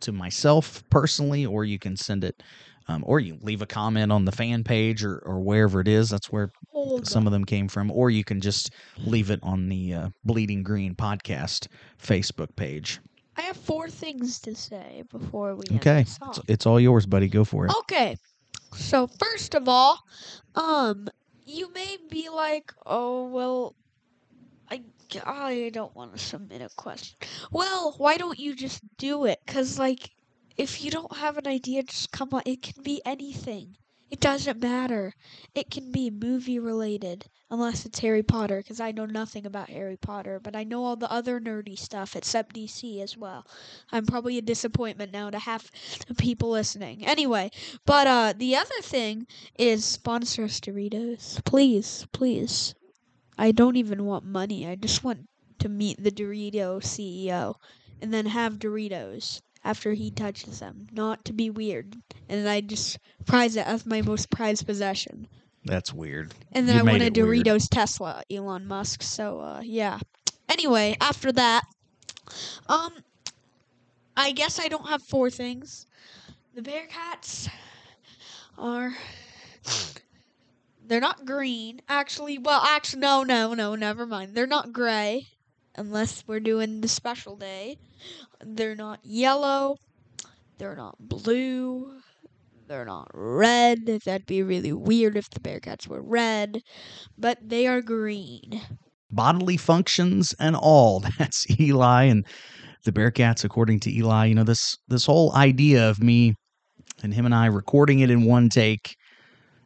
to 0.00 0.12
myself 0.12 0.82
personally, 0.90 1.46
or 1.46 1.64
you 1.64 1.78
can 1.78 1.96
send 1.96 2.24
it, 2.24 2.42
um, 2.88 3.02
or 3.06 3.20
you 3.20 3.38
leave 3.42 3.62
a 3.62 3.66
comment 3.66 4.12
on 4.12 4.24
the 4.24 4.32
fan 4.32 4.62
page 4.64 5.04
or, 5.04 5.18
or 5.24 5.40
wherever 5.40 5.80
it 5.80 5.88
is. 5.88 6.10
That's 6.10 6.30
where 6.30 6.50
Hold 6.72 7.06
some 7.06 7.26
of 7.26 7.32
them 7.32 7.44
came 7.44 7.68
from, 7.68 7.90
or 7.90 8.10
you 8.10 8.24
can 8.24 8.40
just 8.40 8.70
leave 8.98 9.30
it 9.30 9.40
on 9.42 9.68
the 9.68 9.94
uh, 9.94 10.08
Bleeding 10.24 10.62
Green 10.62 10.94
podcast 10.94 11.68
Facebook 12.02 12.54
page. 12.56 13.00
I 13.36 13.42
have 13.42 13.56
four 13.56 13.88
things 13.88 14.38
to 14.40 14.54
say 14.54 15.04
before 15.10 15.54
we 15.54 15.64
end 15.68 15.78
Okay, 15.80 16.00
it's, 16.00 16.18
it's 16.48 16.66
all 16.66 16.80
yours, 16.80 17.06
buddy. 17.06 17.28
Go 17.28 17.44
for 17.44 17.66
it. 17.66 17.72
Okay. 17.80 18.16
So 18.74 19.06
first 19.06 19.54
of 19.54 19.68
all, 19.68 19.98
um, 20.54 21.08
you 21.44 21.72
may 21.72 21.96
be 22.10 22.28
like, 22.28 22.72
oh 22.84 23.28
well, 23.28 23.76
I 24.70 24.82
I 25.24 25.70
don't 25.72 25.94
want 25.94 26.12
to 26.16 26.18
submit 26.18 26.62
a 26.62 26.68
question. 26.76 27.16
Well, 27.52 27.94
why 27.98 28.16
don't 28.16 28.38
you 28.38 28.54
just 28.54 28.80
do 28.98 29.24
it? 29.26 29.38
Cause 29.46 29.78
like, 29.78 30.10
if 30.56 30.84
you 30.84 30.90
don't 30.90 31.16
have 31.16 31.36
an 31.38 31.46
idea, 31.46 31.82
just 31.82 32.10
come 32.12 32.30
on. 32.32 32.42
It 32.46 32.62
can 32.62 32.82
be 32.82 33.00
anything. 33.04 33.76
It 34.08 34.20
doesn't 34.20 34.60
matter. 34.60 35.14
It 35.54 35.68
can 35.70 35.90
be 35.90 36.10
movie 36.10 36.60
related, 36.60 37.28
unless 37.50 37.84
it's 37.84 37.98
Harry 37.98 38.22
Potter, 38.22 38.58
because 38.58 38.80
I 38.80 38.92
know 38.92 39.04
nothing 39.06 39.44
about 39.44 39.68
Harry 39.70 39.96
Potter, 39.96 40.38
but 40.38 40.54
I 40.54 40.62
know 40.62 40.84
all 40.84 40.94
the 40.96 41.10
other 41.10 41.40
nerdy 41.40 41.76
stuff 41.76 42.14
except 42.14 42.54
DC 42.54 43.00
as 43.02 43.16
well. 43.16 43.46
I'm 43.90 44.06
probably 44.06 44.38
a 44.38 44.42
disappointment 44.42 45.12
now 45.12 45.30
to 45.30 45.40
half 45.40 45.70
the 46.06 46.14
people 46.14 46.50
listening. 46.50 47.04
Anyway, 47.04 47.50
but 47.84 48.06
uh, 48.06 48.32
the 48.36 48.54
other 48.54 48.80
thing 48.80 49.26
is 49.58 49.84
sponsor 49.84 50.44
us 50.44 50.60
Doritos, 50.60 51.44
please, 51.44 52.06
please. 52.12 52.74
I 53.36 53.50
don't 53.50 53.76
even 53.76 54.04
want 54.04 54.24
money. 54.24 54.68
I 54.68 54.76
just 54.76 55.02
want 55.02 55.28
to 55.58 55.68
meet 55.68 56.02
the 56.02 56.12
Dorito 56.12 56.80
CEO 56.80 57.56
and 58.00 58.14
then 58.14 58.26
have 58.26 58.60
Doritos 58.60 59.40
after 59.66 59.92
he 59.94 60.10
touches 60.12 60.60
them, 60.60 60.86
not 60.92 61.24
to 61.24 61.32
be 61.32 61.50
weird. 61.50 61.96
And 62.28 62.48
I 62.48 62.60
just 62.60 62.98
prize 63.26 63.56
it 63.56 63.66
as 63.66 63.84
my 63.84 64.00
most 64.00 64.30
prized 64.30 64.64
possession. 64.64 65.26
That's 65.64 65.92
weird. 65.92 66.32
And 66.52 66.68
then 66.68 66.76
You 66.76 66.80
I 66.82 66.84
want 66.84 67.02
a 67.02 67.06
it 67.06 67.16
weird. 67.16 67.44
Doritos 67.44 67.68
Tesla, 67.68 68.22
Elon 68.30 68.66
Musk. 68.68 69.02
So 69.02 69.40
uh, 69.40 69.60
yeah. 69.64 69.98
Anyway, 70.48 70.96
after 71.00 71.32
that, 71.32 71.64
um, 72.68 72.92
I 74.16 74.30
guess 74.30 74.60
I 74.60 74.68
don't 74.68 74.88
have 74.88 75.02
four 75.02 75.28
things. 75.28 75.86
The 76.54 76.62
Bearcats 76.62 77.48
are. 78.56 78.94
They're 80.86 81.00
not 81.00 81.26
green. 81.26 81.82
Actually, 81.88 82.38
well, 82.38 82.62
actually, 82.64 83.00
no, 83.00 83.24
no, 83.24 83.54
no, 83.54 83.74
never 83.74 84.06
mind. 84.06 84.36
They're 84.36 84.46
not 84.46 84.72
gray, 84.72 85.26
unless 85.74 86.22
we're 86.28 86.38
doing 86.38 86.80
the 86.80 86.86
special 86.86 87.34
day. 87.34 87.78
They're 88.44 88.76
not 88.76 89.00
yellow. 89.04 89.76
They're 90.58 90.76
not 90.76 90.96
blue. 90.98 92.00
They're 92.68 92.84
not 92.84 93.10
red. 93.14 93.86
That'd 94.04 94.26
be 94.26 94.42
really 94.42 94.72
weird 94.72 95.16
if 95.16 95.30
the 95.30 95.40
Bearcats 95.40 95.86
were 95.86 96.02
red. 96.02 96.60
But 97.18 97.38
they 97.42 97.66
are 97.66 97.82
green. 97.82 98.60
bodily 99.10 99.56
functions 99.56 100.34
and 100.40 100.56
all. 100.56 101.00
That's 101.18 101.46
Eli 101.60 102.04
and 102.04 102.26
the 102.84 102.92
Bearcats, 102.92 103.44
according 103.44 103.80
to 103.80 103.92
Eli. 103.94 104.26
You 104.26 104.34
know 104.34 104.44
this 104.44 104.76
this 104.88 105.06
whole 105.06 105.34
idea 105.34 105.88
of 105.88 106.02
me 106.02 106.34
and 107.02 107.14
him 107.14 107.26
and 107.26 107.34
I 107.34 107.46
recording 107.46 108.00
it 108.00 108.10
in 108.10 108.24
one 108.24 108.48
take. 108.48 108.96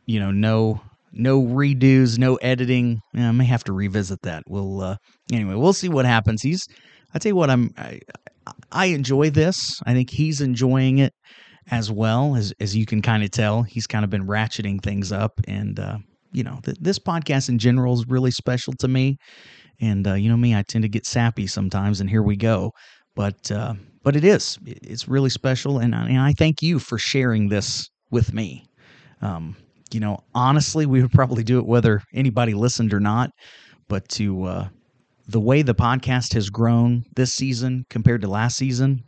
You 0.06 0.20
know, 0.20 0.30
no 0.30 0.80
no 1.12 1.42
redos, 1.42 2.18
no 2.18 2.36
editing. 2.36 3.00
I 3.14 3.30
may 3.32 3.44
have 3.46 3.64
to 3.64 3.72
revisit 3.72 4.20
that. 4.22 4.44
We'll 4.48 4.80
uh, 4.82 4.96
anyway. 5.32 5.54
We'll 5.54 5.72
see 5.72 5.88
what 5.88 6.04
happens. 6.06 6.42
He's. 6.42 6.66
I 7.14 7.18
tell 7.18 7.30
you 7.30 7.36
what. 7.36 7.50
I'm. 7.50 7.70
I, 7.76 8.00
I 8.72 8.86
enjoy 8.86 9.30
this. 9.30 9.80
I 9.84 9.92
think 9.92 10.10
he's 10.10 10.40
enjoying 10.40 10.98
it 10.98 11.12
as 11.70 11.90
well 11.90 12.36
as 12.36 12.52
as 12.60 12.74
you 12.74 12.86
can 12.86 13.02
kind 13.02 13.22
of 13.22 13.30
tell. 13.30 13.62
He's 13.62 13.86
kind 13.86 14.04
of 14.04 14.10
been 14.10 14.26
ratcheting 14.26 14.82
things 14.82 15.12
up, 15.12 15.40
and 15.46 15.78
uh, 15.78 15.98
you 16.32 16.42
know, 16.42 16.58
th- 16.64 16.78
this 16.80 16.98
podcast 16.98 17.48
in 17.48 17.58
general 17.58 17.94
is 17.94 18.06
really 18.08 18.30
special 18.30 18.72
to 18.80 18.88
me. 18.88 19.16
And 19.80 20.06
uh, 20.06 20.14
you 20.14 20.28
know 20.28 20.36
me, 20.36 20.54
I 20.54 20.62
tend 20.62 20.82
to 20.82 20.88
get 20.88 21.06
sappy 21.06 21.46
sometimes, 21.46 22.00
and 22.00 22.10
here 22.10 22.22
we 22.22 22.36
go. 22.36 22.72
But 23.14 23.50
uh, 23.50 23.74
but 24.02 24.16
it 24.16 24.24
is, 24.24 24.58
it's 24.64 25.08
really 25.08 25.30
special, 25.30 25.78
and 25.78 25.94
I, 25.94 26.06
and 26.06 26.18
I 26.18 26.32
thank 26.32 26.62
you 26.62 26.78
for 26.78 26.98
sharing 26.98 27.48
this 27.48 27.88
with 28.10 28.32
me. 28.32 28.66
Um, 29.22 29.56
you 29.92 30.00
know, 30.00 30.20
honestly, 30.34 30.86
we 30.86 31.02
would 31.02 31.12
probably 31.12 31.42
do 31.42 31.58
it 31.58 31.66
whether 31.66 32.02
anybody 32.14 32.54
listened 32.54 32.94
or 32.94 33.00
not. 33.00 33.30
But 33.88 34.08
to 34.10 34.44
uh, 34.44 34.68
the 35.30 35.40
way 35.40 35.62
the 35.62 35.74
podcast 35.74 36.34
has 36.34 36.50
grown 36.50 37.04
this 37.14 37.32
season 37.34 37.84
compared 37.88 38.22
to 38.22 38.28
last 38.28 38.56
season, 38.56 39.04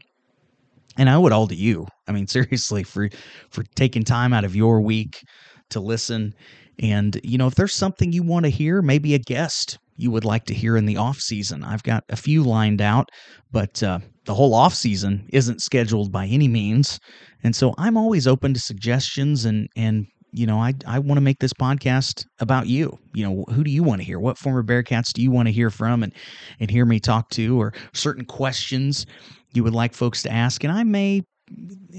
and 0.97 1.11
I 1.11 1.15
owe 1.15 1.27
it 1.27 1.33
all 1.33 1.49
to 1.49 1.55
you. 1.55 1.87
I 2.07 2.13
mean, 2.13 2.27
seriously, 2.29 2.85
for 2.85 3.09
for 3.51 3.65
taking 3.75 4.05
time 4.05 4.33
out 4.33 4.45
of 4.45 4.57
your 4.57 4.81
week 4.81 5.23
to 5.71 5.81
listen. 5.81 6.35
And 6.79 7.21
you 7.23 7.39
know, 7.39 7.47
if 7.47 7.55
there's 7.55 7.75
something 7.75 8.13
you 8.13 8.23
want 8.23 8.45
to 8.45 8.51
hear, 8.51 8.83
maybe 8.83 9.15
a 9.15 9.19
guest 9.19 9.79
you 9.97 10.11
would 10.11 10.25
like 10.25 10.45
to 10.47 10.55
hear 10.55 10.77
in 10.77 10.87
the 10.87 10.97
off 10.97 11.19
season. 11.19 11.63
I've 11.63 11.83
got 11.83 12.03
a 12.09 12.17
few 12.17 12.43
lined 12.43 12.81
out, 12.81 13.09
but 13.51 13.83
uh, 13.83 13.99
the 14.25 14.35
whole 14.35 14.55
off 14.55 14.75
season 14.75 15.29
isn't 15.33 15.61
scheduled 15.61 16.11
by 16.11 16.27
any 16.27 16.49
means. 16.49 16.99
And 17.45 17.55
so 17.55 17.75
I'm 17.79 17.97
always 17.97 18.27
open 18.27 18.55
to 18.55 18.61
suggestions 18.61 19.45
and 19.45 19.69
and 19.77 20.07
you 20.33 20.47
know, 20.47 20.59
I 20.59 20.75
I 20.87 20.99
want 20.99 21.19
to 21.19 21.23
make 21.23 21.39
this 21.39 21.53
podcast 21.53 22.25
about 22.41 22.67
you. 22.67 22.99
You 23.15 23.25
know, 23.25 23.45
who 23.53 23.63
do 23.63 23.71
you 23.71 23.83
want 23.83 24.01
to 24.01 24.07
hear? 24.07 24.19
What 24.19 24.39
former 24.39 24.63
Bearcats 24.63 25.13
do 25.13 25.23
you 25.23 25.31
want 25.31 25.49
to 25.49 25.53
hear 25.53 25.71
from 25.71 26.03
and 26.03 26.13
and 26.61 26.71
hear 26.71 26.85
me 26.85 27.01
talk 27.01 27.29
to 27.31 27.61
or 27.61 27.73
certain 27.93 28.25
questions 28.25 29.07
you 29.55 29.63
would 29.63 29.75
like 29.75 29.95
folks 29.95 30.23
to 30.23 30.33
ask 30.33 30.65
and 30.65 30.73
I 30.73 30.83
may 30.83 31.23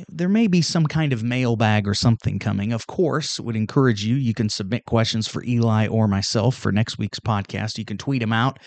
there 0.09 0.29
may 0.29 0.47
be 0.47 0.61
some 0.61 0.87
kind 0.87 1.13
of 1.13 1.23
mailbag 1.23 1.87
or 1.87 1.93
something 1.93 2.39
coming. 2.39 2.73
Of 2.73 2.87
course, 2.87 3.39
would 3.39 3.55
encourage 3.55 4.03
you. 4.03 4.15
You 4.15 4.33
can 4.33 4.49
submit 4.49 4.85
questions 4.85 5.27
for 5.27 5.43
Eli 5.43 5.87
or 5.87 6.07
myself 6.07 6.55
for 6.55 6.71
next 6.71 6.97
week's 6.97 7.19
podcast. 7.19 7.77
You 7.77 7.85
can 7.85 7.97
tweet 7.97 8.21
them 8.21 8.33
out 8.33 8.57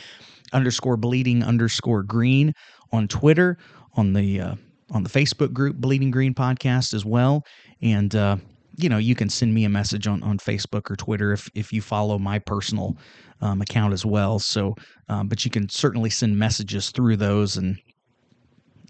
underscore 0.53 0.97
bleeding 0.97 1.43
underscore 1.43 2.03
green 2.03 2.53
on 2.93 3.09
Twitter, 3.09 3.59
on 3.95 4.13
the 4.13 4.41
uh, 4.41 4.55
on 4.93 5.03
the 5.03 5.11
Facebook 5.11 5.53
group 5.53 5.77
Bleeding 5.77 6.11
Green 6.11 6.35
Podcast 6.35 6.95
as 6.95 7.05
well, 7.05 7.43
and 7.83 8.15
uh, 8.15 8.37
you 8.77 8.89
know 8.89 8.99
you 8.99 9.15
can 9.15 9.29
send 9.29 9.55
me 9.55 9.65
a 9.65 9.69
message 9.69 10.07
on 10.07 10.23
on 10.23 10.39
Facebook 10.39 10.91
or 10.91 10.97
Twitter 10.97 11.33
if 11.33 11.51
if 11.55 11.73
you 11.73 11.83
follow 11.83 12.19
my 12.19 12.39
personal 12.39 12.97
um, 13.41 13.61
account 13.61 13.93
as 13.93 14.05
well. 14.05 14.39
So, 14.39 14.75
um, 15.09 15.29
but 15.29 15.45
you 15.45 15.51
can 15.51 15.69
certainly 15.69 16.11
send 16.11 16.39
messages 16.39 16.91
through 16.91 17.17
those 17.17 17.57
and 17.57 17.79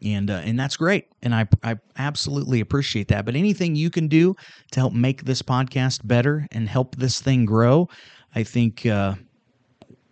and 0.03 0.31
uh, 0.31 0.43
and 0.45 0.59
that's 0.59 0.77
great. 0.77 1.07
And 1.23 1.35
I, 1.35 1.47
I 1.63 1.77
absolutely 1.99 2.61
appreciate 2.61 3.09
that. 3.09 3.25
But 3.25 3.35
anything 3.35 3.75
you 3.75 3.91
can 3.91 4.09
do 4.09 4.37
to 4.73 4.81
help 4.81 4.93
make 4.93 5.25
this 5.25 5.43
podcast 5.43 6.07
better 6.07 6.47
and 6.53 6.69
help 6.69 6.97
this 6.97 7.21
thing 7.21 7.45
grow 7.45 7.89
i 8.35 8.43
think 8.43 8.85
uh, 8.87 9.15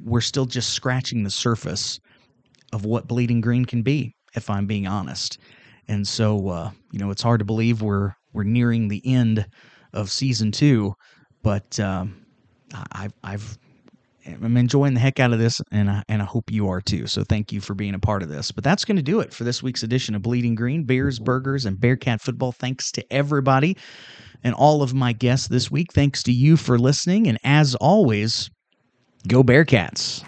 we're 0.01 0.21
still 0.21 0.47
just 0.47 0.71
scratching 0.71 1.23
the 1.23 1.31
surface 1.31 2.01
of 2.73 2.85
what 2.85 3.07
bleeding 3.07 3.41
green 3.41 3.65
can 3.65 3.83
be 3.83 4.15
if 4.35 4.51
i'm 4.51 4.67
being 4.67 4.87
honest. 4.87 5.39
And 5.87 6.09
so 6.09 6.49
uh, 6.49 6.71
you 6.93 6.99
know 6.99 7.11
it's 7.11 7.23
hard 7.23 7.41
to 7.41 7.45
believe 7.45 7.83
we're 7.83 8.15
we're 8.35 8.45
nearing 8.45 8.89
the 8.89 9.03
end 9.07 9.47
of 9.95 10.11
season 10.11 10.53
two 10.53 10.93
but 11.43 11.79
um, 11.79 12.27
I, 12.93 13.09
I've 13.23 13.59
I'm 14.27 14.57
enjoying 14.57 14.95
the 14.95 15.01
heck 15.01 15.21
out 15.21 15.33
of 15.33 15.39
this, 15.39 15.61
and 15.71 15.91
I, 15.91 16.03
and 16.09 16.23
I 16.23 16.25
hope 16.25 16.51
you 16.51 16.69
are 16.69 16.81
too. 16.81 17.07
So 17.07 17.25
thank 17.25 17.53
you 17.53 17.61
for 17.61 17.75
being 17.75 17.95
a 17.95 17.99
part 17.99 18.23
of 18.23 18.31
this. 18.31 18.51
But 18.51 18.65
that's 18.65 18.85
going 18.85 18.97
to 18.97 19.03
do 19.03 19.21
it 19.21 19.35
for 19.35 19.45
this 19.45 19.63
week's 19.63 19.83
edition 19.83 20.15
of 20.15 20.23
Bleeding 20.23 20.55
Green 20.55 20.85
Beers, 20.85 21.19
Burgers, 21.19 21.67
and 21.67 21.79
Bearcat 21.79 22.23
Football. 22.23 22.53
Thanks 22.53 22.91
to 22.93 23.13
everybody 23.13 23.77
and 24.43 24.55
all 24.55 24.83
of 24.83 24.95
my 24.95 25.13
guests 25.13 25.49
this 25.49 25.71
week. 25.71 25.93
Thanks 25.93 26.23
to 26.25 26.33
you 26.33 26.57
for 26.57 26.79
listening, 26.79 27.27
and 27.27 27.39
as 27.45 27.75
always, 27.75 28.51
go 29.29 29.43
Bearcats. 29.43 30.25